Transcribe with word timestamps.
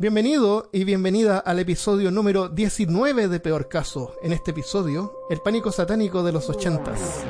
Bienvenido 0.00 0.68
y 0.72 0.84
bienvenida 0.84 1.40
al 1.40 1.58
episodio 1.58 2.12
número 2.12 2.48
19 2.48 3.26
de 3.26 3.40
Peor 3.40 3.68
Caso. 3.68 4.12
En 4.22 4.32
este 4.32 4.52
episodio, 4.52 5.12
el 5.28 5.40
pánico 5.40 5.72
satánico 5.72 6.22
de 6.22 6.30
los 6.30 6.48
ochentas. 6.48 7.24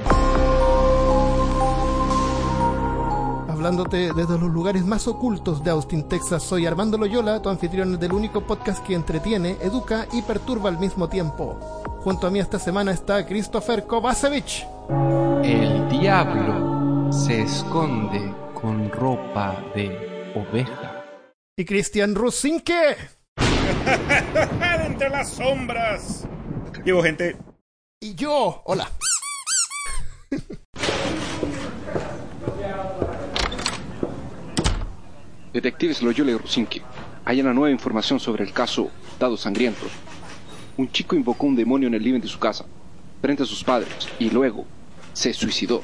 Hablándote 3.48 4.12
desde 4.12 4.38
los 4.38 4.50
lugares 4.50 4.84
más 4.84 5.08
ocultos 5.08 5.64
de 5.64 5.70
Austin, 5.70 6.08
Texas, 6.08 6.42
soy 6.42 6.66
Armando 6.66 6.98
Loyola, 6.98 7.40
tu 7.40 7.48
anfitrión 7.48 7.98
del 7.98 8.12
único 8.12 8.46
podcast 8.46 8.86
que 8.86 8.92
entretiene, 8.92 9.56
educa 9.62 10.06
y 10.12 10.20
perturba 10.20 10.68
al 10.68 10.78
mismo 10.78 11.08
tiempo. 11.08 11.58
Junto 12.04 12.26
a 12.26 12.30
mí 12.30 12.38
esta 12.38 12.58
semana 12.58 12.92
está 12.92 13.24
Christopher 13.24 13.86
Kovacevic. 13.86 14.66
El 15.42 15.88
diablo 15.88 17.10
se 17.10 17.40
esconde 17.40 18.34
con 18.52 18.90
ropa 18.90 19.56
de 19.74 20.34
oveja. 20.36 20.97
Y 21.58 21.64
Cristian 21.64 22.14
Rusinke. 22.14 22.96
Entre 24.86 25.08
las 25.10 25.30
sombras. 25.32 26.24
Llevo 26.84 27.02
gente. 27.02 27.36
Y 28.00 28.14
yo, 28.14 28.62
hola. 28.64 28.88
Detectives 35.52 36.00
Loyola 36.00 36.30
y 36.30 36.36
Rusinke, 36.36 36.80
hay 37.24 37.40
una 37.40 37.52
nueva 37.52 37.72
información 37.72 38.20
sobre 38.20 38.44
el 38.44 38.52
caso 38.52 38.92
Dados 39.18 39.40
Sangrientos. 39.40 39.90
Un 40.76 40.92
chico 40.92 41.16
invocó 41.16 41.48
un 41.48 41.56
demonio 41.56 41.88
en 41.88 41.94
el 41.94 42.04
living 42.04 42.20
de 42.20 42.28
su 42.28 42.38
casa, 42.38 42.66
frente 43.20 43.42
a 43.42 43.46
sus 43.46 43.64
padres, 43.64 44.08
y 44.20 44.30
luego 44.30 44.64
se 45.12 45.32
suicidó. 45.32 45.82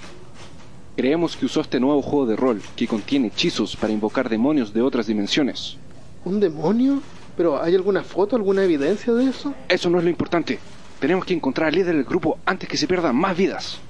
Creemos 0.97 1.37
que 1.37 1.47
usó 1.47 1.61
este 1.61 1.80
nuevo 1.80 2.03
juego 2.03 2.27
de 2.27 2.37
rol 2.37 2.62
que 2.77 2.87
contiene 2.87 3.27
hechizos 3.29 3.75
para 3.75 3.93
invocar 3.93 4.29
demonios 4.29 4.73
de 4.73 4.80
otras 4.80 5.09
dimensiones. 5.09 5.77
¿Un 6.25 6.39
demonio? 6.39 7.02
¿Pero 7.37 7.61
hay 7.61 7.75
alguna 7.75 8.05
foto, 8.05 8.37
alguna 8.37 8.63
evidencia 8.63 9.13
de 9.13 9.29
eso? 9.29 9.55
Eso 9.68 9.91
no 9.91 9.99
es 9.99 10.05
lo 10.05 10.10
importante. 10.10 10.60
Tenemos 11.01 11.24
que 11.24 11.35
encontrar 11.35 11.68
al 11.68 11.74
líder 11.74 11.96
del 11.96 12.05
grupo 12.05 12.38
antes 12.46 12.68
que 12.68 12.77
se 12.77 12.87
pierdan 12.87 13.16
más 13.16 13.37
vidas. 13.37 13.80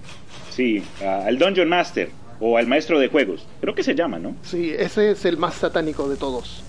Sí, 0.50 0.82
al 1.02 1.38
Dungeon 1.38 1.68
Master 1.68 2.10
o 2.40 2.56
al 2.56 2.66
maestro 2.66 2.98
de 2.98 3.08
juegos. 3.08 3.46
Creo 3.60 3.74
que 3.74 3.82
se 3.82 3.94
llama, 3.94 4.18
¿no? 4.18 4.34
Sí, 4.42 4.70
ese 4.70 5.10
es 5.10 5.26
el 5.26 5.36
más 5.36 5.54
satánico 5.54 6.08
de 6.08 6.16
todos. 6.16 6.64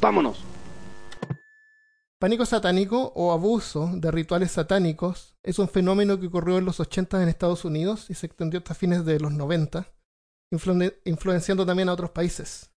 ¡Vámonos! 0.00 0.44
Pánico 2.20 2.44
satánico 2.44 3.14
o 3.16 3.32
abuso 3.32 3.90
de 3.94 4.10
rituales 4.10 4.50
satánicos 4.50 5.34
es 5.42 5.58
un 5.58 5.70
fenómeno 5.70 6.20
que 6.20 6.26
ocurrió 6.26 6.58
en 6.58 6.66
los 6.66 6.78
80 6.78 7.22
en 7.22 7.30
Estados 7.30 7.64
Unidos 7.64 8.10
y 8.10 8.14
se 8.14 8.26
extendió 8.26 8.58
hasta 8.58 8.74
fines 8.74 9.06
de 9.06 9.18
los 9.18 9.32
90, 9.32 9.90
influenciando 11.06 11.64
también 11.64 11.88
a 11.88 11.94
otros 11.94 12.10
países. 12.10 12.74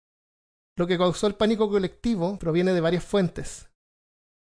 Lo 0.77 0.87
que 0.87 0.99
causó 0.99 1.27
el 1.27 1.37
pánico 1.37 1.71
colectivo 1.71 2.39
proviene 2.39 2.75
de 2.75 2.83
varias 2.83 3.03
fuentes. 3.03 3.71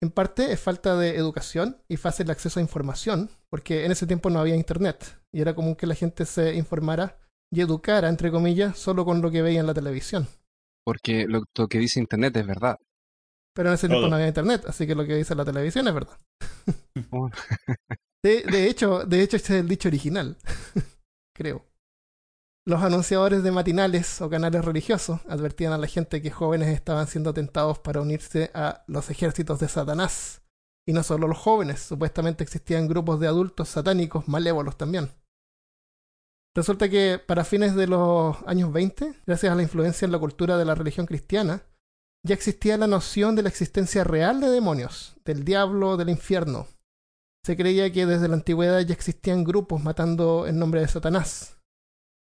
En 0.03 0.11
parte 0.11 0.51
es 0.51 0.61
falta 0.61 0.97
de 0.97 1.17
educación 1.17 1.77
y 1.89 1.99
fácil 1.99 2.31
acceso 2.31 2.59
a 2.59 2.63
información, 2.63 3.29
porque 3.51 3.85
en 3.85 3.93
ese 3.93 4.07
tiempo 4.07 4.31
no 4.31 4.41
había 4.41 4.57
internet 4.57 5.21
y 5.31 5.43
era 5.43 5.55
común 5.55 5.77
que 5.77 5.87
la 5.87 5.95
gente 5.95 6.25
se 6.25 6.55
informara 6.55 7.19
y 7.53 7.61
educara, 7.61 8.09
entre 8.09 8.31
comillas, 8.31 8.79
solo 8.79 9.05
con 9.05 9.21
lo 9.21 9.31
que 9.31 9.43
veía 9.43 9.61
en 9.61 9.67
la 9.67 9.75
televisión. 9.75 10.27
Porque 10.87 11.27
lo, 11.27 11.43
que 11.69 11.79
dice 11.79 12.01
internet 12.01 12.35
es 12.39 12.47
verdad. 12.47 12.79
Pero 13.57 13.71
en 13.71 13.75
ese 13.75 13.89
tiempo 13.89 14.07
no 14.07 14.17
había 14.17 14.29
internet, 14.29 14.65
así 14.69 14.87
que 14.87 14.95
lo 14.95 15.07
que 15.07 15.15
dice 15.15 15.35
la 15.35 15.47
televisión 15.47 15.89
es 15.89 15.95
verdad. 15.95 16.19
Oh. 17.11 17.31
de, 18.23 18.69
hecho, 18.69 19.07
de 19.07 19.23
hecho, 19.23 19.37
este 19.39 19.55
es 19.55 19.61
el 19.61 19.69
dicho 19.69 19.89
original. 19.89 20.37
Creo. 21.35 21.65
Los 22.67 22.83
anunciadores 22.83 23.43
de 23.43 23.53
matinales 23.53 24.21
o 24.21 24.29
canales 24.29 24.63
religiosos 24.63 25.21
advertían 25.27 25.73
a 25.73 25.79
la 25.79 25.87
gente 25.87 26.21
que 26.21 26.31
jóvenes 26.31 26.69
estaban 26.69 27.07
siendo 27.07 27.33
tentados 27.33 27.79
para 27.79 28.03
unirse 28.03 28.51
a 28.53 28.85
los 28.89 29.09
ejércitos 29.09 29.59
de 29.59 29.69
Satanás. 29.69 30.43
Y 30.87 30.93
no 30.93 31.03
solo 31.03 31.27
los 31.27 31.39
jóvenes, 31.39 31.81
supuestamente 31.81 32.45
existían 32.45 32.89
grupos 32.89 33.21
de 33.21 33.27
adultos 33.27 33.71
satánicos 33.71 34.29
malévolos 34.29 34.77
también. 34.77 35.11
Resulta 36.55 36.91
que 36.91 37.19
para 37.25 37.45
fines 37.45 37.75
de 37.75 37.87
los 37.87 38.37
años 38.47 38.71
20, 38.71 39.15
gracias 39.27 39.51
a 39.51 39.57
la 39.57 39.63
influencia 39.63 40.05
en 40.05 40.13
la 40.13 40.19
cultura 40.19 40.59
de 40.59 40.65
la 40.67 40.75
religión 40.75 41.07
cristiana, 41.07 41.63
ya 42.27 42.35
existía 42.35 42.77
la 42.77 42.87
noción 42.87 43.37
de 43.37 43.43
la 43.43 43.49
existencia 43.49 44.05
real 44.05 44.41
de 44.41 44.51
demonios, 44.51 45.17
del 45.25 45.45
diablo, 45.45 45.97
del 45.97 46.11
infierno. 46.11 46.67
Se 47.45 47.57
creía 47.57 47.93
que 47.93 48.07
desde 48.07 48.29
la 48.29 48.35
antigüedad 48.35 48.81
ya 48.81 48.93
existían 48.93 49.45
grupos 49.45 49.83
matando 49.83 50.47
en 50.47 50.59
nombre 50.59 50.81
de 50.81 50.89
Satanás. 50.89 51.57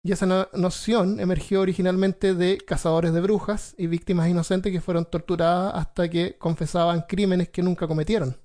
Y 0.03 0.11
esa 0.11 0.47
noción 0.53 1.19
emergió 1.19 1.61
originalmente 1.61 2.35
de 2.35 2.59
cazadores 2.59 3.11
de 3.11 3.19
brujas 3.19 3.73
y 3.77 3.87
víctimas 3.87 4.29
inocentes 4.29 4.71
que 4.71 4.79
fueron 4.79 5.09
torturadas 5.09 5.73
hasta 5.75 6.07
que 6.07 6.37
confesaban 6.37 7.05
crímenes 7.07 7.49
que 7.49 7.63
nunca 7.63 7.87
cometieron. 7.87 8.37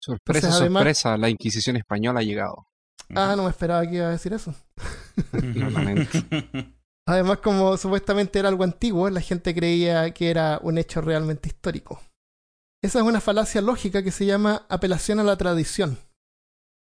Sorpresa, 0.00 0.52
sorpresa, 0.52 1.16
la 1.16 1.30
Inquisición 1.30 1.76
española 1.76 2.20
ha 2.20 2.22
llegado. 2.22 2.66
Ah, 3.14 3.34
no 3.36 3.44
me 3.44 3.50
esperaba 3.50 3.86
que 3.86 3.96
iba 3.96 4.06
a 4.06 4.10
decir 4.10 4.34
eso. 4.34 4.54
Además, 7.06 7.38
como 7.38 7.76
supuestamente 7.76 8.38
era 8.38 8.48
algo 8.48 8.64
antiguo, 8.64 9.10
la 9.10 9.20
gente 9.20 9.54
creía 9.54 10.12
que 10.12 10.30
era 10.30 10.58
un 10.62 10.78
hecho 10.78 11.00
realmente 11.00 11.48
histórico. 11.48 12.00
Esa 12.82 13.00
es 13.00 13.04
una 13.04 13.20
falacia 13.20 13.60
lógica 13.60 14.02
que 14.02 14.10
se 14.10 14.26
llama 14.26 14.66
apelación 14.68 15.18
a 15.20 15.24
la 15.24 15.36
tradición, 15.36 15.98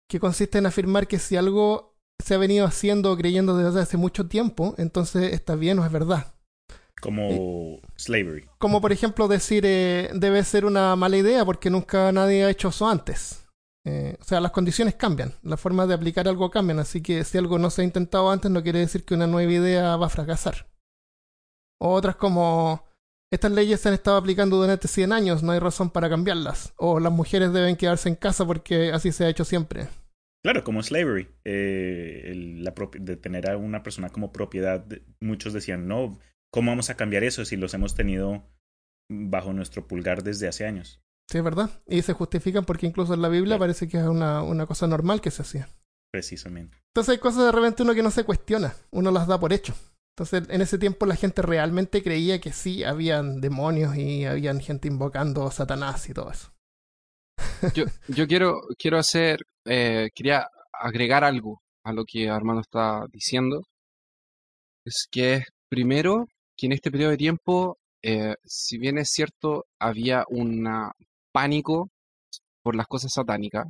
que 0.08 0.20
consiste 0.20 0.58
en 0.58 0.66
afirmar 0.66 1.06
que 1.08 1.18
si 1.18 1.36
algo 1.36 1.96
se 2.22 2.34
ha 2.34 2.38
venido 2.38 2.66
haciendo 2.66 3.12
o 3.12 3.16
creyendo 3.16 3.56
desde 3.56 3.80
hace 3.80 3.96
mucho 3.96 4.26
tiempo, 4.26 4.74
entonces 4.78 5.32
está 5.32 5.56
bien 5.56 5.78
o 5.78 5.84
es 5.84 5.92
verdad. 5.92 6.34
Como 7.00 7.80
slavery. 7.96 8.46
Como 8.58 8.80
por 8.80 8.92
ejemplo 8.92 9.28
decir 9.28 9.64
eh, 9.66 10.10
debe 10.14 10.42
ser 10.44 10.64
una 10.64 10.96
mala 10.96 11.16
idea 11.16 11.44
porque 11.44 11.70
nunca 11.70 12.10
nadie 12.12 12.44
ha 12.44 12.50
hecho 12.50 12.68
eso 12.68 12.88
antes. 12.88 13.43
Eh, 13.86 14.16
o 14.18 14.24
sea, 14.24 14.40
las 14.40 14.52
condiciones 14.52 14.94
cambian, 14.94 15.34
las 15.42 15.60
formas 15.60 15.88
de 15.88 15.94
aplicar 15.94 16.26
algo 16.26 16.50
cambian, 16.50 16.78
así 16.78 17.02
que 17.02 17.22
si 17.24 17.36
algo 17.36 17.58
no 17.58 17.68
se 17.68 17.82
ha 17.82 17.84
intentado 17.84 18.30
antes 18.30 18.50
no 18.50 18.62
quiere 18.62 18.78
decir 18.78 19.04
que 19.04 19.14
una 19.14 19.26
nueva 19.26 19.52
idea 19.52 19.96
va 19.96 20.06
a 20.06 20.10
fracasar. 20.10 20.66
otras 21.78 22.16
como, 22.16 22.82
estas 23.30 23.52
leyes 23.52 23.80
se 23.80 23.88
han 23.88 23.94
estado 23.94 24.16
aplicando 24.16 24.56
durante 24.56 24.88
100 24.88 25.12
años, 25.12 25.42
no 25.42 25.52
hay 25.52 25.58
razón 25.58 25.90
para 25.90 26.08
cambiarlas. 26.08 26.72
O 26.76 27.00
las 27.00 27.12
mujeres 27.12 27.52
deben 27.52 27.76
quedarse 27.76 28.08
en 28.08 28.14
casa 28.14 28.46
porque 28.46 28.92
así 28.92 29.12
se 29.12 29.24
ha 29.24 29.28
hecho 29.28 29.44
siempre. 29.44 29.88
Claro, 30.44 30.62
como 30.62 30.82
slavery, 30.82 31.28
eh, 31.44 32.60
de 33.00 33.16
tener 33.16 33.50
a 33.50 33.56
una 33.56 33.82
persona 33.82 34.10
como 34.10 34.30
propiedad, 34.30 34.86
muchos 35.20 35.52
decían, 35.52 35.88
no, 35.88 36.18
¿cómo 36.52 36.70
vamos 36.70 36.90
a 36.90 36.96
cambiar 36.96 37.24
eso 37.24 37.44
si 37.44 37.56
los 37.56 37.74
hemos 37.74 37.94
tenido 37.94 38.44
bajo 39.10 39.52
nuestro 39.52 39.88
pulgar 39.88 40.22
desde 40.22 40.46
hace 40.46 40.66
años? 40.66 41.02
Sí, 41.30 41.38
es 41.38 41.44
verdad. 41.44 41.70
Y 41.86 42.02
se 42.02 42.12
justifican 42.12 42.64
porque 42.64 42.86
incluso 42.86 43.14
en 43.14 43.22
la 43.22 43.28
Biblia 43.28 43.58
parece 43.58 43.88
que 43.88 43.98
es 43.98 44.04
una, 44.04 44.42
una 44.42 44.66
cosa 44.66 44.86
normal 44.86 45.20
que 45.20 45.30
se 45.30 45.42
hacía. 45.42 45.68
Precisamente. 46.12 46.78
Entonces 46.88 47.12
hay 47.12 47.18
cosas 47.18 47.46
de 47.46 47.52
repente 47.52 47.82
uno 47.82 47.94
que 47.94 48.02
no 48.02 48.10
se 48.10 48.24
cuestiona, 48.24 48.74
uno 48.90 49.10
las 49.10 49.26
da 49.26 49.40
por 49.40 49.52
hecho. 49.52 49.74
Entonces 50.16 50.48
en 50.48 50.60
ese 50.60 50.78
tiempo 50.78 51.06
la 51.06 51.16
gente 51.16 51.42
realmente 51.42 52.02
creía 52.02 52.40
que 52.40 52.52
sí, 52.52 52.84
habían 52.84 53.40
demonios 53.40 53.96
y 53.96 54.24
habían 54.24 54.60
gente 54.60 54.86
invocando 54.86 55.44
a 55.44 55.50
Satanás 55.50 56.08
y 56.08 56.14
todo 56.14 56.30
eso. 56.30 56.52
yo, 57.74 57.84
yo 58.06 58.28
quiero, 58.28 58.60
quiero 58.78 58.98
hacer, 58.98 59.40
eh, 59.64 60.10
quería 60.14 60.46
agregar 60.72 61.24
algo 61.24 61.60
a 61.82 61.92
lo 61.92 62.04
que 62.04 62.28
Armando 62.30 62.60
está 62.60 63.06
diciendo. 63.10 63.64
Es 64.84 65.08
que 65.10 65.42
primero 65.68 66.28
que 66.56 66.66
en 66.66 66.72
este 66.72 66.92
periodo 66.92 67.10
de 67.10 67.16
tiempo, 67.16 67.78
eh, 68.02 68.36
si 68.44 68.78
bien 68.78 68.98
es 68.98 69.10
cierto, 69.10 69.66
había 69.80 70.24
una 70.28 70.92
pánico 71.34 71.90
por 72.62 72.76
las 72.76 72.86
cosas 72.86 73.12
satánicas. 73.14 73.66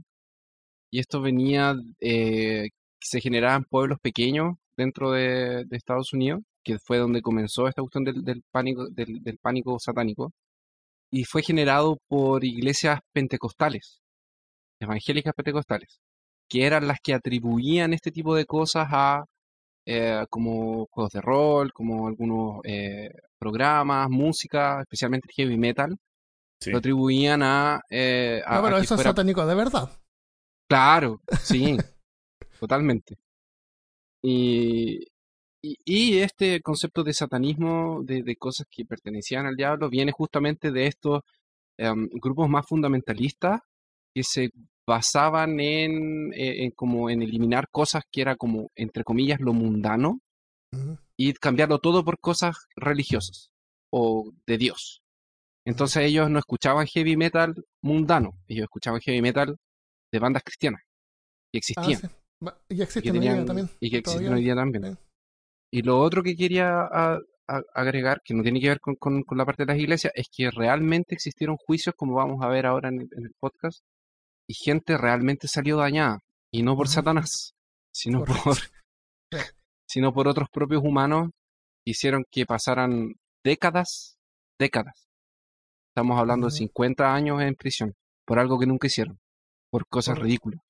Y 0.90 1.00
esto 1.00 1.20
venía, 1.22 1.74
eh, 2.00 2.68
se 3.00 3.20
generaba 3.20 3.56
en 3.56 3.64
pueblos 3.64 3.98
pequeños 4.00 4.56
dentro 4.76 5.12
de, 5.12 5.66
Estados 5.72 6.12
Unidos, 6.12 6.42
que 6.64 6.78
fue 6.78 6.98
donde 6.98 7.22
comenzó 7.22 7.68
esta 7.68 7.82
cuestión 7.82 8.04
del, 8.04 8.42
pánico, 8.52 8.88
del, 8.90 9.38
pánico 9.42 9.78
satánico. 9.80 10.32
Y 11.10 11.24
fue 11.24 11.42
generado 11.42 11.98
por 12.08 12.44
iglesias 12.44 13.00
pentecostales, 13.12 14.02
evangélicas 14.80 15.34
pentecostales, 15.34 16.00
que 16.48 16.66
eran 16.66 16.88
las 16.88 16.98
que 17.02 17.14
atribuían 17.14 17.92
este 17.94 18.10
tipo 18.12 18.34
de 18.36 18.46
cosas 18.46 18.88
a 18.90 19.24
eh, 19.86 20.24
como 20.30 20.86
juegos 20.90 21.12
de 21.12 21.20
rol, 21.22 21.72
como 21.72 22.08
algunos 22.08 22.60
eh, 22.64 23.10
programas, 23.38 24.10
música, 24.10 24.80
especialmente 24.82 25.28
heavy 25.36 25.58
metal, 25.58 25.96
lo 26.66 26.78
atribuían 26.78 27.42
a... 27.42 27.80
Eh, 27.90 28.42
no, 28.48 28.62
pero 28.62 28.78
eso 28.78 28.94
es 28.94 29.02
satánico 29.02 29.46
de 29.46 29.54
verdad. 29.54 29.90
Claro, 30.68 31.20
sí, 31.40 31.76
totalmente. 32.60 33.16
Y, 34.22 35.04
y, 35.62 36.18
este 36.18 36.60
concepto 36.62 37.04
de 37.04 37.12
satanismo, 37.12 38.02
de, 38.02 38.36
cosas 38.36 38.66
que 38.70 38.84
pertenecían 38.84 39.46
al 39.46 39.56
diablo, 39.56 39.90
viene 39.90 40.12
justamente 40.12 40.70
de 40.70 40.86
estos 40.86 41.20
em, 41.78 42.08
grupos 42.12 42.48
más 42.48 42.66
fundamentalistas 42.66 43.60
que 44.14 44.22
se 44.22 44.50
basaban 44.86 45.60
en, 45.60 46.32
eh, 46.32 46.64
en, 46.64 46.70
como 46.70 47.10
en 47.10 47.22
eliminar 47.22 47.68
cosas 47.70 48.04
que 48.10 48.22
era 48.22 48.36
como, 48.36 48.70
entre 48.74 49.04
comillas, 49.04 49.40
lo 49.40 49.52
mundano 49.52 50.20
y 51.16 51.32
cambiarlo 51.34 51.78
todo 51.78 52.04
por 52.04 52.18
cosas 52.18 52.66
religiosas 52.76 53.50
o 53.92 54.32
de 54.46 54.58
Dios. 54.58 55.03
Entonces 55.66 56.04
ellos 56.04 56.28
no 56.30 56.38
escuchaban 56.38 56.86
heavy 56.86 57.16
metal 57.16 57.54
mundano, 57.82 58.32
ellos 58.48 58.64
escuchaban 58.64 59.00
heavy 59.00 59.22
metal 59.22 59.56
de 60.12 60.18
bandas 60.18 60.42
cristianas 60.42 60.82
que 61.52 61.58
existían. 61.58 62.00
Ah, 62.46 62.58
Y 62.68 62.82
existen 62.82 63.16
hoy 63.16 63.20
día 63.20 63.44
también. 63.44 63.70
Y 63.80 63.90
que 63.90 63.98
existen 63.98 64.32
hoy 64.32 64.42
día 64.42 64.54
también. 64.54 64.98
Y 65.72 65.82
lo 65.82 66.00
otro 66.00 66.22
que 66.22 66.36
quería 66.36 66.88
agregar, 67.74 68.20
que 68.24 68.34
no 68.34 68.42
tiene 68.42 68.60
que 68.60 68.68
ver 68.68 68.80
con, 68.80 68.96
con, 68.96 69.38
la 69.38 69.44
parte 69.44 69.64
de 69.64 69.72
las 69.72 69.80
iglesias, 69.80 70.12
es 70.14 70.28
que 70.30 70.50
realmente 70.50 71.14
existieron 71.14 71.56
juicios, 71.56 71.94
como 71.96 72.14
vamos 72.14 72.42
a 72.42 72.48
ver 72.48 72.66
ahora 72.66 72.88
en 72.88 73.00
el, 73.00 73.32
podcast, 73.38 73.80
y 74.48 74.54
gente 74.54 74.96
realmente 74.96 75.48
salió 75.48 75.76
dañada, 75.76 76.18
y 76.52 76.62
no 76.62 76.76
por 76.76 76.88
Satanás, 76.88 77.54
sino 77.92 78.24
por, 78.24 78.56
sino 79.88 80.12
por 80.12 80.28
otros 80.28 80.48
propios 80.50 80.82
humanos 80.84 81.30
que 81.84 81.90
hicieron 81.90 82.24
que 82.30 82.46
pasaran 82.46 83.14
décadas, 83.44 84.16
décadas. 84.58 85.06
Estamos 85.96 86.18
hablando 86.18 86.48
de 86.48 86.50
50 86.50 87.14
años 87.14 87.40
en 87.40 87.54
prisión, 87.54 87.94
por 88.26 88.40
algo 88.40 88.58
que 88.58 88.66
nunca 88.66 88.88
hicieron, 88.88 89.20
por 89.70 89.86
cosas 89.86 90.18
ridículas. 90.18 90.60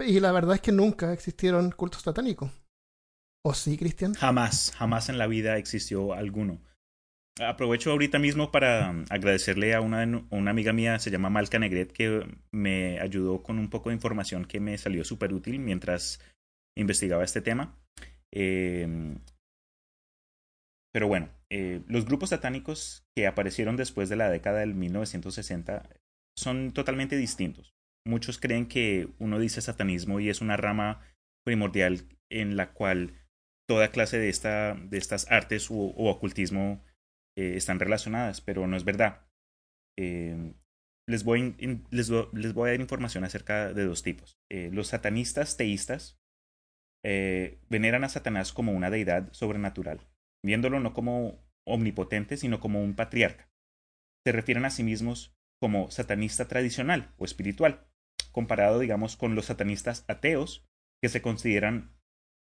Y 0.00 0.18
la 0.18 0.32
verdad 0.32 0.56
es 0.56 0.60
que 0.60 0.72
nunca 0.72 1.12
existieron 1.12 1.70
cultos 1.70 2.02
satánicos. 2.02 2.50
¿O 3.46 3.54
sí, 3.54 3.78
Cristian? 3.78 4.14
Jamás, 4.14 4.72
jamás 4.76 5.08
en 5.08 5.18
la 5.18 5.28
vida 5.28 5.56
existió 5.56 6.14
alguno. 6.14 6.60
Aprovecho 7.40 7.92
ahorita 7.92 8.18
mismo 8.18 8.50
para 8.50 8.90
um, 8.90 9.04
agradecerle 9.08 9.72
a 9.72 9.80
una, 9.80 10.26
una 10.30 10.50
amiga 10.50 10.72
mía, 10.72 10.98
se 10.98 11.12
llama 11.12 11.30
Malca 11.30 11.60
Negret, 11.60 11.92
que 11.92 12.26
me 12.50 12.98
ayudó 12.98 13.44
con 13.44 13.60
un 13.60 13.70
poco 13.70 13.90
de 13.90 13.94
información 13.94 14.46
que 14.46 14.58
me 14.58 14.76
salió 14.78 15.04
súper 15.04 15.32
útil 15.32 15.60
mientras 15.60 16.20
investigaba 16.76 17.22
este 17.22 17.40
tema. 17.40 17.78
Em, 18.32 19.20
pero 20.92 21.06
bueno, 21.06 21.28
eh, 21.56 21.84
los 21.86 22.04
grupos 22.04 22.30
satánicos 22.30 23.06
que 23.14 23.28
aparecieron 23.28 23.76
después 23.76 24.08
de 24.08 24.16
la 24.16 24.28
década 24.28 24.58
del 24.58 24.74
1960 24.74 25.88
son 26.36 26.72
totalmente 26.72 27.16
distintos. 27.16 27.76
Muchos 28.04 28.40
creen 28.40 28.66
que 28.66 29.08
uno 29.20 29.38
dice 29.38 29.60
satanismo 29.60 30.18
y 30.18 30.30
es 30.30 30.40
una 30.40 30.56
rama 30.56 31.00
primordial 31.46 32.08
en 32.28 32.56
la 32.56 32.72
cual 32.72 33.24
toda 33.68 33.92
clase 33.92 34.18
de, 34.18 34.30
esta, 34.30 34.74
de 34.74 34.98
estas 34.98 35.30
artes 35.30 35.70
o, 35.70 35.76
ocultismo 35.76 36.84
eh, 37.38 37.52
están 37.54 37.78
relacionadas, 37.78 38.40
pero 38.40 38.66
no 38.66 38.76
es 38.76 38.82
verdad. 38.82 39.28
Eh, 39.96 40.54
les, 41.06 41.22
voy, 41.22 41.54
a 41.62 42.66
dar 42.66 42.80
información 42.80 43.22
acerca 43.22 43.72
de 43.72 43.84
dos 43.84 44.02
tipos. 44.02 44.40
Los 44.50 44.88
satanistas 44.88 45.56
teístas 45.56 46.18
veneran 47.04 48.02
a 48.02 48.08
Satanás 48.08 48.52
como 48.52 48.72
una 48.72 48.90
deidad 48.90 49.30
sobrenatural, 49.32 50.00
viéndolo 50.44 50.78
no 50.78 50.92
como 50.92 51.42
omnipotente, 51.66 52.36
sino 52.36 52.60
como 52.60 52.82
un 52.82 52.94
patriarca. 52.94 53.48
Se 54.24 54.32
refieren 54.32 54.64
a 54.64 54.70
sí 54.70 54.82
mismos 54.82 55.34
como 55.60 55.90
satanista 55.90 56.46
tradicional 56.46 57.12
o 57.16 57.24
espiritual, 57.24 57.86
comparado, 58.32 58.78
digamos, 58.78 59.16
con 59.16 59.34
los 59.34 59.46
satanistas 59.46 60.04
ateos, 60.08 60.66
que 61.02 61.08
se 61.08 61.22
consideran 61.22 61.94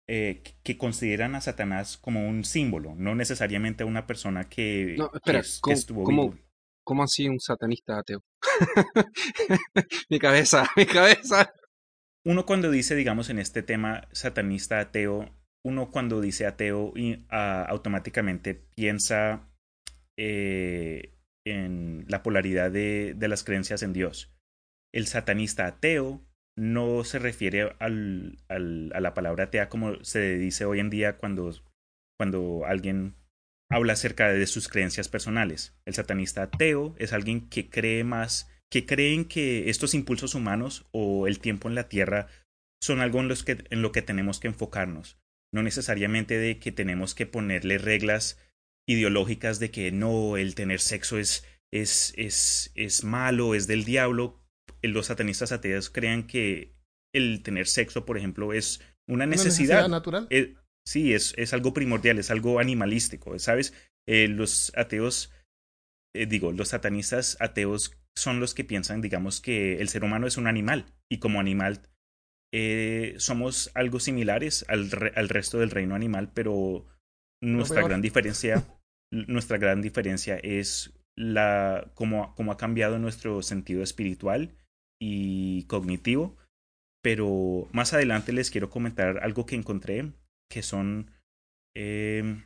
eh, 0.09 0.43
que 0.63 0.79
consideran 0.79 1.35
a 1.35 1.41
Satanás 1.41 1.97
como 1.97 2.29
un 2.29 2.45
símbolo, 2.45 2.95
no 2.97 3.17
necesariamente 3.17 3.83
a 3.83 3.87
una 3.87 4.07
persona 4.07 4.49
que, 4.49 4.95
no, 4.97 5.11
espera, 5.13 5.43
¿cómo, 5.61 6.39
¿cómo, 6.85 7.03
así 7.03 7.29
un 7.29 7.41
satanista 7.41 7.99
ateo? 7.99 8.23
mi 10.09 10.21
cabeza, 10.21 10.71
mi 10.77 10.87
cabeza. 10.87 11.53
Uno 12.25 12.47
cuando 12.47 12.71
dice, 12.71 12.95
digamos, 12.95 13.31
en 13.31 13.41
este 13.41 13.65
tema 13.65 14.07
satanista 14.13 14.79
ateo, 14.79 15.29
uno 15.67 15.91
cuando 15.91 16.21
dice 16.21 16.47
ateo 16.47 16.95
ah, 17.29 17.67
automáticamente 17.69 18.55
piensa 18.55 19.49
eh, 20.17 21.19
en 21.45 22.05
la 22.07 22.23
polaridad 22.23 22.71
de, 22.71 23.17
las 23.19 23.43
creencias 23.43 23.83
en 23.83 23.93
Dios. 23.93 24.33
El 24.95 25.09
satanista 25.09 25.67
ateo 25.67 26.23
no 26.57 27.03
se 27.03 27.19
refiere 27.19 27.75
a 27.81 27.89
la 27.89 29.15
palabra 29.15 29.45
atea 29.45 29.69
como 29.69 30.03
se 30.05 30.39
dice 30.39 30.65
hoy 30.65 30.79
en 30.79 30.89
día 30.89 31.17
cuando, 31.17 31.53
cuando 32.17 32.65
alguien 32.65 33.17
habla 33.69 33.95
acerca 33.95 34.29
de 34.29 34.47
sus 34.47 34.69
creencias 34.69 35.09
personales. 35.09 35.77
El 35.85 35.95
satanista 35.95 36.45
ateo 36.45 36.95
es 36.99 37.13
alguien 37.13 37.49
que 37.49 37.69
cree 37.69 38.05
más, 38.05 38.49
que 38.71 38.87
creen 38.87 39.25
que 39.25 39.69
estos 39.69 39.95
impulsos 39.95 40.37
humanos 40.37 40.87
o 40.93 41.27
el 41.27 41.41
tiempo 41.41 41.69
en 41.69 41.75
la 41.75 41.89
tierra 41.89 42.29
son 42.81 43.01
algo 43.01 43.19
en, 43.19 43.27
los 43.27 43.43
que, 43.43 43.65
en 43.71 43.83
lo 43.83 43.91
que 43.91 44.03
tenemos 44.03 44.39
que 44.39 44.47
enfocarnos. 44.47 45.19
No 45.53 45.63
necesariamente 45.63 46.39
de 46.39 46.59
que 46.59 46.73
tenemos 46.73 47.15
que 47.15 47.27
ponerle 47.27 47.79
reglas 47.79 48.39
ideológicas 48.89 49.59
de 49.59 49.71
que 49.71 49.91
no, 49.93 50.37
el 50.37 50.55
tener 50.55 50.81
sexo 50.81 51.19
es, 51.19 51.45
es, 51.73 52.15
es, 52.17 52.73
es 52.75 53.05
malo, 53.05 53.55
es 53.55 53.67
del 53.67 53.85
diablo, 53.85 54.41
los 54.83 55.07
satanistas 55.07 55.53
ateos 55.53 55.91
crean 55.91 56.27
que 56.27 56.75
el 57.15 57.43
tener 57.43 57.67
sexo, 57.67 58.05
por 58.05 58.19
ejemplo, 58.19 58.53
es 58.53 58.81
una 59.09 59.27
necesidad. 59.27 59.89
natural. 59.89 60.27
Eh, 60.31 60.55
sí, 60.87 61.13
es, 61.13 61.35
es 61.37 61.53
algo 61.53 61.73
primordial, 61.73 62.19
es 62.19 62.31
algo 62.31 62.61
animalístico, 62.61 63.39
¿sabes? 63.39 63.75
Eh, 64.09 64.29
los 64.29 64.73
ateos, 64.77 65.33
eh, 66.15 66.27
digo, 66.27 66.53
los 66.53 66.69
satanistas 66.69 67.37
ateos 67.41 67.97
son 68.17 68.41
los 68.41 68.55
que 68.55 68.65
piensan, 68.65 69.01
digamos, 69.01 69.41
que 69.41 69.81
el 69.81 69.89
ser 69.89 70.05
humano 70.05 70.27
es 70.27 70.37
un 70.37 70.47
animal 70.47 70.87
y 71.11 71.19
como 71.19 71.41
animal 71.41 71.83
somos 73.19 73.71
algo 73.75 74.01
similares 74.01 74.65
al, 74.69 74.89
al, 75.15 75.29
resto 75.29 75.59
del 75.59 75.71
reino 75.71 75.95
animal, 75.95 76.31
pero 76.33 76.87
nuestra 77.43 77.83
gran 77.83 78.03
diferencia, 78.03 78.67
nuestra 79.13 79.59
gran 79.59 79.83
diferencia 79.83 80.37
es 80.37 80.93
la 81.17 81.91
cómo, 81.95 82.35
cómo 82.35 82.53
ha 82.53 82.57
cambiado 82.57 82.99
nuestro 82.99 83.43
sentido 83.43 83.83
espiritual 83.83 84.55
y 85.01 85.65
cognitivo, 85.65 86.37
pero 87.03 87.69
más 87.73 87.93
adelante 87.93 88.33
les 88.33 88.51
quiero 88.51 88.71
comentar 88.71 89.19
algo 89.23 89.47
que 89.47 89.57
encontré, 89.57 90.13
que 90.51 90.63
son, 90.63 91.11
eh, 91.77 92.43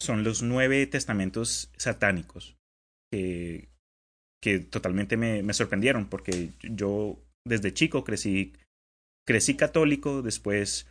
son 0.00 0.24
los 0.24 0.42
nueve 0.42 0.86
testamentos 0.86 1.72
satánicos, 1.76 2.56
que, 3.12 3.68
que 4.42 4.58
totalmente 4.60 5.16
me, 5.16 5.42
me 5.42 5.54
sorprendieron, 5.54 6.08
porque 6.08 6.52
yo 6.62 7.24
desde 7.46 7.72
chico 7.72 8.04
crecí, 8.04 8.54
crecí 9.28 9.56
católico, 9.56 10.22
después 10.22 10.88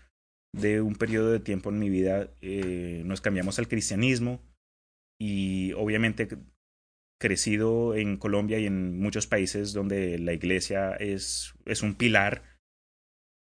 de 0.53 0.79
un 0.79 0.93
periodo 0.93 1.31
de 1.31 1.39
tiempo 1.39 1.71
en 1.71 1.79
mi 1.79 1.89
vida 1.89 2.29
eh, 2.41 3.01
nos 3.03 3.19
cambiamos 3.19 3.57
al 3.57 3.67
cristianismo 3.67 4.43
y 5.19 5.73
obviamente 5.73 6.27
crecido 7.19 7.95
en 7.95 8.15
Colombia 8.15 8.59
y 8.59 8.67
en 8.67 8.99
muchos 8.99 9.25
países 9.25 9.73
donde 9.73 10.19
la 10.19 10.33
iglesia 10.33 10.91
es, 10.91 11.55
es 11.65 11.81
un 11.81 11.95
pilar, 11.95 12.43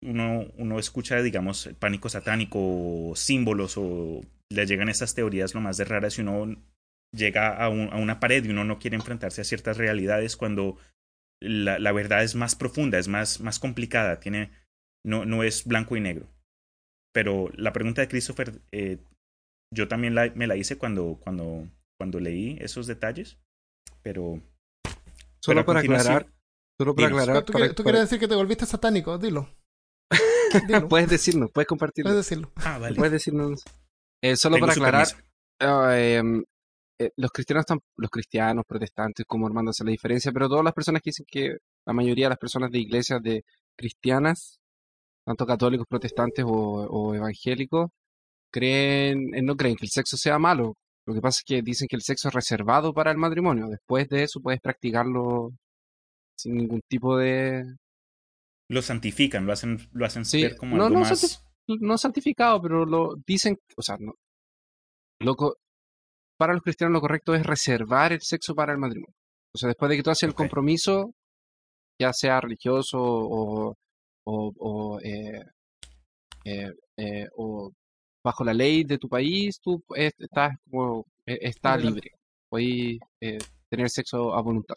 uno, 0.00 0.46
uno 0.58 0.78
escucha, 0.78 1.20
digamos, 1.22 1.70
pánico 1.80 2.08
satánico, 2.08 3.14
símbolos 3.16 3.76
o 3.76 4.20
le 4.48 4.64
llegan 4.64 4.88
esas 4.88 5.16
teorías 5.16 5.54
lo 5.54 5.60
más 5.60 5.76
de 5.76 5.86
raras 5.86 6.18
y 6.18 6.20
uno 6.20 6.54
llega 7.12 7.48
a, 7.48 7.64
a 7.64 7.68
una 7.68 8.20
pared 8.20 8.44
y 8.44 8.50
uno 8.50 8.62
no 8.62 8.78
quiere 8.78 8.94
enfrentarse 8.94 9.40
a 9.40 9.44
ciertas 9.44 9.76
realidades 9.76 10.36
cuando 10.36 10.76
la, 11.40 11.80
la 11.80 11.90
verdad 11.90 12.22
es 12.22 12.36
más 12.36 12.54
profunda, 12.54 13.00
es 13.00 13.08
más, 13.08 13.40
más 13.40 13.58
complicada, 13.58 14.20
tiene, 14.20 14.52
no, 15.04 15.25
no 15.25 15.42
es 15.42 15.64
blanco 15.64 15.96
y 15.96 16.00
negro. 16.00 16.28
Pero 17.12 17.49
la 17.54 17.73
pregunta 17.73 18.00
de 18.00 18.08
Christopher, 18.08 18.61
eh, 18.73 18.99
yo 19.73 19.88
también 19.88 20.14
la, 20.14 20.32
me 20.34 20.46
la 20.46 20.56
hice 20.56 20.78
cuando, 20.78 21.18
cuando, 21.23 21.68
cuando 21.99 22.20
leí 22.20 22.58
esos 22.61 22.87
detalles 22.87 23.38
pero... 24.04 24.40
Solo 25.40 25.64
para 25.64 25.80
aclarar... 25.80 26.26
Solo 26.78 26.94
para 26.94 27.08
aclarar... 27.08 27.44
¿Tú, 27.44 27.82
quieres 27.82 28.02
decir 28.02 28.20
que 28.20 28.28
te 28.28 28.34
volviste 28.34 28.66
satánico? 28.66 29.18
Dilo. 29.18 29.49
puedes 30.88 31.08
decirlo, 31.08 31.49
puedes 31.49 31.66
compartirlo. 31.66 32.11
Puedes 32.11 32.26
decirlo. 32.26 32.52
Ah, 32.56 32.78
vale. 32.78 32.94
Puedes 32.94 33.12
decirnos. 33.12 33.64
Eh, 34.23 34.37
solo 34.37 34.58
para 34.58 34.73
aclarar, 34.73 35.06
ah, 35.61 35.99
em, 35.99 36.42
eh, 36.99 37.11
los 37.16 37.30
cristianos 37.30 37.62
están, 37.62 37.80
los 37.96 38.11
cristianos, 38.11 38.64
protestantes, 38.66 39.26
como 39.26 39.46
Armando 39.46 39.70
hace 39.70 39.84
la 39.84 39.90
diferencia, 39.90 40.32
pero 40.32 40.49
todas 40.49 40.64
las 40.64 40.73
personas 40.73 41.02
que 41.02 41.11
dicen 41.11 41.26
que 41.28 41.56
la 41.87 41.92
mayoría 41.92 42.26
de 42.26 42.30
las 42.30 42.38
personas 42.38 42.70
de 42.70 42.78
iglesias 42.78 43.23
de 43.23 43.44
cristianas, 43.76 44.61
tanto 45.25 45.47
católicos, 45.47 45.87
protestantes 45.88 46.45
o, 46.47 46.50
o 46.50 47.14
evangélicos, 47.14 47.90
creen, 48.52 49.31
no 49.45 49.57
creen 49.57 49.76
que 49.76 49.87
el 49.87 49.90
sexo 49.90 50.16
sea 50.16 50.38
malo, 50.38 50.75
lo 51.07 51.14
que 51.14 51.21
pasa 51.21 51.40
es 51.40 51.45
que 51.45 51.62
dicen 51.62 51.87
que 51.88 51.97
el 51.97 52.02
sexo 52.02 52.28
es 52.28 52.35
reservado 52.35 52.95
para 52.95 53.11
el 53.11 53.19
matrimonio. 53.19 53.69
Después 53.69 54.09
de 54.09 54.23
eso 54.23 54.40
puedes 54.40 54.61
practicarlo 54.61 55.50
sin 56.37 56.57
ningún 56.57 56.81
tipo 56.88 57.16
de... 57.19 57.64
Lo 58.71 58.81
santifican, 58.81 59.45
lo 59.45 59.52
hacen, 59.52 59.78
lo 59.93 60.07
hacen 60.07 60.25
ser 60.25 60.57
como 60.57 60.76
algo 60.76 60.88
no 60.88 61.00
más... 61.00 61.45
no 61.66 61.99
santificado, 61.99 62.61
pero 62.62 62.87
lo 62.87 63.16
dicen, 63.26 63.59
o 63.76 63.83
sea, 63.83 63.99
no. 63.99 64.14
Para 66.38 66.54
los 66.54 66.62
cristianos 66.62 66.95
lo 66.95 67.00
correcto 67.00 67.35
es 67.35 67.45
reservar 67.45 68.12
el 68.12 68.23
sexo 68.23 68.54
para 68.54 68.73
el 68.73 68.78
matrimonio. 68.78 69.14
O 69.54 69.59
sea, 69.59 69.69
después 69.69 69.90
de 69.90 69.97
que 69.97 70.02
tú 70.02 70.11
haces 70.11 70.28
el 70.28 70.35
compromiso, 70.35 71.12
ya 72.00 72.12
sea 72.12 72.40
religioso 72.40 72.99
o, 72.99 73.75
o, 74.25 74.52
o, 74.59 75.00
eh, 75.00 75.43
eh, 76.45 76.73
eh, 76.97 77.26
o 77.37 77.73
bajo 78.25 78.45
la 78.45 78.54
ley 78.54 78.85
de 78.85 78.99
tu 78.99 79.09
país, 79.09 79.61
tú 79.61 79.83
estás 79.95 80.57
como, 80.71 81.07
e, 81.26 81.38
está 81.43 81.76
libre. 81.76 82.12
eh, 83.21 83.38
tener 83.71 83.90
sexo 83.90 84.35
a 84.35 84.40
voluntad. 84.43 84.76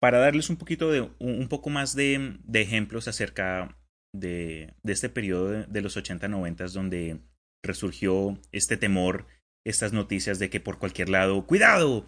Para 0.00 0.18
darles 0.18 0.50
un 0.50 0.56
poquito 0.56 0.90
de, 0.90 1.10
un, 1.18 1.48
poco 1.48 1.70
más 1.70 1.94
de, 1.94 2.36
de 2.44 2.60
ejemplos 2.60 3.08
acerca 3.08 3.78
de, 4.14 4.74
de, 4.82 4.92
este 4.92 5.08
periodo 5.08 5.50
de, 5.50 5.66
de 5.66 5.80
los 5.80 5.96
80-90 5.96 6.72
donde 6.72 7.20
resurgió 7.64 8.38
este 8.52 8.76
temor, 8.76 9.26
estas 9.64 9.94
noticias 9.94 10.38
de 10.38 10.50
que 10.50 10.60
por 10.60 10.78
cualquier 10.78 11.08
lado, 11.08 11.46
cuidado, 11.46 12.04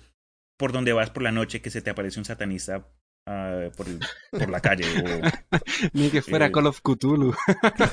por 0.58 0.72
donde 0.72 0.92
vas 0.92 1.10
por 1.10 1.22
la 1.22 1.32
noche 1.32 1.62
que 1.62 1.70
se 1.70 1.80
te 1.80 1.90
aparece 1.90 2.18
un 2.18 2.26
satanista 2.26 2.86
uh, 3.26 3.70
por, 3.76 3.86
por, 4.30 4.50
la 4.50 4.60
calle. 4.60 4.84
O, 5.00 5.58
Ni 5.92 6.10
que 6.10 6.22
fuera 6.22 6.46
eh, 6.46 6.52
Call 6.52 6.66
of 6.66 6.80
Cthulhu. 6.80 7.34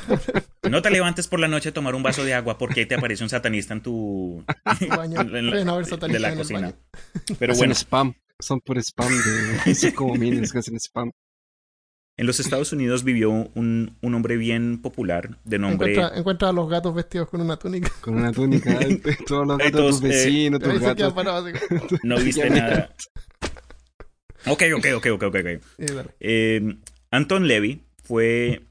no 0.70 0.82
te 0.82 0.90
levantes 0.90 1.28
por 1.28 1.40
la 1.40 1.48
noche 1.48 1.70
a 1.70 1.74
tomar 1.74 1.96
un 1.96 2.04
vaso 2.04 2.24
de 2.24 2.34
agua 2.34 2.58
porque 2.58 2.82
ahí 2.82 2.86
te 2.86 2.96
aparece 2.96 3.24
un 3.24 3.30
satanista 3.30 3.74
en 3.74 3.82
tu 3.82 4.44
baño. 4.90 5.22
en 5.22 5.50
la, 5.50 5.78
de 5.78 5.86
satanistas 5.86 6.22
la 6.22 6.28
en 6.28 6.34
el 6.34 6.40
cocina. 6.40 6.62
baño. 6.62 6.76
Pero 7.40 7.54
Hacen 7.54 7.60
bueno, 7.60 7.74
spam. 7.76 8.14
Son 8.40 8.60
por 8.62 8.78
spam. 8.80 9.10
De... 9.66 9.76
Son 9.76 9.92
como 9.92 10.16
minions 10.16 10.52
que 10.52 10.60
hacen 10.60 10.76
spam. 10.80 11.12
en 12.18 12.28
los 12.28 12.40
Estados 12.40 12.72
Unidos 12.74 13.04
vivió 13.04 13.32
un, 13.32 13.98
un 14.02 14.16
hombre 14.16 14.38
bien 14.38 14.82
popular 14.82 15.38
de 15.46 15.60
nombre... 15.60 15.94
Encuentra, 15.94 16.18
encuentra 16.20 16.50
a 16.50 16.54
los 16.54 16.70
gatos 16.70 16.94
vestidos 16.94 17.30
con 17.30 17.42
una 17.42 17.58
túnica. 17.58 17.92
Con 18.02 18.16
una 18.16 18.32
túnica. 18.32 18.78
todos 19.28 19.48
los 19.48 19.58
gatos, 19.58 20.00
tus 20.00 20.04
eh, 20.04 20.08
vecinos, 20.08 20.60
tus 20.60 20.80
gatos. 20.80 21.14
parado 21.14 21.48
así 21.48 21.58
No 22.04 22.18
viste 22.18 22.50
nada. 22.50 22.94
Ok, 24.46 24.64
ok, 24.76 25.06
ok, 25.14 25.24
ok. 25.24 25.36
Eh, 26.20 26.78
Anton 27.12 27.48
Levy 27.48 27.82
fue 28.04 28.64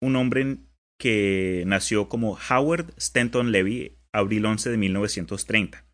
un 0.00 0.16
hombre 0.16 0.58
que 0.98 1.64
nació 1.66 2.08
como 2.08 2.38
Howard 2.50 2.92
Stanton 2.96 3.52
Levy, 3.52 3.96
abril 4.12 4.46
11 4.46 4.70
de 4.70 4.76
1930. 4.76 5.84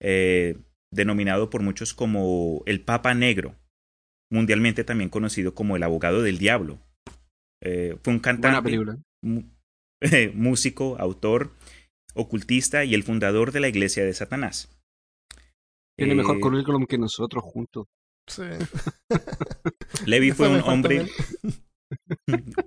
Eh, 0.00 0.56
denominado 0.92 1.50
por 1.50 1.62
muchos 1.62 1.94
como 1.94 2.62
el 2.66 2.80
Papa 2.80 3.14
Negro, 3.14 3.54
mundialmente 4.30 4.84
también 4.84 5.10
conocido 5.10 5.54
como 5.54 5.76
el 5.76 5.82
abogado 5.82 6.22
del 6.22 6.38
diablo. 6.38 6.78
Eh, 7.62 7.96
fue 8.02 8.14
un 8.14 8.20
cantante, 8.20 8.78
músico, 10.34 10.96
autor, 10.98 11.52
ocultista 12.14 12.84
y 12.84 12.94
el 12.94 13.04
fundador 13.04 13.52
de 13.52 13.60
la 13.60 13.68
Iglesia 13.68 14.04
de 14.04 14.12
Satanás. 14.12 14.68
Tiene 15.96 16.14
mejor 16.14 16.36
Eh, 16.36 16.40
currículum 16.40 16.86
que 16.86 16.98
nosotros 16.98 17.44
juntos. 17.44 17.86
Sí. 18.28 18.42
Levi 20.06 20.28
Le 20.28 20.34
fue 20.34 20.48
un 20.48 20.60
hombre. 20.62 21.06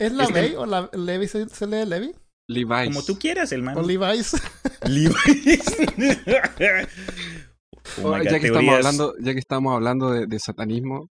¿Es 0.00 0.12
la 0.12 0.26
Ley 0.26 0.54
o 0.54 0.66
la 0.66 0.88
Levi 0.92 1.26
se, 1.26 1.48
se 1.48 1.66
lee 1.66 1.84
Levi? 1.84 2.14
Levi's. 2.48 2.94
Como 2.94 3.02
tú 3.04 3.18
quieras, 3.18 3.50
hermano. 3.52 3.80
¿O 3.80 3.82
Levi's? 3.82 4.32
Levi's. 4.86 5.76
Oh 7.98 8.02
God, 8.02 8.22
ya, 8.22 8.38
que 8.38 8.46
estamos 8.46 8.74
hablando, 8.74 9.14
ya 9.18 9.32
que 9.32 9.38
estamos 9.38 9.74
hablando 9.74 10.10
de, 10.10 10.26
de 10.26 10.38
satanismo, 10.38 11.08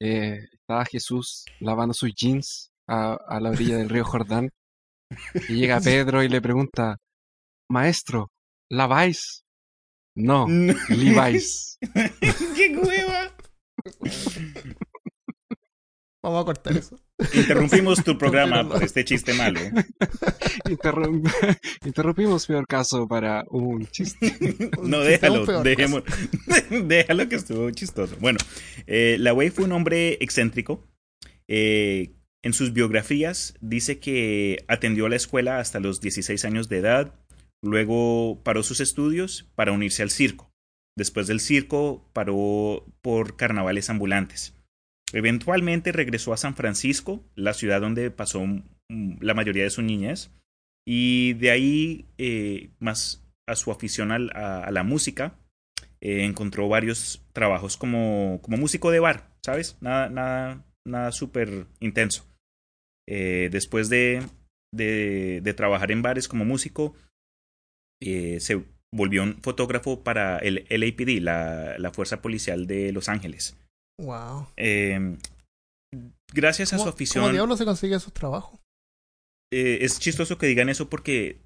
eh, 0.00 0.48
estaba 0.52 0.84
Jesús 0.84 1.44
lavando 1.60 1.94
sus 1.94 2.14
jeans 2.14 2.70
a, 2.88 3.14
a 3.28 3.40
la 3.40 3.50
orilla 3.50 3.76
del 3.76 3.88
río 3.88 4.04
Jordán 4.04 4.50
y 5.48 5.54
llega 5.54 5.80
Pedro 5.80 6.22
y 6.22 6.28
le 6.28 6.40
pregunta, 6.40 6.96
Maestro, 7.70 8.28
¿laváis? 8.70 9.42
No, 10.18 10.46
No. 10.48 10.74
Levi's. 10.88 11.78
¡Qué 12.56 12.76
hueva! 12.76 13.32
Vamos 16.20 16.42
a 16.42 16.44
cortar 16.44 16.76
eso. 16.76 16.98
Interrumpimos 17.32 18.02
tu 18.02 18.18
programa 18.18 18.68
por 18.68 18.82
este 18.82 19.04
chiste 19.04 19.32
malo. 19.34 19.60
Interrum- 20.64 21.30
Interrumpimos 21.84 22.46
peor 22.46 22.66
caso 22.66 23.06
para 23.06 23.44
un 23.50 23.86
chiste. 23.86 24.34
Un 24.78 24.90
No, 24.90 24.98
chiste 24.98 25.10
déjalo, 25.12 25.62
dejemos, 25.62 26.02
déjalo 26.86 27.28
que 27.28 27.36
estuvo 27.36 27.70
chistoso. 27.70 28.16
Bueno, 28.20 28.38
eh, 28.88 29.16
la 29.20 29.32
Wei 29.32 29.50
fue 29.50 29.64
un 29.64 29.72
hombre 29.72 30.18
excéntrico. 30.20 30.84
Eh, 31.46 32.14
en 32.42 32.52
sus 32.52 32.72
biografías 32.72 33.54
dice 33.60 34.00
que 34.00 34.64
atendió 34.68 35.06
a 35.06 35.08
la 35.08 35.16
escuela 35.16 35.58
hasta 35.60 35.78
los 35.80 36.00
16 36.00 36.44
años 36.44 36.68
de 36.68 36.78
edad, 36.78 37.14
luego 37.62 38.42
paró 38.44 38.62
sus 38.62 38.80
estudios 38.80 39.50
para 39.54 39.72
unirse 39.72 40.02
al 40.02 40.10
circo. 40.10 40.50
Después 40.96 41.26
del 41.26 41.40
circo 41.40 42.08
paró 42.12 42.84
por 43.02 43.36
carnavales 43.36 43.88
ambulantes. 43.90 44.54
Eventualmente 45.12 45.92
regresó 45.92 46.32
a 46.32 46.36
San 46.36 46.54
Francisco, 46.54 47.24
la 47.34 47.54
ciudad 47.54 47.80
donde 47.80 48.10
pasó 48.10 48.44
mm, 48.44 49.18
la 49.20 49.34
mayoría 49.34 49.64
de 49.64 49.70
su 49.70 49.82
niñez, 49.82 50.30
y 50.86 51.34
de 51.34 51.50
ahí, 51.50 52.06
eh, 52.18 52.70
más 52.78 53.24
a 53.46 53.56
su 53.56 53.70
afición 53.70 54.10
al- 54.12 54.30
a, 54.34 54.70
la 54.70 54.82
música, 54.82 55.38
eh, 56.00 56.24
encontró 56.24 56.68
varios 56.68 57.24
trabajos 57.32 57.76
como, 57.76 58.40
como 58.42 58.56
músico 58.56 58.90
de 58.90 59.00
bar, 59.00 59.30
¿sabes? 59.44 59.76
Nada, 59.80 60.08
nada, 60.10 60.64
nada 60.86 61.12
súper 61.12 61.66
intenso. 61.80 62.26
Eh, 63.06 63.48
después 63.50 63.88
de, 63.88 64.22
de, 64.74 65.40
de 65.42 65.54
trabajar 65.54 65.90
en 65.92 66.02
bares 66.02 66.28
como 66.28 66.44
músico, 66.44 66.94
eh, 68.02 68.38
se 68.40 68.64
volvió 68.94 69.22
un 69.22 69.40
fotógrafo 69.42 70.02
para 70.02 70.38
el 70.38 70.66
LAPD, 70.70 71.20
la, 71.22 71.76
la 71.78 71.90
Fuerza 71.92 72.22
Policial 72.22 72.66
de 72.66 72.92
Los 72.92 73.08
Ángeles. 73.08 73.56
Wow. 74.00 74.46
Eh, 74.56 75.16
gracias 76.32 76.72
a 76.72 76.76
su 76.78 76.82
¿Cómo, 76.84 76.90
afición. 76.94 77.22
¿Cómo 77.24 77.32
diablo 77.32 77.56
se 77.56 77.64
consigue 77.64 77.96
esos 77.96 78.12
trabajos? 78.12 78.60
eh, 79.52 79.78
es 79.80 79.98
chistoso 79.98 80.36
que 80.36 80.46
digan 80.46 80.68
eso 80.68 80.90
porque 80.90 81.40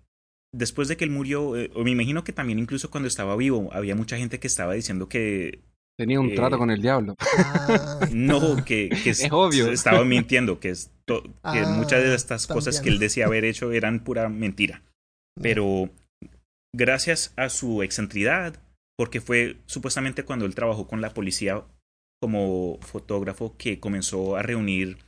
después 0.53 0.89
de 0.89 0.97
que 0.97 1.05
él 1.05 1.11
murió, 1.11 1.57
eh, 1.57 1.71
o 1.75 1.85
me 1.85 1.91
imagino 1.93 2.25
que 2.25 2.33
también 2.33 2.59
incluso 2.59 2.91
cuando 2.91 3.07
estaba 3.07 3.37
vivo, 3.37 3.71
había 3.73 3.95
mucha 3.95 4.17
gente 4.19 4.41
que 4.41 4.49
estaba 4.49 4.75
diciendo 4.75 5.09
que 5.09 5.61
Tenía 5.99 6.19
un 6.21 6.31
Eh, 6.31 6.35
trato 6.35 6.57
con 6.59 6.71
el 6.71 6.81
diablo. 6.83 7.15
Ah, 7.21 8.01
no, 8.13 8.65
que, 8.65 8.89
que 9.05 9.11
Es 9.11 9.29
obvio. 9.31 9.71
estaba 9.71 10.05
mintiendo, 10.05 10.59
que, 10.59 10.71
es 10.71 10.91
to- 11.05 11.23
que 11.23 11.31
Ah, 11.43 11.75
muchas 11.77 12.03
de 12.03 12.15
estas 12.15 12.47
cosas 12.47 12.81
que 12.81 12.89
él 12.89 12.99
decía 12.99 13.27
haber 13.27 13.45
hecho 13.45 13.71
eran 13.73 14.03
pura 14.03 14.29
mentira. 14.31 14.83
Pero 15.41 15.91
gracias 16.75 17.33
a 17.37 17.49
su 17.49 17.83
excentridad, 17.83 18.63
porque 18.97 19.21
fue 19.21 19.57
supuestamente 19.67 20.25
cuando 20.25 20.47
él 20.47 20.55
trabajó 20.55 20.87
con 20.87 21.01
la 21.01 21.15
policía 21.15 21.65
como 22.21 22.79
fotógrafo 22.83 23.57
que 23.57 23.81
comenzó 23.81 24.37
a 24.37 24.43
reunir 24.43 24.99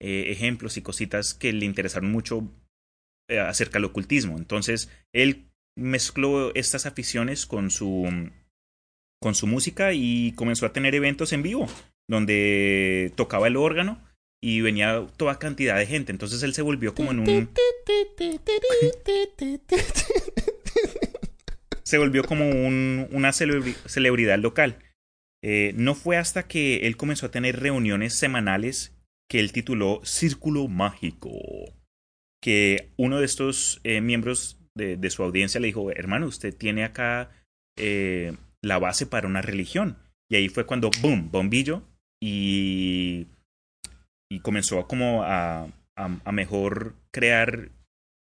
eh, 0.00 0.30
ejemplos 0.30 0.76
y 0.76 0.82
cositas 0.82 1.34
que 1.34 1.52
le 1.52 1.66
interesaron 1.66 2.10
mucho 2.10 2.48
eh, 3.28 3.40
acerca 3.40 3.74
del 3.74 3.86
ocultismo. 3.86 4.38
Entonces, 4.38 4.90
él 5.12 5.50
mezcló 5.76 6.54
estas 6.54 6.86
aficiones 6.86 7.46
con 7.46 7.70
su 7.70 8.08
con 9.22 9.34
su 9.34 9.46
música 9.46 9.92
y 9.92 10.32
comenzó 10.32 10.64
a 10.64 10.72
tener 10.72 10.94
eventos 10.94 11.34
en 11.34 11.42
vivo 11.42 11.66
donde 12.08 13.12
tocaba 13.14 13.46
el 13.46 13.56
órgano 13.56 14.02
y 14.42 14.62
venía 14.62 15.06
toda 15.16 15.38
cantidad 15.38 15.76
de 15.76 15.86
gente. 15.86 16.10
Entonces 16.10 16.42
él 16.42 16.54
se 16.54 16.62
volvió 16.62 16.94
como 16.94 17.12
en 17.12 17.20
un 17.20 17.50
se 21.90 21.98
volvió 21.98 22.22
como 22.22 22.48
un, 22.48 23.08
una 23.10 23.30
celebri- 23.30 23.74
celebridad 23.86 24.38
local. 24.38 24.78
Eh, 25.42 25.72
no 25.74 25.96
fue 25.96 26.18
hasta 26.18 26.46
que 26.46 26.86
él 26.86 26.96
comenzó 26.96 27.26
a 27.26 27.32
tener 27.32 27.58
reuniones 27.58 28.14
semanales 28.14 28.96
que 29.28 29.40
él 29.40 29.50
tituló 29.50 30.00
Círculo 30.04 30.68
Mágico. 30.68 31.32
Que 32.40 32.92
uno 32.96 33.18
de 33.18 33.24
estos 33.24 33.80
eh, 33.82 34.00
miembros 34.00 34.60
de, 34.76 35.10
su 35.10 35.24
audiencia 35.24 35.58
le 35.58 35.66
dijo, 35.66 35.90
hermano, 35.90 36.28
usted 36.28 36.56
tiene 36.56 36.84
acá 36.84 37.32
eh, 37.76 38.36
la 38.62 38.78
base 38.78 39.06
para 39.06 39.26
una 39.26 39.42
religión. 39.42 39.98
Y 40.30 40.36
ahí 40.36 40.48
fue 40.48 40.66
cuando, 40.66 40.92
boom, 41.02 41.32
bombillo. 41.32 41.82
Y, 42.22 43.26
y 44.30 44.38
comenzó 44.42 44.86
como 44.86 45.24
a, 45.24 45.64
a, 45.64 46.20
a 46.24 46.32
mejor 46.32 46.94
crear 47.10 47.70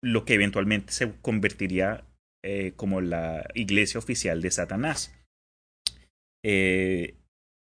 lo 0.04 0.25
que 0.25 0.35
eventualmente 0.35 0.92
se 0.92 1.12
convertiría 1.21 2.04
eh, 2.44 2.73
como 2.76 3.00
la 3.00 3.49
iglesia 3.54 3.99
oficial 3.99 4.40
de 4.42 4.50
Satanás. 4.50 5.14
Eh, 6.44 7.14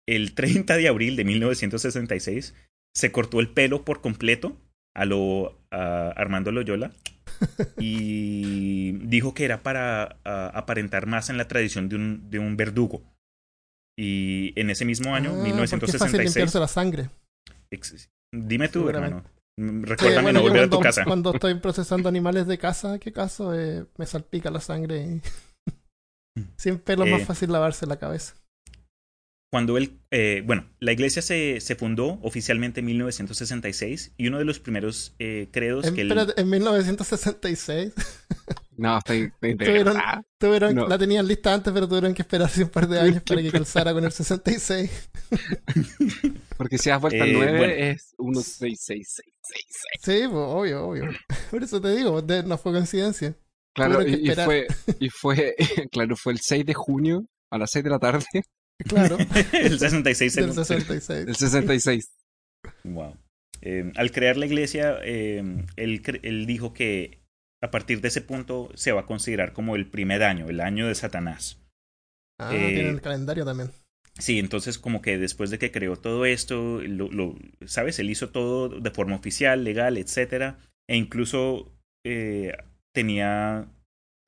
el 0.08 0.34
30 0.34 0.76
de 0.76 0.88
abril 0.88 1.16
de 1.16 1.24
1966 1.24 2.54
se 2.94 3.12
cortó 3.12 3.40
el 3.40 3.50
pelo 3.50 3.84
por 3.84 4.00
completo 4.00 4.56
a 4.94 5.04
lo 5.06 5.58
a 5.70 6.10
Armando 6.10 6.52
Loyola 6.52 6.92
y 7.78 8.92
dijo 9.06 9.32
que 9.32 9.44
era 9.46 9.62
para 9.62 10.18
a, 10.24 10.48
aparentar 10.48 11.06
más 11.06 11.30
en 11.30 11.38
la 11.38 11.48
tradición 11.48 11.88
de 11.88 11.96
un, 11.96 12.30
de 12.30 12.38
un 12.38 12.56
verdugo. 12.56 13.02
Y 13.98 14.58
en 14.58 14.70
ese 14.70 14.84
mismo 14.84 15.14
año, 15.14 15.32
Ah, 15.34 15.42
1966. 15.42 15.94
Es 15.94 16.00
fácil 16.00 16.24
limpiarse 16.24 16.58
la 16.60 16.68
sangre. 16.68 17.10
Dime 18.34 18.68
tú, 18.68 18.88
hermano. 18.88 19.24
Mm, 19.58 19.82
Recuérdame 19.84 20.30
Sí, 20.32 20.38
bueno, 20.38 20.40
no 20.40 20.60
a 20.60 20.64
tu 20.64 20.70
cuando, 20.70 20.80
casa. 20.80 21.04
Cuando 21.04 21.30
estoy 21.34 21.54
procesando 21.56 22.08
animales 22.08 22.46
de 22.46 22.58
casa, 22.58 22.98
¿qué 22.98 23.12
caso? 23.12 23.54
Eh, 23.54 23.86
me 23.98 24.06
salpica 24.06 24.50
la 24.50 24.60
sangre. 24.60 25.02
y- 25.02 25.22
Sin 26.56 26.78
pelo 26.78 27.04
es 27.04 27.10
Eh. 27.10 27.12
más 27.18 27.26
fácil 27.26 27.52
lavarse 27.52 27.86
la 27.86 27.96
cabeza. 27.98 28.34
Cuando 29.52 29.76
él, 29.76 30.00
eh, 30.10 30.42
bueno, 30.46 30.66
la 30.80 30.92
iglesia 30.92 31.20
se, 31.20 31.60
se 31.60 31.76
fundó 31.76 32.18
oficialmente 32.22 32.80
en 32.80 32.86
1966 32.86 34.14
y 34.16 34.28
uno 34.28 34.38
de 34.38 34.46
los 34.46 34.58
primeros 34.58 35.14
eh, 35.18 35.48
credos 35.52 35.88
En, 35.88 35.94
que 35.94 36.00
él... 36.00 36.08
espérate, 36.08 36.40
en 36.40 36.48
1966. 36.48 37.92
No, 38.74 38.96
estoy, 38.96 39.30
estoy 39.42 39.56
tuvieron, 39.58 39.98
tuvieron 40.38 40.88
La 40.88 40.96
tenían 40.96 41.28
lista 41.28 41.52
antes, 41.52 41.70
pero 41.74 41.86
tuvieron 41.86 42.14
que 42.14 42.22
esperar 42.22 42.50
un 42.56 42.68
par 42.70 42.88
de 42.88 42.98
años 42.98 43.22
para 43.26 43.42
que 43.42 43.52
calzara 43.52 43.92
con 43.92 44.02
el 44.02 44.10
66. 44.10 45.10
Porque 46.56 46.78
si 46.78 46.88
has 46.88 46.98
vuelto 46.98 47.22
al 47.22 47.32
9 47.34 47.90
es 47.90 48.14
166666. 48.18 50.02
Sí, 50.02 50.22
pues, 50.26 50.32
obvio, 50.32 50.86
obvio. 50.86 51.10
Por 51.50 51.62
eso 51.62 51.82
te 51.82 51.94
digo, 51.94 52.22
no 52.46 52.56
fue 52.56 52.72
coincidencia. 52.72 53.36
Claro, 53.74 54.00
y, 54.08 54.30
fue, 54.30 54.66
y 54.98 55.10
fue, 55.10 55.54
claro, 55.92 56.16
fue 56.16 56.32
el 56.32 56.40
6 56.40 56.64
de 56.64 56.74
junio 56.74 57.26
a 57.50 57.58
las 57.58 57.70
6 57.72 57.84
de 57.84 57.90
la 57.90 57.98
tarde. 57.98 58.24
Claro. 58.78 59.18
el 59.52 59.78
66. 59.78 60.36
El 60.36 60.52
66. 60.52 61.28
El 61.28 61.36
66. 61.36 62.12
Wow. 62.84 63.16
Eh, 63.60 63.92
al 63.96 64.10
crear 64.10 64.36
la 64.36 64.46
iglesia, 64.46 64.98
eh, 65.02 65.42
él, 65.76 66.02
él 66.22 66.46
dijo 66.46 66.72
que 66.72 67.22
a 67.62 67.70
partir 67.70 68.00
de 68.00 68.08
ese 68.08 68.20
punto 68.20 68.70
se 68.74 68.92
va 68.92 69.02
a 69.02 69.06
considerar 69.06 69.52
como 69.52 69.76
el 69.76 69.86
primer 69.86 70.24
año, 70.24 70.48
el 70.48 70.60
año 70.60 70.88
de 70.88 70.94
Satanás. 70.94 71.60
Ah, 72.40 72.50
tiene 72.50 72.88
el 72.88 73.00
calendario 73.00 73.44
también. 73.44 73.70
Sí, 74.18 74.38
entonces 74.38 74.78
como 74.78 75.00
que 75.00 75.16
después 75.16 75.50
de 75.50 75.58
que 75.58 75.70
creó 75.70 75.96
todo 75.96 76.26
esto, 76.26 76.82
lo, 76.82 77.36
¿sabes? 77.64 77.98
Él 77.98 78.10
hizo 78.10 78.30
todo 78.30 78.68
de 78.68 78.90
forma 78.90 79.16
oficial, 79.16 79.64
legal, 79.64 79.96
etcétera, 79.96 80.58
e 80.88 80.96
incluso 80.96 81.72
eh, 82.04 82.52
tenía, 82.92 83.68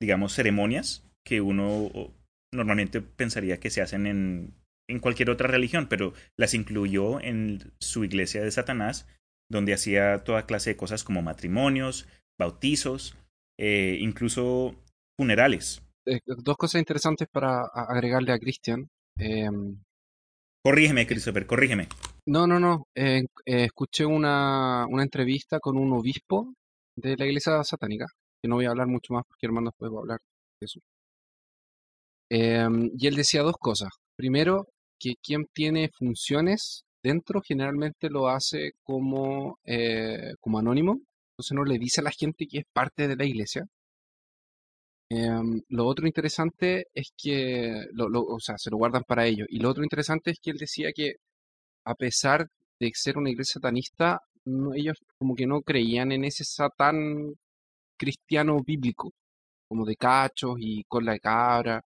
digamos, 0.01 0.33
ceremonias 0.33 1.03
que 1.23 1.41
uno 1.41 1.91
normalmente 2.55 3.01
pensaría 3.01 3.59
que 3.59 3.69
se 3.69 3.81
hacen 3.81 4.07
en, 4.07 4.53
en 4.89 4.99
cualquier 4.99 5.29
otra 5.29 5.47
religión, 5.47 5.87
pero 5.89 6.13
las 6.37 6.53
incluyó 6.53 7.19
en 7.21 7.73
su 7.79 8.03
iglesia 8.03 8.41
de 8.41 8.51
Satanás, 8.51 9.07
donde 9.49 9.73
hacía 9.73 10.23
toda 10.23 10.45
clase 10.45 10.71
de 10.71 10.77
cosas 10.77 11.03
como 11.03 11.21
matrimonios, 11.21 12.07
bautizos, 12.39 13.17
eh, 13.59 13.97
incluso 13.99 14.75
funerales. 15.17 15.81
Eh, 16.05 16.19
dos 16.25 16.57
cosas 16.57 16.79
interesantes 16.79 17.27
para 17.31 17.63
agregarle 17.73 18.31
a 18.31 18.39
Christian. 18.39 18.87
Em, 19.17 19.81
corrígeme, 20.63 21.07
Christopher, 21.07 21.47
corrígeme. 21.47 21.87
No, 22.27 22.47
no, 22.47 22.59
no. 22.59 22.87
Eh, 22.95 23.23
escuché 23.45 24.05
una, 24.05 24.85
una 24.87 25.03
entrevista 25.03 25.59
con 25.59 25.77
un 25.77 25.93
obispo 25.93 26.53
de 26.95 27.15
la 27.17 27.25
iglesia 27.25 27.63
satánica, 27.63 28.07
que 28.41 28.47
no 28.47 28.55
voy 28.55 28.65
a 28.65 28.69
hablar 28.69 28.87
mucho 28.87 29.13
más 29.13 29.23
porque 29.27 29.45
hermano 29.45 29.69
después 29.69 29.91
voy 29.91 29.99
a 29.99 30.01
hablar 30.01 30.19
de 30.59 30.65
eso. 30.65 30.79
Em, 32.29 32.91
y 32.97 33.07
él 33.07 33.15
decía 33.15 33.41
dos 33.43 33.57
cosas. 33.59 33.89
Primero, 34.15 34.67
que 34.99 35.15
quien 35.21 35.45
tiene 35.53 35.89
funciones 35.89 36.83
dentro 37.03 37.41
generalmente 37.41 38.09
lo 38.09 38.29
hace 38.29 38.71
como, 38.83 39.59
como 40.39 40.59
anónimo, 40.59 40.99
entonces 41.33 41.55
no 41.55 41.63
le 41.65 41.77
dice 41.77 42.01
a 42.01 42.05
la 42.05 42.11
gente 42.11 42.47
que 42.47 42.59
es 42.59 42.65
parte 42.73 43.07
de 43.07 43.15
la 43.15 43.25
iglesia. 43.25 43.65
Em, 45.09 45.61
lo 45.69 45.85
otro 45.85 46.07
interesante 46.07 46.87
es 46.93 47.11
que, 47.17 47.85
o 47.99 48.39
sea, 48.39 48.57
se 48.57 48.71
lo 48.71 48.77
guardan 48.77 49.03
para 49.03 49.25
ellos. 49.25 49.47
Y 49.49 49.59
lo 49.59 49.69
otro 49.69 49.83
interesante 49.83 50.31
es 50.31 50.39
que 50.41 50.51
él 50.51 50.57
decía 50.57 50.91
que 50.93 51.15
a 51.85 51.95
pesar 51.95 52.47
de 52.79 52.91
ser 52.93 53.17
una 53.17 53.29
iglesia 53.29 53.53
satanista, 53.55 54.19
ellos 54.75 54.97
como 55.17 55.35
que 55.35 55.47
no 55.47 55.61
creían 55.61 56.11
en 56.11 56.25
ese 56.25 56.43
satán 56.43 57.33
cristiano 57.97 58.61
bíblico, 58.65 59.13
como 59.67 59.85
de 59.85 59.95
cachos 59.95 60.57
y 60.59 60.83
con 60.85 61.05
la 61.05 61.19
cabra, 61.19 61.81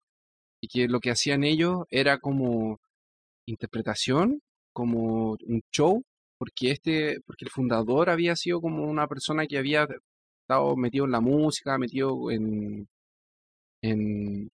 y 0.65 0.67
que 0.67 0.87
lo 0.87 0.99
que 0.99 1.11
hacían 1.11 1.43
ellos 1.43 1.83
era 1.91 2.17
como 2.17 2.79
interpretación, 3.45 4.41
como 4.73 5.37
un 5.45 5.61
show, 5.71 6.01
porque 6.39 6.71
este, 6.71 7.19
porque 7.25 7.45
el 7.45 7.51
fundador 7.51 8.09
había 8.09 8.35
sido 8.35 8.59
como 8.61 8.83
una 8.83 9.07
persona 9.07 9.45
que 9.45 9.59
había 9.59 9.87
estado 10.41 10.75
metido 10.75 11.05
en 11.05 11.11
la 11.11 11.21
música, 11.21 11.77
metido 11.77 12.31
en, 12.31 12.87
en, 13.83 14.49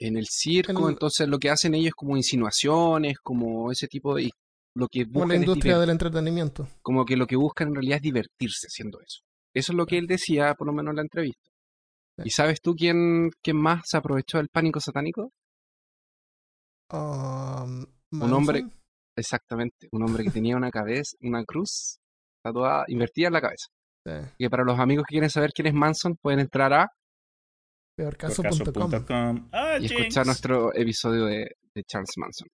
en 0.00 0.16
el 0.16 0.26
circo, 0.28 0.90
entonces 0.90 1.28
lo 1.28 1.38
que 1.38 1.50
hacen 1.50 1.74
ellos 1.74 1.88
es 1.88 1.94
como 1.94 2.16
insinuaciones, 2.16 3.18
como 3.20 3.70
ese 3.70 3.86
tipo 3.86 4.14
de 4.16 4.30
lo 4.74 4.88
que 4.88 5.06
como 5.06 5.26
la 5.26 5.36
industria 5.36 5.78
del 5.78 5.90
entretenimiento. 5.90 6.68
Como 6.82 7.04
que 7.04 7.16
lo 7.16 7.28
que 7.28 7.36
buscan 7.36 7.68
en 7.68 7.74
realidad 7.76 7.96
es 7.98 8.02
divertirse 8.02 8.66
haciendo 8.66 9.00
eso. 9.00 9.20
Eso 9.54 9.72
es 9.72 9.76
lo 9.76 9.86
que 9.86 9.98
él 9.98 10.08
decía, 10.08 10.54
por 10.54 10.66
lo 10.66 10.72
menos 10.72 10.90
en 10.90 10.96
la 10.96 11.02
entrevista. 11.02 11.50
¿Y 12.24 12.30
sabes 12.30 12.60
tú 12.60 12.74
quién, 12.74 13.30
quién 13.42 13.56
más 13.56 13.82
se 13.84 13.96
aprovechó 13.96 14.38
del 14.38 14.48
pánico 14.48 14.80
satánico? 14.80 15.32
Um, 16.92 17.84
un 18.12 18.32
hombre, 18.32 18.64
Exactamente, 19.16 19.88
un 19.92 20.02
hombre 20.02 20.24
que 20.24 20.30
tenía 20.42 20.56
una 20.56 20.70
cabeza, 20.70 21.16
una 21.22 21.44
cruz 21.44 21.98
tatuada, 22.44 22.84
invertida 22.88 23.28
en 23.28 23.32
la 23.32 23.40
cabeza. 23.40 23.66
Que 24.38 24.48
para 24.48 24.62
los 24.62 24.78
amigos 24.78 25.04
que 25.08 25.14
quieren 25.14 25.30
saber 25.30 25.50
quién 25.52 25.66
es 25.66 25.74
Manson, 25.74 26.16
pueden 26.22 26.38
entrar 26.38 26.72
a 26.72 26.88
peorcaso.com 27.96 29.48
ah, 29.52 29.78
y 29.80 29.86
escuchar 29.86 30.26
nuestro 30.26 30.72
episodio 30.72 31.24
de, 31.24 31.48
Charles 31.88 32.12
Manson. 32.16 32.46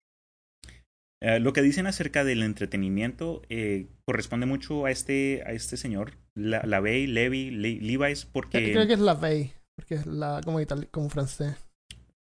Eh, 1.25 1.39
lo 1.41 1.53
que 1.53 1.63
dicen 1.63 1.87
acerca 1.87 2.25
del 2.25 2.43
entretenimiento 2.43 3.43
eh, 3.49 3.87
corresponde 4.05 4.47
mucho 4.47 4.87
a 4.87 4.91
este, 4.91 5.43
a 5.47 5.53
este 5.53 5.77
señor, 5.77 6.19
la, 6.35 6.63
la 6.67 6.81
Levi, 6.81 7.51
Levi's, 7.51 8.27
porque... 8.27 8.73
Creo 8.73 8.87
que 8.87 8.95
es 8.95 9.01
la 9.01 9.15
Bay, 9.15 9.53
porque 9.77 9.95
es 9.95 10.07
la, 10.07 10.41
como, 10.45 10.59
como 10.91 11.09
francés, 11.09 11.55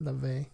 la 0.00 0.12
Bay 0.12 0.48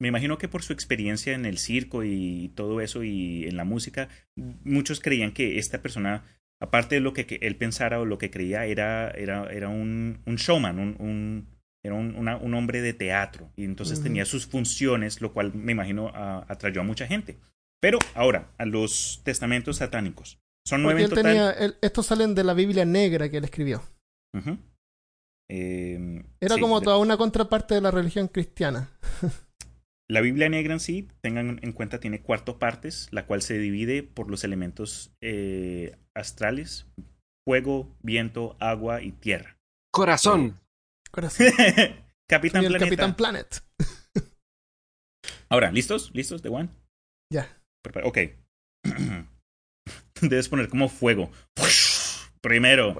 me 0.00 0.08
imagino 0.08 0.38
que 0.38 0.48
por 0.48 0.62
su 0.62 0.72
experiencia 0.72 1.34
en 1.34 1.44
el 1.44 1.58
circo 1.58 2.04
y 2.04 2.52
todo 2.54 2.80
eso 2.80 3.02
y 3.02 3.44
en 3.44 3.56
la 3.56 3.64
música, 3.64 4.08
muchos 4.36 5.00
creían 5.00 5.32
que 5.32 5.58
esta 5.58 5.82
persona, 5.82 6.24
aparte 6.60 6.96
de 6.96 7.00
lo 7.00 7.12
que, 7.12 7.38
él 7.40 7.56
pensara 7.56 8.00
o 8.00 8.04
lo 8.04 8.18
que 8.18 8.30
creía, 8.30 8.64
era, 8.66 9.10
era, 9.10 9.50
era 9.50 9.68
un, 9.68 10.20
un 10.24 10.36
showman, 10.36 10.78
un, 10.78 10.96
un 11.00 11.58
era 11.84 11.94
un, 11.94 12.16
un, 12.16 12.54
hombre 12.54 12.80
de 12.80 12.92
teatro. 12.92 13.50
Y 13.56 13.64
entonces 13.64 14.02
tenía 14.02 14.24
sus 14.24 14.46
funciones, 14.46 15.20
lo 15.20 15.32
cual 15.32 15.54
me 15.54 15.72
imagino 15.72 16.12
atrayó 16.14 16.80
a 16.80 16.84
mucha 16.84 17.06
gente. 17.06 17.38
Pero 17.80 17.98
ahora, 18.14 18.52
a 18.58 18.64
los 18.64 19.20
testamentos 19.24 19.76
satánicos. 19.76 20.38
Son 20.66 20.82
nueve 20.82 21.04
en 21.04 21.10
total. 21.10 21.76
estos 21.80 22.06
salen 22.06 22.34
de 22.34 22.44
la 22.44 22.54
Biblia 22.54 22.84
negra 22.84 23.30
que 23.30 23.38
él 23.38 23.44
escribió. 23.44 23.82
Em, 25.50 26.24
era 26.40 26.58
como 26.58 26.80
toda 26.82 26.98
una 26.98 27.16
contraparte 27.16 27.74
de 27.74 27.80
la 27.80 27.90
religión 27.90 28.28
cristiana. 28.28 28.90
La 30.10 30.22
Biblia 30.22 30.48
negra 30.48 30.72
en 30.72 30.80
sí, 30.80 31.06
tengan 31.20 31.60
en 31.62 31.72
cuenta, 31.72 32.00
tiene 32.00 32.22
cuatro 32.22 32.58
partes, 32.58 33.08
la 33.10 33.26
cual 33.26 33.42
se 33.42 33.58
divide 33.58 34.02
por 34.02 34.30
los 34.30 34.42
elementos 34.42 35.12
eh, 35.20 35.98
astrales, 36.14 36.86
fuego, 37.46 37.94
viento, 38.00 38.56
agua 38.58 39.02
y 39.02 39.12
tierra. 39.12 39.58
Corazón. 39.92 40.60
Corazón. 41.10 41.48
Capitán 42.26 42.64
el 42.64 42.70
Planeta. 42.70 42.86
Capitán 42.86 43.16
Planet. 43.16 43.62
Ahora, 45.50 45.70
¿listos? 45.72 46.10
¿Listos, 46.14 46.40
de 46.40 46.48
One? 46.48 46.70
Ya. 47.30 47.57
Ok. 48.04 48.18
Debes 50.20 50.48
poner 50.48 50.68
como 50.68 50.88
fuego. 50.88 51.30
Primero. 52.40 52.96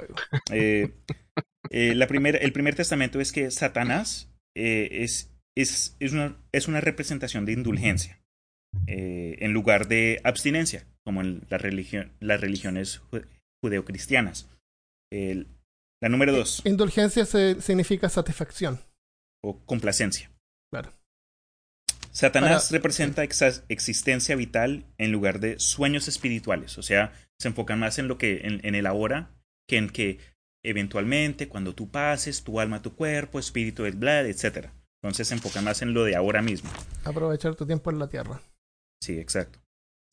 Eh, 0.51 0.91
eh, 1.71 1.95
la 1.95 2.07
primera, 2.07 2.39
el 2.39 2.53
primer 2.53 2.75
testamento 2.75 3.21
es 3.21 3.33
que 3.33 3.51
Satanás 3.51 4.33
es 4.55 5.31
es, 5.59 5.97
es, 5.99 6.13
una, 6.13 6.37
es 6.53 6.69
una 6.69 6.81
representación 6.81 7.45
de 7.45 7.53
indulgencia 7.53 8.21
eh, 8.87 9.37
en 9.41 9.53
lugar 9.53 9.89
de 9.89 10.21
abstinencia, 10.23 10.87
como 11.05 11.21
en 11.21 11.47
la 11.51 11.59
religión, 11.59 12.13
las 12.21 12.41
religiones 12.41 13.03
judeocristianas. 13.61 14.49
la 15.11 16.09
número 16.09 16.33
dos. 16.33 16.63
Indulgencia 16.65 17.25
significa 17.25 18.09
satisfacción. 18.09 18.79
O 19.43 19.65
complacencia. 19.65 20.31
Satanás 22.11 22.71
representa 22.71 23.23
existencia 23.23 24.37
vital 24.37 24.85
en 24.99 25.13
lugar 25.13 25.41
de 25.41 25.59
sueños 25.59 26.09
espirituales. 26.09 26.79
O 26.79 26.83
sea, 26.83 27.13
se 27.39 27.49
enfocan 27.49 27.79
más 27.79 27.99
en 27.99 28.09
lo 28.09 28.19
que, 28.19 28.41
en, 28.45 28.61
en 28.65 28.75
el 28.75 28.87
ahora, 28.87 29.31
que 29.69 29.77
en 29.77 29.91
que 29.91 30.19
eventualmente, 30.65 31.49
cuando 31.49 31.75
tú 31.75 31.91
pases, 31.91 32.45
tu 32.45 32.61
alma, 32.61 32.83
tu 32.83 32.95
cuerpo, 32.95 33.39
espíritu, 33.39 33.85
el 33.85 33.97
bla, 33.97 34.21
etc. 34.23 34.71
Entonces 35.03 35.29
se 35.29 35.35
enfoca 35.35 35.61
más 35.63 35.83
en 35.83 35.95
lo 35.95 36.05
de 36.05 36.17
ahora 36.17 36.43
mismo. 36.43 36.71
Aprovechar 37.05 37.55
tu 37.55 37.67
tiempo 37.67 37.91
en 37.91 37.99
la 37.99 38.09
tierra. 38.09 38.41
Sí, 39.01 39.19
exacto. 39.19 39.61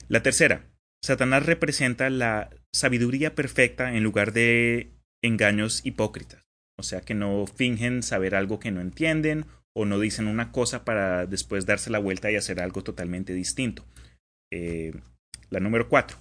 La 0.07 0.21
tercera, 0.21 0.69
Satanás 1.03 1.45
representa 1.45 2.09
la 2.09 2.49
sabiduría 2.73 3.33
perfecta 3.33 3.95
en 3.95 4.03
lugar 4.03 4.33
de 4.33 4.91
engaños 5.23 5.85
hipócritas. 5.85 6.43
O 6.77 6.83
sea, 6.83 7.01
que 7.01 7.13
no 7.13 7.45
fingen 7.47 8.03
saber 8.03 8.35
algo 8.35 8.59
que 8.59 8.71
no 8.71 8.81
entienden 8.81 9.45
o 9.75 9.85
no 9.85 9.99
dicen 9.99 10.27
una 10.27 10.51
cosa 10.51 10.85
para 10.85 11.25
después 11.25 11.65
darse 11.65 11.89
la 11.89 11.99
vuelta 11.99 12.31
y 12.31 12.35
hacer 12.35 12.61
algo 12.61 12.83
totalmente 12.83 13.33
distinto. 13.33 13.85
Eh, 14.51 14.93
la 15.49 15.59
número 15.59 15.89
cuatro. 15.89 16.17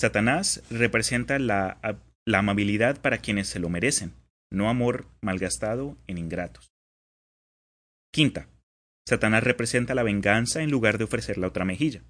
Satanás 0.00 0.62
representa 0.70 1.38
la, 1.38 1.80
amabilidad 2.26 3.00
para 3.00 3.18
quienes 3.18 3.48
se 3.48 3.60
lo 3.60 3.68
merecen, 3.68 4.12
no 4.50 4.68
amor 4.68 5.06
malgastado 5.22 5.96
en 6.06 6.18
ingratos. 6.18 6.70
Quinta, 8.12 8.48
Satanás 9.08 9.44
representa 9.44 9.94
la 9.94 10.02
venganza 10.02 10.62
en 10.62 10.70
lugar 10.70 10.98
de 10.98 11.04
ofrecer 11.04 11.38
la 11.38 11.46
otra 11.46 11.64
mejilla. 11.64 12.02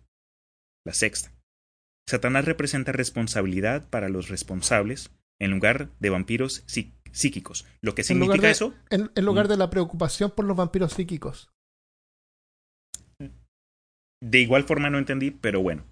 La 0.84 0.94
sexta, 0.94 1.32
Satanás 2.08 2.44
representa 2.44 2.92
responsabilidad 2.92 3.88
para 3.90 4.08
los 4.08 4.28
responsables 4.28 5.10
en 5.38 5.50
lugar 5.50 5.90
de 6.00 6.10
vampiros 6.10 6.64
psíquicos. 7.16 7.66
Lo 7.80 7.94
que 7.94 8.04
significa 8.04 8.50
eso. 8.50 8.74
En, 8.90 9.10
lugar 9.24 9.46
mm. 9.46 9.48
de 9.48 9.56
la 9.56 9.70
preocupación 9.70 10.30
por 10.30 10.44
los 10.44 10.56
vampiros 10.56 10.92
psíquicos. 10.92 11.50
De 14.22 14.38
igual 14.40 14.64
forma 14.64 14.90
no 14.90 14.98
entendí, 14.98 15.30
pero 15.30 15.62
bueno. 15.62 15.84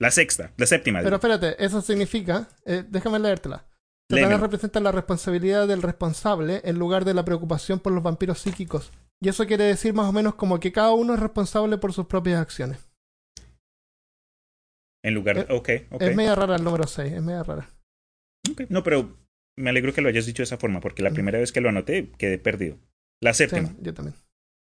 La 0.00 0.10
sexta, 0.10 0.52
la 0.56 0.66
séptima. 0.66 1.02
Pero 1.02 1.16
espérate, 1.16 1.62
eso 1.62 1.82
significa, 1.82 2.48
eh, 2.64 2.84
déjame 2.88 3.18
leértela. 3.18 3.66
Satanás 4.10 4.40
representa 4.40 4.80
la 4.80 4.92
responsabilidad 4.92 5.68
del 5.68 5.82
responsable 5.82 6.62
en 6.64 6.78
lugar 6.78 7.04
de 7.04 7.14
la 7.14 7.24
preocupación 7.24 7.78
por 7.78 7.92
los 7.92 8.02
vampiros 8.02 8.40
psíquicos. 8.40 8.92
Y 9.22 9.28
eso 9.28 9.46
quiere 9.46 9.64
decir 9.64 9.92
más 9.92 10.08
o 10.08 10.12
menos 10.12 10.34
como 10.34 10.58
que 10.58 10.72
cada 10.72 10.92
uno 10.92 11.14
es 11.14 11.20
responsable 11.20 11.78
por 11.78 11.92
sus 11.92 12.06
propias 12.06 12.40
acciones. 12.40 12.90
En 15.04 15.14
lugar 15.14 15.46
de... 15.46 15.54
Ok, 15.54 15.68
ok. 15.90 16.02
Es 16.02 16.16
media 16.16 16.34
rara 16.34 16.56
el 16.56 16.64
número 16.64 16.86
6, 16.86 17.12
es 17.12 17.22
media 17.22 17.42
rara. 17.42 17.70
Okay. 18.50 18.66
No, 18.70 18.82
pero 18.82 19.19
me 19.60 19.70
alegro 19.70 19.92
que 19.92 20.00
lo 20.00 20.08
hayas 20.08 20.26
dicho 20.26 20.42
de 20.42 20.44
esa 20.44 20.58
forma, 20.58 20.80
porque 20.80 21.02
la 21.02 21.10
primera 21.10 21.38
vez 21.38 21.52
que 21.52 21.60
lo 21.60 21.68
anoté 21.68 22.08
quedé 22.18 22.38
perdido. 22.38 22.78
La 23.22 23.34
séptima. 23.34 23.68
Sí, 23.68 23.76
yo 23.82 23.94
también. 23.94 24.16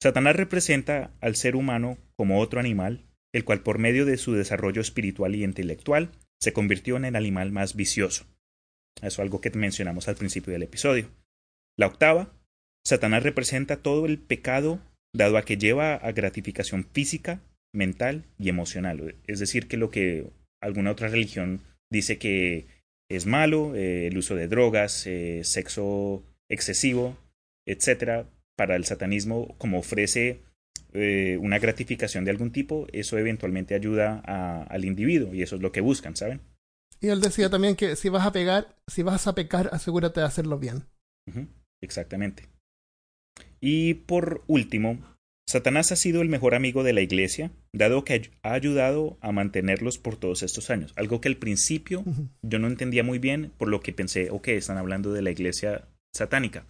Satanás 0.03 0.37
representa 0.37 1.13
al 1.21 1.37
ser 1.37 1.57
humano 1.57 1.99
como 2.17 2.41
otro 2.41 2.61
animal, 2.61 3.07
el 3.33 3.45
cual 3.45 3.63
por 3.63 3.79
medio 3.79 4.05
de 4.05 4.17
su 4.17 4.35
desarrollo 4.35 4.81
espiritual 4.81 5.35
y 5.35 5.45
intelectual 5.45 6.11
se 6.41 6.53
convirtió 6.53 6.97
en 6.97 7.05
el 7.05 7.17
animal 7.17 7.53
más 7.53 7.75
vicioso. 7.75 8.27
Eso 8.99 9.07
es 9.07 9.19
algo 9.19 9.41
que 9.41 9.51
mencionamos 9.51 10.09
al 10.09 10.17
principio 10.17 10.53
del 10.53 10.63
episodio. 10.63 11.09
La 11.77 11.87
octava, 11.87 12.33
Satanás 12.87 13.23
representa 13.23 13.79
todo 13.79 14.07
el 14.07 14.19
pecado 14.19 14.81
dado 15.15 15.39
a 15.39 15.45
que 15.45 15.57
lleva 15.57 15.95
a 15.95 16.13
gratificación 16.13 16.85
física, 16.93 17.41
mental 17.73 18.25
y 18.39 18.49
emocional. 18.51 19.17
Es 19.27 19.41
decir, 19.41 19.69
que 19.69 19.77
lo 19.77 19.91
que 19.91 20.31
alguna 20.61 20.91
otra 20.91 21.09
religión 21.09 21.61
dice 21.91 22.19
que 22.19 22.67
es 23.09 23.27
malo, 23.27 23.75
eh, 23.75 24.07
el 24.07 24.17
uso 24.17 24.35
de 24.35 24.49
drogas, 24.49 25.07
eh, 25.07 25.43
sexo 25.45 26.25
excesivo, 26.49 27.17
etcétera, 27.67 28.29
para 28.57 28.77
el 28.77 28.85
satanismo, 28.85 29.55
como 29.59 29.79
ofrece 29.79 30.43
eh, 30.93 31.39
una 31.41 31.59
gratificación 31.59 32.25
de 32.25 32.31
algún 32.31 32.53
tipo, 32.53 32.87
eso 32.93 33.19
eventualmente 33.19 33.75
ayuda 33.75 34.21
al 34.21 34.85
individuo 34.85 35.35
y 35.35 35.43
eso 35.43 35.57
es 35.57 35.63
lo 35.63 35.73
que 35.73 35.81
buscan, 35.81 36.17
¿saben? 36.17 36.41
Y 37.01 37.09
él 37.09 37.21
decía 37.21 37.51
también 37.51 37.77
que 37.77 37.97
si 37.97 38.09
vas 38.09 38.27
a 38.27 38.33
pegar, 38.33 38.77
si 38.87 39.03
vas 39.03 39.27
a 39.27 39.35
pecar, 39.35 39.69
asegúrate 39.73 40.21
de 40.21 40.27
hacerlo 40.27 40.59
bien. 40.59 40.85
Exactamente. 41.83 42.49
Y 43.61 43.95
por 43.95 44.45
último, 44.47 44.99
Satanás 45.47 45.93
ha 45.93 45.97
sido 45.97 46.23
el 46.23 46.29
mejor 46.29 46.55
amigo 46.55 46.83
de 46.83 46.93
la 46.93 47.03
iglesia, 47.03 47.53
dado 47.73 48.05
que 48.05 48.31
ha 48.43 48.53
ayudado 48.53 49.19
a 49.21 49.31
mantenerlos 49.31 49.99
por 49.99 50.17
todos 50.17 50.43
estos 50.43 50.71
años. 50.71 50.93
Algo 50.97 51.21
que 51.21 51.29
al 51.29 51.37
principio 51.37 52.05
yo 52.43 52.59
no 52.59 52.67
entendía 52.67 53.05
muy 53.05 53.19
bien, 53.19 53.53
por 53.59 53.69
lo 53.69 53.81
que 53.81 53.93
pensé, 53.93 54.31
ok, 54.31 54.49
están 54.49 54.79
hablando 54.79 55.13
de 55.13 55.23
la 55.23 55.31
iglesia 55.31 55.89
satánica. 56.15 56.67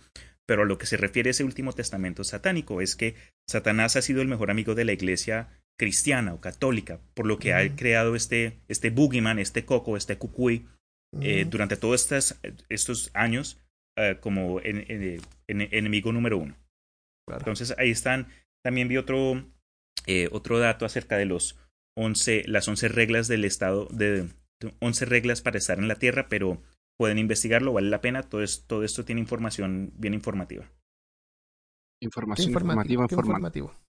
Pero 0.46 0.62
a 0.62 0.66
lo 0.66 0.76
que 0.76 0.86
se 0.86 0.96
refiere 0.96 1.30
ese 1.30 1.44
último 1.44 1.72
testamento 1.72 2.24
satánico 2.24 2.80
es 2.80 2.96
que 2.96 3.14
Satanás 3.48 3.96
ha 3.96 4.02
sido 4.02 4.20
el 4.20 4.28
mejor 4.28 4.50
amigo 4.50 4.74
de 4.74 4.84
la 4.84 4.92
iglesia 4.92 5.48
cristiana 5.78 6.34
o 6.34 6.40
católica, 6.40 7.00
por 7.14 7.26
lo 7.26 7.38
que 7.38 7.54
ha 7.54 7.74
creado 7.76 8.14
este, 8.14 8.58
este 8.68 8.90
boogeyman, 8.90 9.38
este 9.38 9.64
coco, 9.64 9.96
este 9.96 10.18
cucuy, 10.18 10.66
eh, 11.20 11.46
durante 11.48 11.76
todos 11.76 12.02
estos, 12.02 12.38
estos 12.68 13.10
años 13.14 13.58
eh, 13.96 14.18
como 14.20 14.60
en, 14.60 15.20
enemigo 15.46 16.12
número 16.12 16.38
uno. 16.38 16.56
Entonces 17.30 17.74
ahí 17.78 17.90
están. 17.90 18.28
También 18.64 18.88
vi 18.88 18.96
otro, 18.96 19.44
eh, 20.06 20.28
otro 20.32 20.58
dato 20.58 20.86
acerca 20.86 21.16
de 21.16 21.26
los 21.26 21.58
11, 21.96 22.44
las 22.46 22.66
11 22.66 22.88
reglas 22.88 23.28
del 23.28 23.44
estado, 23.44 23.86
de, 23.90 24.28
11 24.80 25.04
reglas 25.04 25.42
para 25.42 25.58
estar 25.58 25.78
en 25.78 25.86
la 25.88 25.96
Tierra, 25.96 26.28
pero 26.28 26.62
pueden 26.98 27.18
investigarlo, 27.18 27.74
vale 27.74 27.90
la 27.90 28.00
pena. 28.00 28.22
Todo, 28.22 28.42
todo 28.66 28.84
esto 28.84 29.04
tiene 29.04 29.20
información 29.20 29.92
bien 29.96 30.14
informativa. 30.14 30.64
Información 32.02 32.48
informativa, 32.48 33.06
informativa. 33.08 33.80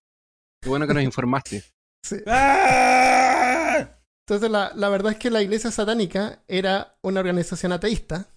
Qué 0.61 0.69
bueno 0.69 0.87
que 0.87 0.93
nos 0.93 1.03
informaste. 1.03 1.63
¡Ah! 2.27 3.97
Entonces, 4.27 4.49
la, 4.49 4.71
la, 4.75 4.89
verdad 4.89 5.13
es 5.13 5.19
que 5.19 5.29
la 5.29 5.41
iglesia 5.41 5.71
satánica 5.71 6.43
era 6.47 6.97
una 7.01 7.19
organización 7.19 7.71
ateísta 7.71 8.27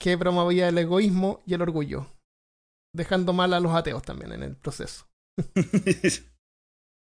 que 0.00 0.16
promovía 0.16 0.68
el 0.68 0.78
egoísmo 0.78 1.42
y 1.46 1.54
el 1.54 1.62
orgullo, 1.62 2.06
dejando 2.94 3.32
mal 3.32 3.52
a 3.54 3.60
los 3.60 3.74
ateos 3.74 4.02
también 4.02 4.32
en 4.32 4.42
el 4.42 4.56
proceso. 4.56 5.06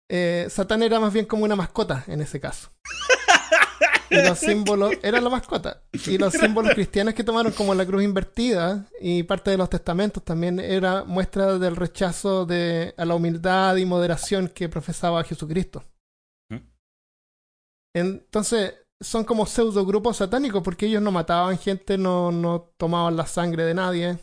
eh, 0.10 0.48
Satán 0.50 0.84
era 0.84 1.00
más 1.00 1.14
bien 1.14 1.26
como 1.26 1.44
una 1.44 1.56
mascota 1.56 2.04
en 2.08 2.22
ese 2.22 2.40
caso. 2.40 2.72
Y 4.10 4.16
los 4.16 4.40
símbolos, 4.40 4.94
era 5.02 5.20
la 5.20 5.30
mascota. 5.30 5.84
Y 6.08 6.18
los 6.18 6.34
símbolos 6.34 6.74
cristianos 6.74 7.14
que 7.14 7.24
tomaron 7.24 7.52
como 7.52 7.74
la 7.74 7.86
cruz 7.86 8.04
invertida 8.04 8.88
y 9.00 9.24
parte 9.24 9.52
de 9.52 9.58
los 9.58 9.70
testamentos 9.70 10.24
también 10.24 10.60
era 10.60 11.04
muestra 11.04 11.58
del 11.58 11.76
rechazo 11.76 12.46
de, 12.46 12.94
a 12.98 13.06
la 13.06 13.16
humildad 13.16 13.76
y 13.78 13.86
moderación 13.86 14.50
que 14.50 14.70
profesaba 14.70 15.24
Jesucristo. 15.24 15.84
¿Mm? 16.50 16.58
Entonces, 17.96 18.76
son 19.02 19.24
como 19.26 19.46
pseudo 19.46 19.86
grupos 19.86 20.18
satánicos 20.18 20.64
porque 20.64 20.86
ellos 20.86 21.02
no 21.02 21.12
mataban 21.12 21.58
gente, 21.58 21.98
no, 21.98 22.32
no 22.32 22.74
tomaban 22.78 23.16
la 23.16 23.26
sangre 23.26 23.64
de 23.64 23.74
nadie. 23.74 24.18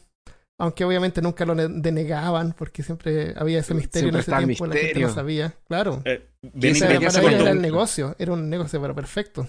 Aunque 0.61 0.85
obviamente 0.85 1.23
nunca 1.23 1.47
lo 1.47 1.55
denegaban 1.55 2.53
porque 2.53 2.83
siempre 2.83 3.33
había 3.37 3.61
ese 3.61 3.73
misterio 3.73 4.11
en 4.11 4.17
ese 4.17 4.31
tiempo, 4.31 4.67
la 4.67 4.77
gente 4.77 5.01
no 5.01 5.09
sabía. 5.09 5.55
Claro. 5.67 6.03
Eh, 6.05 6.29
era 6.53 7.51
el 7.51 7.63
negocio, 7.63 8.15
era 8.19 8.35
un 8.35 8.51
negocio 8.51 8.79
pero 8.81 8.95
perfecto. 8.95 9.49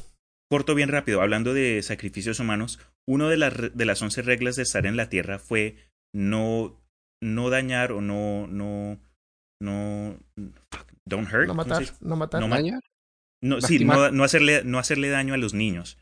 Corto 0.49 0.73
bien 0.73 0.87
rápido, 0.87 1.21
hablando 1.21 1.53
de 1.53 1.81
sacrificios 1.83 2.39
humanos, 2.39 2.79
una 3.05 3.27
de, 3.27 3.35
las 3.35 3.75
de 3.75 3.85
las 3.85 4.01
once 4.01 4.21
reglas 4.21 4.55
de 4.55 4.63
estar 4.63 4.85
en 4.85 4.95
la 4.95 5.09
tierra 5.09 5.37
fue 5.37 5.75
no, 6.15 6.81
no 7.21 7.49
dañar 7.49 7.91
o 7.91 7.99
no, 7.99 8.47
no, 8.47 8.97
no, 9.61 10.17
don't 11.05 11.27
hurt. 11.29 11.47
No 11.47 11.55
matar, 11.55 11.83
no 11.99 12.15
matar. 12.15 12.41
No 12.41 12.47
dañar. 12.47 12.81
No, 13.43 13.59
sí, 13.59 13.83
no, 13.83 14.11
no, 14.11 14.23
hacerle, 14.23 14.63
no 14.63 14.79
hacerle 14.79 15.09
daño 15.09 15.33
a 15.33 15.37
los 15.37 15.53
niños. 15.53 15.97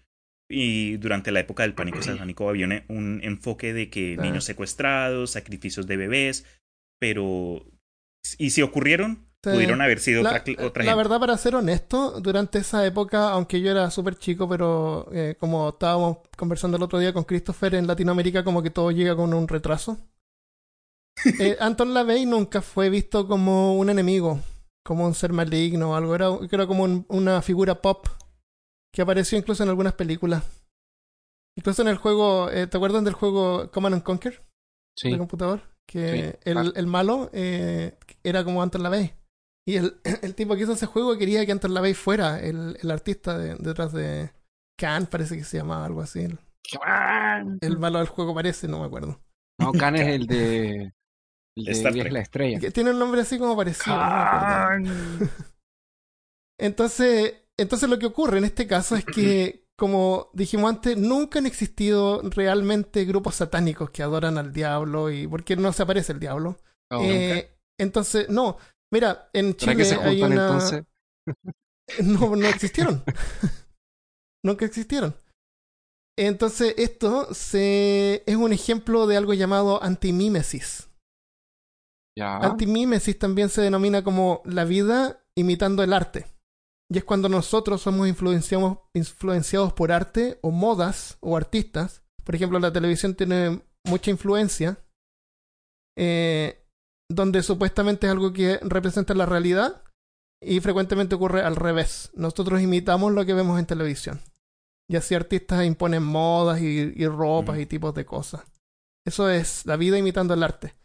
Y 0.49 0.97
durante 0.97 1.31
la 1.31 1.41
época 1.41 1.63
del 1.63 1.75
pánico 1.75 2.01
satánico 2.01 2.49
había 2.49 2.65
un, 2.87 3.21
enfoque 3.23 3.73
de 3.73 3.89
que 3.89 4.17
ah. 4.17 4.21
niños 4.21 4.45
secuestrados, 4.45 5.31
sacrificios 5.31 5.87
de 5.87 5.97
bebés, 5.97 6.45
pero... 6.99 7.65
Y 8.37 8.49
si 8.49 8.61
ocurrieron, 8.61 9.27
pudieron 9.41 9.81
haber 9.81 9.99
sido 9.99 10.21
la, 10.21 10.41
otra, 10.41 10.65
otra 10.65 10.83
La 10.83 10.95
verdad, 10.95 11.19
para 11.19 11.37
ser 11.37 11.55
honesto, 11.55 12.19
durante 12.19 12.59
esa 12.59 12.85
época, 12.85 13.29
aunque 13.31 13.61
yo 13.61 13.71
era 13.71 13.89
súper 13.91 14.17
chico, 14.17 14.49
pero 14.49 15.07
eh, 15.13 15.35
como 15.39 15.69
estábamos 15.69 16.17
conversando 16.35 16.77
el 16.77 16.83
otro 16.83 16.99
día 16.99 17.13
con 17.13 17.23
Christopher, 17.23 17.75
en 17.75 17.87
Latinoamérica 17.87 18.43
como 18.43 18.61
que 18.61 18.71
todo 18.71 18.91
llega 18.91 19.15
con 19.15 19.33
un 19.33 19.47
retraso. 19.47 19.97
eh, 21.39 21.55
Anton 21.59 21.93
LaVey 21.93 22.25
nunca 22.25 22.61
fue 22.61 22.89
visto 22.89 23.27
como 23.27 23.77
un 23.77 23.89
enemigo 23.89 24.41
como 24.89 25.05
un 25.05 25.13
ser 25.13 25.33
maligno 25.33 25.91
o 25.91 25.95
algo. 25.95 26.15
Era, 26.15 26.29
era 26.51 26.65
como 26.65 27.05
una 27.09 27.43
figura 27.43 27.79
pop 27.79 28.07
que 28.93 29.01
apareció 29.01 29.37
incluso 29.37 29.63
en 29.63 29.69
algunas 29.69 29.93
películas. 29.93 30.43
Incluso 31.57 31.81
en 31.81 31.89
el 31.89 31.97
juego, 31.97 32.49
eh, 32.49 32.67
¿te 32.67 32.77
acuerdas 32.77 33.03
del 33.03 33.13
juego 33.13 33.69
Command 33.71 33.95
and 33.95 34.03
Conquer? 34.03 34.43
Sí. 34.97 35.11
De 35.11 35.17
computador. 35.17 35.61
Que 35.87 36.39
el, 36.43 36.73
el, 36.75 36.87
malo 36.87 37.29
eh, 37.33 37.97
era 38.23 38.43
como 38.43 38.61
Anton 38.61 38.83
LaVey. 38.83 39.13
Y 39.67 39.77
el, 39.77 39.99
el, 40.21 40.35
tipo 40.35 40.55
que 40.55 40.63
hizo 40.63 40.73
ese 40.73 40.85
juego 40.85 41.17
quería 41.17 41.45
que 41.45 41.51
Anton 41.51 41.73
LaVey 41.73 41.93
fuera 41.93 42.39
el, 42.39 42.77
el 42.81 42.91
artista 42.91 43.37
detrás 43.37 43.91
de 43.91 44.31
Khan, 44.79 45.07
parece 45.07 45.35
que 45.35 45.43
se 45.43 45.57
llamaba 45.57 45.85
algo 45.85 46.01
así. 46.01 46.21
El, 46.21 46.39
el 47.61 47.77
malo 47.79 47.99
del 47.99 48.07
juego 48.07 48.33
parece, 48.33 48.67
no 48.67 48.79
me 48.79 48.85
acuerdo. 48.85 49.19
No, 49.59 49.73
Khan 49.73 49.95
es 49.95 50.07
el 50.07 50.27
de 50.27 50.93
la 51.55 52.19
estrella. 52.19 52.59
Que 52.59 52.71
tiene 52.71 52.91
un 52.91 52.99
nombre 52.99 53.21
así 53.21 53.37
como 53.37 53.55
parecido. 53.55 53.97
entonces, 56.57 57.35
entonces 57.59 57.89
lo 57.89 57.99
que 57.99 58.05
ocurre 58.05 58.37
en 58.37 58.45
este 58.45 58.67
caso 58.67 58.95
es 58.95 59.05
que, 59.05 59.65
como 59.77 60.29
dijimos 60.33 60.69
antes, 60.69 60.97
nunca 60.97 61.39
han 61.39 61.45
existido 61.45 62.21
realmente 62.23 63.05
grupos 63.05 63.35
satánicos 63.35 63.89
que 63.91 64.03
adoran 64.03 64.37
al 64.37 64.51
diablo 64.53 65.11
y 65.11 65.27
porque 65.27 65.55
no 65.55 65.71
se 65.73 65.83
aparece 65.83 66.13
el 66.13 66.19
diablo. 66.19 66.57
Oh, 66.91 67.01
eh, 67.03 67.55
entonces, 67.79 68.29
no. 68.29 68.57
Mira, 68.91 69.29
en 69.33 69.55
Chile 69.55 69.85
hay 70.01 70.21
una. 70.21 70.57
no, 72.03 72.35
no 72.35 72.47
existieron. 72.47 73.03
nunca 74.43 74.65
existieron. 74.65 75.15
Entonces, 76.17 76.73
esto 76.77 77.33
se... 77.33 78.23
es 78.25 78.35
un 78.35 78.51
ejemplo 78.51 79.07
de 79.07 79.15
algo 79.15 79.33
llamado 79.33 79.81
antimímesis. 79.81 80.89
Antimímesis 82.21 83.17
también 83.17 83.47
se 83.47 83.61
denomina 83.61 84.03
como 84.03 84.41
la 84.43 84.65
vida 84.65 85.23
imitando 85.35 85.83
el 85.83 85.93
arte. 85.93 86.25
Y 86.91 86.97
es 86.97 87.03
cuando 87.03 87.29
nosotros 87.29 87.81
somos 87.81 88.07
influenciados, 88.07 88.79
influenciados 88.93 89.73
por 89.73 89.91
arte 89.91 90.39
o 90.41 90.51
modas 90.51 91.17
o 91.19 91.37
artistas. 91.37 92.01
Por 92.23 92.35
ejemplo, 92.35 92.59
la 92.59 92.73
televisión 92.73 93.13
tiene 93.13 93.61
mucha 93.85 94.09
influencia, 94.09 94.79
eh, 95.97 96.65
donde 97.09 97.43
supuestamente 97.43 98.07
es 98.07 98.11
algo 98.11 98.33
que 98.33 98.59
representa 98.63 99.13
la 99.13 99.25
realidad 99.25 99.83
y 100.41 100.59
frecuentemente 100.61 101.15
ocurre 101.15 101.41
al 101.41 101.55
revés. 101.55 102.11
Nosotros 102.15 102.61
imitamos 102.61 103.11
lo 103.11 103.25
que 103.25 103.33
vemos 103.33 103.59
en 103.59 103.65
televisión. 103.65 104.21
Y 104.87 104.95
así 104.95 105.13
artistas 105.13 105.65
imponen 105.65 106.03
modas 106.03 106.61
y, 106.61 107.05
ropas 107.07 107.59
y 107.59 107.65
tipos 107.65 107.93
de 107.93 108.05
cosas. 108.05 108.41
Eso 109.05 109.29
es 109.29 109.65
la 109.65 109.75
vida 109.75 109.97
imitando 109.97 110.33
el 110.33 110.43
arte. 110.43 110.75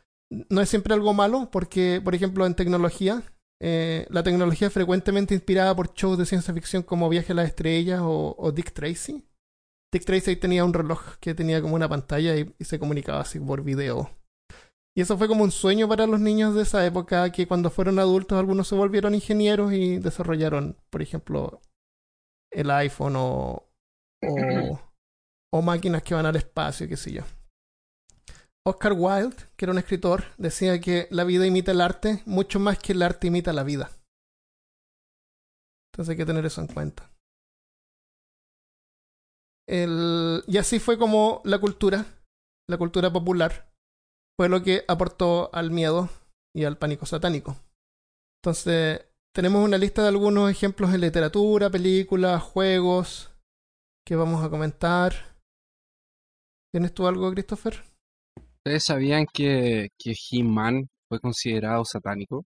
No 0.50 0.60
es 0.60 0.68
siempre 0.68 0.94
algo 0.94 1.14
malo, 1.14 1.48
porque, 1.50 2.00
por 2.02 2.14
ejemplo, 2.14 2.44
en 2.44 2.54
tecnología, 2.54 3.22
eh, 3.60 4.06
la 4.10 4.22
tecnología 4.22 4.70
frecuentemente 4.70 5.34
inspirada 5.34 5.74
por 5.74 5.94
shows 5.94 6.18
de 6.18 6.26
ciencia 6.26 6.52
ficción 6.52 6.82
como 6.82 7.08
Viaje 7.08 7.32
a 7.32 7.36
las 7.36 7.46
Estrellas 7.46 8.00
o, 8.02 8.52
Dick 8.52 8.72
Tracy. 8.72 9.24
Dick 9.92 10.04
Tracy 10.04 10.36
tenía 10.36 10.64
un 10.64 10.74
reloj 10.74 11.16
que 11.20 11.34
tenía 11.34 11.62
como 11.62 11.74
una 11.74 11.88
pantalla 11.88 12.36
y, 12.36 12.52
se 12.60 12.78
comunicaba 12.78 13.20
así 13.20 13.38
por 13.38 13.62
video. 13.62 14.10
Y 14.96 15.00
eso 15.00 15.18
fue 15.18 15.28
como 15.28 15.44
un 15.44 15.50
sueño 15.50 15.88
para 15.88 16.06
los 16.06 16.20
niños 16.20 16.54
de 16.54 16.62
esa 16.62 16.84
época, 16.86 17.30
que 17.32 17.48
cuando 17.48 17.70
fueron 17.70 17.98
adultos 17.98 18.38
algunos 18.38 18.68
se 18.68 18.76
volvieron 18.76 19.14
ingenieros 19.14 19.72
y 19.72 19.98
desarrollaron, 19.98 20.76
por 20.90 21.02
ejemplo, 21.02 21.60
el 22.52 22.70
iPhone 22.70 23.16
o, 23.16 23.68
o, 25.52 25.62
máquinas 25.62 26.02
que 26.02 26.14
van 26.14 26.26
al 26.26 26.36
espacio, 26.36 26.88
qué 26.88 26.96
sé 26.96 27.12
yo. 27.12 27.22
Oscar 28.66 28.94
Wilde, 28.96 29.36
que 29.56 29.66
era 29.66 29.72
un 29.72 29.78
escritor, 29.78 30.24
decía 30.38 30.80
que 30.80 31.06
la 31.10 31.24
vida 31.24 31.46
imita 31.46 31.72
el 31.72 31.82
arte 31.82 32.22
mucho 32.24 32.58
más 32.58 32.78
que 32.78 32.92
el 32.92 33.02
arte 33.02 33.26
imita 33.26 33.52
la 33.52 33.62
vida. 33.62 33.90
Entonces 35.92 36.12
hay 36.12 36.16
que 36.16 36.26
tener 36.26 36.46
eso 36.46 36.60
en 36.62 36.68
cuenta. 36.68 37.10
El, 39.68 40.42
y 40.46 40.58
así 40.58 40.78
fue 40.78 40.98
como 40.98 41.42
la 41.44 41.58
cultura, 41.58 42.06
la 42.68 42.78
cultura 42.78 43.12
popular, 43.12 43.70
fue 44.38 44.48
lo 44.48 44.62
que 44.62 44.84
aportó 44.88 45.50
al 45.54 45.70
miedo 45.70 46.08
y 46.54 46.64
al 46.64 46.78
pánico 46.78 47.06
satánico. 47.06 47.56
Entonces, 48.42 49.06
tenemos 49.34 49.64
una 49.64 49.78
lista 49.78 50.02
de 50.02 50.08
algunos 50.08 50.50
ejemplos 50.50 50.92
en 50.92 51.00
literatura, 51.00 51.70
películas, 51.70 52.42
juegos 52.42 53.30
que 54.06 54.16
vamos 54.16 54.44
a 54.44 54.50
comentar. 54.50 55.12
¿Tienes 56.72 56.92
tú 56.92 57.06
algo, 57.06 57.30
Christopher? 57.30 57.93
¿Ustedes 58.66 58.84
sabían 58.84 59.26
que, 59.30 59.88
que 59.98 60.14
He-Man 60.14 60.88
fue 61.06 61.20
considerado 61.20 61.84
satánico? 61.84 62.46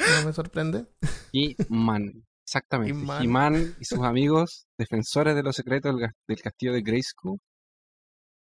No 0.00 0.26
me 0.26 0.32
sorprende. 0.32 0.86
He-Man, 1.32 2.24
exactamente. 2.44 3.22
He-Man 3.22 3.76
y 3.78 3.84
sus 3.84 4.00
amigos, 4.00 4.66
defensores 4.76 5.36
de 5.36 5.44
los 5.44 5.54
secretos 5.54 5.94
del, 6.26 6.42
castillo 6.42 6.72
de 6.72 6.82
Grayskull, 6.82 7.38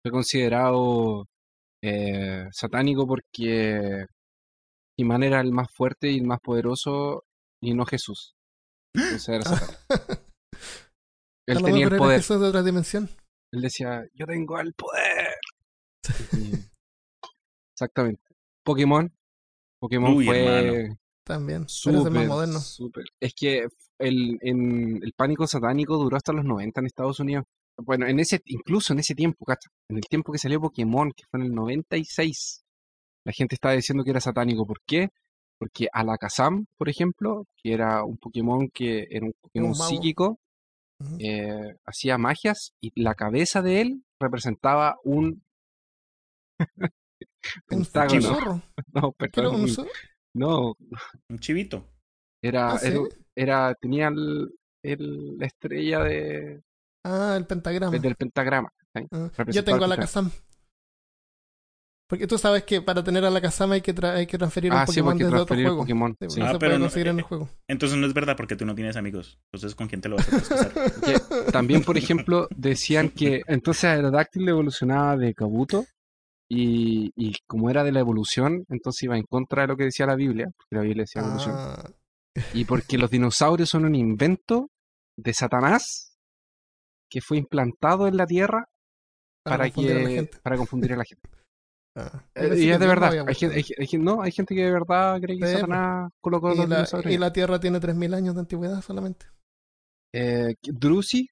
fue 0.02 0.12
considerado 0.12 1.28
eh, 1.84 2.48
satánico 2.52 3.06
porque 3.06 4.06
He-Man 4.98 5.22
era 5.22 5.40
el 5.42 5.52
más 5.52 5.68
fuerte 5.72 6.10
y 6.10 6.18
el 6.18 6.26
más 6.26 6.40
poderoso 6.40 7.26
y 7.62 7.76
no 7.76 7.86
Jesús. 7.86 8.34
Entonces 8.96 9.30
era 9.30 9.44
Él 11.48 11.62
tenía 11.62 11.86
el 11.86 11.96
poder. 11.96 12.24
de 12.24 12.36
otra 12.36 12.64
dimensión. 12.64 13.08
Él 13.54 13.62
decía, 13.62 14.04
yo 14.16 14.26
tengo 14.26 14.60
el 14.60 14.74
poder. 14.74 15.36
Exactamente. 17.82 18.22
Pokémon. 18.64 19.12
Pokémon 19.80 20.24
fue... 20.24 20.90
También, 21.24 21.68
súper 21.68 22.12
más 22.12 22.28
moderno. 22.28 22.60
Es 23.20 23.34
que 23.36 23.66
el, 24.00 24.38
en, 24.42 25.00
el 25.04 25.14
pánico 25.14 25.48
satánico 25.48 25.98
duró 25.98 26.18
hasta 26.18 26.34
los 26.34 26.46
90 26.46 26.80
en 26.80 26.86
Estados 26.86 27.20
Unidos. 27.20 27.46
Bueno, 27.78 28.08
en 28.08 28.20
ese, 28.20 28.42
incluso 28.46 28.94
en 28.94 29.00
ese 29.00 29.16
tiempo, 29.16 29.46
¿cacha? 29.46 29.70
En 29.90 29.98
el 29.98 30.04
tiempo 30.04 30.32
que 30.32 30.40
salió 30.40 30.60
Pokémon, 30.60 31.12
que 31.16 31.24
fue 31.30 31.40
en 31.40 31.48
el 31.48 31.54
96, 31.54 32.64
la 33.24 33.32
gente 33.34 33.56
estaba 33.56 33.76
diciendo 33.76 34.04
que 34.04 34.12
era 34.12 34.20
satánico. 34.20 34.66
¿Por 34.66 34.82
qué? 34.86 35.10
Porque 35.58 35.88
Alakazam, 35.92 36.66
por 36.78 36.90
ejemplo, 36.90 37.46
que 37.56 37.74
era 37.74 38.04
un 38.04 38.18
Pokémon 38.18 38.70
que 38.70 39.08
era 39.10 39.26
un 39.26 39.34
Pokémon 39.42 39.76
psíquico, 39.76 40.40
eh, 41.20 41.76
hacía 41.86 42.18
magias 42.18 42.74
y 42.80 42.92
la 43.02 43.16
cabeza 43.16 43.62
de 43.62 43.82
él 43.82 44.04
representaba 44.20 44.98
un 45.04 45.44
pentágono. 47.68 48.62
no, 48.94 49.12
perdón. 49.14 49.62
Un... 49.62 49.88
No. 50.34 50.76
Un 51.30 51.40
chivito. 51.40 51.88
Era, 52.44 52.74
¿Ah, 52.74 52.80
era, 53.36 53.76
tenía 53.76 54.08
el, 54.08 55.38
la 55.38 55.46
estrella 55.46 56.04
de. 56.04 56.62
Ah, 57.06 57.36
el 57.38 57.46
pentagrama. 57.46 57.96
El 57.96 58.02
del 58.02 58.16
pentagrama. 58.16 58.74
Ah, 58.96 59.30
yo 59.48 59.64
tengo 59.64 59.86
a 59.86 59.88
la 59.88 59.98
Kazam. 59.98 60.32
Porque 62.12 62.28
tú 62.28 62.38
sabes 62.38 62.64
que 62.64 62.82
para 62.82 63.02
tener 63.02 63.24
a 63.24 63.30
la 63.30 63.40
Kazama 63.40 63.76
hay 63.76 63.82
que, 63.82 63.96
hay 64.06 64.28
que 64.28 64.38
transferir 64.38 64.70
un 64.70 64.80
ah, 64.80 64.86
Pokémon 64.86 65.18
desde 65.18 65.34
otro 65.34 65.56
juego. 65.56 65.78
Pokémon. 65.78 66.18
Sí, 66.28 66.42
ah, 66.42 66.58
pero 66.60 66.74
no, 66.74 66.82
conseguir 66.82 67.08
en 67.08 67.20
el 67.20 67.24
juego. 67.24 67.48
Entonces 67.70 67.98
no 67.98 68.06
es 68.06 68.14
verdad 68.14 68.36
porque 68.36 68.58
tú 68.58 68.66
no 68.66 68.76
tienes 68.76 68.98
amigos. 68.98 69.40
Entonces, 69.46 69.76
¿con 69.76 69.88
quién 69.88 70.02
te 70.02 70.10
lo 70.10 70.18
vas 70.18 70.28
a 70.28 70.38
pasar? 70.38 70.72
también, 71.54 71.84
por 71.84 71.98
ejemplo, 71.98 72.50
decían 72.54 73.10
que 73.16 73.44
entonces 73.48 73.86
Aerodáctil 73.86 74.50
evolucionaba 74.50 75.16
de 75.16 75.34
Kabuto 75.34 75.86
y, 76.54 77.14
y, 77.16 77.38
como 77.48 77.70
era 77.70 77.82
de 77.86 77.94
la 77.94 78.02
evolución, 78.02 78.66
entonces 78.68 79.04
iba 79.04 79.18
en 79.18 79.24
contra 79.24 79.62
de 79.62 79.70
lo 79.70 79.78
que 79.78 79.86
decía 79.86 80.06
la 80.06 80.16
Biblia, 80.16 80.50
porque 80.58 80.76
la 80.76 80.82
Biblia 80.82 81.04
decía 81.04 81.22
evolución. 81.22 81.56
Ah. 81.58 81.90
Y 82.54 82.66
porque 82.66 82.98
los 82.98 83.10
dinosaurios 83.10 83.70
son 83.70 83.86
un 83.86 83.96
invento 83.96 84.70
de 85.18 85.34
Satanás 85.34 86.18
que 87.10 87.22
fue 87.22 87.38
implantado 87.38 88.06
en 88.06 88.18
la 88.18 88.26
Tierra 88.26 88.66
para, 89.46 89.70
que, 89.70 90.30
para 90.44 90.58
confundir 90.58 90.92
a 90.94 90.98
la 90.98 91.06
gente. 91.06 91.30
Ah, 91.94 92.24
eh, 92.36 92.56
y 92.58 92.70
es 92.70 92.80
de 92.80 92.88
verdad. 92.88 93.12
Hay 93.28 93.36
gente, 93.36 93.98
no, 93.98 94.22
hay 94.22 94.32
gente 94.32 94.56
que 94.56 94.64
de 94.64 94.72
verdad 94.72 95.20
cree 95.20 95.38
que 95.38 95.46
Satanás 95.46 96.10
colocó 96.22 96.48
los 96.48 96.60
dinosaurios. 96.60 97.14
Y 97.14 97.18
la 97.18 97.34
Tierra 97.34 97.60
tiene 97.60 97.82
3.000 97.82 98.16
años 98.16 98.34
de 98.34 98.40
antigüedad 98.40 98.82
solamente. 98.82 99.26
Eh, 100.16 100.56
Drusi, 100.64 101.28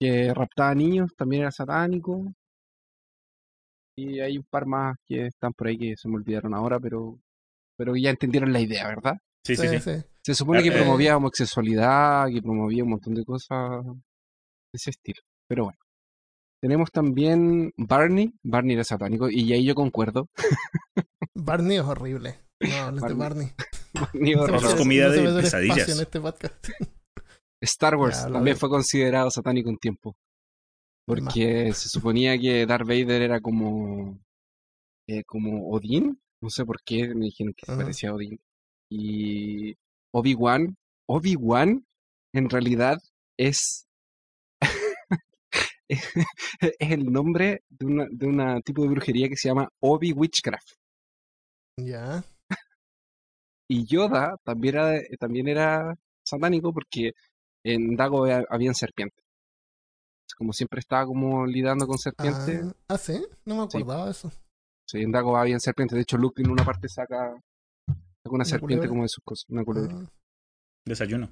que 0.00 0.34
raptaba 0.34 0.74
niños, 0.74 1.14
también 1.16 1.42
era 1.42 1.52
satánico. 1.52 2.34
Y 3.96 4.20
hay 4.20 4.38
un 4.38 4.44
par 4.48 4.66
más 4.66 4.96
que 5.06 5.26
están 5.26 5.52
por 5.52 5.68
ahí 5.68 5.78
que 5.78 5.96
se 5.96 6.08
me 6.08 6.16
olvidaron 6.16 6.54
ahora, 6.54 6.78
pero, 6.78 7.18
pero 7.76 7.96
ya 7.96 8.10
entendieron 8.10 8.52
la 8.52 8.60
idea, 8.60 8.86
¿verdad? 8.88 9.18
Sí, 9.44 9.56
sí, 9.56 9.66
sí. 9.78 9.92
Se 10.22 10.34
supone 10.34 10.62
que 10.62 10.68
eh, 10.68 10.72
promovía 10.72 11.16
homosexualidad, 11.16 12.28
que 12.28 12.42
promovía 12.42 12.84
un 12.84 12.90
montón 12.90 13.14
de 13.14 13.24
cosas 13.24 13.84
de 13.84 14.74
ese 14.74 14.90
estilo. 14.90 15.20
Pero 15.48 15.64
bueno. 15.64 15.78
Tenemos 16.62 16.90
también 16.92 17.72
Barney. 17.78 18.34
Barney 18.42 18.74
era 18.74 18.84
satánico 18.84 19.30
y 19.30 19.50
ahí 19.52 19.64
yo 19.64 19.74
concuerdo. 19.74 20.28
Barney 21.34 21.78
es 21.78 21.84
horrible. 21.84 22.38
No, 22.60 22.90
no 22.92 22.96
es 22.98 23.02
de 23.02 23.14
Barney. 23.14 23.48
Barney 23.94 24.32
es 24.64 24.74
comida 24.74 25.08
de 25.08 25.42
pesadillas. 25.42 25.88
En 25.88 26.00
este 26.02 26.20
Star 27.62 27.96
Wars 27.96 28.26
también 28.30 28.56
fue 28.56 28.68
considerado 28.68 29.30
satánico 29.30 29.70
un 29.70 29.78
tiempo. 29.78 30.14
Porque 31.14 31.72
se 31.72 31.88
suponía 31.88 32.38
que 32.38 32.66
Darth 32.66 32.86
Vader 32.86 33.22
era 33.22 33.40
como. 33.40 34.18
Eh, 35.06 35.24
como 35.24 35.68
Odín. 35.70 36.20
No 36.40 36.50
sé 36.50 36.64
por 36.64 36.80
qué 36.82 37.14
me 37.14 37.26
dijeron 37.26 37.54
que 37.54 37.66
parecía 37.66 38.14
Odín. 38.14 38.40
Y 38.88 39.74
Obi-Wan. 40.12 40.76
Obi-Wan 41.06 41.84
en 42.32 42.48
realidad 42.48 42.98
es 43.36 43.86
es 45.88 46.90
el 46.90 47.12
nombre 47.12 47.62
de 47.68 47.86
una, 47.86 48.06
de 48.10 48.26
una 48.26 48.60
tipo 48.60 48.82
de 48.82 48.88
brujería 48.88 49.28
que 49.28 49.36
se 49.36 49.48
llama 49.48 49.68
Obi 49.80 50.12
Witchcraft. 50.12 50.68
Ya. 51.76 52.22
y 53.68 53.86
Yoda 53.86 54.36
también 54.44 54.76
era, 54.76 55.00
también 55.18 55.48
era 55.48 55.96
satánico 56.24 56.72
porque 56.72 57.12
en 57.64 57.96
Dago 57.96 58.26
habían 58.48 58.74
serpientes. 58.74 59.24
Como 60.40 60.54
siempre 60.54 60.80
estaba 60.80 61.04
como 61.04 61.44
lidando 61.44 61.86
con 61.86 61.98
serpientes. 61.98 62.62
Ah, 62.64 62.94
ah, 62.94 62.96
sí, 62.96 63.22
no 63.44 63.56
me 63.56 63.62
acordaba 63.64 64.06
de 64.06 64.12
eso. 64.12 64.32
Sí, 64.88 65.02
en 65.02 65.12
Dago 65.12 65.36
habían 65.36 65.60
serpientes. 65.60 65.96
De 65.96 66.00
hecho, 66.00 66.16
Luke 66.16 66.40
en 66.40 66.50
una 66.50 66.64
parte 66.64 66.88
saca, 66.88 67.34
una, 68.24 68.46
serpiente 68.46 68.88
como 68.88 69.02
de 69.02 69.08
sus 69.10 69.22
cosas, 69.22 69.44
una 69.50 69.64
culebra. 69.64 69.96
Ah. 70.00 70.10
Desayuno. 70.86 71.28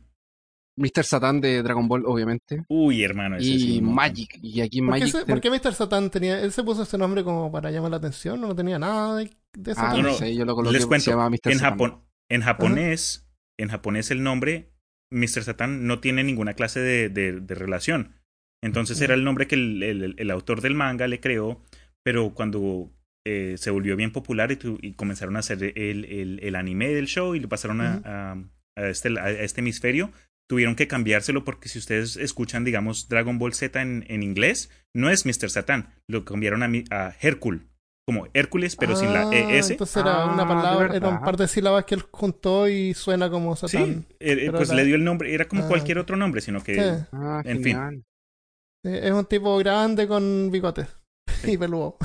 Mr. 0.77 1.05
Satan 1.05 1.41
de 1.41 1.63
Dragon 1.63 1.89
Ball, 1.89 2.05
obviamente. 2.05 2.67
Uy, 2.69 3.03
hermano. 3.03 3.37
Ese 3.37 3.47
y 3.47 3.81
Magic. 3.81 4.39
Y 4.43 4.61
aquí 4.61 4.81
¿Por 4.81 4.91
Magic. 4.91 5.25
Qué 5.25 5.25
¿Por 5.25 5.41
qué 5.41 5.51
Mr. 5.53 5.73
Satan 5.73 6.11
tenía.? 6.11 6.43
Él 6.43 6.53
se 6.53 6.63
puso 6.63 6.83
ese 6.83 6.99
nombre 6.99 7.25
como 7.25 7.51
para 7.51 7.71
llamar 7.71 7.93
la 7.93 7.97
atención, 7.97 8.39
no 8.43 8.55
tenía 8.55 8.79
nada 8.79 9.17
de, 9.17 9.31
de 9.55 9.75
Ah, 9.75 9.97
no, 10.03 10.13
sé, 10.13 10.35
yo 10.35 10.45
lo 10.45 10.55
coloqué 10.55 10.77
Les 10.77 10.87
cuento, 10.87 11.05
se 11.05 11.11
llama 11.13 11.31
Mr. 11.31 11.51
En, 11.51 11.59
Japón, 11.61 12.05
en 12.29 12.43
japonés, 12.43 13.27
en 13.57 13.71
japonés 13.71 14.11
el 14.11 14.23
nombre 14.23 14.71
Mr. 15.11 15.45
Satan 15.45 15.87
no 15.87 16.01
tiene 16.01 16.23
ninguna 16.25 16.55
clase 16.55 16.81
de, 16.81 17.09
de, 17.09 17.55
relación. 17.55 18.15
Entonces 18.63 19.01
era 19.01 19.15
el 19.15 19.25
nombre 19.25 19.47
que 19.47 19.55
el, 19.55 19.83
el, 19.83 20.15
el, 20.19 20.31
autor 20.31 20.61
del 20.61 20.75
manga 20.75 21.07
le 21.07 21.21
creó, 21.21 21.63
pero 22.03 22.35
cuando 22.35 22.91
eh, 23.25 23.55
se 23.57 23.71
volvió 23.71 23.95
bien 23.95 24.13
popular 24.13 24.51
y, 24.51 24.59
y, 24.81 24.95
comenzaron 24.95 25.37
a 25.37 25.41
hacer 25.41 25.63
el, 25.77 26.39
el, 26.41 26.57
anime 26.57 26.89
del 26.89 27.07
show 27.07 27.35
y 27.35 27.41
lo 27.41 27.49
pasaron 27.49 27.81
a, 27.81 28.01
a, 28.05 28.43
a, 28.77 28.89
este, 28.89 29.19
a 29.19 29.31
este 29.31 29.61
hemisferio, 29.61 30.11
tuvieron 30.49 30.75
que 30.75 30.89
cambiárselo 30.89 31.45
porque 31.45 31.69
si 31.69 31.79
ustedes 31.79 32.17
escuchan, 32.17 32.65
digamos, 32.65 33.09
Dragon 33.09 33.39
Ball 33.39 33.55
Z 33.55 33.81
en, 33.81 34.05
en 34.09 34.23
inglés, 34.23 34.71
no 34.95 35.11
es 35.11 35.27
Mr. 35.27 35.51
Satan, 35.51 35.95
lo 36.09 36.25
cambiaron 36.25 36.63
a, 36.63 36.71
a 36.91 37.15
Hércules, 37.21 37.63
como 38.07 38.27
Hércules, 38.33 38.75
pero 38.75 38.97
sin 38.97 39.13
la 39.13 39.31
ES. 39.31 39.73
Entonces 39.73 39.99
era 39.99 40.25
una 40.25 40.45
ah, 40.45 40.49
palabra, 40.49 40.97
era 40.97 41.09
un 41.09 41.21
par 41.21 41.37
de 41.37 41.47
sílabas 41.47 41.85
que 41.85 41.95
él 41.95 42.03
juntó 42.11 42.67
y 42.67 42.95
suena 42.95 43.29
como 43.29 43.55
Satán. 43.55 44.07
Sí, 44.09 44.17
eh, 44.21 44.47
eh, 44.47 44.51
pues 44.51 44.71
le 44.71 44.85
dio 44.85 44.97
el 44.97 45.05
nombre, 45.05 45.35
era 45.35 45.47
como 45.47 45.65
ah, 45.65 45.69
cualquier 45.69 45.99
otro 45.99 46.17
nombre, 46.17 46.41
sino 46.41 46.65
que, 46.65 46.81
ah, 47.13 47.43
en 47.45 47.63
fin. 47.63 48.05
Es 48.83 49.13
un 49.13 49.27
tipo 49.27 49.57
grande 49.59 50.07
con 50.07 50.51
bigotes. 50.51 50.89
y 51.45 51.57
peludo. 51.57 51.97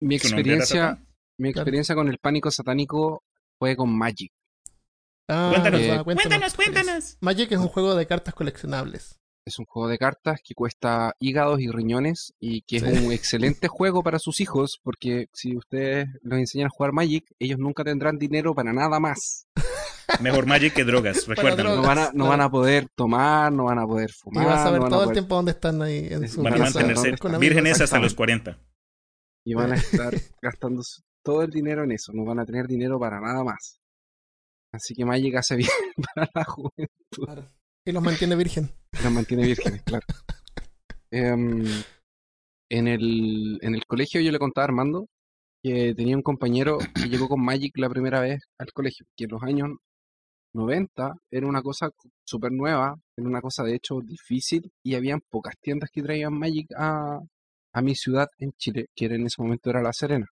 mi, 0.00 0.16
experiencia, 0.16 0.98
mi 1.38 1.50
experiencia 1.50 1.94
con 1.94 2.08
el 2.08 2.18
pánico 2.18 2.50
satánico 2.50 3.24
fue 3.58 3.76
con 3.76 3.96
Magic. 3.96 4.32
Ah, 5.28 5.50
cuéntanos, 5.52 6.04
cuéntanos, 6.04 6.54
cuéntanos. 6.54 7.18
Magic 7.20 7.50
es 7.52 7.58
un 7.58 7.68
juego 7.68 7.94
de 7.94 8.06
cartas 8.06 8.34
coleccionables. 8.34 9.18
Es 9.44 9.58
un 9.58 9.64
juego 9.64 9.88
de 9.88 9.98
cartas 9.98 10.40
que 10.42 10.54
cuesta 10.54 11.14
hígados 11.20 11.60
y 11.60 11.70
riñones 11.70 12.34
y 12.40 12.62
que 12.62 12.78
es 12.78 12.82
un 12.82 13.12
excelente 13.12 13.68
juego 13.68 14.02
para 14.02 14.18
sus 14.18 14.40
hijos 14.40 14.80
porque 14.82 15.26
si 15.32 15.56
ustedes 15.56 16.08
los 16.22 16.38
enseñan 16.38 16.66
a 16.66 16.70
jugar 16.70 16.92
Magic, 16.92 17.24
ellos 17.38 17.58
nunca 17.58 17.84
tendrán 17.84 18.18
dinero 18.18 18.54
para 18.54 18.72
nada 18.72 19.00
más. 19.00 19.46
Mejor 20.20 20.46
Magic 20.46 20.72
que 20.72 20.84
drogas, 20.84 21.26
recuerden. 21.26 21.66
no, 21.66 21.82
van 21.82 21.98
a, 21.98 22.10
no 22.12 22.28
van 22.28 22.40
a 22.40 22.50
poder 22.50 22.88
tomar, 22.94 23.52
no 23.52 23.64
van 23.64 23.78
a 23.78 23.86
poder 23.86 24.10
fumar. 24.12 24.44
Y 24.44 24.46
vas 24.46 24.66
a 24.66 24.70
ver 24.70 24.88
todo 24.88 25.04
el 25.04 25.12
tiempo 25.12 25.34
donde 25.34 25.52
están 25.52 25.82
ahí 25.82 26.08
en 26.10 26.28
su 26.28 26.42
Van 26.42 26.54
a 26.54 26.58
mantenerse 26.58 27.14
vírgenes 27.38 27.80
hasta 27.80 27.98
los 27.98 28.14
40. 28.14 28.58
Y 29.44 29.54
van 29.54 29.72
a 29.72 29.76
estar 29.76 30.14
gastando 30.42 30.82
todo 31.22 31.42
el 31.42 31.50
dinero 31.50 31.84
en 31.84 31.92
eso, 31.92 32.12
no 32.14 32.24
van 32.24 32.38
a 32.38 32.46
tener 32.46 32.66
dinero 32.66 32.98
para 32.98 33.20
nada 33.20 33.42
más. 33.42 33.80
Así 34.72 34.94
que 34.94 35.04
Magic 35.04 35.34
hace 35.36 35.56
bien 35.56 35.70
para 36.14 36.30
la 36.34 36.44
juventud. 36.44 37.44
Y 37.84 37.92
los 37.92 38.02
mantiene 38.02 38.36
virgen. 38.36 38.70
Los 39.02 39.12
mantiene 39.12 39.44
virgen, 39.44 39.80
claro. 39.84 40.06
Em, 41.10 41.64
en, 42.68 42.88
el, 42.88 43.58
en 43.62 43.74
el 43.74 43.86
colegio 43.86 44.20
yo 44.20 44.32
le 44.32 44.38
contaba 44.38 44.64
a 44.64 44.68
Armando 44.68 45.08
que 45.62 45.94
tenía 45.94 46.16
un 46.16 46.22
compañero 46.22 46.78
que 46.94 47.08
llegó 47.08 47.28
con 47.28 47.44
Magic 47.44 47.76
la 47.78 47.88
primera 47.88 48.20
vez 48.20 48.42
al 48.58 48.72
colegio, 48.72 49.06
que 49.16 49.24
en 49.24 49.30
los 49.30 49.42
años 49.42 49.70
90 50.56 51.14
era 51.30 51.46
una 51.46 51.62
cosa 51.62 51.90
súper 52.24 52.52
nueva, 52.52 52.96
era 53.16 53.28
una 53.28 53.40
cosa 53.40 53.62
de 53.64 53.74
hecho 53.76 54.00
difícil 54.00 54.70
y 54.82 54.94
habían 54.94 55.20
pocas 55.30 55.54
tiendas 55.60 55.90
que 55.92 56.02
traían 56.02 56.34
Magic 56.34 56.68
a, 56.76 57.20
a 57.72 57.82
mi 57.82 57.94
ciudad 57.94 58.28
en 58.38 58.52
Chile, 58.58 58.86
que 58.94 59.06
en 59.06 59.26
ese 59.26 59.42
momento 59.42 59.70
era 59.70 59.82
La 59.82 59.92
Serena. 59.92 60.26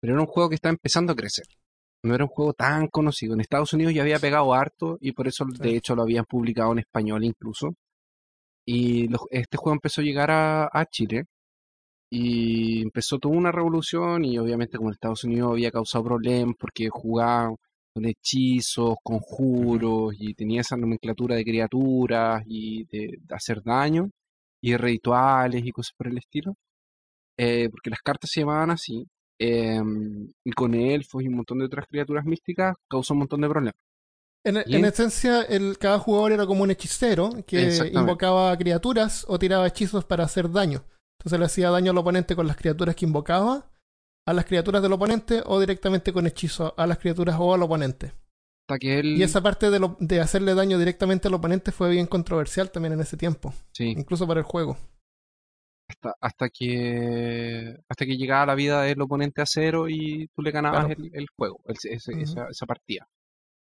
Pero 0.00 0.14
era 0.14 0.22
un 0.22 0.28
juego 0.28 0.48
que 0.48 0.56
estaba 0.56 0.72
empezando 0.72 1.12
a 1.12 1.16
crecer 1.16 1.46
no 2.02 2.14
era 2.14 2.24
un 2.24 2.30
juego 2.30 2.52
tan 2.54 2.88
conocido. 2.88 3.34
En 3.34 3.40
Estados 3.40 3.72
Unidos 3.72 3.94
ya 3.94 4.02
había 4.02 4.18
pegado 4.18 4.54
harto 4.54 4.98
y 5.00 5.12
por 5.12 5.28
eso 5.28 5.44
de 5.58 5.76
hecho 5.76 5.94
lo 5.94 6.02
habían 6.02 6.24
publicado 6.24 6.72
en 6.72 6.80
español 6.80 7.24
incluso. 7.24 7.74
Y 8.66 9.08
este 9.30 9.56
juego 9.56 9.74
empezó 9.74 10.00
a 10.00 10.04
llegar 10.04 10.30
a, 10.30 10.86
Chile 10.90 11.24
y 12.10 12.82
empezó 12.82 13.18
toda 13.18 13.36
una 13.36 13.52
revolución 13.52 14.24
y 14.24 14.38
obviamente 14.38 14.78
como 14.78 14.90
en 14.90 14.94
Estados 14.94 15.24
Unidos 15.24 15.52
había 15.52 15.70
causado 15.70 16.04
problemas 16.04 16.54
porque 16.58 16.88
jugaban 16.90 17.56
con 17.98 18.06
hechizos, 18.06 18.96
conjuros 19.02 20.14
y 20.18 20.34
tenía 20.34 20.62
esa 20.62 20.76
nomenclatura 20.76 21.36
de 21.36 21.44
criaturas 21.44 22.42
y 22.46 22.84
de, 22.84 23.18
hacer 23.30 23.62
daño 23.62 24.10
y 24.62 24.76
rituales 24.76 25.64
y 25.64 25.72
cosas 25.72 25.92
por 25.96 26.08
el 26.08 26.18
estilo. 26.18 26.54
Eh, 27.36 27.68
porque 27.70 27.90
las 27.90 28.00
cartas 28.00 28.30
se 28.32 28.40
llamaban 28.40 28.70
así 28.70 29.06
Em, 29.40 30.28
y 30.44 30.50
con 30.52 30.74
elfos 30.74 31.22
y 31.22 31.28
un 31.28 31.36
montón 31.36 31.60
de 31.60 31.66
otras 31.66 31.86
criaturas 31.86 32.24
místicas, 32.24 32.74
causó 32.90 33.14
un 33.14 33.20
montón 33.20 33.40
de 33.40 33.48
problemas. 33.48 33.80
En, 34.44 34.84
esencia, 34.84 35.42
el, 35.42 35.76
cada 35.78 35.98
jugador 35.98 36.32
era 36.32 36.46
como 36.46 36.62
un 36.62 36.70
hechicero 36.70 37.30
que 37.46 37.70
invocaba 37.92 38.56
criaturas 38.56 39.26
o 39.28 39.38
tiraba 39.38 39.66
hechizos 39.66 40.04
para 40.04 40.24
hacer 40.24 40.50
daño. 40.50 40.84
Entonces 41.18 41.38
le 41.38 41.44
hacía 41.44 41.70
daño 41.70 41.90
al 41.90 41.98
oponente 41.98 42.34
con 42.34 42.46
las 42.46 42.56
criaturas 42.56 42.96
que 42.96 43.04
invocaba, 43.04 43.70
a 44.28 44.32
las 44.34 44.44
criaturas 44.44 44.82
del 44.82 44.92
oponente 44.92 45.42
o 45.46 45.58
directamente 45.58 46.12
con 46.12 46.26
hechizos 46.26 46.72
a 46.76 46.86
las 46.86 46.98
criaturas 46.98 47.36
o 47.38 47.54
al 47.54 47.62
oponente. 47.62 48.12
Y 48.82 49.22
esa 49.22 49.42
parte 49.42 49.70
de, 49.70 49.90
de 49.98 50.20
hacerle 50.20 50.54
daño 50.54 50.78
directamente 50.78 51.28
al 51.28 51.34
oponente 51.34 51.72
fue 51.72 51.88
bien 51.90 52.06
controversial 52.06 52.70
también 52.70 52.92
en 52.92 53.00
ese 53.00 53.16
tiempo. 53.16 53.54
Incluso 53.78 54.26
para 54.26 54.40
el 54.40 54.44
juego 54.44 54.76
hasta, 55.88 56.14
hasta 56.20 56.48
que 56.50 57.76
hasta 57.88 58.04
que 58.04 58.16
llegaba 58.16 58.46
la 58.46 58.54
vida 58.54 58.82
del 58.82 59.00
oponente 59.00 59.40
a 59.40 59.46
cero 59.46 59.88
y 59.88 60.28
tú 60.34 60.42
le 60.42 60.50
ganabas 60.50 60.90
el, 60.90 61.26
juego, 61.34 61.60
esa, 61.66 62.66
partida. 62.66 63.08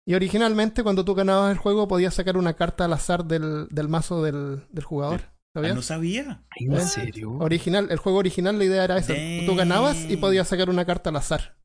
Y 0.06 0.14
originalmente 0.14 0.82
cuando 0.82 1.04
tú 1.04 1.14
ganabas 1.14 1.52
el 1.52 1.58
juego 1.58 1.88
podías 1.88 2.14
sacar 2.14 2.36
una 2.36 2.54
carta 2.54 2.86
al 2.86 2.92
azar 2.92 3.24
del, 3.24 3.68
del 3.68 3.88
mazo 3.88 4.22
del, 4.22 4.66
del 4.70 4.84
jugador. 4.84 5.20
¿Sabías? 5.56 5.74
no 5.74 5.80
sabía. 5.80 6.44
¿En 6.56 6.74
¿Eh? 6.74 6.80
serio? 6.82 7.32
Original, 7.38 7.88
el 7.90 7.96
juego 7.96 8.18
original 8.18 8.58
la 8.58 8.64
idea 8.66 8.84
era 8.84 8.98
esa. 8.98 9.14
Tú 9.46 9.56
ganabas 9.56 10.04
y 10.06 10.18
podías 10.18 10.46
sacar 10.48 10.68
una 10.68 10.84
carta 10.84 11.08
al 11.08 11.16
azar. 11.16 11.56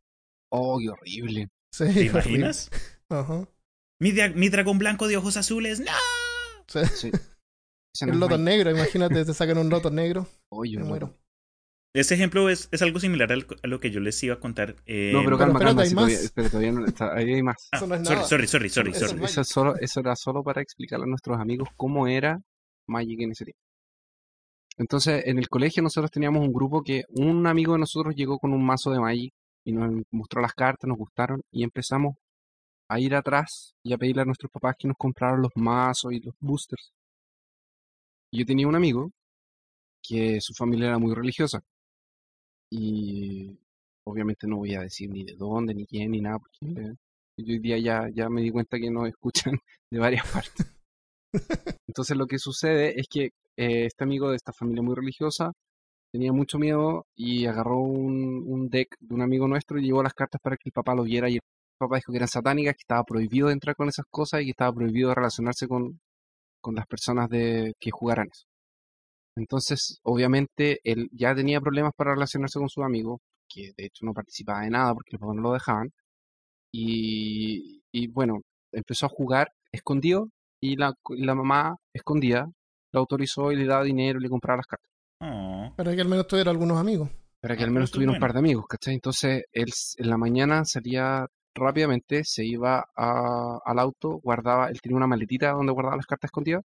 Oh, 0.50 0.80
qué 0.80 0.90
horrible. 0.90 1.50
¿Te 1.78 2.06
imaginas? 2.06 2.70
Mi, 4.00 4.14
mi, 4.34 4.48
dragón 4.48 4.78
blanco 4.78 5.10
de 5.10 5.18
ojos 5.18 5.36
azules, 5.36 5.82
¡no! 5.82 5.92
sí. 6.96 7.12
El 8.00 8.18
loto 8.18 8.38
negro, 8.38 8.72
imagínate, 8.76 9.26
te 9.26 9.34
sacan 9.34 9.58
un 9.58 9.70
loto 9.70 9.90
negro. 9.90 10.26
Oye, 10.54 10.78
me 10.78 10.86
muero. 10.86 11.18
Ese 11.94 12.16
ejemplo 12.16 12.50
es, 12.50 12.70
es 12.72 12.82
algo 12.82 13.02
similar 13.02 13.30
a 13.34 13.68
lo 13.68 13.80
que 13.82 13.92
yo 13.92 14.00
les 14.00 14.24
iba 14.24 14.36
a 14.36 14.40
contar. 14.40 14.78
Eh, 14.86 15.12
no, 15.14 15.22
pero 15.26 15.38
calma, 15.38 15.60
calma, 15.60 15.82
hay 15.82 15.94
más. 15.94 16.32
Todavía, 16.34 16.72
no 16.72 16.86
está, 16.86 17.14
ahí 17.14 17.34
hay 17.34 17.44
más. 17.44 17.68
Ah, 17.74 17.78
eso 17.78 17.88
no 17.88 17.96
es 17.96 18.02
nada. 18.02 18.24
Sorry, 18.24 18.48
sorry, 18.48 18.70
sorry, 18.70 18.94
sorry. 18.94 19.22
Eso, 19.26 19.44
solo, 19.44 19.76
eso 19.76 20.00
era 20.00 20.16
solo 20.16 20.42
para 20.42 20.62
explicarle 20.62 21.04
a 21.04 21.10
nuestros 21.10 21.38
amigos 21.38 21.68
cómo 21.76 22.08
era 22.08 22.42
Magic 22.88 23.20
en 23.20 23.32
ese 23.32 23.44
tiempo. 23.44 23.71
Entonces, 24.78 25.24
en 25.26 25.38
el 25.38 25.50
colegio 25.50 25.84
nosotros 25.84 26.12
teníamos 26.12 26.42
un 26.42 26.54
grupo 26.54 26.82
que 26.82 27.04
un 27.10 27.46
amigo 27.48 27.74
de 27.74 27.80
nosotros 27.80 28.16
llegó 28.16 28.40
con 28.40 28.54
un 28.54 28.66
mazo 28.66 28.92
de 28.92 29.00
Magic 29.00 29.34
y 29.66 29.74
nos 29.74 30.04
mostró 30.12 30.42
las 30.42 30.54
cartas, 30.54 30.88
nos 30.88 30.98
gustaron 30.98 31.42
y 31.52 31.64
empezamos 31.64 32.16
a 32.90 33.00
ir 33.00 33.16
atrás 33.16 33.74
y 33.84 33.94
a 33.94 33.98
pedirle 33.98 34.24
a 34.24 34.26
nuestros 34.26 34.52
papás 34.52 34.76
que 34.78 34.88
nos 34.88 34.98
compraran 34.98 35.42
los 35.42 35.52
mazos 35.56 36.14
y 36.14 36.20
los 36.20 36.36
boosters. 36.40 36.92
Yo 38.34 38.46
tenía 38.46 38.68
un 38.68 38.76
amigo 38.76 39.12
que 40.02 40.42
su 40.42 40.54
familia 40.54 40.88
era 40.88 40.98
muy 40.98 41.14
religiosa. 41.14 41.62
Y 42.70 43.58
obviamente 44.06 44.48
no 44.48 44.58
voy 44.58 44.76
a 44.76 44.82
decir 44.82 45.10
ni 45.10 45.24
de 45.24 45.36
dónde, 45.36 45.74
ni 45.74 45.86
quién, 45.86 46.12
ni 46.12 46.22
nada, 46.22 46.40
porque 46.40 46.96
hoy 47.38 47.60
día 47.60 47.78
ya, 47.78 48.10
ya 48.14 48.30
me 48.30 48.42
di 48.42 48.52
cuenta 48.52 48.80
que 48.80 48.90
nos 48.90 49.08
escuchan 49.08 49.54
de 49.92 50.00
varias 50.00 50.28
partes. 50.28 50.74
Entonces 51.88 52.18
lo 52.18 52.28
que 52.28 52.40
sucede 52.40 53.00
es 53.00 53.08
que 53.10 53.32
eh, 53.58 53.86
este 53.86 54.04
amigo 54.04 54.30
de 54.30 54.38
esta 54.38 54.54
familia 54.54 54.82
muy 54.84 54.96
religiosa 54.96 55.54
tenía 56.12 56.34
mucho 56.34 56.60
miedo 56.60 57.06
y 57.16 57.46
agarró 57.46 57.80
un, 57.80 58.70
deck 58.70 58.96
de 59.00 59.16
un 59.16 59.22
amigo 59.22 59.48
nuestro 59.48 59.80
y 59.80 59.84
llevó 59.84 60.04
las 60.04 60.14
cartas 60.14 60.42
para 60.42 60.58
que 60.58 60.70
el 60.70 60.74
papá 60.74 60.96
lo 60.96 61.04
viera 61.04 61.30
y 61.30 61.36
el 61.36 61.42
papá 61.78 61.98
dijo 61.98 62.12
que 62.12 62.18
eran 62.18 62.28
satánicas, 62.28 62.76
que 62.76 62.82
estaba 62.82 63.04
prohibido 63.04 63.50
entrar 63.50 63.76
con 63.76 63.90
esas 63.90 64.06
cosas 64.10 64.42
y 64.42 64.46
que 64.46 64.52
estaba 64.52 64.74
prohibido 64.74 65.14
relacionarse 65.16 65.68
con, 65.68 66.00
con 66.62 66.76
las 66.76 66.88
personas 66.88 67.30
de, 67.30 67.74
que 67.80 67.92
jugaran 67.92 68.28
eso. 68.32 68.46
Entonces, 69.38 70.00
obviamente, 70.04 70.80
él 70.84 71.10
ya 71.14 71.34
tenía 71.36 71.62
problemas 71.62 71.94
para 71.96 72.14
relacionarse 72.14 72.60
con 72.60 72.70
sus 72.70 72.84
amigos, 72.84 73.20
que 73.50 73.72
de 73.78 73.86
hecho 73.86 74.06
no 74.06 74.14
participaba 74.14 74.62
de 74.62 74.70
nada 74.70 74.94
porque 74.94 75.12
los 75.14 75.22
papás 75.22 75.36
no 75.36 75.42
lo 75.42 75.54
dejaban. 75.54 75.92
Y, 76.74 77.82
y 77.92 78.08
bueno, 78.08 78.42
empezó 78.72 79.06
a 79.06 79.10
jugar 79.10 79.52
escondido 79.72 80.30
y 80.62 80.76
la, 80.78 80.94
la 81.10 81.36
mamá 81.36 81.78
escondida 81.94 82.50
lo 82.92 83.00
autorizó 83.00 83.52
y 83.52 83.56
le 83.56 83.66
daba 83.66 83.84
dinero 83.84 84.20
y 84.20 84.24
le 84.24 84.30
compraba 84.30 84.58
las 84.58 84.68
cartas. 84.68 84.90
Oh. 85.20 85.74
Para 85.76 85.96
que 85.96 86.02
al 86.02 86.08
menos 86.08 86.28
tuviera 86.28 86.52
algunos 86.52 86.78
amigos. 86.78 87.10
Para 87.40 87.58
que 87.58 87.64
al 87.64 87.72
menos 87.72 87.92
tuviera 87.92 88.14
un 88.14 88.20
par 88.20 88.34
de 88.34 88.40
amigos, 88.40 88.66
¿cachai? 88.68 88.94
Entonces, 88.94 89.44
él 89.52 89.72
en 89.98 90.10
la 90.10 90.18
mañana 90.18 90.64
salía 90.66 91.26
rápidamente 91.56 92.24
se 92.24 92.46
iba 92.46 92.86
al 92.96 93.80
auto, 93.80 94.20
guardaba, 94.24 94.70
él 94.70 94.80
tenía 94.82 94.98
una 94.98 95.08
maletita 95.08 95.52
donde 95.52 95.74
guardaba 95.74 95.98
las 95.98 96.06
cartas 96.06 96.30
escondidas. 96.30 96.64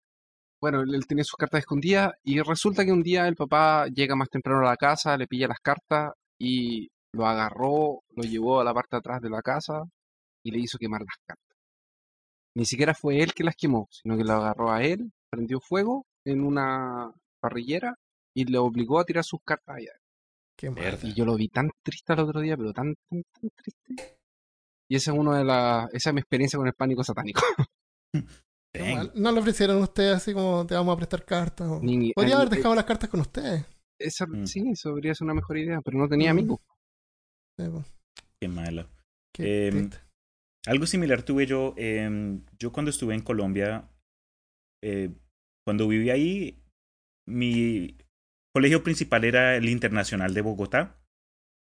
Bueno, 0.61 0.83
él, 0.83 1.07
tenía 1.07 1.25
sus 1.25 1.37
cartas 1.37 1.61
escondidas 1.61 2.13
y 2.23 2.41
resulta 2.41 2.85
que 2.85 2.93
un 2.93 3.03
día 3.03 3.27
el 3.29 3.37
papá 3.37 3.87
llega 3.89 4.17
más 4.17 4.29
temprano 4.29 4.61
a 4.61 4.71
la 4.71 4.77
casa, 4.77 5.17
le 5.17 5.27
pilla 5.27 5.49
las 5.49 5.61
cartas 5.61 6.13
y 6.39 6.89
lo 7.13 7.27
agarró, 7.27 8.03
lo 8.15 8.23
llevó 8.23 8.61
a 8.61 8.65
la 8.65 8.75
parte 8.75 8.97
de 8.97 8.99
atrás 8.99 9.21
de 9.23 9.31
la 9.31 9.43
casa 9.43 9.83
y 10.45 10.51
le 10.51 10.61
hizo 10.61 10.79
quemar 10.79 11.01
las 11.01 11.17
cartas. 11.27 11.57
Ni 12.55 12.65
siquiera 12.67 12.95
fue 12.95 13.23
él 13.23 13.33
que 13.35 13.45
las 13.45 13.55
quemó, 13.57 13.89
sino 13.91 14.17
que 14.17 14.25
lo 14.25 14.35
agarró 14.35 14.71
a 14.71 14.83
él, 14.83 15.13
prendió 15.31 15.61
fuego 15.61 16.05
en 16.25 16.43
una 16.43 17.13
parrillera 17.41 17.95
y 18.35 18.45
le 18.45 18.59
obligó 18.59 19.01
a 19.01 19.05
tirar 19.05 19.25
sus 19.25 19.41
cartas 19.45 19.77
allá. 19.77 19.93
Qué 20.57 20.71
y 21.05 21.15
yo 21.15 21.25
lo 21.25 21.37
vi 21.37 21.49
tan 21.49 21.71
triste 21.83 22.13
el 22.13 22.21
otro 22.21 22.41
día, 22.41 22.57
pero 22.57 22.73
tan, 22.73 22.95
tan, 23.09 23.23
tan 23.23 23.51
triste. 23.57 24.19
Y 24.91 24.97
esa 24.97 25.13
es 25.13 25.19
una 25.19 25.39
de 25.39 25.45
las, 25.45 25.95
esa 25.95 26.11
es 26.11 26.15
mi 26.15 26.21
experiencia 26.21 26.59
con 26.59 26.67
el 26.67 26.75
pánico 26.75 27.03
satánico. 27.03 27.41
No, 29.15 29.33
le 29.33 29.41
ofrecieron 29.41 29.79
a 29.79 29.85
ustedes 29.85 30.15
así 30.15 30.33
como 30.33 30.65
te 30.67 30.75
vamos 30.75 30.95
a 30.95 30.97
prestar 30.97 31.25
cartas. 31.25 31.69
Podría 32.15 32.37
haber 32.37 32.49
dejado 32.49 32.75
las 32.75 32.85
cartas 32.85 33.11
con 33.11 33.21
ustedes. 33.21 33.67
Esa, 33.99 34.27
mm. 34.27 34.47
Sí, 34.47 34.63
eso 34.71 34.91
podría 34.91 35.15
ser 35.15 35.25
una 35.25 35.35
mejor 35.35 35.59
idea, 35.59 35.81
pero 35.83 35.99
no 35.99 36.09
tenía 36.09 36.33
mm. 36.33 36.39
amigos. 36.39 36.61
Qué 38.41 38.49
malo. 38.49 38.89
Em, 39.39 39.91
algo 40.67 40.87
similar 40.87 41.23
tuve 41.23 41.47
yo. 41.47 41.75
Em, 41.77 42.45
yo 42.59 42.73
cuando 42.73 42.91
estuve 42.91 43.15
en 43.15 43.23
Colombia, 43.23 43.91
eh, 44.83 45.11
cuando 45.71 45.87
viví 45.87 46.11
ahí, 46.11 46.65
mi 47.29 47.97
colegio 48.53 48.83
principal 48.83 49.23
era 49.23 49.55
el 49.55 49.69
Internacional 49.69 50.35
de 50.35 50.41
Bogotá. 50.41 51.01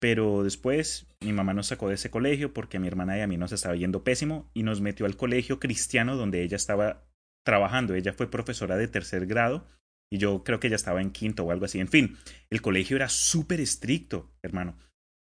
Pero 0.00 0.42
después 0.42 1.06
mi 1.20 1.32
mamá 1.32 1.54
nos 1.54 1.68
sacó 1.68 1.88
de 1.88 1.94
ese 1.94 2.11
colegio 2.11 2.52
porque 2.52 2.78
a 2.78 2.80
mi 2.80 2.88
hermana 2.88 3.16
y 3.16 3.20
a 3.20 3.28
mí 3.28 3.36
nos 3.36 3.52
estaba 3.52 3.76
yendo 3.76 4.02
pésimo 4.02 4.50
y 4.52 4.64
nos 4.64 4.80
metió 4.80 5.06
al 5.06 5.16
colegio 5.16 5.61
cristiano 5.61 6.16
donde 6.16 6.42
ella 6.42 6.56
estaba 6.56 7.04
trabajando. 7.46 7.94
Ella 7.94 8.12
fue 8.12 8.28
profesora 8.28 8.76
de 8.76 8.88
tercer 8.88 9.26
grado 9.26 9.64
y 10.11 10.18
yo 10.18 10.42
creo 10.42 10.58
que 10.58 10.68
ya 10.68 10.74
estaba 10.74 11.00
en 11.00 11.12
quinto 11.12 11.44
o 11.44 11.52
algo 11.52 11.66
así. 11.66 11.78
En 11.78 11.86
fin, 11.86 12.16
el 12.50 12.62
colegio 12.62 12.96
era 12.96 13.08
súper 13.08 13.61
estricto, 13.61 14.28
hermano. 14.42 14.76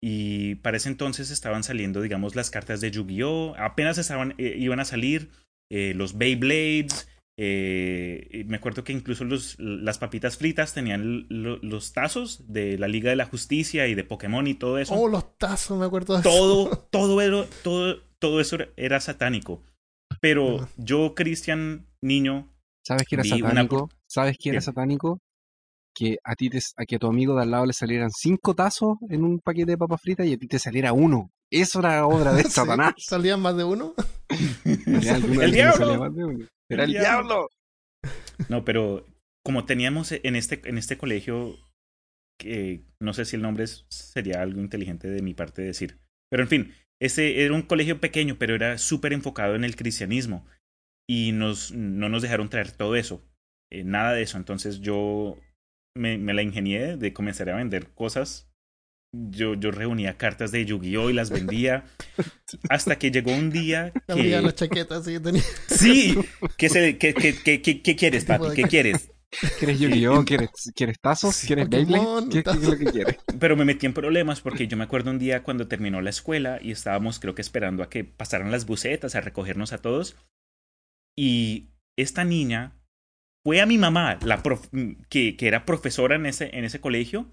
Y 0.04 0.56
para 0.56 0.76
ese 0.76 0.90
entonces 0.90 1.32
estaban 1.32 1.64
saliendo, 1.64 2.02
digamos, 2.02 2.36
las 2.36 2.50
cartas 2.50 2.82
de 2.82 2.92
Yu-Gi-Oh! 2.92 3.56
Apenas 3.58 3.98
estaban, 3.98 4.36
eh, 4.40 4.58
iban 4.58 4.82
a 4.82 4.86
salir 4.86 5.30
eh, 5.72 5.94
los 5.96 6.18
Beyblades. 6.18 7.08
Eh, 7.36 8.44
me 8.48 8.58
acuerdo 8.58 8.84
que 8.84 8.94
incluso 8.94 9.24
los, 9.24 9.56
las 9.58 9.98
papitas 9.98 10.38
fritas 10.38 10.74
tenían 10.74 11.26
los 11.30 11.94
tazos 11.94 12.52
de 12.52 12.78
la 12.78 12.88
Liga 12.88 13.10
de 13.10 13.16
la 13.16 13.26
Justicia 13.26 13.88
y 13.88 13.96
de 13.96 14.04
Pokémon 14.04 14.46
y 14.46 14.54
todo 14.54 14.78
eso. 14.78 14.94
Oh, 14.94 15.08
los 15.08 15.38
tazos, 15.38 15.78
me 15.80 15.86
acuerdo 15.86 16.18
de 16.18 16.24
todo, 16.24 16.68
eso. 16.68 16.88
Todo, 16.92 17.22
era, 17.22 17.46
todo, 17.64 17.98
todo 18.20 18.40
eso 18.40 18.58
era 18.78 19.00
satánico. 19.00 19.64
Pero 20.22 20.68
yo, 20.78 21.16
Cristian, 21.16 21.88
niño. 22.02 22.54
¿Sabes 22.86 23.08
quién 23.08 23.22
era 23.22 23.30
satánico? 23.38 23.90
¿Sabes 24.08 24.38
quién 24.38 24.56
era 24.56 24.62
satánico? 24.62 25.20
Que 25.96 26.18
a 26.24 26.36
ti 26.36 26.50
te, 26.50 26.60
a 26.78 26.86
que 26.86 26.96
a 26.96 27.00
tu 27.00 27.08
amigo 27.08 27.36
de 27.36 27.44
al 27.44 27.52
lado 27.52 27.66
le 27.66 27.74
salieran 27.74 28.10
cinco 28.12 28.54
tazos 28.54 28.98
en 29.10 29.24
un 29.24 29.40
paquete 29.40 29.72
de 29.72 29.78
papas 29.78 30.02
fritas 30.02 30.28
y 30.28 30.34
a 30.34 30.38
ti 30.38 30.48
te 30.48 30.60
saliera 30.60 30.94
uno. 30.94 31.32
Eso 31.50 31.80
era 31.80 32.06
obra 32.06 32.34
de 32.34 32.44
Satanás. 32.50 32.94
¿Salían 32.98 33.42
más 33.42 33.58
de 33.58 33.64
uno? 33.64 33.94
¡El 34.66 35.52
diablo! 35.52 36.10
Era 36.74 36.84
el, 36.84 36.92
diablo. 36.92 37.50
No, 38.50 38.66
pero 38.66 39.06
como 39.46 39.66
teníamos 39.66 40.12
en 40.12 40.36
este, 40.36 40.62
en 40.68 40.78
este 40.78 40.98
colegio, 40.98 41.58
que 42.40 42.84
no 43.00 43.14
sé 43.14 43.26
si 43.26 43.36
el 43.36 43.42
nombre 43.42 43.66
sería 43.68 44.42
algo 44.42 44.62
inteligente 44.62 45.10
de 45.10 45.22
mi 45.22 45.34
parte 45.34 45.62
decir. 45.62 46.00
Pero 46.30 46.44
en 46.44 46.50
fin, 46.50 46.74
ese 47.02 47.44
era 47.44 47.54
un 47.54 47.64
colegio 47.64 48.00
pequeño, 48.00 48.38
pero 48.38 48.56
era 48.56 48.78
súper 48.78 49.14
enfocado 49.14 49.56
en 49.56 49.64
el 49.64 49.76
cristianismo. 49.76 50.46
Y 51.08 51.32
nos, 51.34 51.72
no 51.74 52.10
nos 52.10 52.22
dejaron 52.22 52.50
traer 52.50 52.72
todo 52.72 52.96
eso. 52.96 53.30
Eh, 53.72 53.84
nada 53.84 54.14
de 54.14 54.24
eso. 54.24 54.38
Entonces 54.38 54.80
yo 54.80 55.38
me, 55.96 56.18
me 56.18 56.34
la 56.34 56.42
ingenié 56.42 56.98
de 56.98 57.14
comenzar 57.14 57.50
a 57.50 57.56
vender 57.56 57.94
cosas 57.94 58.53
yo, 59.14 59.54
yo 59.54 59.72
reunía 59.72 60.18
cartas 60.18 60.52
de 60.52 60.66
Yu-Gi-Oh! 60.66 61.10
y 61.10 61.14
las 61.14 61.30
vendía. 61.30 61.86
hasta 62.70 62.98
que 62.98 63.12
llegó 63.12 63.32
un 63.32 63.52
día. 63.52 63.94
Que... 64.08 64.42
las 64.42 64.56
chaquetas, 64.56 65.06
sí, 65.06 65.20
tenía... 65.20 65.44
Sí, 65.68 66.18
¿qué, 66.58 66.70
se, 66.70 66.98
qué, 66.98 67.14
qué, 67.14 67.62
qué, 67.62 67.82
qué 67.82 67.96
quieres, 67.96 68.26
papi? 68.26 68.56
¿Qué 68.56 68.64
quieres? 68.64 69.12
¿Quieres 69.60 69.80
Yu-Gi-Oh? 69.80 70.26
¿Quieres, 70.26 70.50
¿Quieres 70.76 71.00
tazos? 71.00 71.44
¿Quieres 71.46 71.70
Beyblade? 71.70 72.30
¿Qué, 72.30 72.40
es 72.40 72.64
lo 72.64 72.78
que 72.78 72.86
quieres? 72.86 73.18
Pero 73.40 73.56
me 73.56 73.66
metí 73.66 73.86
en 73.86 73.94
problemas 73.94 74.42
porque 74.42 74.68
yo 74.68 74.78
me 74.78 74.84
acuerdo 74.84 75.12
un 75.12 75.20
día 75.20 75.44
cuando 75.44 75.68
terminó 75.68 76.02
la 76.02 76.10
escuela 76.10 76.60
y 76.62 76.72
estábamos, 76.72 77.20
creo 77.20 77.36
que 77.36 77.42
esperando 77.42 77.84
a 77.84 77.90
que 77.90 78.04
pasaran 78.04 78.52
las 78.52 78.66
bucetas 78.66 79.16
a 79.16 79.22
recogernos 79.22 79.74
a 79.74 79.80
todos. 79.80 80.16
Y 81.16 81.70
esta 81.98 82.24
niña 82.24 82.80
fue 83.44 83.62
a 83.62 83.66
mi 83.66 83.78
mamá, 83.78 84.20
la 84.24 84.42
que, 85.10 85.36
que 85.36 85.48
era 85.48 85.66
profesora 85.66 86.16
en 86.16 86.26
ese, 86.26 86.56
en 86.58 86.64
ese 86.64 86.80
colegio, 86.80 87.30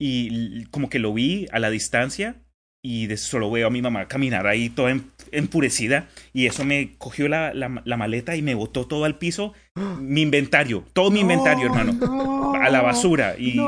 y 0.00 0.64
como 0.66 0.88
que 0.88 0.98
lo 0.98 1.12
vi 1.12 1.46
a 1.52 1.58
la 1.60 1.70
distancia 1.70 2.42
y 2.82 3.06
de 3.06 3.18
solo 3.18 3.50
veo 3.50 3.66
a 3.66 3.70
mi 3.70 3.82
mamá 3.82 4.08
caminar 4.08 4.46
ahí 4.46 4.70
toda 4.70 4.98
enfurecida 5.30 6.08
y 6.32 6.46
eso 6.46 6.64
me 6.64 6.94
cogió 6.96 7.28
la, 7.28 7.52
la, 7.52 7.96
maleta 7.96 8.34
y 8.36 8.42
me 8.42 8.54
botó 8.54 8.86
todo 8.86 9.04
al 9.04 9.18
piso, 9.18 9.52
mi 10.00 10.22
inventario, 10.22 10.84
todo 10.94 11.10
mi 11.10 11.20
inventario, 11.20 11.66
hermano, 11.66 12.54
a 12.54 12.70
la 12.70 12.80
basura 12.80 13.36
y, 13.38 13.60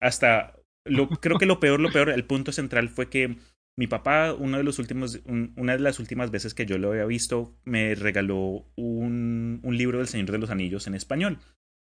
hasta 0.00 0.54
lo, 0.84 1.08
creo 1.08 1.38
que 1.38 1.46
lo 1.46 1.58
peor, 1.58 1.80
lo 1.80 1.90
peor, 1.90 2.10
el 2.10 2.24
punto 2.24 2.52
central 2.52 2.88
fue 2.88 3.08
que 3.08 3.36
mi 3.76 3.86
papá, 3.88 4.34
uno 4.34 4.58
de 4.58 4.64
los 4.64 4.78
últimos, 4.78 5.20
una 5.56 5.72
de 5.72 5.82
las 5.82 5.98
últimas 5.98 6.30
veces 6.30 6.54
que 6.54 6.66
yo 6.66 6.78
lo 6.78 6.90
había 6.90 7.06
visto, 7.06 7.56
me 7.64 7.94
regaló 7.94 8.66
un, 8.76 9.60
un 9.62 9.76
libro 9.76 9.98
del 9.98 10.08
Señor 10.08 10.30
de 10.30 10.38
los 10.38 10.50
Anillos 10.50 10.86
en 10.86 10.94
español. 10.94 11.38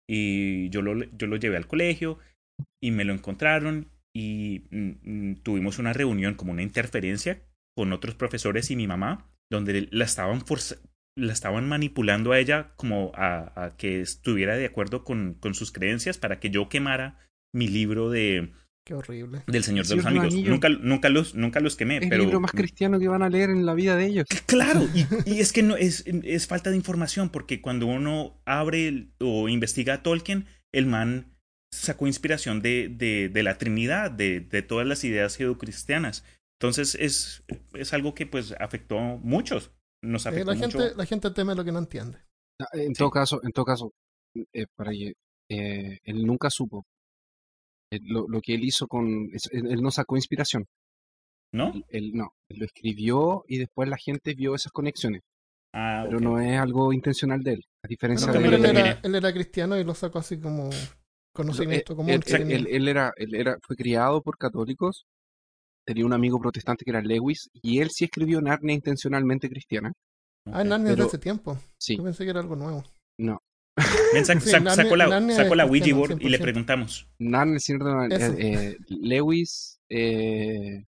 Y 0.09 0.69
yo 0.69 0.81
lo, 0.81 1.03
yo 1.17 1.27
lo 1.27 1.37
llevé 1.37 1.57
al 1.57 1.67
colegio 1.67 2.17
y 2.81 2.91
me 2.91 3.05
lo 3.05 3.13
encontraron 3.13 3.91
y 4.13 4.63
mm, 4.71 4.91
mm, 5.03 5.35
tuvimos 5.43 5.79
una 5.79 5.93
reunión 5.93 6.35
como 6.35 6.51
una 6.51 6.63
interferencia 6.63 7.43
con 7.75 7.93
otros 7.93 8.15
profesores 8.15 8.71
y 8.71 8.75
mi 8.75 8.87
mamá, 8.87 9.29
donde 9.51 9.87
la 9.91 10.05
estaban, 10.05 10.43
la 11.15 11.33
estaban 11.33 11.69
manipulando 11.69 12.31
a 12.31 12.39
ella 12.39 12.73
como 12.75 13.11
a, 13.15 13.65
a 13.65 13.77
que 13.77 14.01
estuviera 14.01 14.57
de 14.57 14.65
acuerdo 14.65 15.03
con, 15.03 15.35
con, 15.35 15.53
sus 15.53 15.71
creencias 15.71 16.17
para 16.17 16.39
que 16.39 16.49
yo 16.49 16.69
quemara 16.69 17.19
mi 17.53 17.67
libro 17.67 18.09
de... 18.09 18.51
Qué 18.83 18.95
horrible. 18.95 19.43
Del 19.45 19.63
Señor 19.63 19.85
de 19.85 19.97
los 19.97 20.05
Amigos. 20.05 20.33
Nunca, 20.33 20.69
nunca, 20.69 21.09
los, 21.09 21.35
nunca 21.35 21.59
los 21.59 21.75
quemé. 21.75 21.97
Es 21.97 22.07
pero... 22.09 22.15
el 22.15 22.21
libro 22.21 22.39
más 22.39 22.51
cristiano 22.51 22.99
que 22.99 23.09
van 23.09 23.21
a 23.21 23.29
leer 23.29 23.49
en 23.49 23.65
la 23.65 23.73
vida 23.73 23.95
de 23.95 24.05
ellos. 24.05 24.27
Claro, 24.47 24.87
y, 24.95 25.05
y 25.29 25.39
es 25.41 25.53
que 25.53 25.61
no, 25.61 25.75
es, 25.75 26.05
es 26.07 26.47
falta 26.47 26.71
de 26.71 26.77
información, 26.77 27.29
porque 27.29 27.61
cuando 27.61 27.85
uno 27.85 28.41
abre 28.45 29.09
o 29.19 29.49
investiga 29.49 29.95
a 29.95 30.03
Tolkien, 30.03 30.45
el 30.71 30.87
man 30.87 31.36
sacó 31.77 32.07
inspiración 32.07 32.61
de, 32.61 32.89
de, 32.89 33.29
de 33.29 33.43
la 33.43 33.57
Trinidad, 33.57 34.11
de, 34.11 34.41
de, 34.41 34.61
todas 34.61 34.87
las 34.87 35.03
ideas 35.03 35.35
judeocristianas. 35.35 36.23
Entonces 36.59 36.95
es, 36.95 37.43
es 37.73 37.93
algo 37.93 38.13
que 38.13 38.25
pues 38.25 38.53
afectó 38.59 38.99
a 38.99 39.17
muchos. 39.17 39.71
Nos 40.03 40.25
afectó 40.25 40.53
la, 40.53 40.57
gente, 40.57 40.95
la 40.95 41.05
gente 41.05 41.31
teme 41.31 41.55
lo 41.55 41.63
que 41.63 41.71
no 41.71 41.79
entiende. 41.79 42.19
Ah, 42.59 42.67
en 42.73 42.93
todo 42.93 43.09
caso, 43.09 43.41
en 43.43 43.51
todo 43.51 43.65
caso, 43.65 43.91
eh, 44.53 44.65
para 44.75 44.91
eh, 44.93 45.99
él 46.03 46.25
nunca 46.25 46.49
supo 46.49 46.85
eh, 47.91 47.99
lo, 48.03 48.27
lo, 48.27 48.41
que 48.41 48.55
él 48.55 48.63
hizo 48.63 48.87
con 48.87 49.29
él, 49.51 49.81
no 49.81 49.91
sacó 49.91 50.15
inspiración. 50.15 50.65
¿No? 51.53 51.73
Él, 51.87 52.11
no, 52.13 52.33
él 52.49 52.59
lo 52.59 52.65
escribió 52.65 53.45
y 53.47 53.57
después 53.57 53.87
la 53.87 53.97
gente 53.97 54.33
vio 54.33 54.53
esas 54.53 54.71
conexiones. 54.71 55.21
Ah, 55.73 56.03
pero 56.05 56.19
no 56.19 56.39
es 56.39 56.59
algo 56.59 56.91
intencional 56.91 57.41
de 57.43 57.53
él. 57.53 57.65
A 57.83 57.87
diferencia 57.87 58.31
de 58.31 58.39
él, 58.39 58.65
era, 58.65 58.99
él 59.01 59.15
era 59.15 59.33
cristiano 59.33 59.77
y 59.77 59.83
lo 59.83 59.93
sacó 59.93 60.19
así 60.19 60.39
como 60.39 60.69
conocimiento 61.37 61.95
común. 61.95 62.11
Él, 62.11 62.67
él, 62.69 62.87
era, 62.87 63.13
él 63.15 63.35
era, 63.35 63.57
fue 63.61 63.75
criado 63.75 64.21
por 64.21 64.37
católicos, 64.37 65.05
tenía 65.85 66.05
un 66.05 66.13
amigo 66.13 66.39
protestante 66.39 66.83
que 66.83 66.91
era 66.91 67.01
Lewis, 67.01 67.49
y 67.53 67.79
él 67.79 67.89
sí 67.91 68.05
escribió 68.05 68.41
Narnia 68.41 68.75
intencionalmente 68.75 69.49
cristiana. 69.49 69.93
Ah, 70.45 70.63
Narnia 70.63 70.95
de 70.95 71.03
hace 71.03 71.17
tiempo. 71.17 71.57
Sí. 71.77 71.97
Yo 71.97 72.03
pensé 72.03 72.23
que 72.23 72.31
era 72.31 72.39
algo 72.39 72.55
nuevo. 72.55 72.83
No. 73.17 73.39
sacó, 74.25 74.95
la, 74.95 75.35
sacó 75.35 75.55
la 75.55 75.65
Ouija 75.65 75.95
board 75.95 76.19
y 76.19 76.29
le 76.29 76.39
preguntamos. 76.39 77.07
Narnia, 77.19 77.59
eh, 77.59 78.35
eh, 78.39 78.77
Lewis, 78.89 79.79
eh, 79.89 80.83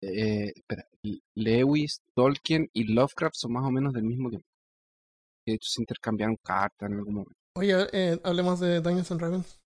eh, 0.00 0.52
espera, 0.54 0.86
Lewis, 1.34 2.00
Tolkien 2.14 2.68
y 2.72 2.84
Lovecraft 2.92 3.36
son 3.36 3.52
más 3.52 3.64
o 3.64 3.70
menos 3.70 3.92
del 3.92 4.04
mismo 4.04 4.30
tiempo. 4.30 4.46
De 5.46 5.54
hecho, 5.54 5.68
se 5.70 5.82
intercambiaron 5.82 6.36
cartas 6.42 6.90
en 6.90 6.96
algún 6.96 7.14
momento. 7.14 7.43
Oye, 7.56 7.86
eh, 7.92 8.20
hablemos 8.24 8.58
de 8.58 8.80
Dungeons 8.80 9.10
and 9.12 9.20
Dragons. 9.20 9.60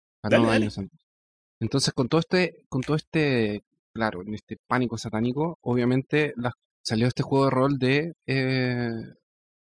Entonces, 1.60 1.92
con 1.94 2.08
todo 2.08 2.20
este, 2.20 2.64
con 2.68 2.82
todo 2.82 2.96
este, 2.96 3.62
claro, 3.94 4.22
en 4.22 4.34
este 4.34 4.58
pánico 4.66 4.98
satánico, 4.98 5.58
obviamente 5.62 6.34
salió 6.82 7.06
este 7.06 7.22
juego 7.22 7.46
de 7.46 7.50
rol 7.50 7.78
de 7.78 8.12
eh, 8.26 8.90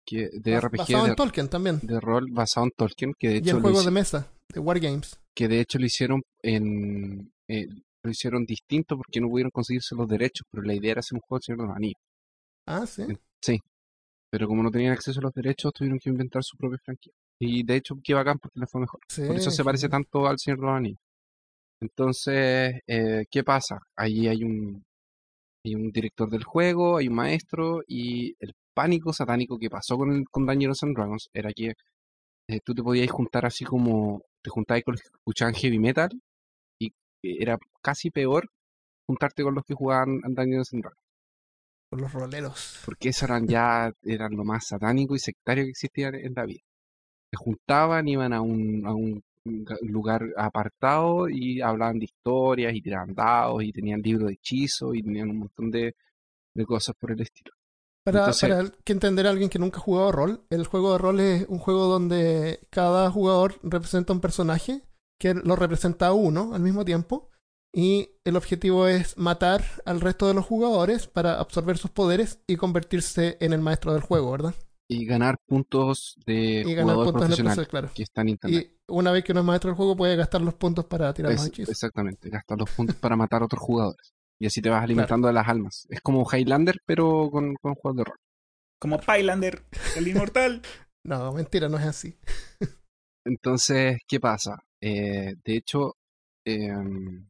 que, 0.05 0.29
de 0.33 0.59
RPG 0.59 0.77
basado 0.77 1.03
de, 1.03 1.09
en 1.09 1.15
Tolkien 1.15 1.47
también. 1.49 1.79
De 1.81 1.99
rol 1.99 2.27
basado 2.31 2.65
en 2.65 2.71
Tolkien, 2.71 3.13
que 3.17 3.29
de 3.29 3.37
hecho 3.37 3.47
y 3.47 3.49
el 3.51 3.61
juego 3.61 3.81
de 3.81 3.91
mesa 3.91 4.27
de 4.53 4.59
Wargames. 4.59 5.19
Que 5.33 5.47
de 5.47 5.61
hecho 5.61 5.79
lo 5.79 5.85
hicieron 5.85 6.21
en 6.41 7.31
eh, 7.47 7.67
lo 8.03 8.11
hicieron 8.11 8.45
distinto 8.45 8.97
porque 8.97 9.21
no 9.21 9.29
pudieron 9.29 9.51
conseguirse 9.51 9.95
los 9.95 10.07
derechos, 10.07 10.45
pero 10.51 10.63
la 10.63 10.73
idea 10.73 10.91
era 10.91 10.99
hacer 10.99 11.15
un 11.15 11.21
juego 11.21 11.39
de 11.39 11.43
Señor 11.43 11.59
de 11.61 11.67
los 11.67 11.75
Anillos. 11.75 12.01
Ah, 12.65 12.85
sí. 12.85 13.03
Sí. 13.41 13.59
Pero 14.29 14.47
como 14.47 14.63
no 14.63 14.71
tenían 14.71 14.93
acceso 14.93 15.19
a 15.19 15.23
los 15.23 15.33
derechos, 15.33 15.71
tuvieron 15.73 15.99
que 15.99 16.09
inventar 16.09 16.43
su 16.43 16.57
propia 16.57 16.79
franquicia. 16.83 17.13
Y 17.39 17.63
de 17.63 17.75
hecho, 17.75 17.95
qué 18.03 18.13
bacán 18.13 18.39
porque 18.39 18.59
le 18.59 18.67
fue 18.67 18.81
mejor. 18.81 18.99
Por 19.15 19.35
eso 19.35 19.51
se 19.51 19.63
parece 19.63 19.89
tanto 19.89 20.27
al 20.27 20.39
Señor 20.39 20.81
de 20.81 20.95
Entonces, 21.81 22.81
eh, 22.87 23.25
¿qué 23.29 23.43
pasa? 23.43 23.79
Ahí 23.95 24.27
hay 24.27 24.43
un, 24.43 24.83
hay 25.63 25.75
un 25.75 25.91
director 25.91 26.29
del 26.29 26.43
juego, 26.43 26.97
hay 26.97 27.07
un 27.07 27.15
maestro, 27.15 27.81
y 27.87 28.35
el 28.39 28.53
pánico 28.73 29.13
satánico 29.13 29.59
que 29.59 29.69
pasó 29.69 29.97
con, 29.97 30.11
el, 30.11 30.25
con 30.29 30.45
Dangerous 30.45 30.83
and 30.83 30.95
Dragons 30.95 31.29
era 31.33 31.51
que 31.53 31.73
eh, 32.49 32.59
tú 32.63 32.73
te 32.73 32.83
podías 32.83 33.11
juntar 33.11 33.45
así 33.45 33.65
como 33.65 34.21
te 34.41 34.49
juntabas 34.49 34.83
con 34.83 34.93
los 34.93 35.01
que 35.01 35.09
escuchaban 35.09 35.53
heavy 35.53 35.79
metal, 35.79 36.09
y 36.79 36.91
era 37.21 37.57
casi 37.81 38.09
peor 38.09 38.49
juntarte 39.07 39.43
con 39.43 39.55
los 39.55 39.63
que 39.63 39.75
jugaban 39.75 40.21
Dungeons 40.21 40.73
and 40.73 40.83
Dragons. 40.83 41.01
Con 41.89 42.01
los 42.01 42.11
roleros. 42.13 42.81
Porque 42.83 43.09
esos 43.09 43.23
eran 43.23 43.47
ya 43.47 43.93
eran 44.03 44.35
lo 44.35 44.43
más 44.43 44.67
satánico 44.67 45.15
y 45.15 45.19
sectario 45.19 45.63
que 45.63 45.69
existía 45.69 46.09
en 46.09 46.33
la 46.33 46.45
vida 46.45 46.66
juntaban, 47.35 48.07
iban 48.07 48.33
a 48.33 48.41
un, 48.41 48.85
a 48.85 48.93
un 48.93 49.23
lugar 49.81 50.23
apartado 50.37 51.29
y 51.29 51.61
hablaban 51.61 51.99
de 51.99 52.05
historias 52.05 52.73
y 52.73 52.81
tiraban 52.81 53.13
dados 53.13 53.63
y 53.63 53.71
tenían 53.71 54.01
libros 54.01 54.27
de 54.27 54.33
hechizos 54.33 54.95
y 54.95 55.03
tenían 55.03 55.29
un 55.29 55.39
montón 55.39 55.71
de, 55.71 55.95
de 56.53 56.65
cosas 56.65 56.95
por 56.99 57.11
el 57.11 57.21
estilo. 57.21 57.51
Para, 58.03 58.31
para 58.31 58.71
que 58.85 58.93
entender 58.93 59.27
a 59.27 59.31
alguien 59.31 59.49
que 59.49 59.59
nunca 59.59 59.79
ha 59.79 59.81
jugado 59.81 60.11
rol, 60.13 60.45
el 60.49 60.65
juego 60.65 60.93
de 60.93 60.97
rol 60.97 61.19
es 61.19 61.45
un 61.49 61.59
juego 61.59 61.87
donde 61.87 62.61
cada 62.69 63.11
jugador 63.11 63.59
representa 63.63 64.13
un 64.13 64.21
personaje 64.21 64.81
que 65.19 65.33
lo 65.33 65.55
representa 65.55 66.07
a 66.07 66.13
uno 66.13 66.53
al 66.53 66.61
mismo 66.61 66.85
tiempo 66.85 67.29
y 67.73 68.09
el 68.23 68.37
objetivo 68.37 68.87
es 68.87 69.17
matar 69.17 69.63
al 69.85 69.99
resto 69.99 70.27
de 70.27 70.33
los 70.33 70.45
jugadores 70.45 71.07
para 71.07 71.39
absorber 71.39 71.77
sus 71.77 71.91
poderes 71.91 72.39
y 72.47 72.55
convertirse 72.55 73.37
en 73.41 73.53
el 73.53 73.61
maestro 73.61 73.93
del 73.93 74.01
juego, 74.01 74.31
¿verdad? 74.31 74.55
Y 74.89 75.05
ganar 75.05 75.37
puntos 75.45 76.15
de 76.25 76.61
y 76.65 76.73
ganar 76.73 76.95
jugador 76.95 77.05
puntos 77.05 77.07
en 77.07 77.15
el 77.15 77.27
profesional 77.27 77.55
proceso, 77.55 77.69
claro. 77.69 77.89
que 77.93 78.03
está 78.03 78.21
en 78.21 78.29
internet. 78.29 78.71
Y 78.71 78.77
una 78.87 79.11
vez 79.11 79.23
que 79.23 79.31
uno 79.33 79.41
es 79.41 79.45
maestro 79.47 79.69
del 79.69 79.75
juego, 79.77 79.97
puede 79.97 80.15
gastar 80.15 80.41
los 80.41 80.53
puntos 80.53 80.85
para 80.85 81.13
tirar 81.13 81.33
los 81.33 81.41
Es- 81.41 81.47
hechizos. 81.47 81.69
exactamente, 81.71 82.29
gastar 82.29 82.57
los 82.57 82.69
puntos 82.71 82.95
para 82.95 83.15
matar 83.17 83.41
a 83.41 83.45
otros 83.45 83.61
jugadores. 83.61 84.13
Y 84.39 84.45
así 84.47 84.61
te 84.61 84.69
vas 84.69 84.83
alimentando 85.15 85.27
de 85.27 85.33
las 85.33 85.47
almas. 85.47 85.87
Es 85.89 85.99
como 86.01 86.25
Highlander, 86.31 86.77
pero 86.85 87.29
con, 87.31 87.55
con 87.55 87.75
juegos 87.75 87.97
de 87.97 88.03
rol. 88.05 88.17
Como 88.79 88.99
Pylander, 88.99 89.63
el 89.95 90.07
inmortal. 90.07 90.61
No, 91.03 91.31
mentira, 91.31 91.69
no 91.69 91.77
es 91.77 91.85
así. 91.85 92.17
Entonces, 93.25 93.97
¿qué 94.07 94.19
pasa? 94.19 94.57
Eh, 94.81 95.35
de 95.43 95.55
hecho, 95.55 95.95
em, 96.45 97.29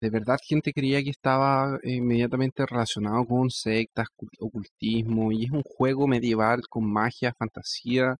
de 0.00 0.10
verdad 0.10 0.38
gente 0.44 0.72
creía 0.72 1.02
que 1.02 1.10
estaba 1.10 1.78
inmediatamente 1.84 2.66
relacionado 2.66 3.24
con 3.26 3.50
sectas, 3.50 4.08
cul- 4.16 4.30
ocultismo, 4.40 5.32
y 5.32 5.44
es 5.46 5.50
un 5.50 5.62
juego 5.62 6.06
medieval 6.06 6.62
con 6.68 6.90
magia, 6.90 7.34
fantasía, 7.38 8.16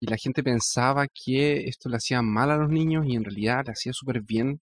y 0.00 0.06
la 0.08 0.16
gente 0.16 0.42
pensaba 0.42 1.06
que 1.08 1.68
esto 1.68 1.88
le 1.88 1.96
hacía 1.96 2.22
mal 2.22 2.50
a 2.50 2.56
los 2.58 2.70
niños 2.70 3.06
y 3.06 3.16
en 3.16 3.24
realidad 3.24 3.64
le 3.66 3.72
hacía 3.72 3.92
súper 3.94 4.22
bien, 4.22 4.60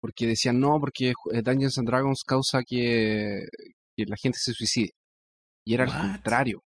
porque 0.00 0.26
decían 0.26 0.60
no, 0.60 0.80
porque 0.80 1.14
eh, 1.32 1.42
Dungeons 1.42 1.78
and 1.78 1.88
Dragons 1.88 2.24
causa 2.24 2.62
que, 2.62 3.46
que 3.96 4.06
la 4.06 4.16
gente 4.16 4.38
se 4.38 4.52
suicide. 4.54 4.92
Y 5.66 5.74
era 5.74 5.84
What? 5.86 5.94
al 5.94 5.98
contrario. 6.00 6.62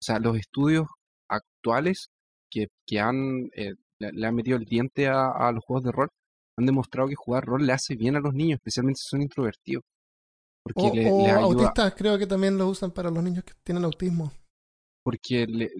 O 0.00 0.04
sea, 0.04 0.18
los 0.18 0.36
estudios 0.36 0.86
actuales 1.28 2.10
que, 2.50 2.66
que 2.86 3.00
han, 3.00 3.48
eh, 3.54 3.72
le, 3.98 4.12
le 4.12 4.26
han 4.26 4.34
metido 4.34 4.58
el 4.58 4.64
diente 4.66 5.08
a, 5.08 5.30
a 5.30 5.52
los 5.52 5.64
juegos 5.64 5.84
de 5.84 5.92
rol 5.92 6.08
han 6.58 6.66
demostrado 6.66 7.08
que 7.08 7.14
jugar 7.14 7.44
rol 7.44 7.66
le 7.66 7.72
hace 7.72 7.94
bien 7.96 8.16
a 8.16 8.20
los 8.20 8.34
niños, 8.34 8.56
especialmente 8.58 8.98
si 9.00 9.08
son 9.08 9.22
introvertidos. 9.22 9.82
Porque 10.64 10.80
O, 10.82 10.94
le, 10.94 11.10
o 11.10 11.18
le 11.22 11.30
ayuda, 11.30 11.42
autistas, 11.42 11.94
creo 11.96 12.18
que 12.18 12.26
también 12.26 12.56
lo 12.56 12.68
usan 12.68 12.90
para 12.92 13.10
los 13.10 13.22
niños 13.22 13.42
que 13.44 13.52
tienen 13.64 13.84
autismo. 13.84 14.32
porque, 15.04 15.46
le- 15.48 15.70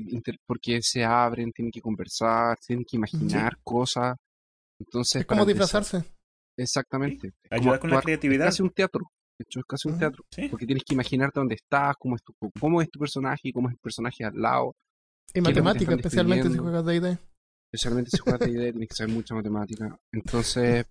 porque 0.46 0.80
se 0.82 1.04
abren, 1.04 1.52
tienen 1.52 1.70
que 1.70 1.80
conversar, 1.80 2.58
tienen 2.58 2.84
que 2.84 2.96
imaginar 2.96 3.56
cosas. 3.62 4.16
Entonces, 4.80 5.20
Es 5.20 5.26
como 5.26 5.42
empezar- 5.42 5.80
disfrazarse. 5.82 6.12
Exactamente. 6.58 7.28
Es 7.28 7.34
como 7.50 7.60
Ayuda 7.60 7.78
con 7.78 7.90
la 7.90 8.00
creatividad. 8.02 8.46
Es 8.48 8.54
casi 8.54 8.62
un 8.62 8.70
teatro. 8.70 9.04
De 9.38 9.44
hecho, 9.44 9.60
es 9.60 9.64
casi 9.66 9.88
un 9.88 9.98
teatro. 9.98 10.24
Sí. 10.30 10.48
Porque 10.48 10.66
tienes 10.66 10.82
que 10.84 10.94
imaginarte 10.94 11.38
dónde 11.38 11.54
estás, 11.54 11.94
cómo 11.98 12.16
es 12.16 12.22
tu, 12.22 12.34
cómo 12.60 12.82
es 12.82 12.90
tu 12.90 12.98
personaje 12.98 13.40
y 13.48 13.52
cómo 13.52 13.68
es 13.68 13.74
el 13.74 13.78
personaje 13.80 14.24
al 14.24 14.34
lado. 14.34 14.74
Y 15.32 15.38
es 15.38 15.44
lo 15.44 15.48
que 15.48 15.54
te 15.54 15.62
matemática, 15.62 15.82
están 15.92 15.98
especialmente 16.00 16.50
si 16.50 16.58
juegas 16.58 16.84
D&D. 16.84 17.18
Especialmente 17.72 18.10
si 18.10 18.18
juegas 18.18 18.48
idea, 18.48 18.70
tienes 18.70 18.88
que 18.88 18.94
saber 18.94 19.14
mucha 19.14 19.34
matemática. 19.34 19.98
Entonces, 20.12 20.84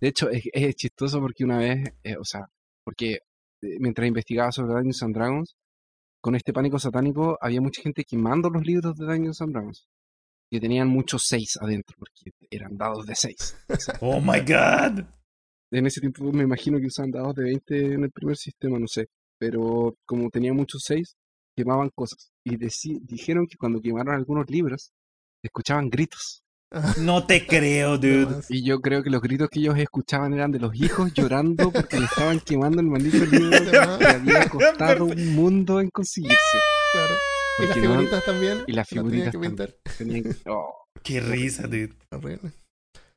de 0.00 0.08
hecho, 0.08 0.30
es, 0.30 0.44
es 0.52 0.74
chistoso 0.76 1.20
porque 1.20 1.44
una 1.44 1.58
vez, 1.58 1.94
eh, 2.04 2.16
o 2.16 2.24
sea, 2.24 2.46
porque 2.84 3.14
eh, 3.14 3.78
mientras 3.80 4.06
investigaba 4.06 4.52
sobre 4.52 4.74
Dungeons 4.74 5.02
and 5.02 5.14
Dragons, 5.16 5.56
con 6.22 6.36
este 6.36 6.52
pánico 6.52 6.78
satánico 6.78 7.36
había 7.40 7.60
mucha 7.60 7.82
gente 7.82 8.04
quemando 8.04 8.48
los 8.50 8.64
libros 8.64 8.96
de 8.96 9.04
Dungeons 9.04 9.40
and 9.40 9.52
Dragons. 9.52 9.88
Que 10.48 10.60
tenían 10.60 10.86
muchos 10.86 11.24
seis 11.26 11.58
adentro, 11.60 11.96
porque 11.98 12.30
eran 12.50 12.76
dados 12.76 13.04
de 13.06 13.16
seis. 13.16 13.56
Oh 14.00 14.20
my 14.20 14.38
god. 14.40 15.04
En 15.72 15.86
ese 15.86 16.00
tiempo 16.00 16.30
me 16.30 16.44
imagino 16.44 16.78
que 16.78 16.86
usaban 16.86 17.10
dados 17.10 17.34
de 17.34 17.44
20 17.44 17.94
en 17.94 18.04
el 18.04 18.12
primer 18.12 18.36
sistema, 18.36 18.78
no 18.78 18.86
sé. 18.86 19.06
Pero 19.38 19.96
como 20.06 20.30
tenía 20.30 20.52
muchos 20.52 20.82
6, 20.84 21.16
quemaban 21.56 21.90
cosas. 21.94 22.30
Y 22.44 22.56
dijeron 22.56 23.46
que 23.46 23.56
cuando 23.56 23.80
quemaron 23.80 24.14
algunos 24.14 24.48
libros, 24.50 24.92
escuchaban 25.48 25.90
gritos. 25.90 26.42
No 26.98 27.26
te 27.26 27.46
creo, 27.46 27.98
dude. 27.98 28.42
Y 28.48 28.64
yo 28.64 28.80
creo 28.80 29.02
que 29.02 29.10
los 29.10 29.20
gritos 29.20 29.48
que 29.50 29.60
ellos 29.60 29.76
escuchaban 29.78 30.32
eran 30.32 30.50
de 30.52 30.58
los 30.58 30.74
hijos 30.74 31.12
llorando 31.12 31.70
porque 31.70 31.98
le 32.00 32.06
estaban 32.06 32.40
quemando 32.40 32.80
el 32.80 32.86
maldito 32.86 33.24
libro 33.26 33.50
que 33.98 34.06
había 34.06 34.48
costado 34.48 35.04
un 35.04 35.34
mundo 35.34 35.80
en 35.80 35.90
conseguirse. 35.90 36.36
claro. 36.92 37.14
Y 37.58 37.62
las 37.66 37.68
Porque 37.74 37.80
no- 37.86 37.90
figuritas 37.92 38.24
también. 38.24 38.58
y 38.66 38.72
las 38.72 38.76
las 38.76 38.88
tenían 38.88 39.04
figuritas 39.10 39.32
que 39.32 39.38
pintar. 39.38 39.74
Tenían 39.98 40.22
que- 40.22 40.36
oh, 40.50 40.74
Qué 41.02 41.20
risa, 41.20 41.64
dude. 41.66 41.92
Horrible. 42.10 42.52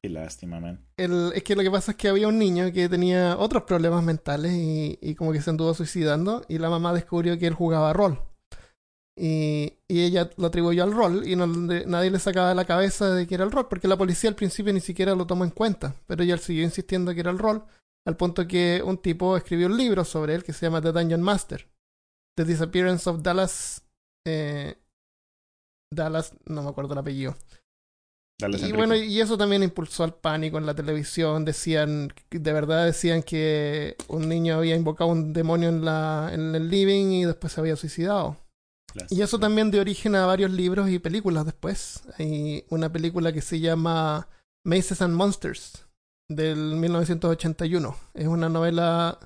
Qué 0.04 0.10
lástima, 0.10 0.60
man. 0.60 0.86
El- 0.98 1.32
es 1.34 1.44
que 1.44 1.56
lo 1.56 1.62
que 1.64 1.72
pasa 1.72 1.92
es 1.92 1.98
que 1.98 2.10
había 2.10 2.28
un 2.28 2.38
niño 2.38 2.72
que 2.74 2.90
tenía 2.90 3.38
otros 3.38 3.64
problemas 3.64 4.04
mentales 4.04 4.52
y, 4.52 5.00
y 5.02 5.16
como 5.16 5.32
que 5.32 5.42
se 5.42 5.50
anduvo 5.50 5.74
suicidando 5.74 6.44
y 6.50 6.58
la 6.58 6.70
mamá 6.70 6.94
descubrió 6.94 7.40
que 7.40 7.48
él 7.48 7.54
jugaba 7.54 7.94
rol. 7.94 8.20
Y, 9.18 9.74
y 9.88 10.02
ella 10.04 10.30
lo 10.36 10.48
atribuyó 10.48 10.84
al 10.84 10.92
rol 10.92 11.26
y 11.26 11.38
no 11.38 11.48
nadie 11.48 12.12
le 12.12 12.20
sacaba 12.20 12.50
de 12.50 12.56
la 12.56 12.66
cabeza 12.66 13.12
de 13.12 13.26
que 13.26 13.36
era 13.36 13.46
el 13.46 13.52
rol 13.52 13.70
porque 13.70 13.88
la 13.88 13.96
policía 13.98 14.30
al 14.30 14.36
principio 14.36 14.74
ni 14.74 14.82
siquiera 14.82 15.16
lo 15.16 15.26
tomó 15.26 15.46
en 15.46 15.52
cuenta. 15.52 15.96
Pero 16.06 16.24
ella 16.24 16.38
siguió 16.38 16.64
insistiendo 16.64 17.14
que 17.14 17.22
era 17.22 17.32
el 17.32 17.40
rol 17.40 17.64
al 18.06 18.18
punto 18.18 18.48
que 18.48 18.82
un 18.86 18.98
tipo 18.98 19.36
escribió 19.38 19.68
un 19.68 19.78
libro 19.78 20.04
sobre 20.06 20.36
él 20.36 20.44
que 20.44 20.54
se 20.54 20.66
llama 20.66 20.82
The 20.82 20.92
Dungeon 20.92 21.22
Master. 21.22 21.68
The 22.38 22.46
Disappearance 22.46 23.10
of 23.10 23.22
Dallas... 23.22 23.84
eh, 24.28 24.76
Dallas, 25.94 26.36
no 26.46 26.62
me 26.64 26.70
acuerdo 26.70 26.94
el 26.94 27.00
apellido. 27.00 27.36
Y 28.42 28.44
Enrique. 28.46 28.74
bueno, 28.74 28.96
y 28.96 29.22
eso 29.22 29.38
también 29.38 29.64
impulsó 29.64 30.04
al 30.04 30.16
pánico 30.16 30.58
en 30.58 30.66
la 30.66 30.76
televisión. 30.76 31.46
Decían, 31.46 32.14
de 32.30 32.54
verdad 32.54 32.86
decían 32.86 33.24
que 33.24 33.96
un 34.10 34.28
niño 34.28 34.58
había 34.58 34.76
invocado 34.76 35.10
un 35.10 35.32
demonio 35.32 35.70
en, 35.70 35.86
la, 35.86 36.30
en 36.34 36.54
el 36.54 36.70
living 36.70 37.12
y 37.12 37.26
después 37.26 37.54
se 37.54 37.62
había 37.62 37.78
suicidado. 37.78 38.38
Y 39.10 39.22
eso 39.22 39.40
también 39.40 39.72
dio 39.72 39.82
origen 39.82 40.16
a 40.16 40.26
varios 40.26 40.52
libros 40.52 40.90
y 40.90 41.00
películas 41.00 41.46
después. 41.46 42.04
Hay 42.18 42.66
una 42.70 42.92
película 42.92 43.34
que 43.34 43.42
se 43.42 43.60
llama 43.60 44.28
Mazes 44.64 45.02
and 45.02 45.16
Monsters 45.16 45.86
del 46.30 46.76
1981. 46.76 47.96
Es 48.14 48.28
una 48.28 48.50
novela... 48.50 49.20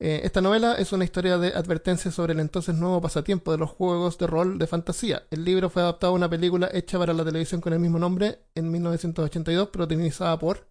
eh, 0.00 0.20
esta 0.24 0.40
novela 0.40 0.74
es 0.74 0.92
una 0.92 1.04
historia 1.04 1.38
de 1.38 1.48
advertencia 1.54 2.10
sobre 2.10 2.32
el 2.32 2.40
entonces 2.40 2.74
nuevo 2.74 3.00
pasatiempo 3.00 3.52
de 3.52 3.58
los 3.58 3.70
juegos 3.70 4.18
de 4.18 4.26
rol 4.26 4.58
de 4.58 4.66
fantasía. 4.66 5.22
El 5.30 5.44
libro 5.44 5.70
fue 5.70 5.82
adaptado 5.82 6.12
a 6.12 6.16
una 6.16 6.28
película 6.28 6.68
hecha 6.72 6.98
para 6.98 7.12
la 7.12 7.24
televisión 7.24 7.60
con 7.60 7.72
el 7.72 7.78
mismo 7.78 7.98
nombre 7.98 8.40
en 8.54 8.70
1982, 8.70 9.68
protagonizada 9.68 10.38
por 10.38 10.68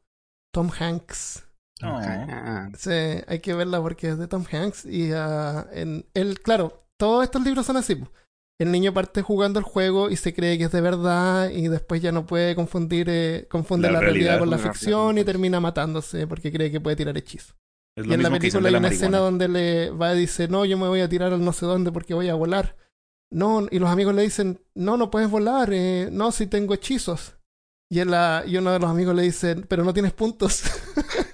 Tom 0.54 0.70
Hanks. 0.78 1.46
Oh. 1.84 2.00
Sí, 2.78 2.92
hay 2.92 3.40
que 3.40 3.54
verla 3.56 3.82
porque 3.82 4.10
es 4.10 4.18
de 4.20 4.28
Tom 4.28 4.46
Hanks 4.52 4.86
y 4.86 5.12
ah, 5.14 5.66
en 5.72 6.06
él, 6.14 6.40
claro, 6.42 6.86
todos 6.98 7.24
estos 7.24 7.42
libros 7.42 7.66
son 7.66 7.78
así. 7.78 7.98
El 8.62 8.72
niño 8.72 8.94
parte 8.94 9.24
jugando 9.24 9.58
el 9.58 9.66
juego 9.66 10.12
y 10.12 10.18
se 10.18 10.36
cree 10.36 10.56
que 10.60 10.66
es 10.66 10.72
de 10.72 10.82
verdad 10.82 11.50
y 11.50 11.68
después 11.68 12.00
ya 12.00 12.12
no 12.12 12.28
puede 12.28 12.54
confundir 12.54 13.08
eh, 13.10 13.48
confunde 13.50 13.88
La 13.88 13.94
la, 13.94 14.00
realidad, 14.02 14.38
realidad 14.38 14.40
con 14.40 14.50
la 14.52 14.58
la 14.58 14.62
ficción 14.62 15.18
y 15.18 15.24
termina 15.24 15.60
matándose 15.60 16.28
porque 16.28 16.52
cree 16.52 16.70
que 16.70 16.80
puede 16.80 16.96
tirar 16.96 17.18
hechizos. 17.18 17.56
Es 17.96 18.06
Y 18.06 18.14
en 18.14 18.22
la 18.22 18.30
película 18.30 18.68
hay 18.68 18.74
la 18.74 18.78
una 18.78 18.90
escena 18.90 19.18
donde 19.18 19.48
le 19.48 19.90
va 19.90 20.14
y 20.14 20.20
dice, 20.20 20.48
no, 20.48 20.64
yo 20.66 20.78
me 20.78 20.88
voy 20.88 21.02
a 21.02 21.10
tirar 21.10 21.34
al 21.34 21.44
no 21.44 21.54
sé 21.54 21.66
dónde 21.66 21.92
porque 21.92 22.14
voy 22.14 22.30
a 22.30 22.36
volar. 22.36 22.76
No, 23.32 23.66
y 23.72 23.80
los 23.80 23.90
amigos 23.90 24.14
le 24.14 24.22
dicen, 24.22 24.62
no, 24.76 24.96
no 24.96 25.10
puedes 25.10 25.32
volar, 25.32 25.72
eh, 25.74 26.10
no, 26.12 26.32
si 26.32 26.46
tengo 26.46 26.76
hechizos. 26.76 27.38
Y, 27.90 27.98
él, 27.98 28.14
ah, 28.14 28.44
y 28.46 28.58
uno 28.58 28.74
de 28.74 28.80
los 28.80 28.92
amigos 28.92 29.16
le 29.16 29.24
dice, 29.24 29.56
pero 29.56 29.84
no 29.84 29.92
tienes 29.92 30.14
puntos. 30.14 30.62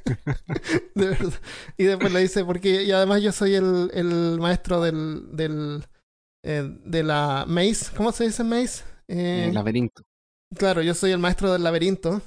de 0.95 1.09
verdad. 1.09 1.33
Y 1.75 1.83
después 1.83 2.13
le 2.13 2.21
dice, 2.21 2.45
porque 2.45 2.83
y 2.83 2.91
además 2.93 3.21
yo 3.21 3.33
soy 3.33 3.55
el, 3.55 3.91
el 3.93 4.39
maestro 4.39 4.81
del, 4.81 5.35
del 5.35 5.83
eh, 6.43 6.63
de 6.85 7.03
la 7.03 7.45
maze. 7.47 7.95
¿Cómo 7.95 8.11
se 8.11 8.25
dice 8.25 8.43
maze? 8.43 8.83
Eh, 9.07 9.45
el 9.47 9.53
laberinto. 9.53 10.03
Claro, 10.55 10.81
yo 10.81 10.93
soy 10.93 11.11
el 11.11 11.19
maestro 11.19 11.51
del 11.51 11.63
laberinto 11.63 12.21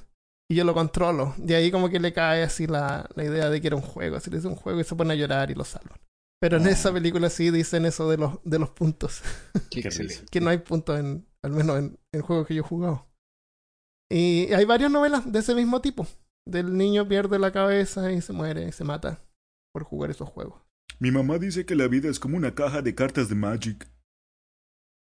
y 0.50 0.56
yo 0.56 0.64
lo 0.64 0.74
controlo. 0.74 1.34
De 1.38 1.56
ahí 1.56 1.70
como 1.70 1.88
que 1.88 2.00
le 2.00 2.12
cae 2.12 2.42
así 2.42 2.66
la, 2.66 3.08
la 3.14 3.24
idea 3.24 3.48
de 3.50 3.60
que 3.60 3.66
era 3.68 3.76
un 3.76 3.82
juego. 3.82 4.16
Así 4.16 4.30
le 4.30 4.36
dice 4.36 4.48
un 4.48 4.56
juego 4.56 4.80
y 4.80 4.84
se 4.84 4.94
pone 4.94 5.12
a 5.12 5.16
llorar 5.16 5.50
y 5.50 5.54
lo 5.54 5.64
salvan. 5.64 5.98
Pero 6.40 6.56
en 6.56 6.66
Oh. 6.66 6.70
esa 6.70 6.92
película 6.92 7.28
sí 7.28 7.50
dicen 7.50 7.84
eso 7.84 8.10
de 8.10 8.16
los, 8.16 8.38
de 8.44 8.58
los 8.58 8.70
puntos. 8.70 9.22
Qué 9.70 9.82
que 10.30 10.40
no 10.40 10.50
hay 10.50 10.58
puntos 10.58 10.98
en, 10.98 11.26
al 11.42 11.52
menos 11.52 11.78
en, 11.78 11.98
en 12.14 12.22
juegos 12.22 12.46
que 12.46 12.54
yo 12.54 12.62
he 12.62 12.66
jugado. 12.66 13.06
Y 14.10 14.52
hay 14.52 14.64
varias 14.64 14.90
novelas 14.90 15.30
de 15.30 15.38
ese 15.38 15.54
mismo 15.54 15.80
tipo. 15.80 16.06
Del 16.48 16.76
niño 16.76 17.06
pierde 17.06 17.38
la 17.38 17.52
cabeza 17.52 18.10
y 18.10 18.20
se 18.20 18.32
muere 18.32 18.68
y 18.68 18.72
se 18.72 18.84
mata 18.84 19.22
por 19.72 19.84
jugar 19.84 20.10
esos 20.10 20.28
juegos. 20.28 20.60
Mi 20.98 21.10
mamá 21.10 21.38
dice 21.38 21.64
que 21.64 21.76
la 21.76 21.88
vida 21.88 22.08
es 22.08 22.18
como 22.18 22.36
una 22.36 22.54
caja 22.54 22.82
de 22.82 22.94
cartas 22.94 23.28
de 23.28 23.34
Magic. 23.34 23.88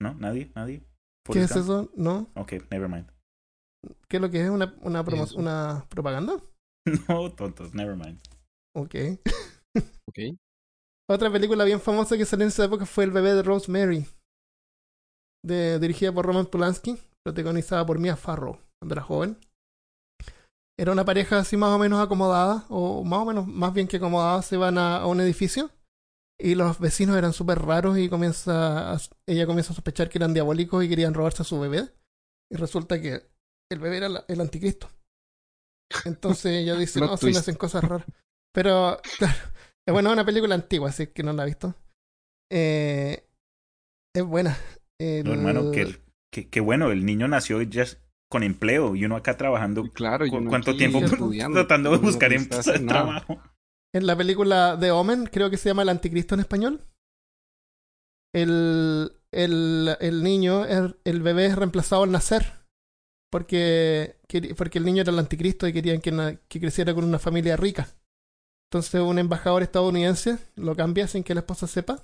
¿No? 0.01 0.15
¿Nadie? 0.15 0.53
¿Nadie? 0.55 0.85
¿Qué 1.31 1.43
es 1.43 1.55
eso? 1.57 1.91
¿No? 1.97 2.31
Ok, 2.37 2.53
never 2.71 2.89
mind. 2.89 3.11
¿Qué 4.09 4.17
es 4.17 4.21
lo 4.23 4.31
que 4.31 4.43
es? 4.43 4.51
¿Una, 4.51 4.75
una, 4.83 5.05
promo- 5.05 5.25
Eso. 5.25 5.39
una 5.39 5.87
propaganda? 5.89 6.41
No, 7.09 7.31
tontos, 7.33 7.75
never 7.75 7.97
mind. 7.97 8.19
Ok. 8.75 8.95
Ok. 10.09 10.37
Otra 11.11 11.31
película 11.31 11.65
bien 11.65 11.81
famosa 11.81 12.17
que 12.17 12.25
salió 12.25 12.45
en 12.45 12.49
esa 12.49 12.65
época 12.65 12.87
fue 12.87 13.05
El 13.05 13.11
bebé 13.11 13.35
de 13.35 13.43
Rosemary. 13.43 14.07
De, 15.45 15.79
dirigida 15.79 16.13
por 16.13 16.25
Roman 16.25 16.47
Polanski, 16.47 16.99
protagonizada 17.25 17.85
por 17.85 17.99
Mia 17.99 18.17
Farrow 18.17 18.59
cuando 18.81 18.95
era 18.95 19.03
joven. 19.03 19.39
Era 20.79 20.93
una 20.93 21.05
pareja 21.05 21.39
así 21.41 21.57
más 21.57 21.71
o 21.75 21.79
menos 21.79 22.01
acomodada, 22.01 22.65
o 22.69 23.05
más 23.05 23.19
o 23.21 23.25
menos, 23.27 23.47
más 23.47 23.75
bien 23.75 23.87
que 23.89 23.97
acomodada, 23.99 24.41
se 24.43 24.57
van 24.57 24.79
a, 24.79 24.99
a 24.99 25.07
un 25.07 25.21
edificio 25.21 25.71
y 26.41 26.55
los 26.55 26.79
vecinos 26.79 27.17
eran 27.17 27.33
súper 27.33 27.61
raros 27.61 27.99
y 27.99 28.09
comienza 28.09 28.93
a- 28.95 28.99
ella 29.27 29.47
comienza 29.47 29.73
a 29.73 29.77
sospechar 29.77 30.09
que 30.09 30.19
eran 30.19 30.35
diabólicos 30.35 30.85
y 30.85 30.89
querían 30.89 31.15
robarse 31.15 31.43
a 31.43 31.47
su 31.47 31.59
bebé. 31.61 31.89
Y 32.51 32.57
resulta 32.57 33.01
que 33.01 33.29
el 33.71 33.79
bebé 33.79 33.99
era 33.99 34.09
la- 34.09 34.25
el 34.29 34.41
anticristo. 34.41 34.89
Entonces 36.05 36.53
ella 36.63 36.75
dice, 36.79 37.01
no, 37.01 37.17
se 37.17 37.27
me 37.27 37.39
hacen 37.39 37.55
cosas 37.57 37.85
raras. 37.85 38.07
Pero, 38.53 38.99
claro, 39.19 39.35
es 39.87 39.93
bueno, 39.93 40.11
es 40.11 40.15
una 40.15 40.25
película 40.25 40.55
antigua, 40.55 40.91
así 40.91 41.09
que 41.09 41.23
no 41.23 41.33
la 41.33 41.43
he 41.45 41.47
visto. 41.47 41.75
Eh, 42.51 43.25
Es 44.15 44.25
buena. 44.25 44.57
No, 45.01 45.33
hermano, 45.33 45.71
qué, 46.33 46.49
qué, 46.49 46.61
bueno, 46.61 46.91
el 46.91 47.05
niño 47.05 47.29
nació 47.29 47.63
ya 47.63 47.85
con 48.29 48.43
empleo 48.43 48.97
y 48.97 49.05
uno 49.05 49.17
acá 49.17 49.37
trabajando. 49.37 49.85
Claro, 49.93 50.27
¿Cuánto 50.49 50.77
tiempo 50.77 51.01
tratando 51.53 51.93
de 51.93 51.99
buscar 51.99 52.31
trabajo? 52.87 53.41
En 53.95 54.07
la 54.07 54.17
película 54.17 54.77
de 54.77 54.91
Omen, 54.91 55.27
creo 55.27 55.51
que 55.51 55.57
se 55.57 55.71
llama 55.71 55.83
El 55.83 55.89
Anticristo 55.89 56.35
en 56.35 56.41
español. 56.41 56.85
El, 58.35 59.13
el, 59.33 59.97
el 60.01 60.23
niño, 60.23 60.65
el, 60.65 61.23
bebé 61.23 61.47
es 61.47 61.57
reemplazado 61.57 62.03
al 62.03 62.13
nacer. 62.13 62.59
Porque, 63.31 64.17
porque 64.57 64.79
el 64.79 64.85
niño 64.85 65.03
era 65.03 65.13
el 65.13 65.19
anticristo 65.19 65.69
y 65.69 65.73
querían 65.73 66.01
que, 66.01 66.39
que 66.49 66.61
creciera 66.61 66.95
con 66.95 67.05
una 67.05 67.19
familia 67.19 67.59
rica. 67.59 67.87
Entonces 68.71 69.01
un 69.01 69.19
embajador 69.19 69.63
estadounidense 69.63 70.39
lo 70.57 70.75
cambia 70.75 71.07
sin 71.07 71.25
que 71.25 71.35
la 71.35 71.41
esposa 71.41 71.67
sepa. 71.67 72.03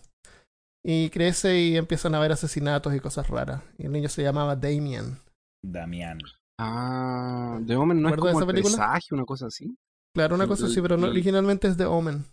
Y 0.82 1.08
crece 1.08 1.58
y 1.58 1.76
empiezan 1.78 2.14
a 2.14 2.18
haber 2.18 2.32
asesinatos 2.32 2.94
y 2.94 3.00
cosas 3.00 3.28
raras. 3.28 3.62
Y 3.78 3.86
el 3.86 3.92
niño 3.92 4.10
se 4.10 4.22
llamaba 4.22 4.54
Damien. 4.54 5.18
Damián. 5.62 6.18
Ah, 6.58 7.58
The 7.66 7.74
Omen 7.76 8.02
no 8.02 8.10
es 8.10 8.16
como 8.16 8.30
esa 8.30 8.46
película? 8.46 9.00
una 9.12 9.24
cosa 9.24 9.46
así. 9.46 9.74
Claro, 10.14 10.36
una 10.36 10.46
cosa 10.46 10.66
así, 10.66 10.80
pero 10.80 10.96
no, 10.96 11.08
originalmente 11.08 11.66
es 11.66 11.76
The 11.76 11.86
Omen. 11.86 12.24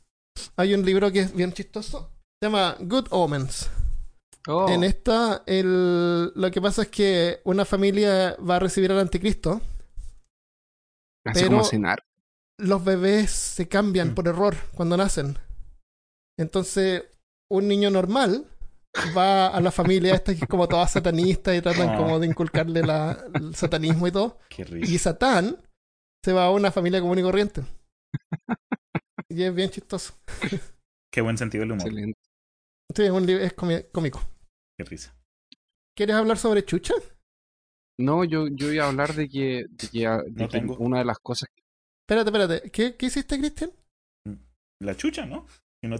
Hay 0.56 0.74
un 0.74 0.86
libro 0.86 1.12
que 1.12 1.22
es 1.22 1.36
bien 1.36 1.52
chistoso. 1.52 2.12
Se 2.40 2.48
llama 2.48 2.76
Good 2.80 3.08
Omens. 3.10 3.70
Oh. 4.48 4.70
En 4.70 4.84
esta, 4.84 5.44
el, 5.46 6.32
lo 6.36 6.52
que 6.52 6.62
pasa 6.62 6.84
es 6.84 6.88
que 6.90 7.42
una 7.44 7.66
familia 7.66 8.36
va 8.38 8.58
a 8.58 8.60
recibir 8.60 8.92
al 8.92 9.00
anticristo. 9.00 9.62
Así 11.26 11.46
como 11.46 11.64
cenar. 11.64 12.04
Los 12.58 12.84
bebés 12.84 13.32
se 13.32 13.68
cambian 13.68 14.12
mm. 14.12 14.16
por 14.16 14.28
error 14.28 14.56
cuando 14.76 14.98
nacen. 14.98 15.38
Entonces, 16.38 17.04
un 17.50 17.68
niño 17.68 17.90
normal 17.90 18.46
va 19.16 19.48
a 19.48 19.62
la 19.62 19.72
familia 19.72 20.14
esta 20.14 20.34
que 20.36 20.42
es 20.42 20.50
como 20.50 20.68
toda 20.68 20.88
satanista 20.88 21.56
y 21.56 21.62
tratan 21.62 21.98
como 21.98 22.20
de 22.20 22.28
inculcarle 22.28 22.84
la, 22.84 23.26
el 23.34 23.56
satanismo 23.56 24.08
y 24.08 24.12
todo. 24.12 24.40
Y 24.82 24.98
Satán 24.98 25.58
se 26.24 26.34
va 26.34 26.46
a 26.46 26.52
una 26.52 26.72
familia 26.72 27.02
común 27.02 27.20
y 27.20 27.24
corriente. 27.24 27.62
y 29.30 29.44
es 29.44 29.54
bien 29.54 29.70
chistoso. 29.70 30.14
Qué 31.12 31.22
buen 31.22 31.38
sentido 31.38 31.62
del 31.62 31.74
humor. 31.74 31.88
Excelente. 31.88 32.20
Sí, 32.96 33.04
es, 33.04 33.12
un 33.12 33.30
es 33.30 33.54
cómico. 33.54 34.22
Qué 34.78 34.84
risa. 34.86 35.16
¿Quieres 35.96 36.16
hablar 36.16 36.38
sobre 36.38 36.66
Chucha? 36.66 36.94
No, 38.00 38.24
yo, 38.24 38.48
yo 38.48 38.72
iba 38.72 38.86
a 38.86 38.90
hablar 38.90 39.14
de 39.14 39.30
que, 39.30 39.66
de 39.70 39.90
que, 39.90 40.06
no 40.32 40.48
tengo. 40.48 40.78
una 40.78 41.00
de 41.00 41.06
las 41.06 41.20
cosas. 41.20 41.50
Espérate, 42.04 42.30
espérate. 42.30 42.72
¿Qué, 42.72 42.96
qué 42.96 43.06
hiciste, 43.06 43.38
Cristian? 43.38 43.72
La 44.80 44.96
chucha, 44.96 45.26
¿no? 45.26 45.46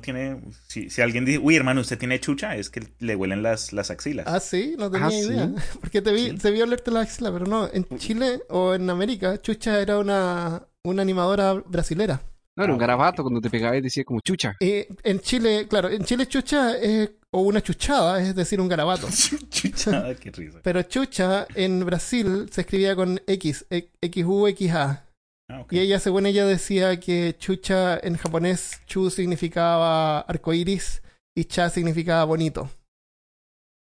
Tiene. 0.02 0.42
Si, 0.68 0.90
si 0.90 1.02
alguien 1.02 1.26
dice, 1.26 1.40
uy, 1.40 1.56
hermano, 1.56 1.82
usted 1.82 1.98
tiene 1.98 2.20
chucha, 2.20 2.56
es 2.56 2.70
que 2.70 2.84
le 3.00 3.16
huelen 3.16 3.42
las, 3.42 3.74
las 3.74 3.90
axilas. 3.90 4.28
Ah, 4.28 4.40
sí, 4.40 4.76
no 4.78 4.92
tenía 4.92 5.08
ah, 5.08 5.14
idea. 5.14 5.52
Porque 5.82 6.02
te 6.02 6.14
vi, 6.14 6.34
te 6.38 6.52
vi 6.52 6.62
olerte 6.62 6.92
las 6.92 7.08
axilas, 7.08 7.32
pero 7.34 7.46
no. 7.46 7.68
En 7.74 7.86
Chile 7.98 8.42
o 8.50 8.76
en 8.76 8.90
América, 8.90 9.42
chucha 9.42 9.82
era 9.82 9.98
una, 9.98 10.68
una 10.84 11.02
animadora 11.02 11.54
brasilera. 11.54 12.22
No, 12.56 12.66
era 12.66 12.74
un 12.74 12.80
ah, 12.80 12.82
garabato 12.82 13.24
cuando 13.24 13.42
te 13.42 13.50
pegaba 13.50 13.78
y 13.78 13.82
decía 13.82 14.04
como 14.04 14.20
chucha. 14.20 14.56
Eh, 14.60 14.88
en 15.04 15.20
Chile, 15.22 15.68
claro, 15.68 15.90
en 15.90 16.04
Chile 16.04 16.28
chucha 16.28 16.78
es, 16.78 17.10
o 17.32 17.42
una 17.42 17.62
chuchada, 17.62 18.22
es 18.22 18.36
decir, 18.36 18.60
un 18.60 18.68
garabato. 18.68 19.08
chuchada, 19.50 20.14
qué 20.16 20.32
risa. 20.32 20.60
Pero 20.62 20.84
chucha 20.84 21.48
en 21.56 21.84
Brasil 21.86 22.50
se 22.52 22.62
escribía 22.62 22.96
con 22.96 23.20
X, 23.26 23.66
X-U, 23.70 24.48
X-A. 24.48 25.06
Ah, 25.52 25.66
y 25.70 25.80
ella, 25.80 26.00
según 26.00 26.26
ella, 26.26 26.46
decía 26.46 27.00
que 27.00 27.36
chucha 27.38 28.00
en 28.00 28.16
japonés, 28.16 28.82
chu 28.86 29.10
significaba 29.10 30.22
arcoiris 30.22 31.02
y 31.36 31.46
cha 31.46 31.70
significaba 31.70 32.24
bonito. 32.24 32.70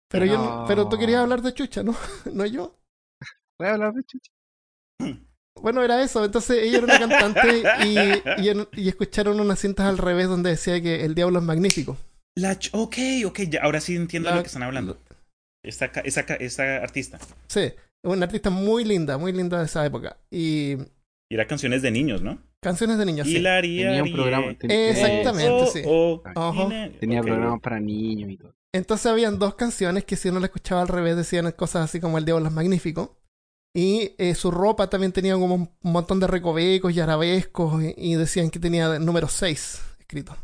Pero 0.09 0.25
yo, 0.25 0.65
pero 0.67 0.89
tú 0.89 0.97
querías 0.97 1.21
hablar 1.21 1.41
de 1.41 1.53
chucha, 1.53 1.83
¿no? 1.83 1.95
¿No 2.33 2.45
yo? 2.45 2.75
Voy 3.59 3.67
a 3.67 3.73
hablar 3.73 3.93
de 3.93 4.03
chucha. 4.03 4.31
Bueno, 5.61 5.83
era 5.83 6.01
eso. 6.01 6.23
Entonces 6.23 6.63
ella 6.63 6.77
era 6.77 6.85
una 6.85 6.99
cantante 6.99 7.63
y, 7.85 8.81
y, 8.81 8.87
escucharon 8.87 9.39
unas 9.39 9.59
cintas 9.59 9.85
al 9.85 9.97
revés 9.97 10.27
donde 10.27 10.51
decía 10.51 10.81
que 10.81 11.03
el 11.03 11.13
diablo 11.13 11.39
es 11.39 11.45
magnífico. 11.45 11.97
La 12.35 12.57
ok, 12.71 12.97
ok, 13.25 13.39
ahora 13.61 13.81
sí 13.81 13.95
entiendo 13.95 14.33
lo 14.33 14.41
que 14.41 14.47
están 14.47 14.63
hablando. 14.63 14.97
Esta, 15.63 15.85
esa, 16.03 16.21
esa 16.21 16.77
artista. 16.77 17.19
Sí, 17.47 17.73
una 18.01 18.25
artista 18.25 18.49
muy 18.49 18.85
linda, 18.85 19.17
muy 19.17 19.33
linda 19.33 19.59
de 19.59 19.65
esa 19.65 19.85
época. 19.85 20.17
Y 20.31 20.77
y 21.31 21.35
era 21.35 21.47
canciones 21.47 21.81
de 21.81 21.91
niños, 21.91 22.21
¿no? 22.21 22.39
Canciones 22.59 22.97
de 22.97 23.05
niños, 23.05 23.25
sí. 23.25 23.35
tenía 23.35 24.03
un 24.03 24.11
programa. 24.11 24.47
Exactamente, 24.59 25.67
sí. 25.67 25.81
tenía 26.99 27.21
programas 27.21 27.61
para 27.61 27.79
niños 27.79 28.31
y 28.31 28.37
todo. 28.37 28.53
Entonces 28.73 29.05
habían 29.05 29.39
dos 29.39 29.55
canciones 29.55 30.03
que 30.03 30.17
si 30.17 30.27
uno 30.27 30.41
la 30.41 30.47
escuchaba 30.47 30.81
al 30.81 30.89
revés 30.89 31.15
decían 31.15 31.49
cosas 31.53 31.85
así 31.85 32.01
como 32.01 32.17
El 32.17 32.25
Diablo 32.25 32.47
es 32.47 32.51
Magnífico. 32.51 33.17
Y 33.73 34.11
eh, 34.17 34.35
su 34.35 34.51
ropa 34.51 34.89
también 34.89 35.13
tenía 35.13 35.35
como 35.35 35.55
un 35.55 35.69
montón 35.83 36.19
de 36.19 36.27
recovecos 36.27 36.93
y 36.93 36.99
arabescos 36.99 37.81
y, 37.95 38.15
decían 38.15 38.49
que 38.49 38.59
tenía 38.59 38.99
número 38.99 39.29
6 39.29 39.81
escrito. 39.99 40.35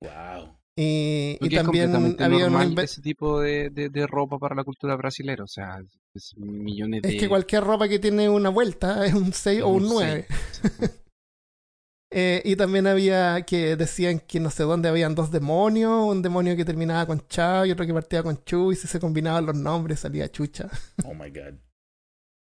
Wow. 0.00 0.56
Y, 0.76 1.36
y 1.40 1.50
también 1.50 1.92
había 2.20 2.46
un 2.46 2.78
ese 2.78 3.02
tipo 3.02 3.40
de, 3.40 3.70
de, 3.70 4.06
ropa 4.06 4.38
para 4.38 4.54
la 4.54 4.62
cultura 4.62 4.94
brasilera, 4.94 5.42
o 5.42 5.48
sea, 5.48 5.82
es 6.14 6.36
millones 6.36 7.02
de... 7.02 7.08
Es 7.08 7.20
que 7.20 7.28
cualquier 7.28 7.64
ropa 7.64 7.88
que 7.88 7.98
tiene 7.98 8.28
una 8.28 8.48
vuelta 8.48 9.04
es 9.06 9.14
un 9.14 9.32
6 9.32 9.62
o 9.62 9.68
un 9.68 9.88
9. 9.88 10.26
eh, 12.12 12.42
y 12.44 12.56
también 12.56 12.86
había 12.86 13.42
que 13.42 13.76
decían 13.76 14.20
que 14.20 14.40
no 14.40 14.50
sé 14.50 14.64
dónde 14.64 14.88
habían 14.88 15.14
dos 15.14 15.30
demonios, 15.30 16.04
un 16.06 16.22
demonio 16.22 16.56
que 16.56 16.64
terminaba 16.64 17.06
con 17.06 17.26
Cha 17.28 17.66
y 17.66 17.70
otro 17.70 17.86
que 17.86 17.94
partía 17.94 18.22
con 18.22 18.42
Chu 18.44 18.72
y 18.72 18.76
si 18.76 18.86
se 18.86 19.00
combinaban 19.00 19.46
los 19.46 19.56
nombres 19.56 20.00
salía 20.00 20.30
Chucha. 20.30 20.68
Oh 21.04 21.14
my 21.14 21.30
god. 21.30 21.54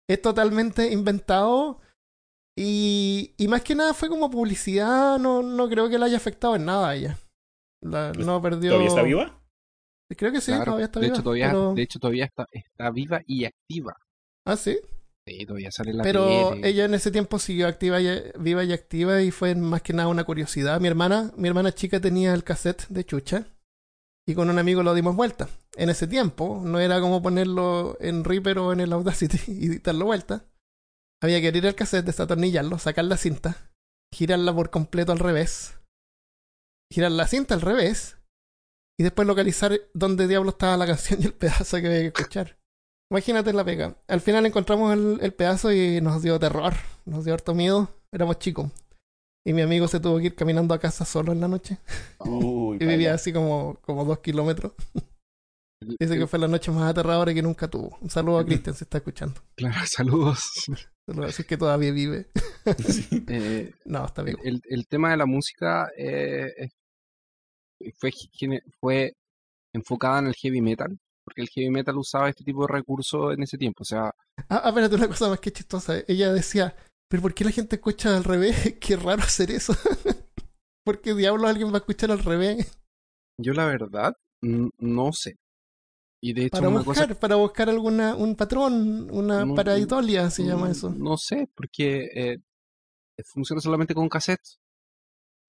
es 0.09 0.21
totalmente 0.21 0.91
inventado 0.91 1.81
y, 2.57 3.35
y 3.37 3.47
más 3.47 3.61
que 3.61 3.75
nada 3.75 3.93
fue 3.93 4.09
como 4.09 4.31
publicidad, 4.31 5.19
no, 5.19 5.43
no 5.43 5.69
creo 5.69 5.89
que 5.89 5.99
le 5.99 6.05
haya 6.05 6.17
afectado 6.17 6.55
en 6.55 6.65
nada 6.65 6.89
a 6.89 6.95
ella. 6.95 7.17
No 7.83 8.41
perdió. 8.41 8.71
¿Todavía 8.71 8.89
está 8.89 9.03
viva? 9.03 9.36
Creo 10.15 10.31
que 10.31 10.41
sí, 10.41 10.51
todavía 10.51 10.85
está 10.85 10.99
de 10.99 11.07
viva. 11.07 11.15
Hecho, 11.15 11.23
todavía, 11.23 11.53
De 11.75 11.81
hecho, 11.81 11.99
todavía 11.99 12.25
está, 12.25 12.47
está 12.51 12.91
viva 12.91 13.21
y 13.25 13.45
activa. 13.45 13.97
Ah, 14.45 14.55
sí. 14.55 14.77
Sí, 15.27 15.45
todavía 15.45 15.71
sale 15.71 15.93
la 15.93 16.03
Pero 16.03 16.53
ella 16.63 16.85
en 16.85 16.93
ese 16.93 17.11
tiempo 17.11 17.37
siguió 17.37 17.67
activa 17.67 17.99
y, 17.99 18.07
viva 18.39 18.63
y 18.63 18.71
activa 18.71 19.21
y 19.21 19.31
fue 19.31 19.55
más 19.55 19.81
que 19.81 19.91
nada 19.91 20.07
una 20.07 20.23
curiosidad. 20.23 20.79
Mi 20.79 20.87
hermana, 20.87 21.31
mi 21.35 21.49
hermana 21.49 21.73
chica 21.73 21.99
tenía 21.99 22.33
el 22.33 22.45
cassette 22.45 22.87
de 22.87 23.03
Chucha 23.03 23.45
y 24.25 24.35
con 24.35 24.49
un 24.49 24.57
amigo 24.57 24.83
lo 24.83 24.93
dimos 24.93 25.15
vuelta. 25.17 25.49
En 25.75 25.89
ese 25.89 26.07
tiempo 26.07 26.61
no 26.63 26.79
era 26.79 27.01
como 27.01 27.21
ponerlo 27.21 27.97
en 27.99 28.23
Reaper 28.23 28.59
o 28.59 28.71
en 28.71 28.79
el 28.79 28.93
Audacity 28.93 29.39
y 29.47 29.79
darlo 29.79 30.05
vuelta. 30.05 30.45
Había 31.21 31.41
que 31.41 31.47
abrir 31.47 31.65
el 31.65 31.75
cassette, 31.75 32.05
desatornillarlo, 32.05 32.79
sacar 32.79 33.03
la 33.03 33.17
cinta, 33.17 33.71
girarla 34.13 34.53
por 34.53 34.69
completo 34.69 35.11
al 35.11 35.19
revés 35.19 35.77
girar 36.91 37.11
la 37.11 37.27
cinta 37.27 37.53
al 37.53 37.61
revés 37.61 38.16
y 38.99 39.03
después 39.03 39.27
localizar 39.27 39.79
dónde 39.93 40.27
diablo 40.27 40.49
estaba 40.49 40.77
la 40.77 40.87
canción 40.87 41.21
y 41.21 41.25
el 41.25 41.33
pedazo 41.33 41.77
que 41.77 41.87
había 41.87 41.99
que 41.99 42.07
escuchar. 42.07 42.57
Imagínate 43.11 43.53
la 43.53 43.63
pega. 43.63 43.95
Al 44.07 44.21
final 44.21 44.45
encontramos 44.45 44.93
el, 44.93 45.19
el, 45.21 45.33
pedazo 45.33 45.71
y 45.71 46.01
nos 46.01 46.21
dio 46.21 46.39
terror, 46.39 46.73
nos 47.05 47.23
dio 47.23 47.33
harto 47.33 47.53
miedo. 47.53 47.89
Éramos 48.11 48.39
chicos. 48.39 48.71
Y 49.45 49.53
mi 49.53 49.61
amigo 49.61 49.87
se 49.87 50.01
tuvo 50.01 50.17
que 50.17 50.25
ir 50.25 50.35
caminando 50.35 50.73
a 50.73 50.79
casa 50.79 51.05
solo 51.05 51.31
en 51.31 51.39
la 51.39 51.47
noche. 51.47 51.77
y 52.25 52.85
vivía 52.85 53.13
así 53.13 53.31
como, 53.31 53.77
como 53.81 54.03
dos 54.03 54.19
kilómetros. 54.19 54.73
Dice 55.79 56.17
que 56.17 56.27
fue 56.27 56.39
la 56.39 56.47
noche 56.47 56.71
más 56.71 56.89
aterradora 56.89 57.33
que 57.33 57.41
nunca 57.41 57.67
tuvo. 57.67 57.97
Un 58.01 58.09
saludo 58.09 58.39
a 58.39 58.45
Cristian, 58.45 58.75
se 58.75 58.83
está 58.83 58.97
escuchando. 58.97 59.41
Claro, 59.55 59.79
saludos. 59.85 60.43
Así 61.25 61.43
que 61.43 61.55
todavía 61.55 61.91
vive. 61.91 62.27
Eh, 63.27 63.71
no, 63.85 64.05
está 64.05 64.23
bien. 64.23 64.37
El, 64.43 64.61
el, 64.65 64.87
tema 64.87 65.11
de 65.11 65.17
la 65.17 65.25
música 65.25 65.89
eh, 65.95 66.71
fue, 67.97 68.11
fue 68.79 69.13
enfocada 69.73 70.19
en 70.19 70.27
el 70.27 70.35
heavy 70.35 70.61
metal, 70.61 70.97
porque 71.23 71.41
el 71.41 71.49
heavy 71.49 71.69
metal 71.69 71.97
usaba 71.97 72.29
este 72.29 72.43
tipo 72.43 72.61
de 72.65 72.73
recursos 72.73 73.33
en 73.33 73.43
ese 73.43 73.57
tiempo. 73.57 73.83
O 73.83 73.85
sea. 73.85 74.11
Ah, 74.49 74.61
ah 74.63 74.69
espérate, 74.69 74.95
una 74.95 75.07
cosa 75.07 75.29
más 75.29 75.39
que 75.39 75.51
chistosa. 75.51 75.95
Ella 76.07 76.31
decía, 76.33 76.75
¿pero 77.09 77.21
por 77.21 77.33
qué 77.33 77.43
la 77.43 77.51
gente 77.51 77.75
escucha 77.75 78.15
al 78.15 78.23
revés? 78.23 78.77
Qué 78.79 78.95
raro 78.95 79.23
hacer 79.23 79.51
eso. 79.51 79.73
¿Por 80.85 81.01
qué 81.01 81.13
diablos 81.13 81.49
alguien 81.49 81.69
va 81.69 81.75
a 81.75 81.77
escuchar 81.79 82.11
al 82.11 82.19
revés? 82.19 82.71
Yo 83.37 83.53
la 83.53 83.65
verdad, 83.65 84.13
no 84.41 85.11
sé. 85.11 85.35
Y 86.21 86.33
de 86.33 86.45
hecho, 86.45 86.57
para 86.57 86.69
buscar, 86.69 87.19
para 87.19 87.35
buscar 87.35 87.69
alguna, 87.69 88.15
un 88.15 88.35
patrón, 88.35 89.09
una 89.11 89.45
paraidolia 89.53 90.29
se 90.31 90.43
llama 90.43 90.71
eso. 90.71 90.89
No 90.89 91.17
sé, 91.17 91.47
porque 91.53 92.07
eh, 92.15 92.37
funciona 93.25 93.61
solamente 93.61 93.93
con 93.93 94.09
cassettes. 94.09 94.59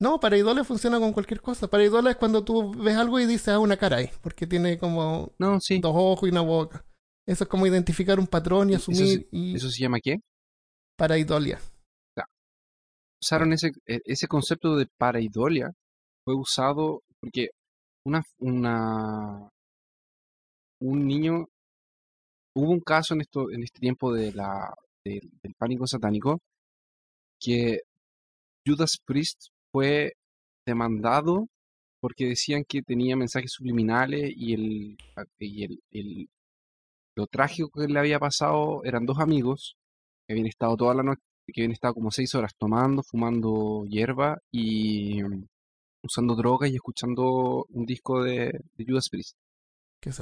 No, 0.01 0.21
paraidolia 0.21 0.63
funciona 0.63 1.01
con 1.01 1.13
cualquier 1.13 1.41
cosa. 1.41 1.69
Paraidolia 1.69 2.13
es 2.13 2.17
cuando 2.17 2.45
tú 2.45 2.73
ves 2.73 2.97
algo 2.97 3.19
y 3.19 3.27
dices, 3.27 3.49
ah, 3.49 3.59
una 3.59 3.77
cara 3.77 3.97
ahí, 3.97 4.11
porque 4.23 4.47
tiene 4.47 4.79
como 4.79 5.33
no, 5.39 5.59
sí. 5.61 5.81
dos 5.81 5.93
ojos 5.95 6.29
y 6.29 6.33
una 6.33 6.43
boca. 6.43 6.85
Eso 7.27 7.45
es 7.45 7.51
como 7.51 7.67
identificar 7.67 8.19
un 8.19 8.27
patrón 8.27 8.71
y 8.71 8.75
asumir. 8.75 9.21
¿Eso, 9.21 9.29
y... 9.33 9.57
¿eso 9.57 9.71
se 9.71 9.83
llama 9.83 9.99
qué? 10.03 10.19
Paraidolia. 10.97 11.61
Usaron 13.21 13.53
ese, 13.53 13.73
e, 13.87 13.99
ese 14.05 14.29
concepto 14.29 14.77
de 14.77 14.87
paraidolia, 14.97 15.73
fue 16.25 16.37
usado 16.37 17.03
porque 17.21 17.49
una, 18.05 18.23
una 18.39 19.51
un 20.81 21.07
niño, 21.07 21.47
hubo 22.55 22.71
un 22.71 22.81
caso 22.81 23.15
en 23.15 23.23
esto, 23.23 23.51
en 23.51 23.63
este 23.63 23.81
tiempo 23.81 24.13
de 24.13 24.33
la, 24.33 24.73
del 25.05 25.55
pánico 25.59 25.87
satánico, 25.87 26.39
que 27.41 27.81
Judas 28.67 28.99
Priest 29.05 29.49
fue 29.79 30.15
demandado 30.67 31.47
porque 32.01 32.27
decían 32.27 32.65
que 32.69 32.83
tenía 32.83 33.15
mensajes 33.17 33.53
subliminales 33.53 34.33
y 34.37 34.55
el, 34.55 34.97
y 35.39 35.65
el, 35.65 35.81
el 35.93 36.29
lo 37.15 37.27
trágico 37.29 37.71
que 37.81 37.87
le 37.87 37.99
había 37.99 38.19
pasado 38.19 38.83
eran 38.85 39.07
dos 39.07 39.19
amigos 39.21 39.77
que 40.27 40.35
habían 40.35 40.47
estado 40.47 40.77
toda 40.77 40.95
la 40.95 41.05
noche, 41.05 41.23
que 41.47 41.61
habían 41.61 41.73
estado 41.73 41.95
como 41.95 42.11
seis 42.11 42.35
horas 42.35 42.53
tomando, 42.59 43.03
fumando 43.05 43.85
hierba 43.89 44.39
y 44.51 45.23
mm, 45.23 45.47
usando 46.03 46.35
drogas 46.35 46.71
y 46.71 46.75
escuchando 46.75 47.65
un 47.69 47.87
disco 47.87 48.23
de, 48.25 48.51
Judas 48.77 49.09
Priest. 49.09 49.37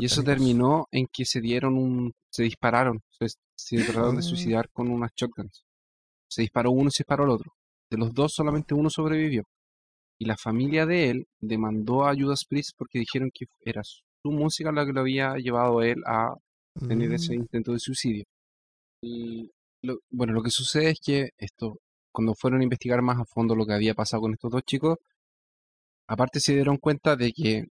Y 0.01 0.07
eso 0.07 0.23
terminó 0.23 0.87
en 0.91 1.07
que 1.11 1.25
se 1.25 1.41
dieron 1.41 1.79
un, 1.79 2.13
se 2.31 2.43
dispararon, 2.43 3.01
se, 3.55 3.85
trataron 3.85 4.17
de 4.17 4.21
ah. 4.21 4.23
suicidar 4.23 4.69
con 4.71 4.91
unas 4.91 5.13
shotguns. 5.15 5.65
Se 6.29 6.43
disparó 6.43 6.73
uno 6.73 6.89
y 6.89 6.93
se 6.93 7.03
disparó 7.03 7.25
el 7.25 7.31
otro. 7.31 7.56
De 7.91 7.99
los 7.99 8.13
dos 8.13 8.33
solamente 8.35 8.75
uno 8.75 8.91
sobrevivió. 8.91 9.45
Y 10.19 10.25
la 10.25 10.37
familia 10.37 10.87
de 10.87 11.11
él 11.11 11.27
demandó 11.41 12.07
a 12.07 12.15
Judas 12.15 12.45
Priest 12.49 12.71
porque 12.77 12.99
dijeron 12.99 13.31
que 13.33 13.47
era 13.61 13.83
su 13.85 14.31
música 14.31 14.73
la 14.73 14.87
que 14.87 14.93
lo 14.93 15.01
había 15.01 15.35
llevado 15.37 15.81
a 15.81 15.87
él 15.87 16.03
a 16.07 16.35
tener 16.89 17.13
ese 17.13 17.33
mm. 17.33 17.41
intento 17.41 17.73
de 17.73 17.79
suicidio. 17.79 18.25
Y 19.03 19.51
bueno, 20.11 20.33
lo 20.33 20.43
que 20.43 20.51
sucede 20.51 20.91
es 20.91 21.01
que 21.05 21.29
esto, 21.39 21.79
cuando 22.13 22.35
fueron 22.35 22.61
a 22.61 22.65
investigar 22.65 23.03
más 23.03 23.19
a 23.19 23.25
fondo 23.27 23.55
lo 23.55 23.67
que 23.67 23.75
había 23.75 23.95
pasado 23.95 24.23
con 24.23 24.33
estos 24.33 24.51
dos 24.51 24.63
chicos, 24.65 24.97
aparte 26.09 26.41
se 26.41 26.55
dieron 26.55 26.79
cuenta 26.79 27.17
de 27.17 27.33
que 27.33 27.65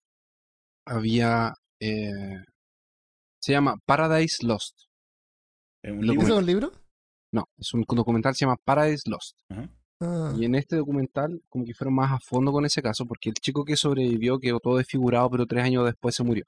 había, 0.87 1.55
eh, 1.81 2.45
se 3.41 3.53
llama 3.53 3.77
Paradise 3.87 4.47
Lost. 4.47 4.75
¿Es 5.83 5.93
un 5.93 6.07
libro? 6.07 6.73
No, 7.33 7.45
es 7.59 7.75
un 7.75 7.85
documental, 7.87 8.35
se 8.35 8.45
llama 8.45 8.57
Paradise 8.65 9.03
Lost. 9.11 9.37
Ah. 10.05 10.35
Y 10.37 10.45
en 10.45 10.55
este 10.55 10.77
documental, 10.77 11.43
como 11.49 11.65
que 11.65 11.75
fueron 11.75 11.95
más 11.95 12.13
a 12.13 12.19
fondo 12.21 12.53
con 12.53 12.65
ese 12.65 12.83
caso, 12.83 13.07
porque 13.07 13.31
el 13.31 13.35
chico 13.37 13.65
que 13.65 13.77
sobrevivió 13.77 14.39
quedó 14.39 14.61
todo 14.61 14.77
desfigurado, 14.79 15.31
pero 15.31 15.47
tres 15.47 15.65
años 15.65 15.85
después 15.87 16.15
se 16.15 16.25
murió. 16.25 16.45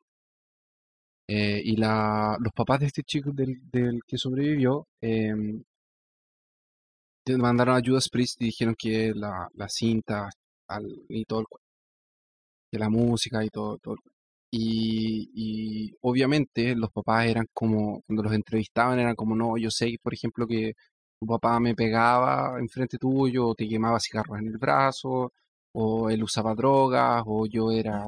Eh, 1.29 1.61
y 1.65 1.77
la, 1.77 2.37
los 2.41 2.53
papás 2.53 2.81
de 2.81 2.87
este 2.87 3.03
chico 3.03 3.33
del, 3.33 3.59
que 4.07 4.17
sobrevivió 4.17 4.87
eh, 5.01 5.35
mandaron 7.37 7.77
a 7.77 7.83
Judas 7.85 8.09
Priest 8.09 8.41
y 8.43 8.47
dijeron 8.47 8.77
que 8.79 9.13
la, 9.15 9.49
la 9.55 9.69
cinta 9.69 10.31
y 11.09 11.25
todo 11.25 11.41
el 11.41 11.47
que 12.71 12.79
la 12.79 12.89
música 12.89 13.45
y 13.45 13.49
todo, 13.49 13.79
todo 13.79 13.97
y, 14.51 15.31
y 15.35 15.97
obviamente 16.03 16.75
los 16.75 16.91
papás 16.91 17.27
eran 17.27 17.47
como, 17.53 18.03
cuando 18.07 18.23
los 18.23 18.33
entrevistaban 18.33 18.99
eran 18.99 19.15
como, 19.15 19.37
no, 19.37 19.57
yo 19.59 19.71
sé, 19.71 19.97
por 20.03 20.15
ejemplo, 20.15 20.47
que 20.47 20.75
tu 21.19 21.27
papá 21.27 21.59
me 21.61 21.75
pegaba 21.75 22.59
enfrente 22.59 22.99
tuyo, 22.99 23.49
o 23.49 23.55
te 23.55 23.69
quemaba 23.69 24.01
cigarros 24.01 24.39
en 24.39 24.49
el 24.49 24.59
brazo, 24.59 25.33
o 25.73 26.11
él 26.11 26.23
usaba 26.23 26.55
drogas, 26.55 27.23
o 27.27 27.47
yo 27.47 27.71
era 27.73 28.05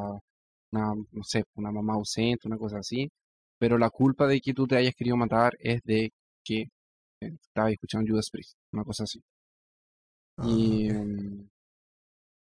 una, 0.72 0.94
no 1.12 1.24
sé, 1.24 1.44
una 1.56 1.70
mamá 1.72 1.94
ausente, 1.94 2.48
una 2.48 2.58
cosa 2.58 2.78
así, 2.78 3.10
pero 3.58 3.78
la 3.78 3.90
culpa 3.90 4.26
de 4.26 4.40
que 4.40 4.54
tú 4.54 4.66
te 4.66 4.76
hayas 4.76 4.94
querido 4.94 5.16
matar 5.16 5.56
es 5.60 5.82
de 5.84 6.12
que 6.44 6.68
eh, 7.20 7.32
estabas 7.42 7.72
escuchando 7.72 8.10
Judas 8.10 8.30
Priest, 8.30 8.56
una 8.72 8.84
cosa 8.84 9.04
así. 9.04 9.22
Ah, 10.36 10.46
y 10.46 10.88
em, 10.88 11.48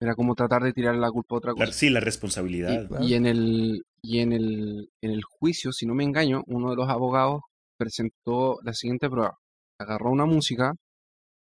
era 0.00 0.14
como 0.14 0.34
tratar 0.34 0.62
de 0.62 0.72
tirar 0.72 0.96
la 0.96 1.10
culpa 1.10 1.34
a 1.34 1.38
otra 1.38 1.52
cosa. 1.52 1.72
Sí, 1.72 1.90
la 1.90 2.00
responsabilidad. 2.00 2.88
Y, 3.00 3.14
en 3.14 3.26
el 3.26 3.84
y 4.02 4.18
en 4.18 4.32
el 4.32 4.90
en 5.00 5.10
el 5.10 5.22
juicio, 5.22 5.72
si 5.72 5.86
no 5.86 5.94
me 5.94 6.04
engaño, 6.04 6.42
uno 6.46 6.70
de 6.70 6.76
los 6.76 6.88
abogados 6.88 7.42
presentó 7.76 8.58
la 8.62 8.72
siguiente 8.72 9.08
prueba. 9.10 9.38
Agarró 9.82 10.10
una 10.10 10.26
música 10.26 10.74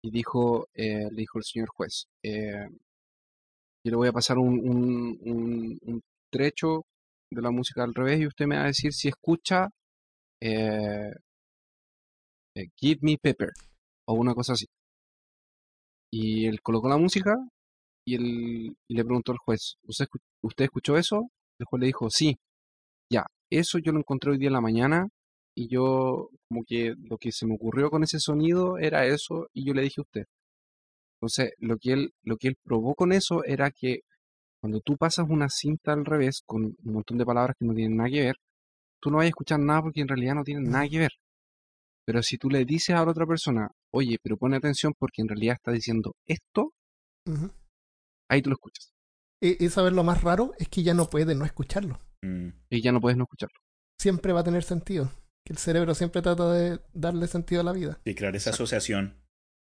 y 0.03 0.11
dijo, 0.11 0.67
eh, 0.73 1.09
le 1.11 1.21
dijo 1.21 1.39
el 1.39 1.43
señor 1.43 1.69
juez, 1.69 2.07
eh, 2.23 2.67
yo 3.83 3.91
le 3.91 3.95
voy 3.95 4.07
a 4.07 4.13
pasar 4.13 4.37
un, 4.37 4.59
un, 4.59 5.79
un 5.81 6.01
trecho 6.31 6.83
de 7.31 7.41
la 7.41 7.51
música 7.51 7.83
al 7.83 7.93
revés 7.93 8.21
y 8.21 8.27
usted 8.27 8.45
me 8.47 8.57
va 8.57 8.63
a 8.63 8.67
decir 8.67 8.93
si 8.93 9.07
escucha 9.09 9.69
eh, 10.41 11.11
eh, 12.55 12.67
Give 12.77 12.99
Me 13.01 13.17
Pepper 13.17 13.49
o 14.07 14.13
una 14.13 14.33
cosa 14.33 14.53
así. 14.53 14.65
Y 16.11 16.47
él 16.47 16.61
colocó 16.61 16.87
la 16.89 16.97
música 16.97 17.35
y, 18.05 18.15
él, 18.15 18.77
le 18.89 19.03
preguntó 19.05 19.31
al 19.31 19.37
juez, 19.39 19.77
¿Usted, 19.83 20.05
¿usted 20.41 20.65
escuchó 20.65 20.97
eso? 20.97 21.29
El 21.59 21.65
juez 21.65 21.79
le 21.81 21.87
dijo, 21.87 22.09
sí, 22.09 22.37
ya, 23.11 23.25
eso 23.49 23.79
yo 23.79 23.91
lo 23.91 23.99
encontré 23.99 24.31
hoy 24.31 24.37
día 24.37 24.47
en 24.47 24.53
la 24.53 24.61
mañana 24.61 25.07
y 25.55 25.69
yo 25.69 26.29
como 26.49 26.63
que 26.65 26.93
lo 26.97 27.17
que 27.17 27.31
se 27.31 27.47
me 27.47 27.55
ocurrió 27.55 27.89
con 27.89 28.03
ese 28.03 28.19
sonido 28.19 28.77
era 28.77 29.05
eso 29.05 29.47
y 29.53 29.65
yo 29.65 29.73
le 29.73 29.83
dije 29.83 30.01
a 30.01 30.03
usted. 30.03 30.25
Entonces, 31.15 31.53
lo 31.59 31.77
que 31.77 31.93
él, 31.93 32.13
lo 32.23 32.37
que 32.37 32.49
él 32.49 32.57
probó 32.63 32.93
con 32.93 33.13
eso 33.13 33.43
era 33.45 33.71
que 33.71 34.01
cuando 34.61 34.81
tú 34.81 34.97
pasas 34.97 35.27
una 35.29 35.47
cinta 35.49 35.93
al 35.93 36.05
revés 36.05 36.41
con 36.45 36.63
un 36.65 36.93
montón 36.93 37.17
de 37.17 37.25
palabras 37.25 37.55
que 37.57 37.65
no 37.65 37.73
tienen 37.73 37.97
nada 37.97 38.09
que 38.09 38.21
ver, 38.21 38.35
tú 38.99 39.09
no 39.11 39.17
vas 39.17 39.25
a 39.25 39.29
escuchar 39.29 39.59
nada 39.59 39.81
porque 39.81 40.01
en 40.01 40.07
realidad 40.07 40.35
no 40.35 40.43
tienen 40.43 40.69
nada 40.69 40.87
que 40.89 40.99
ver. 40.99 41.11
Pero 42.05 42.21
si 42.21 42.37
tú 42.37 42.49
le 42.49 42.65
dices 42.65 42.95
a 42.95 43.05
la 43.05 43.11
otra 43.11 43.25
persona, 43.25 43.69
oye, 43.91 44.17
pero 44.21 44.37
pone 44.37 44.57
atención 44.57 44.93
porque 44.97 45.21
en 45.21 45.29
realidad 45.29 45.55
está 45.55 45.71
diciendo 45.71 46.15
esto, 46.27 46.73
ahí 48.29 48.41
tú 48.41 48.49
lo 48.49 48.55
escuchas. 48.55 48.91
Y, 49.41 49.69
saber 49.69 49.93
lo 49.93 50.03
más 50.03 50.23
raro 50.23 50.53
es 50.57 50.67
que 50.69 50.83
ya 50.83 50.93
no 50.93 51.09
puedes 51.09 51.35
no 51.37 51.45
escucharlo. 51.45 51.99
Mm. 52.21 52.49
Y 52.69 52.81
ya 52.81 52.91
no 52.91 52.99
puedes 52.99 53.17
no 53.17 53.23
escucharlo. 53.23 53.59
Siempre 53.99 54.33
va 54.33 54.41
a 54.41 54.43
tener 54.43 54.63
sentido. 54.63 55.11
Que 55.45 55.53
el 55.53 55.59
cerebro 55.59 55.93
siempre 55.93 56.21
trata 56.21 56.51
de 56.51 56.79
darle 56.93 57.27
sentido 57.27 57.61
a 57.61 57.63
la 57.63 57.71
vida. 57.71 57.99
Y 58.03 58.15
crear 58.15 58.35
esa 58.35 58.49
asociación. 58.49 59.21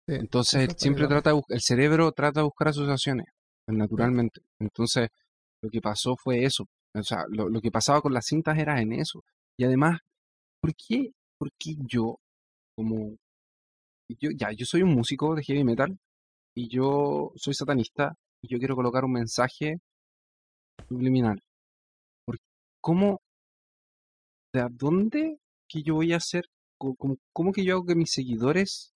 Entonces, 0.08 0.70
siempre 0.78 1.08
trata 1.08 1.32
el 1.50 1.62
cerebro 1.62 2.12
trata 2.12 2.42
de 2.42 2.44
buscar 2.44 2.70
asociaciones 2.70 3.28
naturalmente. 3.68 4.42
Entonces, 4.60 5.10
lo 5.62 5.70
que 5.70 5.82
pasó 5.82 6.16
fue 6.16 6.44
eso. 6.44 6.66
O 6.94 7.04
sea, 7.04 7.24
lo, 7.30 7.48
lo, 7.50 7.62
que 7.62 7.72
pasaba 7.72 8.02
con 8.02 8.14
las 8.14 8.26
cintas 8.26 8.58
era 8.58 8.82
en 8.82 8.94
eso. 8.94 9.24
Y 9.58 9.64
además, 9.64 10.00
¿por 10.62 10.74
qué, 10.76 11.12
por 11.38 11.50
qué 11.58 11.76
yo, 11.88 12.18
como, 12.76 13.16
yo, 14.20 14.30
ya, 14.36 14.52
yo 14.52 14.66
soy 14.66 14.84
un 14.84 14.94
músico 14.94 15.36
de 15.36 15.44
heavy 15.44 15.64
metal 15.64 15.98
y 16.54 16.68
yo 16.68 17.32
soy 17.36 17.54
satanista 17.54 18.14
y 18.42 18.50
yo 18.50 18.60
quiero 18.60 18.76
colocar 18.76 19.06
un 19.06 19.14
mensaje 19.14 19.78
subliminal? 20.90 21.42
¿Cómo, 22.84 23.22
de 24.54 24.68
dónde 24.72 25.38
que 25.72 25.84
yo 25.84 25.96
voy 25.96 26.14
a 26.14 26.18
hacer, 26.18 26.46
cómo, 26.78 27.18
cómo 27.34 27.52
que 27.52 27.64
yo 27.64 27.76
hago 27.76 27.86
que 27.86 27.96
mis 27.96 28.12
seguidores 28.12 28.94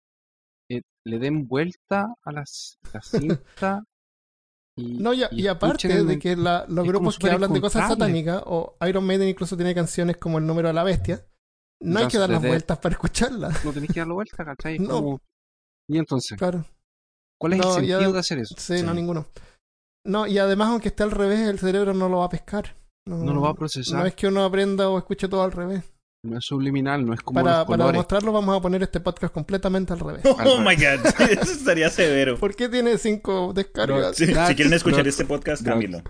eh, 0.69 0.81
le 1.05 1.19
den 1.19 1.47
vuelta 1.47 2.07
a 2.23 2.31
las, 2.31 2.77
la 2.93 3.01
cinta 3.01 3.83
no, 4.77 5.13
y, 5.13 5.47
aparte 5.47 6.03
de 6.03 6.19
que 6.19 6.35
los 6.35 6.87
grupos 6.87 7.17
que 7.17 7.29
hablan 7.29 7.53
de 7.53 7.61
cosas 7.61 7.87
satánicas, 7.87 8.43
o 8.45 8.75
Iron 8.87 9.05
Maiden 9.05 9.29
incluso 9.29 9.55
tiene 9.55 9.73
canciones 9.73 10.17
como 10.17 10.37
El 10.37 10.45
número 10.45 10.67
de 10.67 10.73
la 10.73 10.83
bestia, 10.83 11.25
no 11.81 11.99
hay 11.99 12.07
que 12.07 12.17
dar 12.17 12.29
las 12.29 12.41
vueltas 12.41 12.77
para 12.79 12.93
escucharlas. 12.93 13.63
No 13.63 13.71
tenés 13.71 13.91
que 13.93 14.01
dar 14.01 14.07
las 14.07 14.15
vueltas, 14.15 14.45
¿cachai? 14.45 14.79
No. 14.79 15.21
Y 15.87 15.97
entonces, 15.97 16.37
claro. 16.37 16.65
¿cuál 17.39 17.53
es 17.53 17.59
el 17.59 17.71
sentido 17.71 18.11
de 18.11 18.19
hacer 18.19 18.39
eso? 18.39 18.55
Sí, 18.57 18.81
no, 18.83 18.93
ninguno. 18.93 19.27
No, 20.05 20.27
y 20.27 20.37
además, 20.37 20.69
aunque 20.69 20.89
esté 20.89 21.03
al 21.03 21.11
revés, 21.11 21.47
el 21.47 21.59
cerebro 21.59 21.93
no 21.93 22.09
lo 22.09 22.19
va 22.19 22.25
a 22.25 22.29
pescar. 22.29 22.75
No, 23.07 23.33
lo 23.33 23.41
va 23.41 23.51
a 23.51 23.55
procesar. 23.55 23.99
No 23.99 24.05
es 24.05 24.15
que 24.15 24.27
uno 24.27 24.43
aprenda 24.43 24.89
o 24.89 24.97
escuche 24.97 25.27
todo 25.27 25.43
al 25.43 25.51
revés. 25.51 25.83
No 26.25 26.37
es 26.37 26.45
subliminal, 26.45 27.05
no 27.05 27.13
es 27.13 27.21
como. 27.21 27.43
Para, 27.43 27.65
para 27.65 27.87
demostrarlo, 27.87 28.31
vamos 28.31 28.57
a 28.57 28.61
poner 28.61 28.81
este 28.83 28.99
podcast 28.99 29.33
completamente 29.33 29.93
al 29.93 29.99
revés. 29.99 30.23
Oh 30.45 30.59
my 30.59 30.75
god, 30.75 31.05
eso 31.29 31.51
estaría 31.51 31.89
severo. 31.89 32.37
¿Por 32.37 32.55
qué 32.55 32.69
tiene 32.69 32.97
cinco 32.97 33.53
descargas? 33.53 34.15
si 34.15 34.25
quieren 34.25 34.73
escuchar 34.73 35.07
este 35.07 35.25
podcast, 35.25 35.63
cámbienlo. 35.63 36.01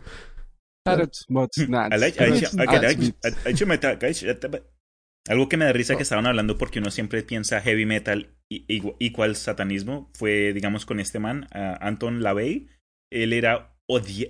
Algo 5.28 5.49
que 5.49 5.57
me 5.57 5.66
da 5.66 5.74
risa 5.74 5.95
que 5.95 6.03
estaban 6.03 6.28
hablando 6.28 6.57
porque 6.57 6.80
uno 6.80 6.91
siempre 6.91 7.24
piensa 7.24 7.59
heavy 7.61 7.86
metal 7.86 8.36
igual 8.47 9.36
satanismo 9.36 10.11
fue, 10.13 10.53
digamos, 10.53 10.86
con 10.86 10.99
este 10.99 11.20
man, 11.20 11.47
Anton 11.51 12.22
LaVey. 12.22 12.70
Él 13.11 13.34
era 13.34 13.76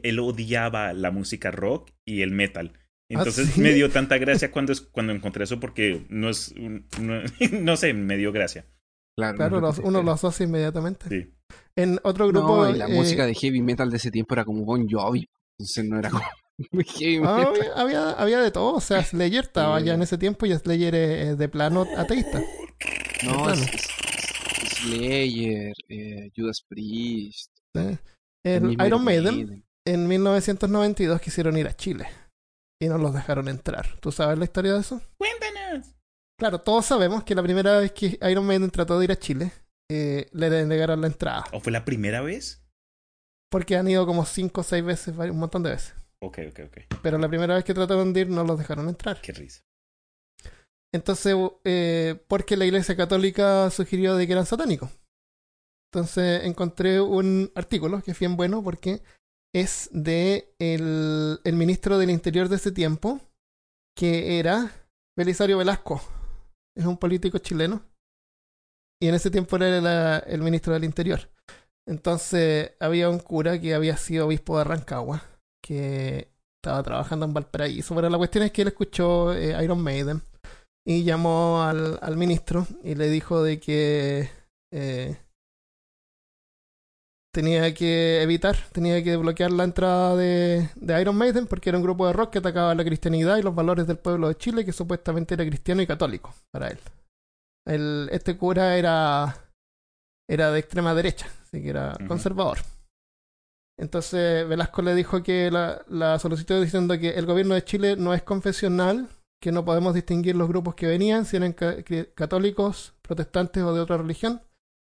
él 0.03 0.19
odiaba 0.19 0.93
la 0.93 1.11
música 1.11 1.51
rock 1.51 1.91
y 2.05 2.21
el 2.21 2.31
metal. 2.31 2.73
¿Ah, 3.11 3.19
Entonces 3.19 3.55
me 3.57 3.71
dio 3.73 3.91
tanta 3.91 4.17
gracia 4.17 4.51
cuando, 4.51 4.73
cuando 4.91 5.13
encontré 5.13 5.43
eso 5.43 5.59
porque 5.59 6.05
no 6.09 6.29
es, 6.29 6.55
no, 7.51 7.77
sé, 7.77 7.93
me 7.93 8.17
dio 8.17 8.31
gracia. 8.31 8.65
Claro, 9.15 9.71
uno 9.83 10.01
lo 10.01 10.11
asocia 10.11 10.45
inmediatamente. 10.45 11.07
Sí. 11.07 11.33
En 11.75 11.99
otro 12.03 12.27
grupo... 12.27 12.65
la 12.65 12.87
eh, 12.87 12.93
música 12.93 13.25
de 13.25 13.35
heavy 13.35 13.61
metal 13.61 13.91
de 13.91 13.97
ese 13.97 14.11
tiempo 14.11 14.33
era 14.33 14.43
como 14.43 14.65
Bon 14.65 14.87
Jovi, 14.89 15.29
entonces 15.57 15.85
no 15.85 15.99
era 15.99 16.09
como... 16.09 16.25
heavy 16.97 17.21
ah, 17.23 17.51
metal. 17.53 17.71
había, 17.75 18.09
había, 18.11 18.41
de 18.41 18.49
todo, 18.49 18.73
o 18.73 18.81
sea, 18.81 19.03
Slayer 19.03 19.43
estaba 19.45 19.79
ya 19.81 19.93
en 19.93 20.01
ese 20.01 20.17
tiempo 20.17 20.47
y 20.47 20.57
Slayer 20.57 20.95
es 20.95 21.37
de 21.37 21.47
plano 21.47 21.85
ateísta. 21.95 22.41
No, 23.23 23.45
Slayer, 24.81 25.73
eh, 25.89 26.31
Judas 26.35 26.65
Priest. 26.67 27.51
El 28.43 28.71
Iron 28.85 29.03
Maiden 29.03 29.63
en 29.85 30.07
1992 30.07 31.21
quisieron 31.21 31.57
ir 31.57 31.67
a 31.67 31.75
Chile 31.75 32.07
y 32.79 32.87
no 32.87 32.97
los 32.97 33.13
dejaron 33.13 33.47
entrar. 33.47 33.99
¿Tú 33.99 34.11
sabes 34.11 34.37
la 34.37 34.45
historia 34.45 34.73
de 34.73 34.79
eso? 34.81 35.01
Cuéntanos. 35.17 35.95
Claro, 36.37 36.59
todos 36.61 36.85
sabemos 36.85 37.23
que 37.23 37.35
la 37.35 37.43
primera 37.43 37.79
vez 37.79 37.91
que 37.91 38.19
Iron 38.29 38.45
Maiden 38.45 38.69
trató 38.69 38.99
de 38.99 39.05
ir 39.05 39.11
a 39.11 39.19
Chile, 39.19 39.51
eh, 39.89 40.27
le 40.33 40.65
negaron 40.65 41.01
la 41.01 41.07
entrada. 41.07 41.45
¿O 41.53 41.59
fue 41.59 41.71
la 41.71 41.85
primera 41.85 42.21
vez? 42.21 42.61
Porque 43.49 43.77
han 43.77 43.87
ido 43.87 44.05
como 44.05 44.25
cinco 44.25 44.61
o 44.61 44.63
seis 44.63 44.83
veces, 44.83 45.15
un 45.17 45.39
montón 45.39 45.63
de 45.63 45.71
veces. 45.71 45.95
Ok, 46.21 46.39
ok, 46.49 46.59
ok. 46.67 46.77
Pero 47.01 47.17
la 47.17 47.29
primera 47.29 47.55
vez 47.55 47.63
que 47.63 47.73
trataron 47.73 48.11
de 48.11 48.21
ir 48.21 48.29
no 48.29 48.43
los 48.43 48.57
dejaron 48.57 48.89
entrar. 48.89 49.21
Qué 49.21 49.31
risa. 49.31 49.61
Entonces, 50.93 51.35
eh, 51.63 52.23
porque 52.27 52.57
la 52.57 52.65
Iglesia 52.65 52.95
Católica 52.95 53.69
sugirió 53.69 54.15
de 54.15 54.25
que 54.25 54.33
eran 54.33 54.45
satánicos. 54.45 54.89
Entonces 55.91 56.43
encontré 56.43 56.99
un 56.99 57.51
artículo 57.55 58.01
que 58.01 58.11
es 58.11 58.19
bien 58.19 58.35
bueno 58.35 58.61
porque 58.63 59.01
es 59.55 59.89
de 59.93 60.53
el, 60.59 61.39
el 61.45 61.55
ministro 61.55 61.97
del 61.97 62.09
Interior 62.09 62.49
de 62.49 62.57
ese 62.57 62.73
tiempo, 62.73 63.21
que 63.95 64.37
era 64.37 64.69
Belisario 65.17 65.57
Velasco. 65.57 66.01
Es 66.75 66.85
un 66.85 66.97
político 66.97 67.37
chileno. 67.37 67.81
Y 69.01 69.07
en 69.07 69.15
ese 69.15 69.31
tiempo 69.31 69.55
era 69.55 70.19
el 70.19 70.41
ministro 70.41 70.73
del 70.73 70.83
Interior. 70.83 71.29
Entonces 71.87 72.73
había 72.81 73.09
un 73.09 73.19
cura 73.19 73.61
que 73.61 73.73
había 73.73 73.95
sido 73.95 74.25
obispo 74.25 74.57
de 74.57 74.65
Rancagua, 74.65 75.23
que 75.63 76.33
estaba 76.61 76.83
trabajando 76.83 77.25
en 77.25 77.33
Valparaíso. 77.33 77.95
Pero 77.95 78.09
la 78.09 78.17
cuestión 78.17 78.43
es 78.43 78.51
que 78.51 78.63
él 78.63 78.67
escuchó 78.67 79.33
eh, 79.33 79.55
Iron 79.63 79.81
Maiden 79.81 80.21
y 80.85 81.05
llamó 81.05 81.63
al, 81.63 81.97
al, 82.01 82.17
ministro 82.17 82.67
y 82.83 82.95
le 82.95 83.09
dijo 83.09 83.41
de 83.41 83.59
que 83.61 84.29
eh, 84.73 85.15
tenía 87.35 87.73
que 87.73 88.21
evitar, 88.21 88.55
tenía 88.71 89.03
que 89.03 89.17
bloquear 89.17 89.51
la 89.51 89.65
entrada 89.65 90.15
de, 90.15 90.69
de, 90.75 91.01
Iron 91.01 91.17
Maiden 91.17 91.47
porque 91.47 91.67
era 91.69 91.77
un 91.77 91.83
grupo 91.83 92.07
de 92.07 92.13
rock 92.13 92.31
que 92.31 92.37
atacaba 92.39 92.73
la 92.73 92.85
cristianidad 92.85 93.35
y 93.35 93.41
los 93.41 93.53
valores 93.53 93.87
del 93.87 93.97
pueblo 93.97 94.29
de 94.29 94.37
Chile, 94.37 94.63
que 94.63 94.71
supuestamente 94.71 95.33
era 95.33 95.45
cristiano 95.45 95.81
y 95.81 95.87
católico 95.87 96.33
para 96.49 96.69
él. 96.69 96.79
El, 97.67 98.07
este 98.13 98.37
cura 98.37 98.77
era, 98.77 99.35
era 100.29 100.49
de 100.49 100.59
extrema 100.59 100.95
derecha, 100.95 101.27
así 101.43 101.61
que 101.61 101.71
era 101.71 101.97
conservador. 102.07 102.59
Entonces 103.77 104.47
Velasco 104.47 104.81
le 104.81 104.95
dijo 104.95 105.21
que 105.21 105.51
la, 105.51 105.83
la 105.89 106.17
solicitó 106.19 106.61
diciendo 106.61 106.97
que 106.97 107.09
el 107.09 107.25
gobierno 107.25 107.55
de 107.55 107.65
Chile 107.65 107.97
no 107.97 108.13
es 108.13 108.23
confesional, 108.23 109.09
que 109.41 109.51
no 109.51 109.65
podemos 109.65 109.93
distinguir 109.93 110.37
los 110.37 110.47
grupos 110.47 110.75
que 110.75 110.87
venían, 110.87 111.25
si 111.25 111.35
eran 111.35 111.53
católicos, 112.15 112.93
protestantes 113.01 113.61
o 113.61 113.73
de 113.73 113.81
otra 113.81 113.97
religión 113.97 114.41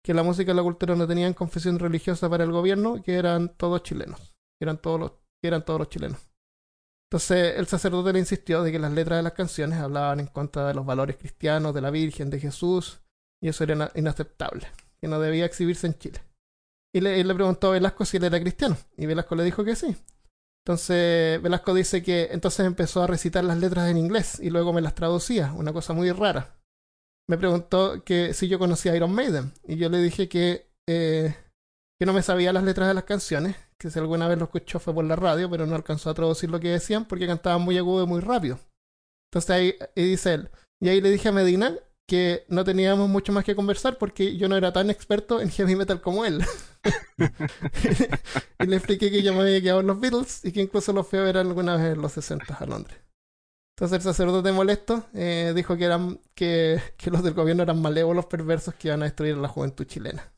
que 0.06 0.14
la 0.14 0.22
música 0.22 0.52
y 0.52 0.56
la 0.56 0.62
cultura 0.62 0.96
no 0.96 1.08
tenían 1.08 1.34
confesión 1.34 1.80
religiosa 1.80 2.30
para 2.30 2.44
el 2.44 2.52
gobierno, 2.52 3.02
que 3.02 3.16
eran 3.16 3.50
todos 3.58 3.82
chilenos, 3.82 4.36
eran 4.62 4.78
todos 4.78 5.00
los, 5.00 5.12
eran 5.42 5.66
todos 5.66 5.80
los 5.80 5.90
chilenos. 5.90 6.20
Entonces 7.10 7.58
el 7.58 7.66
sacerdote 7.66 8.14
le 8.14 8.20
insistió 8.20 8.62
de 8.62 8.72
que 8.72 8.78
las 8.78 8.92
letras 8.92 9.18
de 9.18 9.24
las 9.24 9.34
canciones 9.34 9.80
hablaban 9.80 10.20
en 10.20 10.28
contra 10.28 10.68
de 10.68 10.76
los 10.76 10.86
valores 10.86 11.18
cristianos, 11.18 11.74
de 11.74 11.82
la 11.82 11.90
Virgen, 11.90 12.30
de 12.30 12.40
Jesús, 12.40 13.02
y 13.42 13.48
eso 13.48 13.64
era 13.64 13.92
inaceptable, 13.96 14.68
que 15.02 15.08
no 15.08 15.20
debía 15.20 15.46
exhibirse 15.46 15.88
en 15.88 15.98
Chile. 15.98 16.22
Y 16.94 17.02
le, 17.02 17.24
le 17.24 17.34
preguntó 17.34 17.70
a 17.70 17.72
Velasco 17.72 18.06
si 18.06 18.18
él 18.18 18.26
era 18.26 18.40
cristiano, 18.40 18.78
y 18.98 19.08
Velasco 19.08 19.34
le 19.34 19.44
dijo 19.44 19.66
que 19.66 19.76
sí. 19.76 19.98
Entonces 20.64 21.42
Velasco 21.42 21.74
dice 21.74 22.04
que 22.04 22.30
entonces 22.32 22.64
empezó 22.64 23.02
a 23.02 23.08
recitar 23.08 23.44
las 23.44 23.58
letras 23.58 23.90
en 23.90 23.98
inglés 23.98 24.40
y 24.40 24.52
luego 24.52 24.72
me 24.72 24.82
las 24.82 24.94
traducía, 24.94 25.52
una 25.54 25.74
cosa 25.74 25.94
muy 25.94 26.12
rara 26.12 26.56
me 27.28 27.38
preguntó 27.38 28.04
que 28.04 28.34
si 28.34 28.48
yo 28.48 28.60
conocía 28.60 28.92
a 28.92 28.96
Iron 28.96 29.14
Maiden. 29.14 29.54
Y 29.68 29.78
yo 29.78 29.90
le 29.90 30.00
dije 30.00 30.30
que, 30.30 30.68
eh, 30.88 31.36
que 32.00 32.06
no 32.06 32.14
me 32.14 32.22
sabía 32.22 32.54
las 32.54 32.64
letras 32.64 32.88
de 32.88 32.94
las 32.94 33.04
canciones, 33.06 33.56
que 33.78 33.90
si 33.90 34.00
alguna 34.00 34.28
vez 34.28 34.38
lo 34.38 34.46
escuchó 34.46 34.80
fue 34.80 34.94
por 34.94 35.06
la 35.06 35.16
radio, 35.16 35.50
pero 35.50 35.66
no 35.66 35.76
alcanzó 35.76 36.10
a 36.10 36.14
traducir 36.14 36.50
lo 36.50 36.60
que 36.60 36.70
decían 36.70 37.06
porque 37.06 37.28
cantaban 37.28 37.62
muy 37.62 37.78
agudo 37.78 38.04
y 38.04 38.08
muy 38.08 38.22
rápido. 38.22 38.60
Entonces 39.32 39.50
ahí 39.50 39.76
y 39.96 40.04
dice 40.04 40.34
él. 40.34 40.50
Y 40.82 40.90
ahí 40.90 41.02
le 41.02 41.10
dije 41.10 41.30
a 41.30 41.32
Medina 41.32 41.76
que 42.08 42.46
no 42.50 42.64
teníamos 42.64 43.10
mucho 43.10 43.34
más 43.34 43.44
que 43.44 43.56
conversar 43.56 43.98
porque 43.98 44.38
yo 44.38 44.48
no 44.48 44.56
era 44.56 44.72
tan 44.72 44.90
experto 44.90 45.42
en 45.42 45.50
heavy 45.50 45.76
metal 45.76 46.02
como 46.02 46.26
él. 46.26 46.44
y 48.60 48.66
le 48.68 48.76
expliqué 48.76 49.10
que 49.10 49.24
yo 49.24 49.34
me 49.34 49.42
había 49.42 49.62
quedado 49.62 49.80
en 49.80 49.88
los 49.88 50.00
Beatles 50.00 50.46
y 50.46 50.52
que 50.52 50.62
incluso 50.62 50.94
los 50.94 51.08
fui 51.08 51.20
a 51.20 51.24
ver 51.24 51.38
alguna 51.38 51.78
vez 51.78 51.96
en 51.96 52.02
los 52.02 52.12
60 52.14 52.54
a 52.54 52.66
Londres. 52.66 53.05
Entonces 53.76 53.98
el 53.98 54.02
sacerdote 54.04 54.54
molesto 54.54 55.06
eh, 55.14 55.52
dijo 55.54 55.76
que, 55.76 55.84
eran, 55.84 56.22
que, 56.34 56.82
que, 56.96 57.12
los 57.12 57.24
del 57.24 57.34
gobierno 57.34 57.62
eran 57.62 57.82
malévolos 57.82 58.26
perversos 58.26 58.74
que 58.76 58.88
iban 58.88 59.02
a 59.02 59.06
destruir 59.06 59.36
la 59.36 59.50
juventud 59.50 59.84
chilena. 59.84 60.32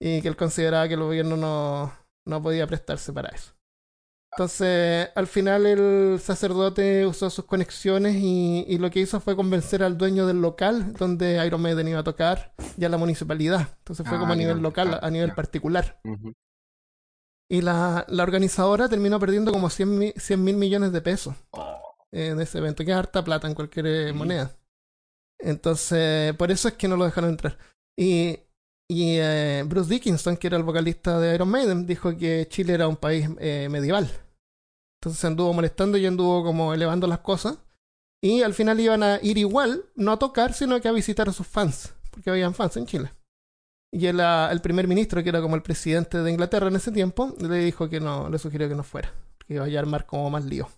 Y 0.00 0.22
que 0.22 0.28
él 0.28 0.36
consideraba 0.36 0.86
que 0.86 0.94
el 0.94 1.00
gobierno 1.00 1.36
no, 1.36 1.92
no 2.24 2.40
podía 2.40 2.68
prestarse 2.68 3.12
para 3.12 3.30
eso. 3.30 3.52
Entonces, 4.32 5.10
al 5.16 5.26
final 5.26 5.66
el 5.66 6.20
sacerdote 6.20 7.04
usó 7.04 7.30
sus 7.30 7.46
conexiones 7.46 8.14
y, 8.14 8.64
y, 8.68 8.78
lo 8.78 8.90
que 8.90 9.00
hizo 9.00 9.18
fue 9.18 9.34
convencer 9.34 9.82
al 9.82 9.98
dueño 9.98 10.26
del 10.26 10.40
local 10.40 10.92
donde 10.94 11.44
Iron 11.44 11.60
Maiden 11.60 11.88
iba 11.88 11.98
a 11.98 12.04
tocar 12.04 12.54
y 12.78 12.84
a 12.84 12.88
la 12.88 12.96
municipalidad. 12.96 13.68
Entonces 13.78 14.06
fue 14.06 14.16
ah, 14.16 14.20
como 14.20 14.34
a 14.34 14.36
nivel 14.36 14.58
local, 14.58 15.00
a 15.02 15.10
nivel 15.10 15.34
particular. 15.34 16.00
Y 17.50 17.60
la, 17.60 18.06
la, 18.08 18.22
organizadora 18.22 18.88
terminó 18.88 19.18
perdiendo 19.18 19.52
como 19.52 19.68
100 19.68 20.14
mil 20.38 20.56
millones 20.56 20.92
de 20.92 21.02
pesos. 21.02 21.34
Oh 21.50 21.81
en 22.12 22.40
ese 22.40 22.58
evento, 22.58 22.84
que 22.84 22.90
es 22.92 22.96
harta 22.96 23.24
plata 23.24 23.48
en 23.48 23.54
cualquier 23.54 23.86
eh, 23.86 24.12
moneda. 24.12 24.54
Entonces, 25.38 26.34
por 26.36 26.50
eso 26.50 26.68
es 26.68 26.74
que 26.74 26.86
no 26.86 26.96
lo 26.96 27.04
dejaron 27.04 27.30
entrar. 27.30 27.58
Y, 27.96 28.38
y 28.88 29.16
eh, 29.18 29.64
Bruce 29.66 29.90
Dickinson, 29.90 30.36
que 30.36 30.46
era 30.46 30.56
el 30.56 30.62
vocalista 30.62 31.18
de 31.18 31.34
Iron 31.34 31.48
Maiden, 31.48 31.86
dijo 31.86 32.16
que 32.16 32.46
Chile 32.48 32.74
era 32.74 32.86
un 32.86 32.96
país 32.96 33.28
eh, 33.40 33.68
medieval. 33.70 34.08
Entonces 35.00 35.20
se 35.20 35.26
anduvo 35.26 35.52
molestando 35.52 35.98
y 35.98 36.06
anduvo 36.06 36.44
como 36.44 36.74
elevando 36.74 37.06
las 37.06 37.20
cosas. 37.20 37.58
Y 38.22 38.42
al 38.42 38.54
final 38.54 38.78
iban 38.78 39.02
a 39.02 39.18
ir 39.20 39.36
igual, 39.36 39.84
no 39.96 40.12
a 40.12 40.18
tocar, 40.18 40.52
sino 40.52 40.80
que 40.80 40.86
a 40.86 40.92
visitar 40.92 41.28
a 41.28 41.32
sus 41.32 41.46
fans, 41.46 41.92
porque 42.12 42.30
habían 42.30 42.54
fans 42.54 42.76
en 42.76 42.86
Chile. 42.86 43.12
Y 43.90 44.06
el, 44.06 44.20
el 44.20 44.60
primer 44.60 44.86
ministro, 44.86 45.22
que 45.24 45.28
era 45.28 45.42
como 45.42 45.56
el 45.56 45.62
presidente 45.62 46.22
de 46.22 46.30
Inglaterra 46.30 46.68
en 46.68 46.76
ese 46.76 46.92
tiempo, 46.92 47.34
le 47.40 47.56
dijo 47.56 47.88
que 47.88 47.98
no, 47.98 48.28
le 48.30 48.38
sugirió 48.38 48.68
que 48.68 48.76
no 48.76 48.84
fuera, 48.84 49.12
que 49.44 49.54
iba 49.54 49.64
a 49.64 49.78
armar 49.80 50.06
como 50.06 50.30
más 50.30 50.44
lío. 50.44 50.68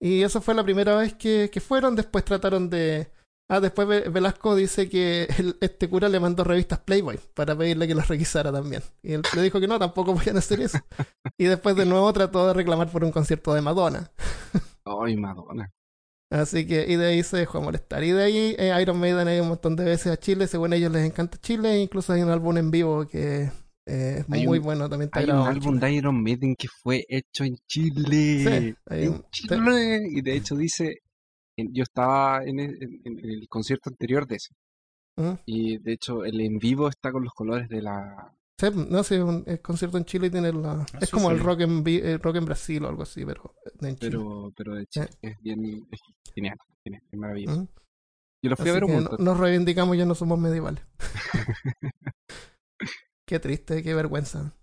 Y 0.00 0.22
eso 0.22 0.40
fue 0.40 0.54
la 0.54 0.64
primera 0.64 0.96
vez 0.96 1.14
que, 1.14 1.50
que 1.52 1.60
fueron. 1.60 1.96
Después 1.96 2.24
trataron 2.24 2.68
de. 2.70 3.10
Ah, 3.48 3.60
después 3.60 3.86
Velasco 4.12 4.56
dice 4.56 4.88
que 4.88 5.28
este 5.60 5.88
cura 5.88 6.08
le 6.08 6.18
mandó 6.18 6.42
revistas 6.42 6.80
Playboy 6.80 7.18
para 7.34 7.56
pedirle 7.56 7.86
que 7.86 7.94
los 7.94 8.08
requisara 8.08 8.52
también. 8.52 8.82
Y 9.02 9.12
él 9.12 9.22
le 9.34 9.42
dijo 9.42 9.60
que 9.60 9.68
no, 9.68 9.78
tampoco 9.78 10.14
podían 10.14 10.36
hacer 10.36 10.60
eso. 10.60 10.78
Y 11.38 11.44
después 11.44 11.76
de 11.76 11.86
nuevo 11.86 12.12
trató 12.12 12.46
de 12.46 12.54
reclamar 12.54 12.90
por 12.90 13.04
un 13.04 13.12
concierto 13.12 13.54
de 13.54 13.62
Madonna. 13.62 14.10
Ay, 14.84 15.16
Madonna. 15.16 15.70
Así 16.30 16.66
que, 16.66 16.86
y 16.88 16.96
de 16.96 17.06
ahí 17.06 17.22
se 17.22 17.36
dejó 17.36 17.60
molestar. 17.60 18.02
Y 18.02 18.10
de 18.10 18.22
ahí 18.22 18.56
eh, 18.58 18.76
Iron 18.82 18.98
Maiden 18.98 19.28
ha 19.28 19.34
ido 19.34 19.44
un 19.44 19.50
montón 19.50 19.76
de 19.76 19.84
veces 19.84 20.12
a 20.12 20.16
Chile, 20.16 20.48
según 20.48 20.72
ellos 20.72 20.90
les 20.90 21.06
encanta 21.06 21.38
Chile, 21.38 21.78
incluso 21.78 22.12
hay 22.12 22.22
un 22.22 22.30
álbum 22.30 22.56
en 22.58 22.70
vivo 22.70 23.06
que 23.06 23.50
eh, 23.86 24.16
es 24.18 24.28
muy 24.28 24.58
bueno 24.58 24.88
también. 24.88 25.10
hay 25.12 25.26
un 25.26 25.46
álbum 25.46 25.78
de 25.78 25.92
Iron 25.92 26.20
Maiden 26.20 26.56
que 26.56 26.66
fue 26.68 27.04
hecho 27.08 27.44
en 27.44 27.56
Chile. 27.68 28.76
en 28.86 29.24
Chile. 29.30 30.08
Y 30.10 30.22
de 30.22 30.36
hecho 30.36 30.56
dice, 30.56 31.02
yo 31.56 31.84
estaba 31.84 32.42
en 32.44 32.58
el, 32.58 33.46
concierto 33.48 33.90
anterior 33.90 34.26
de 34.26 34.36
ese. 34.36 34.54
Y 35.46 35.78
de 35.78 35.92
hecho 35.92 36.24
el 36.24 36.40
en 36.40 36.58
vivo 36.58 36.88
está 36.88 37.12
con 37.12 37.24
los 37.24 37.32
colores 37.32 37.68
de 37.68 37.82
la... 37.82 38.32
Sí, 38.58 38.66
no 38.74 39.04
sé, 39.04 39.22
el 39.46 39.60
concierto 39.60 39.98
en 39.98 40.04
Chile 40.04 40.30
tiene 40.30 40.52
la... 40.52 40.72
Ah, 40.72 40.86
es 41.00 41.10
como 41.10 41.30
el 41.30 41.38
rock 41.38 41.60
en, 41.60 41.84
rock 42.20 42.36
en 42.36 42.44
Brasil 42.44 42.84
o 42.84 42.88
algo 42.88 43.02
así, 43.02 43.24
pero 43.24 43.54
en 43.80 43.96
Chile. 43.96 44.10
Pero, 44.10 44.52
pero 44.56 44.74
de 44.74 44.82
hecho 44.82 45.02
es 45.22 45.36
bien 45.42 45.86
es 45.90 46.00
genial, 46.34 46.56
es 46.84 47.00
maravilloso. 47.12 47.68
Yo 48.42 48.50
lo 48.50 48.56
fui 48.56 48.70
a 48.70 48.74
ver 48.74 48.84
un 48.84 48.92
montón. 48.92 49.24
Nos 49.24 49.38
reivindicamos, 49.38 49.96
ya 49.96 50.06
no 50.06 50.14
somos 50.14 50.38
medievales. 50.38 50.84
Qué 53.26 53.40
triste, 53.40 53.82
qué 53.82 53.92
vergüenza. 53.94 54.54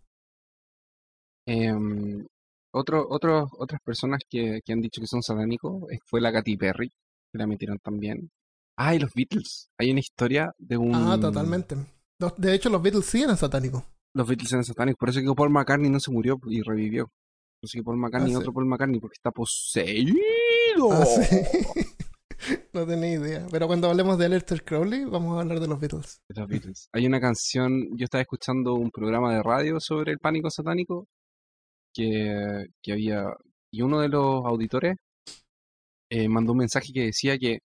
Eh, 1.45 1.73
otro, 2.71 3.05
otro, 3.09 3.49
otras 3.59 3.81
personas 3.83 4.21
que, 4.29 4.61
que, 4.63 4.73
han 4.73 4.79
dicho 4.79 5.01
que 5.01 5.07
son 5.07 5.21
satánicos 5.21 5.83
eh, 5.91 5.97
fue 6.05 6.21
la 6.21 6.31
Katy 6.31 6.55
Perry, 6.55 6.89
que 6.89 7.37
la 7.37 7.45
metieron 7.45 7.77
también. 7.79 8.31
Ah, 8.77 8.95
y 8.95 8.99
los 8.99 9.11
Beatles. 9.13 9.69
Hay 9.77 9.91
una 9.91 9.99
historia 9.99 10.51
de 10.57 10.77
un... 10.77 10.95
Ah, 10.95 11.17
totalmente. 11.19 11.75
De 12.37 12.53
hecho, 12.53 12.69
los 12.69 12.81
Beatles 12.81 13.05
sí 13.05 13.21
eran 13.21 13.37
satánicos. 13.37 13.83
Los 14.15 14.27
Beatles 14.27 14.51
eran 14.53 14.63
satánicos. 14.63 14.97
Por 14.97 15.09
eso 15.09 15.19
que 15.19 15.35
Paul 15.35 15.49
McCartney 15.49 15.89
no 15.89 15.99
se 15.99 16.11
murió 16.11 16.39
y 16.47 16.61
revivió. 16.61 17.07
Por 17.07 17.67
eso 17.67 17.77
que 17.77 17.83
Paul 17.83 17.97
McCartney, 17.97 18.33
ah, 18.33 18.39
otro 18.39 18.53
Paul 18.53 18.65
McCartney, 18.65 18.99
porque 18.99 19.17
está 19.17 19.31
poseído. 19.31 20.15
Ah, 20.91 21.05
sí. 21.05 21.37
no 22.73 22.85
tenía 22.85 23.13
idea. 23.13 23.47
Pero 23.51 23.67
cuando 23.67 23.89
hablemos 23.89 24.17
de 24.17 24.25
Aleister 24.25 24.63
Crowley, 24.63 25.05
vamos 25.05 25.37
a 25.37 25.41
hablar 25.41 25.59
de 25.59 25.67
los 25.67 25.79
Beatles. 25.79 26.21
De 26.27 26.39
los 26.39 26.49
Beatles. 26.49 26.89
Hay 26.91 27.05
una 27.05 27.19
canción, 27.19 27.95
yo 27.97 28.05
estaba 28.05 28.21
escuchando 28.21 28.73
un 28.75 28.91
programa 28.91 29.33
de 29.33 29.43
radio 29.43 29.79
sobre 29.79 30.11
el 30.11 30.19
pánico 30.19 30.49
satánico 30.49 31.07
que, 31.93 32.65
que 32.81 32.91
había, 32.91 33.25
y 33.71 33.81
uno 33.81 33.99
de 34.01 34.09
los 34.09 34.45
auditores 34.45 34.95
eh, 36.09 36.27
mandó 36.29 36.51
un 36.53 36.59
mensaje 36.59 36.91
que 36.93 37.05
decía 37.05 37.37
que 37.37 37.59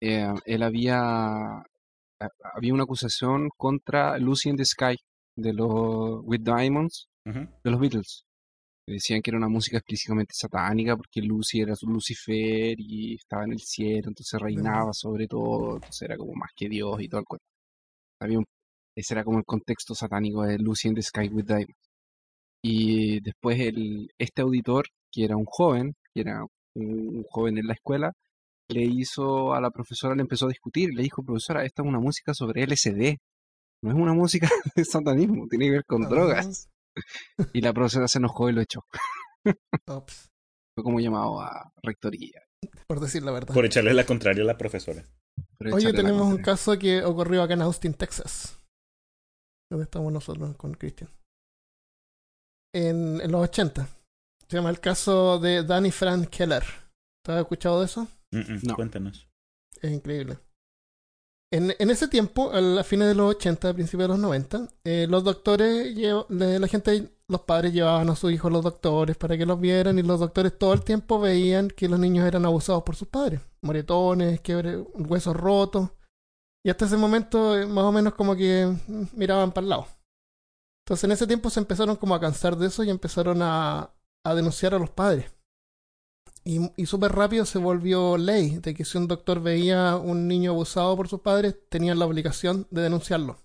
eh, 0.00 0.32
él 0.44 0.62
había, 0.62 1.62
había 2.54 2.74
una 2.74 2.84
acusación 2.84 3.48
contra 3.56 4.18
Lucy 4.18 4.50
in 4.50 4.56
the 4.56 4.64
Sky 4.64 4.96
de 5.36 5.52
los 5.52 6.20
With 6.22 6.42
Diamonds, 6.42 7.08
de 7.24 7.70
los 7.70 7.80
Beatles. 7.80 8.24
Decían 8.86 9.22
que 9.22 9.30
era 9.30 9.38
una 9.38 9.48
música 9.48 9.78
explícitamente 9.78 10.34
satánica 10.34 10.96
porque 10.96 11.22
Lucy 11.22 11.60
era 11.60 11.74
su 11.74 11.86
Lucifer 11.86 12.76
y 12.78 13.14
estaba 13.14 13.44
en 13.44 13.52
el 13.52 13.60
cielo, 13.60 14.08
entonces 14.08 14.40
reinaba 14.40 14.92
sobre 14.92 15.26
todo, 15.26 15.76
entonces 15.76 16.02
era 16.02 16.16
como 16.18 16.34
más 16.34 16.50
que 16.54 16.68
Dios 16.68 17.00
y 17.00 17.08
todo 17.08 17.20
el 17.20 17.26
cuento. 17.26 17.46
Había 18.20 18.40
ese 18.96 19.14
era 19.14 19.24
como 19.24 19.38
el 19.38 19.44
contexto 19.44 19.94
satánico 19.94 20.42
de 20.44 20.58
Lucy 20.58 20.88
in 20.88 20.94
the 20.94 21.02
Sky 21.02 21.28
with 21.28 21.46
Diamonds. 21.46 21.74
Y 22.62 23.20
después 23.20 23.58
el, 23.60 24.10
este 24.18 24.42
auditor, 24.42 24.86
que 25.10 25.24
era 25.24 25.36
un 25.36 25.44
joven, 25.46 25.94
que 26.14 26.20
era 26.22 26.44
un, 26.74 27.24
joven 27.28 27.58
en 27.58 27.66
la 27.66 27.74
escuela, 27.74 28.12
le 28.68 28.84
hizo 28.84 29.54
a 29.54 29.60
la 29.60 29.70
profesora, 29.70 30.14
le 30.14 30.22
empezó 30.22 30.46
a 30.46 30.50
discutir, 30.50 30.90
le 30.94 31.02
dijo, 31.02 31.22
profesora, 31.22 31.64
esta 31.64 31.82
es 31.82 31.88
una 31.88 32.00
música 32.00 32.32
sobre 32.34 32.66
LSD, 32.66 33.18
no 33.82 33.90
es 33.90 33.96
una 33.96 34.14
música 34.14 34.48
de 34.76 34.84
satanismo, 34.84 35.46
tiene 35.48 35.66
que 35.66 35.72
ver 35.72 35.84
con 35.84 36.02
drogas. 36.08 36.68
Y 37.52 37.60
la 37.60 37.72
profesora 37.72 38.08
se 38.08 38.18
enojó 38.18 38.48
y 38.48 38.52
lo 38.52 38.60
echó. 38.60 38.84
Fue 39.44 40.82
como 40.82 41.00
llamado 41.00 41.40
a 41.40 41.72
rectoría. 41.82 42.42
Por 42.86 43.00
decir 43.00 43.22
la 43.22 43.32
verdad. 43.32 43.54
Por 43.54 43.64
echarle 43.64 43.94
la 43.94 44.06
contraria 44.06 44.42
a 44.42 44.46
la 44.46 44.56
profesora. 44.56 45.04
Oye, 45.72 45.92
tenemos 45.92 46.26
un 46.26 46.42
caso 46.42 46.78
que 46.78 47.04
ocurrió 47.04 47.42
acá 47.42 47.54
en 47.54 47.62
Austin, 47.62 47.94
Texas. 47.94 48.58
Donde 49.70 49.84
estamos 49.84 50.12
nosotros 50.12 50.56
con 50.56 50.74
Christian. 50.74 51.10
En, 52.74 53.20
en 53.20 53.30
los 53.30 53.42
80. 53.42 53.86
Se 54.48 54.56
llama 54.56 54.70
el 54.70 54.80
caso 54.80 55.38
de 55.38 55.62
Danny 55.64 55.90
Frank 55.90 56.28
Keller. 56.28 56.64
¿Te 57.24 57.32
has 57.32 57.40
escuchado 57.40 57.80
de 57.80 57.86
eso? 57.86 58.08
no. 58.32 58.74
Cuéntanos. 58.74 59.28
Es 59.80 59.90
increíble. 59.90 60.38
En, 61.54 61.88
ese 61.88 62.08
tiempo, 62.08 62.50
a 62.52 62.82
fines 62.82 63.06
de 63.06 63.14
los 63.14 63.36
80, 63.36 63.68
a 63.68 63.74
principios 63.74 64.08
de 64.08 64.08
los 64.08 64.18
90, 64.18 64.68
eh, 64.82 65.06
los 65.08 65.22
doctores, 65.22 65.96
la 66.28 66.66
gente, 66.66 67.12
los 67.28 67.42
padres 67.42 67.72
llevaban 67.72 68.10
a 68.10 68.16
sus 68.16 68.32
hijos 68.32 68.50
los 68.50 68.64
doctores 68.64 69.16
para 69.16 69.38
que 69.38 69.46
los 69.46 69.60
vieran 69.60 69.96
y 69.96 70.02
los 70.02 70.18
doctores 70.18 70.58
todo 70.58 70.72
el 70.72 70.82
tiempo 70.82 71.20
veían 71.20 71.68
que 71.68 71.88
los 71.88 72.00
niños 72.00 72.26
eran 72.26 72.44
abusados 72.44 72.82
por 72.82 72.96
sus 72.96 73.06
padres. 73.06 73.40
Moretones, 73.62 74.40
huesos 74.94 75.36
rotos. 75.36 75.90
Y 76.64 76.70
hasta 76.70 76.86
ese 76.86 76.96
momento, 76.96 77.56
eh, 77.56 77.66
más 77.66 77.84
o 77.84 77.92
menos 77.92 78.14
como 78.14 78.34
que 78.34 78.74
miraban 79.12 79.52
para 79.52 79.64
el 79.64 79.68
lado. 79.68 79.86
Entonces 80.84 81.04
en 81.04 81.12
ese 81.12 81.28
tiempo 81.28 81.50
se 81.50 81.60
empezaron 81.60 81.94
como 81.94 82.16
a 82.16 82.20
cansar 82.20 82.56
de 82.56 82.66
eso 82.66 82.82
y 82.82 82.90
empezaron 82.90 83.42
a, 83.42 83.94
a 84.24 84.34
denunciar 84.34 84.74
a 84.74 84.80
los 84.80 84.90
padres. 84.90 85.32
Y, 86.44 86.70
y 86.76 86.86
súper 86.86 87.12
rápido 87.12 87.46
se 87.46 87.58
volvió 87.58 88.18
ley 88.18 88.58
de 88.58 88.74
que 88.74 88.84
si 88.84 88.98
un 88.98 89.08
doctor 89.08 89.40
veía 89.40 89.96
un 89.96 90.28
niño 90.28 90.50
abusado 90.50 90.96
por 90.96 91.08
sus 91.08 91.20
padres, 91.20 91.56
tenían 91.70 91.98
la 91.98 92.06
obligación 92.06 92.66
de 92.70 92.82
denunciarlo. 92.82 93.38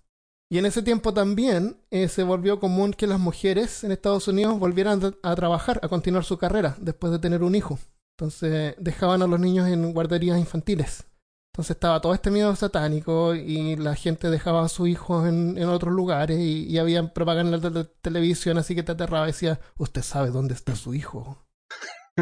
Y 0.52 0.58
en 0.58 0.66
ese 0.66 0.82
tiempo 0.82 1.14
también 1.14 1.78
eh, 1.92 2.08
se 2.08 2.24
volvió 2.24 2.60
común 2.60 2.94
que 2.94 3.06
las 3.06 3.20
mujeres 3.20 3.84
en 3.84 3.92
Estados 3.92 4.28
Unidos 4.28 4.58
volvieran 4.58 5.16
a 5.22 5.36
trabajar, 5.36 5.80
a 5.84 5.88
continuar 5.88 6.24
su 6.24 6.40
carrera 6.40 6.76
después 6.82 7.12
de 7.12 7.20
tener 7.20 7.44
un 7.44 7.54
hijo. 7.54 7.78
Entonces 8.18 8.74
dejaban 8.80 9.22
a 9.22 9.28
los 9.28 9.40
niños 9.40 9.68
en 9.68 9.94
guarderías 9.94 10.40
infantiles. 10.40 11.06
Entonces 11.54 11.76
estaba 11.76 12.02
todo 12.02 12.16
este 12.16 12.32
miedo 12.32 12.56
satánico 12.56 13.36
y 13.36 13.76
la 13.76 13.94
gente 13.96 14.30
dejaba 14.32 14.66
a 14.66 14.70
sus 14.70 14.88
hijos 14.88 15.28
en, 15.28 15.56
en 15.58 15.70
otros 15.70 15.94
lugares 15.94 16.40
y, 16.40 16.66
y 16.66 16.80
había 16.80 17.14
propaganda 17.14 17.58
de 17.58 17.86
televisión 18.02 18.58
así 18.58 18.74
que 18.74 18.84
te 18.84 18.94
aterraba 18.94 19.26
y 19.26 19.32
decía, 19.32 19.60
usted 19.78 20.02
sabe 20.02 20.32
dónde 20.32 20.56
está 20.56 20.76
su 20.76 20.96
hijo. 20.96 21.38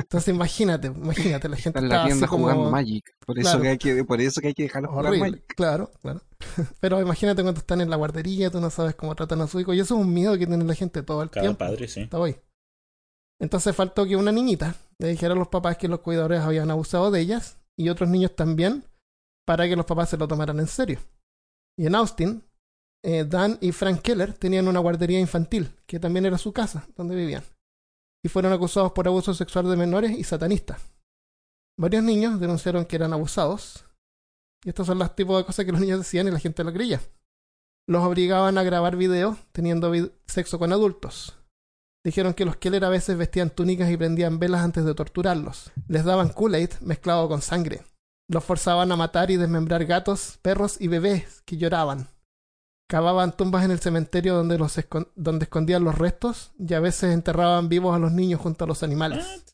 Entonces 0.02 0.34
imagínate, 0.34 0.88
imagínate, 0.88 1.50
la 1.50 1.58
gente 1.58 1.80
está 1.80 1.80
en 1.80 1.90
la 1.90 2.06
tienda 2.06 2.28
jugando 2.28 2.70
Magic. 2.70 3.16
Por 3.26 3.40
eso, 3.40 3.62
que 3.62 3.68
hay 3.70 3.78
que, 3.78 4.04
por 4.04 4.22
eso 4.22 4.42
que 4.42 4.48
hay 4.48 4.54
que 4.54 4.64
dejarlos 4.64 4.92
jugar 4.92 5.18
Magic. 5.18 5.44
Claro, 5.56 5.92
claro. 6.02 6.22
Pero 6.80 7.02
imagínate 7.02 7.42
cuando 7.42 7.60
están 7.60 7.82
en 7.82 7.90
la 7.90 7.96
guardería, 7.96 8.50
tú 8.52 8.60
no 8.60 8.70
sabes 8.70 8.96
cómo 8.96 9.16
tratan 9.16 9.42
a 9.42 9.48
su 9.48 9.60
hijo. 9.60 9.74
Y 9.74 9.80
eso 9.80 9.96
es 9.96 10.02
un 10.02 10.14
miedo 10.14 10.38
que 10.38 10.48
tiene 10.48 10.64
la 10.64 10.76
gente 10.76 11.04
todo 11.04 11.24
el 11.24 11.30
Cada 11.30 11.44
tiempo. 11.44 11.60
padre, 11.60 11.88
sí. 11.88 12.02
Está 12.02 12.24
ahí. 12.24 12.36
Entonces 13.40 13.76
faltó 13.76 14.06
que 14.06 14.16
una 14.16 14.32
niñita 14.32 14.76
le 15.00 15.10
dijera 15.10 15.34
a 15.34 15.38
los 15.38 15.48
papás 15.48 15.78
que 15.78 15.88
los 15.88 16.00
cuidadores 16.00 16.42
habían 16.42 16.72
abusado 16.72 17.12
de 17.12 17.20
ellas 17.20 17.58
y 17.76 17.90
otros 17.90 18.10
niños 18.10 18.36
también 18.36 18.84
para 19.46 19.68
que 19.68 19.76
los 19.76 19.86
papás 19.86 20.10
se 20.10 20.18
lo 20.18 20.28
tomaran 20.28 20.60
en 20.60 20.68
serio. 20.68 21.00
Y 21.78 21.86
en 21.86 21.96
Austin, 21.96 22.44
eh, 23.04 23.26
Dan 23.26 23.60
y 23.62 23.72
Frank 23.72 24.02
Keller 24.02 24.34
tenían 24.34 24.68
una 24.68 24.80
guardería 24.80 25.20
infantil, 25.20 25.70
que 25.86 26.00
también 26.00 26.26
era 26.26 26.38
su 26.40 26.52
casa, 26.52 26.88
donde 26.96 27.16
vivían 27.16 27.44
y 28.28 28.30
fueron 28.30 28.52
acusados 28.52 28.92
por 28.92 29.08
abuso 29.08 29.34
sexual 29.34 29.70
de 29.70 29.78
menores 29.78 30.12
y 30.12 30.26
satanistas. 30.26 30.82
Varios 31.80 32.04
niños 32.04 32.42
denunciaron 32.42 32.84
que 32.84 32.98
eran 32.98 33.14
abusados, 33.14 33.86
y 34.66 34.70
estos 34.70 34.86
son 34.86 35.00
los 35.00 35.16
tipos 35.16 35.38
de 35.38 35.46
cosas 35.46 35.64
que 35.66 35.72
los 35.72 35.80
niños 35.80 36.00
decían 36.00 36.28
y 36.28 36.32
la 36.32 36.40
gente 36.40 36.66
lo 36.66 36.74
creía. 36.74 37.00
Los 37.88 38.04
obligaban 38.04 38.58
a 38.58 38.64
grabar 38.64 38.98
videos 38.98 39.38
teniendo 39.54 39.94
sexo 40.26 40.60
con 40.60 40.74
adultos. 40.74 41.38
Dijeron 42.04 42.34
que 42.34 42.44
los 42.44 42.58
Keller 42.58 42.84
a 42.84 42.90
veces 42.90 43.18
vestían 43.18 43.50
túnicas 43.50 43.90
y 43.90 43.96
prendían 43.96 44.40
velas 44.40 44.62
antes 44.62 44.84
de 44.84 44.94
torturarlos. 44.94 45.72
Les 45.88 46.04
daban 46.04 46.28
Kool-Aid 46.28 46.82
mezclado 46.82 47.30
con 47.30 47.42
sangre. 47.42 47.86
Los 48.30 48.44
forzaban 48.44 48.92
a 48.92 48.98
matar 48.98 49.32
y 49.32 49.38
desmembrar 49.38 49.86
gatos, 49.86 50.38
perros 50.42 50.82
y 50.82 50.90
bebés 50.90 51.44
que 51.46 51.56
lloraban 51.56 52.10
cavaban 52.88 53.36
tumbas 53.36 53.66
en 53.66 53.72
el 53.72 53.80
cementerio 53.80 54.36
donde, 54.36 54.58
los 54.58 54.80
donde 55.16 55.44
escondían 55.44 55.84
los 55.84 55.98
restos 55.98 56.52
y 56.58 56.74
a 56.74 56.80
veces 56.80 57.14
enterraban 57.14 57.70
vivos 57.70 57.96
a 57.96 58.00
los 58.00 58.12
niños 58.14 58.42
junto 58.42 58.64
a 58.64 58.68
los 58.68 58.82
animales. 58.82 59.46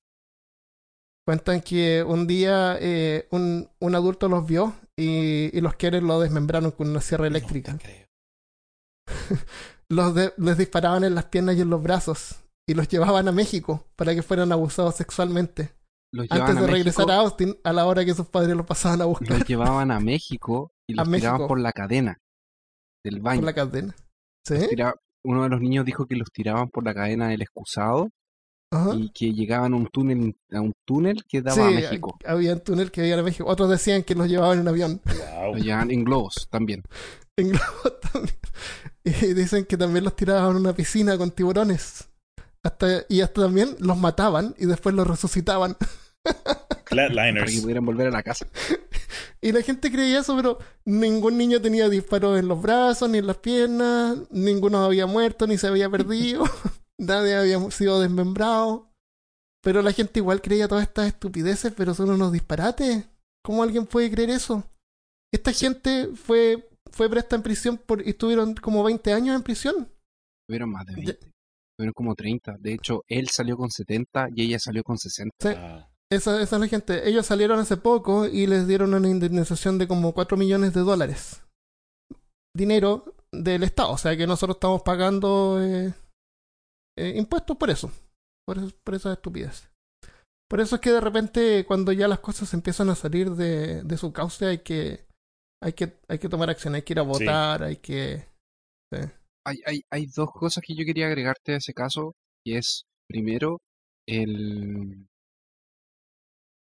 Cuentan 1.25 1.61
que 1.61 2.03
un 2.03 2.27
día 2.27 2.77
eh, 2.79 3.27
un, 3.31 3.69
un, 3.79 3.95
adulto 3.95 4.27
los 4.27 4.45
vio 4.45 4.75
y, 4.95 5.57
y 5.57 5.61
los 5.61 5.75
Keller 5.75 6.03
lo 6.03 6.19
desmembraron 6.19 6.71
con 6.71 6.89
una 6.89 7.01
sierra 7.01 7.27
eléctrica. 7.27 7.77
los 9.89 10.13
les 10.37 10.57
disparaban 10.57 11.03
en 11.03 11.15
las 11.15 11.25
piernas 11.25 11.55
y 11.55 11.61
en 11.61 11.69
los 11.69 11.81
brazos 11.81 12.35
y 12.67 12.73
los 12.73 12.87
llevaban 12.87 13.27
a 13.27 13.31
México 13.31 13.87
para 13.95 14.13
que 14.13 14.21
fueran 14.21 14.51
abusados 14.51 14.95
sexualmente. 14.95 15.73
antes 16.29 16.55
de 16.55 16.67
regresar 16.67 17.09
a 17.09 17.17
Austin 17.17 17.57
a 17.63 17.73
la 17.73 17.85
hora 17.85 18.05
que 18.05 18.13
sus 18.13 18.27
padres 18.27 18.55
los 18.55 18.65
pasaban 18.65 19.01
a 19.01 19.05
buscar. 19.05 19.39
Los 19.39 19.47
llevaban 19.47 19.91
a 19.91 19.99
México 20.01 20.73
y 20.87 20.93
los 20.93 21.09
tiraban 21.09 21.47
por 21.47 21.59
la 21.59 21.71
cadena 21.71 22.19
del 23.03 23.19
baño. 23.19 23.41
Por 23.41 23.45
la 23.45 23.53
cadena. 23.53 23.95
¿Sí? 24.45 24.55
uno 25.25 25.43
de 25.43 25.49
los 25.49 25.61
niños 25.61 25.85
dijo 25.85 26.05
que 26.05 26.15
los 26.15 26.29
tiraban 26.31 26.69
por 26.69 26.83
la 26.83 26.93
cadena 26.93 27.29
del 27.29 27.41
excusado 27.41 28.09
y 28.95 29.09
que 29.11 29.31
llegaban 29.31 29.73
a 29.73 29.77
un 29.77 29.87
túnel, 29.87 30.35
a 30.51 30.59
un 30.59 30.73
túnel 30.85 31.23
que 31.27 31.41
daba 31.41 31.67
a 31.67 31.71
México. 31.71 32.17
Había 32.25 32.53
un 32.53 32.61
túnel 32.61 32.91
que 32.91 33.07
iba 33.07 33.19
a 33.19 33.23
México. 33.23 33.45
Otros 33.47 33.69
decían 33.69 34.03
que 34.03 34.15
los 34.15 34.27
llevaban 34.27 34.59
en 34.59 34.67
avión. 34.67 35.01
Wow. 35.05 35.53
Los 35.53 35.63
llevaban 35.63 35.91
en 35.91 36.03
globos 36.03 36.47
también. 36.49 36.83
En 37.35 37.49
globos 37.49 37.99
también. 38.11 38.35
Y 39.03 39.33
dicen 39.33 39.65
que 39.65 39.75
también 39.75 40.03
los 40.03 40.15
tiraban 40.15 40.51
en 40.51 40.57
una 40.57 40.73
piscina 40.73 41.17
con 41.17 41.31
tiburones. 41.31 42.07
Hasta, 42.61 43.05
y 43.09 43.21
hasta 43.21 43.41
también 43.41 43.75
los 43.79 43.97
mataban 43.97 44.53
y 44.59 44.67
después 44.67 44.93
los 44.93 45.07
resucitaban. 45.07 45.75
Flatliners. 46.85 47.45
Para 47.45 47.51
que 47.51 47.61
pudieran 47.61 47.85
volver 47.85 48.07
a 48.07 48.11
la 48.11 48.23
casa. 48.23 48.47
Y 49.41 49.51
la 49.51 49.61
gente 49.61 49.91
creía 49.91 50.19
eso, 50.19 50.35
pero 50.37 50.57
ningún 50.85 51.37
niño 51.37 51.61
tenía 51.61 51.89
disparos 51.89 52.39
en 52.39 52.47
los 52.47 52.61
brazos, 52.61 53.09
ni 53.09 53.17
en 53.17 53.27
las 53.27 53.37
piernas, 53.37 54.17
ninguno 54.31 54.85
había 54.85 55.05
muerto, 55.05 55.47
ni 55.47 55.57
se 55.57 55.67
había 55.67 55.89
perdido, 55.89 56.45
nadie 56.97 57.35
había 57.35 57.59
sido 57.71 57.99
desmembrado. 57.99 58.89
Pero 59.61 59.81
la 59.81 59.91
gente 59.91 60.19
igual 60.19 60.41
creía 60.41 60.67
todas 60.67 60.83
estas 60.83 61.07
estupideces, 61.07 61.73
pero 61.75 61.93
son 61.93 62.11
unos 62.11 62.31
disparates. 62.31 63.05
¿Cómo 63.43 63.63
alguien 63.63 63.85
puede 63.85 64.11
creer 64.11 64.29
eso? 64.29 64.63
Esta 65.33 65.51
gente 65.51 66.09
fue, 66.15 66.69
fue 66.91 67.09
presta 67.09 67.35
en 67.35 67.43
prisión 67.43 67.77
por, 67.77 68.05
y 68.05 68.11
estuvieron 68.11 68.55
como 68.55 68.83
20 68.83 69.11
años 69.11 69.35
en 69.35 69.43
prisión. 69.43 69.89
Tuvieron 70.47 70.69
más 70.69 70.85
de 70.85 70.95
20. 70.95 71.19
Tuvieron 71.77 71.93
como 71.93 72.15
30. 72.15 72.57
De 72.59 72.73
hecho, 72.73 73.03
él 73.07 73.27
salió 73.29 73.57
con 73.57 73.69
70 73.69 74.29
y 74.35 74.43
ella 74.43 74.59
salió 74.59 74.83
con 74.83 74.97
60. 74.97 75.35
Sí. 75.39 75.92
Esa, 76.13 76.41
esa 76.41 76.55
es 76.55 76.59
la 76.61 76.67
gente. 76.67 77.07
Ellos 77.09 77.25
salieron 77.25 77.59
hace 77.59 77.77
poco 77.77 78.25
y 78.27 78.47
les 78.47 78.67
dieron 78.67 78.93
una 78.93 79.09
indemnización 79.09 79.77
de 79.77 79.87
como 79.87 80.13
4 80.13 80.37
millones 80.37 80.73
de 80.73 80.81
dólares. 80.81 81.41
Dinero 82.55 83.15
del 83.31 83.63
Estado. 83.63 83.91
O 83.91 83.97
sea 83.97 84.15
que 84.15 84.27
nosotros 84.27 84.57
estamos 84.57 84.83
pagando 84.83 85.59
eh, 85.61 85.93
eh, 86.97 87.13
impuestos 87.15 87.57
por 87.57 87.69
eso. 87.69 87.91
Por, 88.45 88.57
eso, 88.57 88.71
por 88.83 88.95
esa 88.95 89.13
estupidez. 89.13 89.69
Por 90.49 90.59
eso 90.59 90.75
es 90.75 90.81
que 90.81 90.91
de 90.91 91.01
repente 91.01 91.65
cuando 91.65 91.91
ya 91.91 92.07
las 92.07 92.19
cosas 92.19 92.53
empiezan 92.53 92.89
a 92.89 92.95
salir 92.95 93.31
de, 93.31 93.81
de 93.81 93.97
su 93.97 94.13
cauce 94.13 94.45
hay 94.45 94.59
que, 94.59 95.07
hay 95.61 95.73
que 95.73 95.97
hay 96.07 96.19
que 96.19 96.29
tomar 96.29 96.49
acción, 96.49 96.75
hay 96.75 96.83
que 96.83 96.93
ir 96.93 96.99
a 96.99 97.03
votar, 97.03 97.61
sí. 97.61 97.65
hay 97.65 97.75
que... 97.77 98.27
Sí. 98.91 98.99
Hay, 99.45 99.57
hay, 99.65 99.81
hay 99.89 100.05
dos 100.05 100.29
cosas 100.31 100.63
que 100.65 100.75
yo 100.75 100.85
quería 100.85 101.07
agregarte 101.07 101.53
a 101.53 101.57
ese 101.57 101.73
caso, 101.73 102.13
y 102.45 102.55
es, 102.55 102.83
primero, 103.09 103.59
el, 104.07 105.07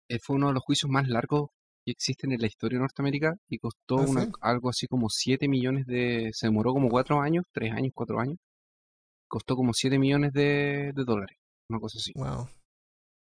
eh, 0.09 0.19
fue 0.21 0.35
uno 0.35 0.47
de 0.47 0.53
los 0.53 0.63
juicios 0.63 0.89
más 0.89 1.07
largos 1.07 1.49
que 1.85 1.91
existen 1.91 2.31
en 2.31 2.41
la 2.41 2.47
historia 2.47 2.77
de 2.77 2.81
Norteamérica 2.81 3.35
y 3.47 3.59
costó 3.59 3.99
¿Ah, 3.99 4.05
una, 4.07 4.25
sí? 4.25 4.31
algo 4.41 4.69
así 4.69 4.87
como 4.87 5.09
7 5.09 5.47
millones 5.47 5.85
de... 5.85 6.31
Se 6.33 6.47
demoró 6.47 6.73
como 6.73 6.89
4 6.89 7.21
años, 7.21 7.45
3 7.53 7.73
años, 7.73 7.91
4 7.93 8.19
años. 8.19 8.37
Costó 9.27 9.55
como 9.55 9.73
7 9.73 9.99
millones 9.99 10.33
de, 10.33 10.91
de 10.95 11.03
dólares, 11.05 11.37
una 11.69 11.79
cosa 11.79 11.97
así. 11.97 12.11
Wow. 12.15 12.47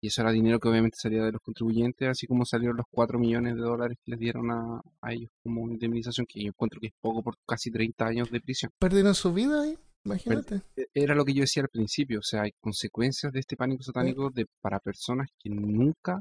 Y 0.05 0.09
eso 0.09 0.23
era 0.23 0.33
dinero 0.33 0.59
que 0.59 0.69
obviamente 0.69 0.97
salía 1.01 1.23
de 1.23 1.31
los 1.31 1.41
contribuyentes, 1.41 2.09
así 2.09 2.27
como 2.27 2.45
salieron 2.45 2.77
los 2.77 2.87
4 2.91 3.21
millones 3.21 3.55
de 3.55 3.61
dólares 3.61 3.99
que 4.05 4.11
les 4.11 4.19
dieron 4.19 4.51
a, 4.51 4.81
a 5.01 5.13
ellos 5.13 5.31
como 5.45 5.63
una 5.63 5.75
indemnización, 5.75 6.27
que 6.27 6.43
yo 6.43 6.49
encuentro 6.49 6.81
que 6.81 6.89
es 6.89 6.93
poco 7.01 7.23
por 7.23 7.37
casi 7.47 7.71
30 7.71 8.05
años 8.05 8.31
de 8.31 8.41
prisión. 8.41 8.73
¿Perdieron 8.81 9.15
su 9.15 9.33
vida 9.33 9.63
ahí? 9.63 9.79
Imagínate. 10.05 10.63
E, 10.77 10.87
era 10.93 11.15
lo 11.15 11.25
que 11.25 11.35
yo 11.35 11.43
decía 11.43 11.63
al 11.63 11.69
principio, 11.69 12.19
o 12.19 12.23
sea, 12.23 12.43
hay 12.43 12.51
consecuencias 12.61 13.33
de 13.33 13.39
este 13.39 13.57
pánico 13.57 13.85
satánico 13.85 14.31
de, 14.31 14.47
para 14.61 14.81
personas 14.81 15.29
que 15.39 15.51
nunca 15.51 16.21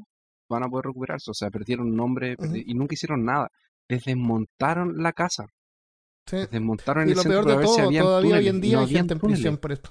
van 0.52 0.64
a 0.64 0.70
poder 0.70 0.86
recuperarse, 0.88 1.32
o 1.32 1.34
sea, 1.34 1.50
perdieron 1.50 1.96
nombre 1.96 2.36
y 2.54 2.74
nunca 2.74 2.94
hicieron 2.94 3.26
nada. 3.26 3.50
Les 3.90 4.04
desmontaron 4.04 5.02
la 5.02 5.14
casa. 5.14 5.46
Sí. 6.30 6.38
Les 6.38 6.52
desmontaron 6.52 7.08
y 7.08 7.12
el 7.12 7.18
lo 7.18 7.24
peor 7.24 7.46
de 7.46 7.56
todo, 7.56 7.76
todavía 7.76 8.06
hoy 8.38 8.48
en 8.48 8.62
día 8.62 8.80
hay 8.80 8.88
gente 8.88 9.14
en 9.14 9.20
prisión 9.20 9.58
por 9.58 9.72
esto. 9.72 9.90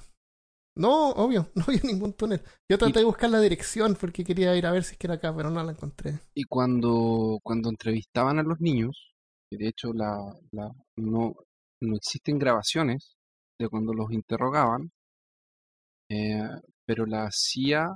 No, 0.77 1.11
obvio, 1.11 1.51
no 1.55 1.65
había 1.67 1.81
ningún 1.83 2.13
túnel. 2.13 2.41
Yo 2.69 2.79
traté 2.79 3.01
de 3.01 3.05
buscar 3.05 3.31
la 3.31 3.41
dirección 3.41 3.97
porque 3.99 4.25
quería 4.25 4.55
ir 4.57 4.67
a 4.67 4.73
ver 4.73 4.85
si 4.85 4.93
es 4.93 4.99
que 4.99 5.07
era 5.07 5.15
acá, 5.15 5.35
pero 5.35 5.51
no 5.51 5.63
la 5.63 5.73
encontré. 5.73 6.21
Y 6.35 6.45
cuando, 6.45 7.39
cuando 7.43 7.71
entrevistaban 7.71 8.39
a 8.39 8.43
los 8.43 8.61
niños, 8.61 9.15
que 9.51 9.59
de 9.59 9.69
hecho 9.69 9.93
la, 9.93 10.17
la, 10.53 10.71
no, 10.97 11.35
no 11.81 11.97
existen 11.97 12.39
grabaciones 12.39 13.17
de 13.59 13.69
cuando 13.69 13.93
los 13.93 14.13
interrogaban, 14.13 14.91
eh, 16.09 16.49
pero 16.87 17.07
la 17.07 17.29
CIA 17.33 17.89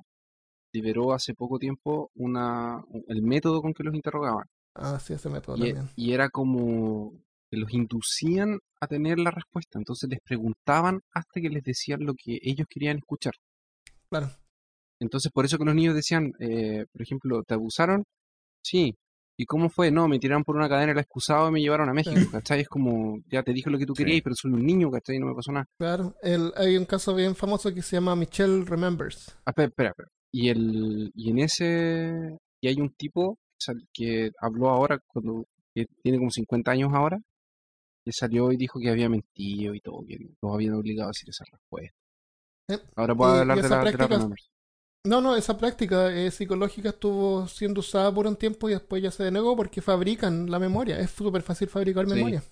liberó 0.74 1.14
hace 1.14 1.34
poco 1.34 1.58
tiempo 1.58 2.10
una, 2.16 2.82
el 3.08 3.22
método 3.22 3.62
con 3.62 3.72
que 3.72 3.84
los 3.84 3.94
interrogaban. 3.94 4.44
Ah, 4.74 4.98
sí, 4.98 5.14
ese 5.14 5.30
método 5.30 5.56
y, 5.56 5.60
también. 5.60 5.88
Y 5.96 6.12
era 6.12 6.28
como 6.28 7.12
que 7.50 7.56
los 7.56 7.72
inducían 7.72 8.58
a 8.80 8.86
tener 8.86 9.18
la 9.18 9.30
respuesta, 9.30 9.78
entonces 9.78 10.10
les 10.10 10.18
preguntaban 10.20 11.00
hasta 11.12 11.40
que 11.40 11.48
les 11.48 11.62
decían 11.62 12.04
lo 12.04 12.14
que 12.14 12.38
ellos 12.42 12.66
querían 12.68 12.98
escuchar. 12.98 13.34
Claro. 14.10 14.30
Entonces, 15.00 15.30
por 15.32 15.44
eso 15.44 15.58
que 15.58 15.64
los 15.64 15.74
niños 15.74 15.94
decían, 15.94 16.32
eh, 16.40 16.86
por 16.92 17.02
ejemplo, 17.02 17.42
¿te 17.42 17.54
abusaron? 17.54 18.04
Sí. 18.62 18.94
¿Y 19.36 19.46
cómo 19.46 19.68
fue? 19.68 19.90
No, 19.90 20.06
me 20.06 20.20
tiraron 20.20 20.44
por 20.44 20.54
una 20.56 20.68
cadena 20.68 20.92
el 20.92 20.98
excusado 20.98 21.48
y 21.48 21.52
me 21.52 21.60
llevaron 21.60 21.88
a 21.88 21.92
México, 21.92 22.20
¿cachai? 22.30 22.60
Es 22.60 22.68
como, 22.68 23.18
ya 23.28 23.42
te 23.42 23.52
dije 23.52 23.68
lo 23.68 23.78
que 23.78 23.86
tú 23.86 23.92
querías, 23.92 24.22
pero 24.22 24.36
soy 24.36 24.52
un 24.52 24.64
niño, 24.64 24.92
¿cachai? 24.92 25.18
No 25.18 25.26
me 25.26 25.34
pasó 25.34 25.50
nada. 25.50 25.66
Claro, 25.76 26.14
el, 26.22 26.52
hay 26.56 26.76
un 26.76 26.84
caso 26.84 27.14
bien 27.16 27.34
famoso 27.34 27.74
que 27.74 27.82
se 27.82 27.96
llama 27.96 28.14
Michelle 28.14 28.64
Remembers. 28.64 29.36
Ah, 29.44 29.50
espera, 29.50 29.68
espera, 29.68 29.92
Y, 30.36 30.48
el, 30.48 31.12
y 31.14 31.30
en 31.30 31.38
ese, 31.38 32.36
y 32.60 32.66
hay 32.66 32.80
un 32.80 32.92
tipo 32.94 33.38
que 33.92 34.32
habló 34.40 34.68
ahora, 34.68 34.98
cuando 35.06 35.44
que 35.72 35.86
tiene 36.02 36.18
como 36.18 36.32
50 36.32 36.72
años 36.72 36.90
ahora, 36.92 37.20
que 38.04 38.10
salió 38.10 38.50
y 38.50 38.56
dijo 38.56 38.80
que 38.80 38.90
había 38.90 39.08
mentido 39.08 39.76
y 39.76 39.80
todo, 39.80 40.04
que 40.04 40.18
los 40.18 40.52
habían 40.52 40.74
obligado 40.74 41.06
a 41.06 41.12
decir 41.12 41.28
esa 41.28 41.44
respuesta. 41.48 41.96
Eh, 42.68 42.78
ahora 42.96 43.14
puedo 43.14 43.32
hablar 43.32 43.62
de 43.62 43.68
la, 43.68 43.80
práctica, 43.80 44.28
No, 45.06 45.20
no, 45.20 45.36
esa 45.36 45.56
práctica 45.56 46.12
eh, 46.12 46.32
psicológica 46.32 46.88
estuvo 46.88 47.46
siendo 47.46 47.78
usada 47.78 48.12
por 48.12 48.26
un 48.26 48.34
tiempo 48.34 48.68
y 48.68 48.72
después 48.72 49.00
ya 49.04 49.12
se 49.12 49.22
denegó 49.22 49.54
porque 49.54 49.82
fabrican 49.82 50.50
la 50.50 50.58
memoria. 50.58 50.98
Es 50.98 51.10
súper 51.10 51.42
fácil 51.42 51.68
fabricar 51.68 52.08
memoria. 52.08 52.42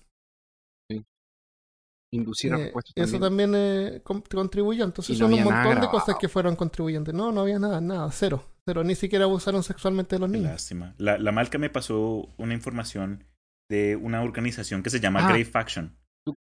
Inducir 2.13 2.53
eh, 2.53 2.71
Eso 2.93 3.19
también 3.19 3.53
eh, 3.55 4.01
contribuyó. 4.03 4.85
Entonces 4.85 5.17
son 5.17 5.33
un 5.33 5.43
montón 5.43 5.81
de 5.81 5.87
cosas 5.87 6.15
que 6.19 6.29
fueron 6.29 6.55
contribuyentes. 6.55 7.13
No, 7.13 7.31
no 7.31 7.41
había 7.41 7.57
nada, 7.57 7.81
nada, 7.81 8.09
cero. 8.11 8.43
Pero 8.63 8.83
ni 8.83 8.93
siquiera 8.93 9.25
abusaron 9.25 9.63
sexualmente 9.63 10.15
de 10.15 10.19
los 10.19 10.29
niños. 10.29 10.51
Lástima. 10.51 10.93
La, 10.99 11.17
la 11.17 11.31
Malca 11.31 11.57
me 11.57 11.71
pasó 11.71 12.29
una 12.37 12.53
información 12.53 13.25
de 13.67 13.95
una 13.95 14.21
organización 14.21 14.83
que 14.83 14.91
se 14.91 14.99
llama 14.99 15.25
ah. 15.25 15.29
Grey 15.31 15.43
Faction. 15.43 15.97
¿Tú, 16.23 16.35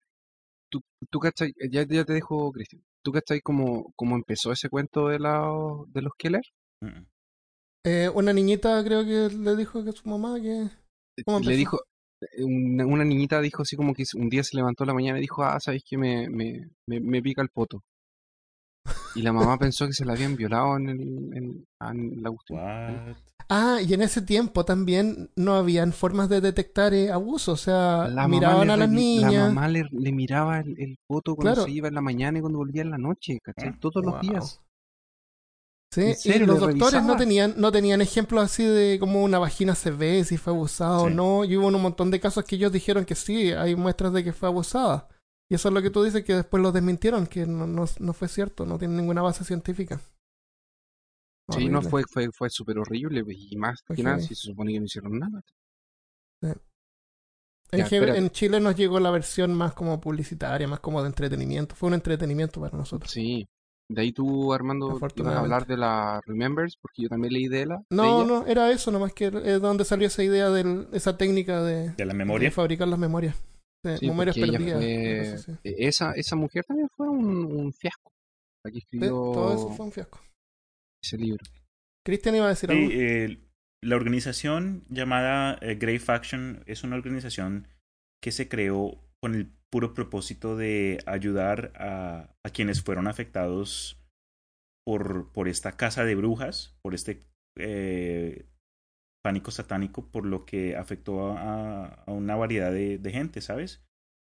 tú, 0.69 0.82
tú 1.09 1.19
cachai? 1.19 1.53
Ya, 1.69 1.88
ya 1.88 2.03
te 2.03 2.13
dejo, 2.13 2.51
Cristian. 2.51 2.84
¿Tú 3.01 3.13
cachai 3.13 3.39
cómo, 3.39 3.93
cómo 3.95 4.17
empezó 4.17 4.51
ese 4.51 4.67
cuento 4.67 5.07
de, 5.07 5.19
la, 5.19 5.41
de 5.88 6.01
los 6.01 6.11
Keller? 6.17 6.43
Eh, 7.86 8.09
una 8.13 8.34
niñita 8.34 8.84
creo 8.84 9.05
que 9.05 9.34
le 9.34 9.55
dijo 9.55 9.86
que 9.86 9.93
su 9.93 10.07
mamá 10.09 10.36
que... 10.41 10.67
le 11.43 11.55
dijo, 11.55 11.80
una, 12.39 12.86
una, 12.86 13.03
niñita 13.03 13.41
dijo 13.41 13.63
así 13.63 13.76
como 13.76 13.93
que 13.93 14.03
un 14.15 14.30
día 14.30 14.43
se 14.43 14.55
levantó 14.55 14.86
la 14.86 14.93
mañana 14.93 15.17
y 15.17 15.22
dijo, 15.22 15.43
ah, 15.43 15.59
¿sabes 15.59 15.84
que 15.88 15.97
me, 15.97 16.30
me, 16.30 16.69
me, 16.88 16.99
me 16.99 17.22
pica 17.22 17.41
el 17.41 17.49
poto? 17.49 17.84
Y 19.15 19.22
la 19.22 19.34
mamá 19.34 19.57
pensó 19.57 19.86
que 19.88 19.93
se 19.93 20.05
la 20.05 20.13
habían 20.13 20.36
violado 20.36 20.78
en, 20.78 20.89
el, 20.89 21.01
en, 21.34 21.65
en 21.80 22.24
la 22.24 22.32
Ah, 23.49 23.80
y 23.86 23.93
en 23.93 24.01
ese 24.01 24.22
tiempo 24.22 24.63
también 24.63 25.30
no 25.36 25.55
habían 25.55 25.91
formas 25.91 26.30
de 26.30 26.39
detectar 26.39 26.93
eh, 26.93 27.11
abuso, 27.11 27.51
o 27.51 27.57
sea, 27.57 28.07
miraban 28.30 28.69
a 28.69 28.78
las 28.78 28.89
niñas. 28.89 29.34
La 29.34 29.47
mamá 29.47 29.67
le, 29.67 29.84
miraba 29.91 30.61
el, 30.61 30.74
el 30.80 30.97
foto 31.05 31.36
cuando 31.36 31.65
se 31.65 31.72
iba 31.72 31.89
en 31.89 31.95
la 31.95 32.01
mañana 32.01 32.38
y 32.38 32.41
cuando 32.41 32.59
volvía 32.59 32.84
en 32.84 32.91
la 32.91 32.97
noche, 32.97 33.39
¿cachai? 33.43 33.69
Ah, 33.69 33.78
Todos 33.78 34.05
los 34.05 34.22
días. 34.22 34.61
Sí, 35.94 36.14
y 36.24 36.39
los 36.39 36.60
doctores 36.60 37.04
no 37.04 37.18
tenían, 37.18 37.54
no 37.58 37.70
tenían 37.70 38.00
ejemplos 38.00 38.42
así 38.42 38.64
de 38.64 38.98
cómo 38.98 39.24
una 39.24 39.39
vagina 39.39 39.76
se 39.76 39.92
ve, 39.92 40.24
si 40.24 40.38
fue 40.38 40.54
abusada 40.54 41.00
o 41.00 41.10
no. 41.10 41.44
Y 41.44 41.58
hubo 41.58 41.68
un 41.68 41.82
montón 41.82 42.12
de 42.12 42.20
casos 42.22 42.46
que 42.46 42.56
ellos 42.56 42.72
dijeron 42.72 43.04
que 43.04 43.16
sí, 43.16 43.52
hay 43.52 43.76
muestras 43.76 44.14
de 44.14 44.24
que 44.24 44.32
fue 44.32 44.48
abusada. 44.48 45.10
Y 45.50 45.56
eso 45.56 45.68
es 45.68 45.74
lo 45.74 45.82
que 45.82 45.89
tú 45.89 46.02
dices, 46.02 46.24
que 46.24 46.36
después 46.36 46.64
lo 46.64 46.72
desmintieron, 46.72 47.28
que 47.28 47.46
no, 47.46 47.68
no, 47.68 47.84
no 48.00 48.14
fue 48.14 48.30
cierto, 48.30 48.66
no 48.66 48.80
tiene 48.80 48.96
ninguna 48.96 49.22
base 49.22 49.44
científica. 49.44 50.00
Sí, 51.50 51.68
no 51.68 51.82
fue, 51.82 52.04
fue, 52.10 52.30
fue 52.32 52.50
súper 52.50 52.80
horrible, 52.80 53.26
pues, 53.26 53.36
y 53.38 53.58
más 53.58 53.82
que 53.82 54.02
nada, 54.02 54.20
si 54.20 54.34
se 54.34 54.48
supone 54.48 54.72
que 54.72 54.80
no 54.80 54.86
hicieron 54.86 55.20
nada. 55.20 55.44
En, 57.74 58.30
Chile 58.30 58.62
nos 58.62 58.78
llegó 58.78 59.00
la 59.02 59.12
versión 59.12 59.54
más 59.54 59.74
como 59.74 60.00
publicitaria, 60.00 60.70
más 60.70 60.80
como 60.80 61.02
de 61.02 61.08
entretenimiento. 61.08 61.76
Fue 61.76 61.88
un 61.88 61.96
entretenimiento 61.96 62.62
para 62.62 62.78
nosotros. 62.78 63.12
Sí. 63.12 63.46
De 63.94 64.02
ahí 64.02 64.12
tú, 64.12 64.54
Armando, 64.54 65.00
ibas 65.16 65.36
a 65.36 65.39
hablar 65.39 65.66
de 65.68 65.78
la 65.78 66.22
Remembers, 66.26 66.78
porque 66.78 67.04
yo 67.04 67.10
también 67.10 67.34
leí 67.34 67.48
de 67.48 67.66
la. 67.66 67.84
No, 67.89 68.26
no, 68.26 68.46
era 68.48 68.72
eso, 68.72 68.92
nomás 68.92 69.14
que 69.14 69.28
es 69.28 69.62
donde 69.62 69.84
salió 69.84 70.08
esa 70.08 70.24
idea 70.24 70.50
de 70.50 70.88
esa 70.94 71.18
técnica 71.18 71.62
de, 71.62 71.89
¿De 71.92 72.06
la 72.06 72.14
memoria. 72.14 72.50
De 72.50 72.56
fabricar 72.56 72.88
las 72.88 73.00
memorias. 73.00 73.36
Sí, 74.00 74.08
memorias 74.08 74.38
perdidas. 74.38 74.82
E, 74.82 75.36
esa, 75.64 76.14
esa 76.14 76.36
mujer 76.36 76.64
también 76.64 76.88
fue 76.96 77.10
un, 77.10 77.46
un 77.46 77.74
fiasco. 77.74 78.12
Aquí 78.66 78.78
escribió. 78.78 79.10
todo 79.10 79.54
eso 79.56 79.70
fue 79.72 79.86
un 79.88 79.92
fiasco 79.92 80.20
ese 81.04 81.18
libro. 81.18 81.44
Cristian 82.06 82.36
iba 82.36 82.46
a 82.46 82.50
decir 82.50 82.72
algo. 82.72 82.89
Eh, 82.92 83.39
la 83.84 83.96
organización 83.96 84.86
llamada 84.89 85.58
eh, 85.62 85.76
Grey 85.76 86.00
Faction 86.00 86.64
es 86.68 86.84
una 86.84 86.96
organización 86.96 87.68
que 88.22 88.32
se 88.32 88.48
creó 88.48 89.04
con 89.20 89.36
el 89.36 89.52
puro 89.72 89.93
propósito 89.93 90.55
de 90.55 90.99
ayudar 91.05 91.72
a, 91.76 92.36
a 92.45 92.49
quienes 92.49 92.82
fueron 92.82 93.07
afectados 93.07 93.97
por, 94.86 95.32
por, 95.32 95.47
esta 95.47 95.78
casa 95.78 96.03
de 96.03 96.15
brujas, 96.15 96.76
por 96.82 96.93
este 96.93 97.24
eh, 97.57 98.45
pánico 99.24 99.51
satánico, 99.51 100.07
por 100.11 100.26
lo 100.26 100.45
que 100.45 100.76
afectó 100.76 101.32
a, 101.38 101.86
a 101.86 102.11
una 102.11 102.36
variedad 102.36 102.72
de, 102.72 102.97
de, 102.97 103.11
gente, 103.11 103.41
¿sabes? 103.41 103.84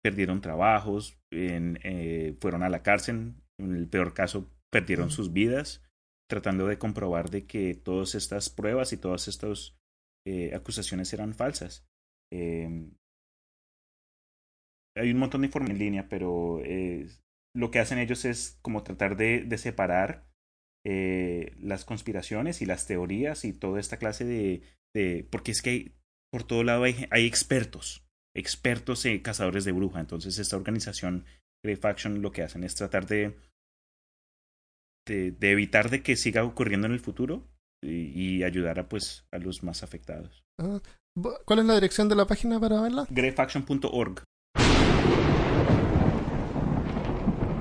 Perdieron 0.03 0.41
trabajos, 0.41 1.17
en, 1.31 1.79
eh, 1.83 2.35
fueron 2.39 2.63
a 2.63 2.69
la 2.69 2.83
cárcel, 2.83 3.33
en 3.59 3.75
el 3.75 3.87
peor 3.87 4.13
caso 4.13 4.49
perdieron 4.71 5.11
sus 5.11 5.33
vidas 5.33 5.83
tratando 6.29 6.65
de 6.65 6.77
comprobar 6.77 7.29
de 7.29 7.45
que 7.45 7.75
todas 7.75 8.15
estas 8.15 8.49
pruebas 8.49 8.93
y 8.93 8.97
todas 8.97 9.27
estas 9.27 9.75
eh, 10.25 10.55
acusaciones 10.55 11.11
eran 11.13 11.33
falsas. 11.33 11.85
Eh, 12.31 12.89
hay 14.95 15.11
un 15.11 15.19
montón 15.19 15.41
de 15.41 15.47
informes 15.47 15.71
en 15.71 15.79
línea, 15.79 16.09
pero 16.09 16.59
eh, 16.63 17.07
lo 17.55 17.71
que 17.71 17.79
hacen 17.79 17.99
ellos 17.99 18.25
es 18.25 18.59
como 18.61 18.83
tratar 18.83 19.17
de, 19.17 19.43
de 19.43 19.57
separar 19.57 20.25
eh, 20.85 21.55
las 21.59 21.85
conspiraciones 21.85 22.61
y 22.61 22.65
las 22.65 22.87
teorías 22.87 23.45
y 23.45 23.53
toda 23.53 23.79
esta 23.79 23.97
clase 23.97 24.25
de... 24.25 24.63
de 24.95 25.27
porque 25.29 25.51
es 25.51 25.61
que 25.61 25.93
por 26.31 26.43
todo 26.43 26.63
lado 26.63 26.83
hay, 26.83 27.07
hay 27.11 27.25
expertos, 27.25 28.05
expertos 28.35 29.05
en 29.05 29.19
cazadores 29.19 29.65
de 29.65 29.73
bruja. 29.73 29.99
Entonces 29.99 30.39
esta 30.39 30.55
organización, 30.55 31.25
Grey 31.63 31.75
Faction, 31.75 32.21
lo 32.21 32.31
que 32.31 32.43
hacen 32.43 32.63
es 32.63 32.75
tratar 32.75 33.05
de 33.05 33.35
de, 35.07 35.51
evitar 35.51 35.89
de 35.89 36.03
que 36.03 36.15
siga 36.15 36.43
ocurriendo 36.43 36.87
en 36.87 36.93
el 36.93 36.99
futuro 36.99 37.47
y, 37.83 38.43
ayudar 38.43 38.79
a, 38.79 38.87
pues, 38.87 39.25
a 39.31 39.39
los 39.39 39.63
más 39.63 39.83
afectados. 39.83 40.43
Ah, 40.59 40.79
¿Cuál 41.45 41.59
es 41.59 41.65
la 41.65 41.75
dirección 41.75 42.09
de 42.09 42.15
la 42.15 42.25
página 42.25 42.59
para 42.59 42.81
verla? 42.81 43.07
greyfaction.org. 43.09 44.23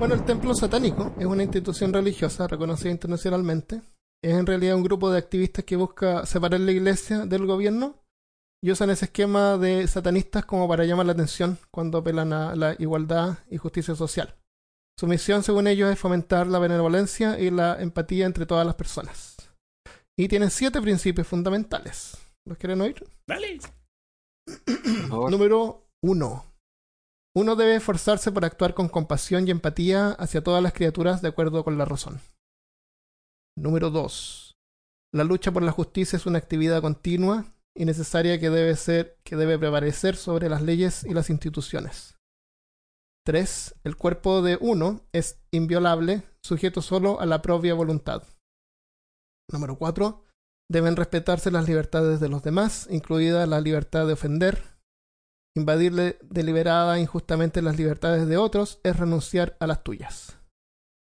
Bueno, 0.01 0.15
el 0.15 0.25
Templo 0.25 0.55
Satánico 0.55 1.13
es 1.19 1.27
una 1.27 1.43
institución 1.43 1.93
religiosa 1.93 2.47
reconocida 2.47 2.89
internacionalmente. 2.89 3.83
Es 4.23 4.33
en 4.33 4.47
realidad 4.47 4.75
un 4.75 4.81
grupo 4.81 5.11
de 5.11 5.19
activistas 5.19 5.63
que 5.63 5.75
busca 5.75 6.25
separar 6.25 6.59
la 6.59 6.71
iglesia 6.71 7.27
del 7.27 7.45
gobierno 7.45 8.03
y 8.63 8.71
usan 8.71 8.89
ese 8.89 9.05
esquema 9.05 9.59
de 9.59 9.87
satanistas 9.87 10.43
como 10.45 10.67
para 10.67 10.85
llamar 10.85 11.05
la 11.05 11.11
atención 11.11 11.59
cuando 11.69 11.99
apelan 11.99 12.33
a 12.33 12.55
la 12.55 12.75
igualdad 12.79 13.37
y 13.51 13.57
justicia 13.57 13.93
social. 13.93 14.33
Su 14.99 15.05
misión, 15.05 15.43
según 15.43 15.67
ellos, 15.67 15.91
es 15.91 15.99
fomentar 15.99 16.47
la 16.47 16.57
benevolencia 16.57 17.39
y 17.39 17.51
la 17.51 17.79
empatía 17.79 18.25
entre 18.25 18.47
todas 18.47 18.65
las 18.65 18.73
personas. 18.73 19.35
Y 20.17 20.27
tienen 20.27 20.49
siete 20.49 20.81
principios 20.81 21.27
fundamentales. 21.27 22.17
¿Los 22.47 22.57
quieren 22.57 22.81
oír? 22.81 23.07
Dale. 23.27 23.59
Número 25.29 25.85
uno. 26.01 26.50
Uno 27.35 27.55
debe 27.55 27.75
esforzarse 27.75 28.31
por 28.31 28.43
actuar 28.43 28.73
con 28.73 28.89
compasión 28.89 29.47
y 29.47 29.51
empatía 29.51 30.09
hacia 30.11 30.43
todas 30.43 30.61
las 30.61 30.73
criaturas 30.73 31.21
de 31.21 31.29
acuerdo 31.29 31.63
con 31.63 31.77
la 31.77 31.85
razón. 31.85 32.19
Número 33.57 33.89
dos. 33.89 34.55
La 35.13 35.23
lucha 35.23 35.51
por 35.51 35.63
la 35.63 35.71
justicia 35.71 36.17
es 36.17 36.25
una 36.25 36.37
actividad 36.37 36.81
continua 36.81 37.53
y 37.75 37.85
necesaria 37.85 38.39
que 38.39 38.49
debe 38.49 38.75
ser 38.75 39.17
que 39.23 39.35
debe 39.35 39.57
prevalecer 39.57 40.15
sobre 40.15 40.49
las 40.49 40.61
leyes 40.61 41.03
y 41.05 41.13
las 41.13 41.29
instituciones. 41.29 42.17
3. 43.25 43.75
El 43.83 43.95
cuerpo 43.95 44.41
de 44.41 44.57
uno 44.59 45.01
es 45.13 45.39
inviolable, 45.51 46.23
sujeto 46.43 46.81
solo 46.81 47.19
a 47.19 47.25
la 47.25 47.41
propia 47.41 47.73
voluntad. 47.73 48.23
Número 49.51 49.77
4. 49.77 50.23
Deben 50.69 50.95
respetarse 50.95 51.51
las 51.51 51.67
libertades 51.67 52.19
de 52.19 52.29
los 52.29 52.41
demás, 52.41 52.87
incluida 52.89 53.45
la 53.45 53.61
libertad 53.61 54.07
de 54.07 54.13
ofender. 54.13 54.63
Invadirle 55.55 56.17
deliberada 56.21 56.97
e 56.97 57.01
injustamente 57.01 57.61
las 57.61 57.77
libertades 57.77 58.25
de 58.27 58.37
otros 58.37 58.79
es 58.83 58.95
renunciar 58.95 59.57
a 59.59 59.67
las 59.67 59.83
tuyas. 59.83 60.37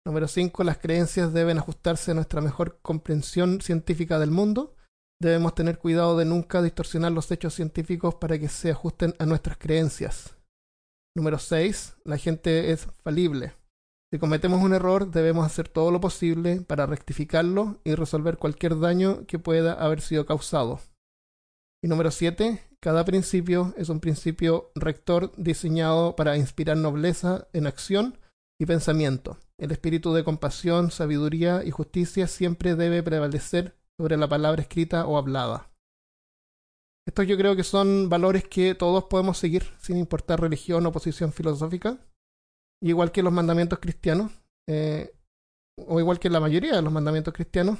Número 0.05 0.27
5. 0.27 0.65
Las 0.65 0.78
creencias 0.78 1.32
deben 1.32 1.59
ajustarse 1.59 2.11
a 2.11 2.15
nuestra 2.15 2.40
mejor 2.40 2.81
comprensión 2.82 3.61
científica 3.61 4.19
del 4.19 4.32
mundo. 4.32 4.74
Debemos 5.23 5.55
tener 5.55 5.78
cuidado 5.78 6.19
de 6.19 6.24
nunca 6.24 6.62
distorsionar 6.62 7.12
los 7.12 7.31
hechos 7.31 7.55
científicos 7.55 8.16
para 8.16 8.39
que 8.39 8.48
se 8.48 8.73
ajusten 8.73 9.15
a 9.19 9.24
nuestras 9.24 9.56
creencias. 9.56 10.36
Número 11.16 11.39
6. 11.39 11.98
La 12.05 12.19
gente 12.19 12.73
es 12.73 12.89
falible. 13.05 13.55
Si 14.12 14.19
cometemos 14.19 14.62
un 14.62 14.74
error, 14.74 15.11
debemos 15.11 15.47
hacer 15.47 15.69
todo 15.69 15.90
lo 15.90 16.01
posible 16.01 16.61
para 16.61 16.86
rectificarlo 16.86 17.81
y 17.85 17.94
resolver 17.94 18.36
cualquier 18.36 18.78
daño 18.78 19.27
que 19.27 19.39
pueda 19.39 19.73
haber 19.74 20.01
sido 20.01 20.27
causado. 20.27 20.81
Y 21.82 21.89
número 21.89 22.11
7. 22.11 22.61
Cada 22.85 23.06
principio 23.06 23.73
es 23.78 23.89
un 23.89 23.98
principio 23.98 24.70
rector 24.74 25.32
diseñado 25.39 26.16
para 26.16 26.36
inspirar 26.36 26.77
nobleza 26.77 27.48
en 27.55 27.66
acción 27.66 28.19
y 28.61 28.66
pensamiento. 28.66 29.39
El 29.59 29.73
espíritu 29.73 30.12
de 30.12 30.23
compasión, 30.23 30.90
sabiduría 30.90 31.65
y 31.65 31.70
justicia 31.70 32.27
siempre 32.27 32.74
debe 32.74 33.02
prevalecer 33.02 33.74
sobre 33.98 34.19
la 34.19 34.28
palabra 34.28 34.61
escrita 34.61 35.06
o 35.06 35.16
hablada. 35.16 35.70
Estos 37.09 37.27
yo 37.27 37.39
creo 37.39 37.56
que 37.56 37.65
son 37.65 38.11
valores 38.11 38.44
que 38.47 38.74
todos 38.74 39.05
podemos 39.05 39.39
seguir 39.39 39.65
sin 39.78 39.97
importar 39.97 40.43
religión 40.43 40.85
o 40.85 40.93
posición 40.93 41.32
filosófica, 41.32 41.97
igual 42.82 43.12
que 43.12 43.23
los 43.23 43.32
mandamientos 43.32 43.78
cristianos, 43.78 44.31
eh, 44.69 45.16
o 45.78 46.01
igual 46.01 46.19
que 46.19 46.28
la 46.28 46.40
mayoría 46.40 46.77
de 46.77 46.82
los 46.82 46.93
mandamientos 46.93 47.32
cristianos. 47.32 47.78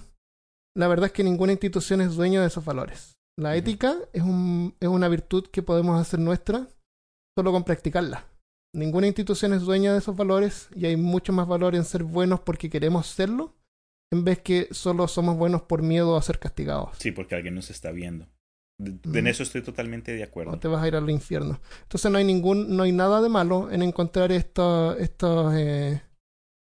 La 0.75 0.89
verdad 0.89 1.09
es 1.09 1.13
que 1.13 1.25
ninguna 1.25 1.53
institución 1.53 2.01
es 2.01 2.17
dueña 2.17 2.41
de 2.41 2.47
esos 2.47 2.65
valores. 2.65 3.19
La 3.37 3.57
ética 3.57 3.97
es, 4.13 4.23
un, 4.23 4.75
es 4.81 4.89
una 4.89 5.09
virtud 5.09 5.47
que 5.51 5.63
podemos 5.63 6.01
hacer 6.01 6.21
nuestra 6.21 6.69
solo 7.37 7.53
con 7.53 7.65
practicarla. 7.65 8.27
Ninguna 8.75 9.07
institución 9.07 9.53
es 9.53 9.63
dueña 9.63 9.93
de 9.93 9.99
esos 9.99 10.17
valores 10.17 10.69
y 10.75 10.87
hay 10.87 10.97
mucho 10.97 11.33
más 11.33 11.47
valor 11.47 11.75
en 11.75 11.85
ser 11.85 12.05
buenos 12.05 12.41
porque 12.41 12.71
queremos 12.71 13.07
serlo 13.07 13.55
en 14.13 14.25
vez 14.25 14.41
que 14.41 14.69
solo 14.71 15.09
somos 15.09 15.37
buenos 15.37 15.63
por 15.63 15.83
miedo 15.83 16.17
a 16.17 16.23
ser 16.23 16.39
castigados. 16.39 16.97
Sí, 16.99 17.11
porque 17.11 17.35
alguien 17.35 17.55
nos 17.55 17.71
está 17.71 17.91
viendo. 17.91 18.29
En 18.79 19.27
eso 19.29 19.45
estoy 19.45 19.63
totalmente 19.63 20.13
de 20.13 20.23
acuerdo. 20.23 20.53
O 20.53 20.59
te 20.59 20.69
vas 20.69 20.83
a 20.83 20.89
ir 20.89 20.97
al 20.97 21.09
infierno. 21.09 21.61
Entonces 21.83 22.11
no 22.11 22.19
hay 22.19 22.25
ningún, 22.25 22.77
no 22.77 22.83
hay 22.83 22.93
nada 22.93 23.23
de 23.23 23.29
malo 23.29 23.71
en 23.71 23.83
encontrar 23.83 24.33
estos, 24.33 24.99
estos, 24.99 25.55
eh, 25.55 26.03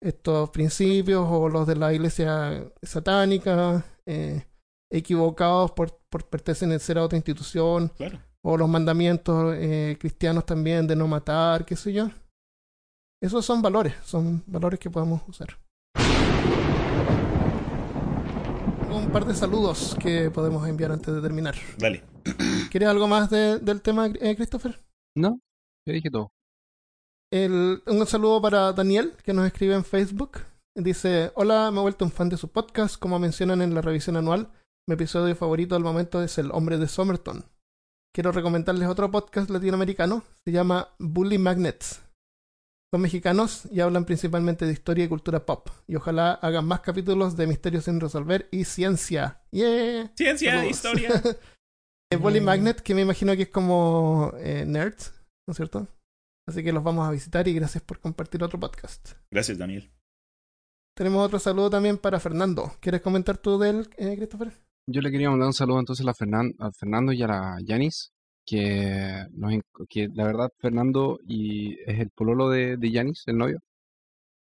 estos 0.01 0.49
principios 0.51 1.27
o 1.27 1.49
los 1.49 1.65
de 1.65 1.75
la 1.75 1.93
iglesia 1.93 2.71
satánica 2.83 3.83
eh, 4.05 4.45
equivocados 4.91 5.71
por, 5.71 5.99
por 6.15 6.29
pertenecer 6.29 6.97
a 6.97 7.03
otra 7.03 7.17
institución. 7.17 7.89
Claro 7.97 8.19
o 8.47 8.57
los 8.57 8.69
mandamientos 8.69 9.55
eh, 9.57 9.97
cristianos 9.99 10.45
también 10.45 10.85
de 10.85 10.95
no 10.95 11.07
matar, 11.07 11.65
qué 11.65 11.75
sé 11.75 11.91
yo. 11.91 12.11
Esos 13.19 13.43
son 13.43 13.59
valores, 13.59 13.95
son 14.03 14.43
valores 14.45 14.79
que 14.79 14.91
podemos 14.91 15.23
usar. 15.27 15.57
Un 18.91 19.11
par 19.11 19.25
de 19.25 19.33
saludos 19.33 19.97
que 19.99 20.29
podemos 20.29 20.67
enviar 20.67 20.91
antes 20.91 21.11
de 21.11 21.21
terminar. 21.21 21.55
Dale. 21.79 22.03
¿Quieres 22.69 22.87
algo 22.87 23.07
más 23.07 23.31
del 23.31 23.81
tema, 23.81 24.07
eh, 24.07 24.35
Christopher? 24.35 24.79
No, 25.17 25.39
te 25.83 25.93
dije 25.93 26.11
todo. 26.11 26.31
El, 27.33 27.81
un 27.87 28.05
saludo 28.05 28.43
para 28.43 28.73
Daniel, 28.73 29.13
que 29.23 29.33
nos 29.33 29.47
escribe 29.47 29.73
en 29.73 29.83
Facebook. 29.83 30.41
Dice, 30.75 31.31
hola, 31.33 31.71
me 31.71 31.79
he 31.79 31.81
vuelto 31.81 32.05
un 32.05 32.11
fan 32.11 32.29
de 32.29 32.37
su 32.37 32.49
podcast. 32.49 32.99
Como 32.99 33.17
mencionan 33.17 33.63
en 33.63 33.73
la 33.73 33.81
revisión 33.81 34.17
anual, 34.17 34.51
mi 34.87 34.93
episodio 34.93 35.35
favorito 35.35 35.75
del 35.75 35.83
momento 35.83 36.21
es 36.21 36.37
El 36.37 36.51
hombre 36.51 36.77
de 36.77 36.87
Somerton 36.87 37.45
quiero 38.15 38.31
recomendarles 38.31 38.87
otro 38.87 39.11
podcast 39.11 39.49
latinoamericano. 39.49 40.23
Se 40.45 40.53
llama 40.53 40.95
Bully 40.99 41.37
Magnets. 41.37 42.01
Son 42.93 43.01
mexicanos 43.01 43.67
y 43.69 43.81
hablan 43.81 44.05
principalmente 44.05 44.65
de 44.65 44.71
historia 44.71 45.03
y 45.03 45.09
cultura 45.09 45.45
pop. 45.45 45.67
Y 45.85 45.97
ojalá 45.97 46.31
hagan 46.35 46.65
más 46.65 46.79
capítulos 46.79 47.35
de 47.35 47.45
Misterios 47.45 47.83
sin 47.83 47.99
resolver 47.99 48.47
y 48.51 48.63
ciencia. 48.63 49.41
¡Yeah! 49.51 50.13
Ciencia, 50.15 50.65
historia. 50.65 51.21
Bully 52.21 52.39
Magnet, 52.39 52.79
que 52.79 52.95
me 52.95 53.01
imagino 53.01 53.35
que 53.35 53.41
es 53.41 53.49
como 53.49 54.31
eh, 54.37 54.63
nerds, 54.65 55.13
¿no 55.45 55.51
es 55.51 55.57
cierto? 55.57 55.85
Así 56.47 56.63
que 56.63 56.71
los 56.71 56.83
vamos 56.85 57.05
a 57.05 57.11
visitar 57.11 57.45
y 57.49 57.53
gracias 57.53 57.83
por 57.83 57.99
compartir 57.99 58.41
otro 58.43 58.57
podcast. 58.57 59.11
Gracias, 59.29 59.57
Daniel. 59.57 59.91
Tenemos 60.95 61.25
otro 61.25 61.39
saludo 61.39 61.69
también 61.69 61.97
para 61.97 62.21
Fernando. 62.21 62.71
¿Quieres 62.79 63.01
comentar 63.01 63.37
tú 63.37 63.59
de 63.59 63.71
él, 63.71 63.89
eh, 63.97 64.15
Christopher? 64.15 64.53
Yo 64.87 65.01
le 65.01 65.11
quería 65.11 65.29
mandar 65.31 65.47
un 65.47 65.53
saludo 65.53 65.79
entonces 65.79 66.05
a, 66.07 66.13
Fernando 66.13 67.11
y 67.11 67.21
a 67.23 67.27
la 67.27 67.57
Yanis, 67.63 68.11
que, 68.45 69.25
nos, 69.33 69.53
la 70.13 70.25
verdad 70.25 70.49
Fernando 70.59 71.19
y 71.27 71.73
es 71.89 71.99
el 71.99 72.11
pololo 72.11 72.49
de, 72.49 72.77
Yanis, 72.91 73.23
el 73.27 73.37
novio, 73.37 73.59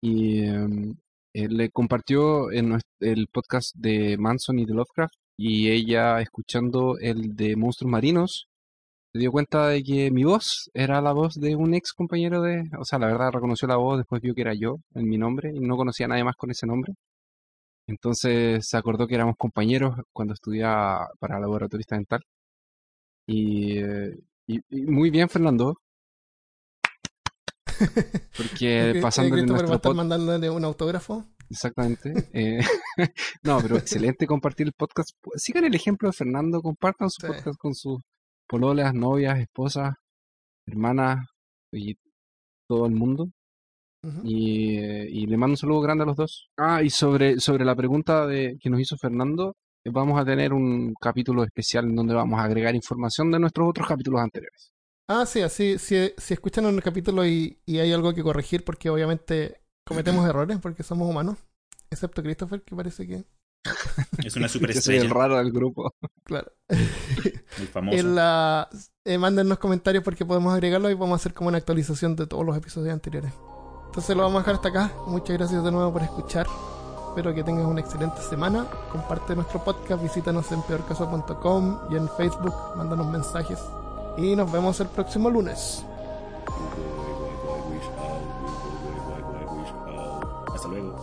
y 0.02 0.44
em, 0.44 0.97
le 1.35 1.70
compartió 1.70 2.51
en 2.52 2.78
el 3.01 3.28
podcast 3.28 3.74
de 3.77 4.16
Manson 4.19 4.59
y 4.59 4.66
de 4.66 4.74
Lovecraft, 4.74 5.15
y 5.36 5.70
ella 5.70 6.20
escuchando 6.20 6.98
el 7.01 7.36
de 7.36 7.56
Monstruos 7.56 7.90
Marinos, 7.93 8.48
se 9.12 9.20
dio 9.20 9.32
cuenta 9.32 9.69
de 9.69 9.82
que 9.85 10.11
mi 10.11 10.24
voz 10.24 10.70
era 10.74 11.01
la 11.01 11.12
voz 11.12 11.35
de 11.36 11.56
un 11.56 11.74
ex 11.74 11.93
compañero 11.93 12.43
de, 12.43 12.65
o 12.78 12.85
sea, 12.85 12.98
la 12.98 13.06
verdad 13.09 13.32
reconoció 13.32 13.69
la 13.69 13.77
voz, 13.77 13.98
después 13.98 14.23
vio 14.23 14.35
que 14.35 14.43
era 14.43 14.55
yo 14.55 14.78
en 14.94 15.09
mi 15.09 15.19
nombre, 15.19 15.52
y 15.55 15.61
no 15.61 15.77
conocía 15.77 16.06
a 16.06 16.11
nadie 16.11 16.24
más 16.24 16.36
con 16.36 16.51
ese 16.51 16.66
nombre. 16.66 16.94
Entonces 17.86 18.66
se 18.66 18.77
acordó 18.77 19.06
que 19.06 19.15
éramos 19.15 19.36
compañeros 19.36 19.97
cuando 20.12 20.35
estudiaba 20.35 21.11
para 21.19 21.39
laboratorista 21.39 21.97
dental. 21.97 22.23
Y, 23.27 23.78
eh, 23.78 24.19
y, 24.47 24.61
muy 24.86 25.11
bien, 25.11 25.28
Fernando. 25.28 25.77
Porque 28.36 28.98
pasando 29.02 29.36
en 29.36 29.47
nuestro 29.47 29.74
estar 29.74 29.94
mandándole 29.94 30.48
un 30.51 30.65
autógrafo. 30.65 31.24
Exactamente. 31.51 32.12
Eh, 32.32 32.61
no, 33.43 33.59
pero 33.61 33.77
excelente 33.77 34.27
compartir 34.27 34.66
el 34.66 34.73
podcast. 34.73 35.11
Sigan 35.36 35.65
el 35.65 35.74
ejemplo 35.74 36.09
de 36.09 36.15
Fernando, 36.15 36.62
compartan 36.62 37.11
su 37.11 37.27
podcast 37.27 37.59
con 37.59 37.74
sus 37.74 38.01
pololas, 38.47 38.94
novias, 38.94 39.39
esposas, 39.39 39.94
hermanas 40.66 41.27
y 41.73 41.97
todo 42.66 42.86
el 42.86 42.93
mundo 42.93 43.31
y, 44.23 45.27
le 45.27 45.37
mando 45.37 45.53
un 45.53 45.57
saludo 45.57 45.81
grande 45.81 46.05
a 46.05 46.07
los 46.07 46.17
dos. 46.17 46.51
Ah, 46.57 46.83
y 46.83 46.91
sobre, 46.91 47.41
sobre 47.41 47.65
la 47.65 47.75
pregunta 47.75 48.27
de, 48.27 48.59
que 48.61 48.71
nos 48.71 48.81
hizo 48.81 48.97
Fernando, 48.97 49.57
eh, 49.85 49.91
vamos 49.93 50.21
a 50.21 50.25
tener 50.25 50.53
un 50.53 50.95
capítulo 51.01 51.45
especial 51.45 51.87
en 51.87 51.97
donde 51.97 52.15
vamos 52.15 52.41
a 52.41 52.45
agregar 52.45 52.75
información 52.75 53.31
de 53.31 53.39
nuestros 53.39 53.69
otros 53.69 53.89
capítulos 53.89 54.21
anteriores. 54.21 54.73
Ah, 55.09 55.27
sí, 55.27 55.43
así, 55.43 55.79
si, 55.79 56.13
si 56.17 56.35
escuchan 56.35 56.65
un 56.67 56.81
capítulo 56.81 57.27
y, 57.27 57.59
y 57.67 57.79
hay 57.79 57.93
algo 57.93 58.15
que 58.15 58.23
corregir, 58.23 58.65
porque 58.65 58.89
obviamente 58.89 59.61
cometemos 59.87 60.27
errores, 60.29 60.59
porque 60.61 60.83
somos 60.83 61.09
humanos, 61.09 61.39
excepto 61.91 62.23
Christopher, 62.23 62.63
que 62.63 62.75
parece 62.75 63.07
que... 63.07 63.25
Es 64.25 64.37
una 64.37 64.49
superestrella. 64.49 64.99
es 64.99 65.05
el 65.05 65.11
raro 65.11 65.37
del 65.37 65.53
grupo. 65.53 65.95
Claro. 66.25 66.53
Muy 67.59 67.67
famoso. 67.67 67.99
En 67.99 68.15
la, 68.15 68.69
eh, 69.05 69.19
mándennos 69.19 69.59
comentarios 69.59 70.03
porque 70.05 70.25
podemos 70.25 70.53
agregarlo 70.53 70.91
y 70.91 70.95
vamos 70.95 71.13
a 71.13 71.17
hacer 71.17 71.35
como 71.35 71.49
una 71.49 71.59
actualización 71.59 72.17
de 72.17 72.27
todos 72.27 72.45
los 72.45 72.57
episodios 72.57 72.93
anteriores. 72.93 73.33
Entonces 73.95 74.16
lo 74.16 74.25
vamos 74.25 74.39
a 74.39 74.41
dejar 74.41 74.55
hasta 74.57 74.69
acá. 74.71 74.91
Muchas 75.07 75.37
gracias 75.37 75.62
de 75.62 75.71
nuevo 75.71 75.93
por 75.93 76.03
escuchar. 76.03 76.49
Espero 77.11 77.33
que 77.33 77.45
tengas 77.45 77.65
una 77.65 77.81
excelente 77.81 78.21
semana. 78.23 78.66
Comparte 78.91 79.37
nuestro 79.37 79.62
podcast, 79.62 80.03
visítanos 80.03 80.51
en 80.51 80.62
peorcaso.com 80.62 81.79
y 81.93 81.95
en 81.95 82.09
Facebook, 82.09 82.53
mándanos 82.75 83.07
mensajes. 83.07 83.61
Y 84.16 84.35
nos 84.35 84.51
vemos 84.51 84.81
el 84.81 84.89
próximo 84.89 85.31
lunes. 85.31 85.85
Hasta 90.53 90.66
luego. 90.66 91.01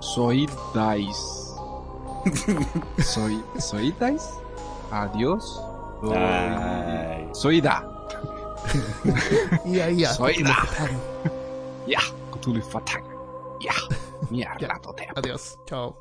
Soy 0.00 0.46
Dice. 0.74 1.54
soy, 3.02 3.42
soy 3.58 3.92
Dice. 3.92 4.28
Adiós. 4.90 5.58
Soy, 6.02 7.28
soy 7.32 7.60
Da. 7.62 7.82
y 9.64 9.80
ahí 9.80 10.00
ya. 10.00 10.12
Soy 10.12 10.42
Da. 10.42 10.54
Ya, 11.86 12.00
Cthulhu 12.32 12.62
Fatal. 12.62 13.02
Ya, 13.60 13.74
mierda, 14.30 14.78
totem. 14.80 15.08
Adiós, 15.14 15.58
chao. 15.66 15.96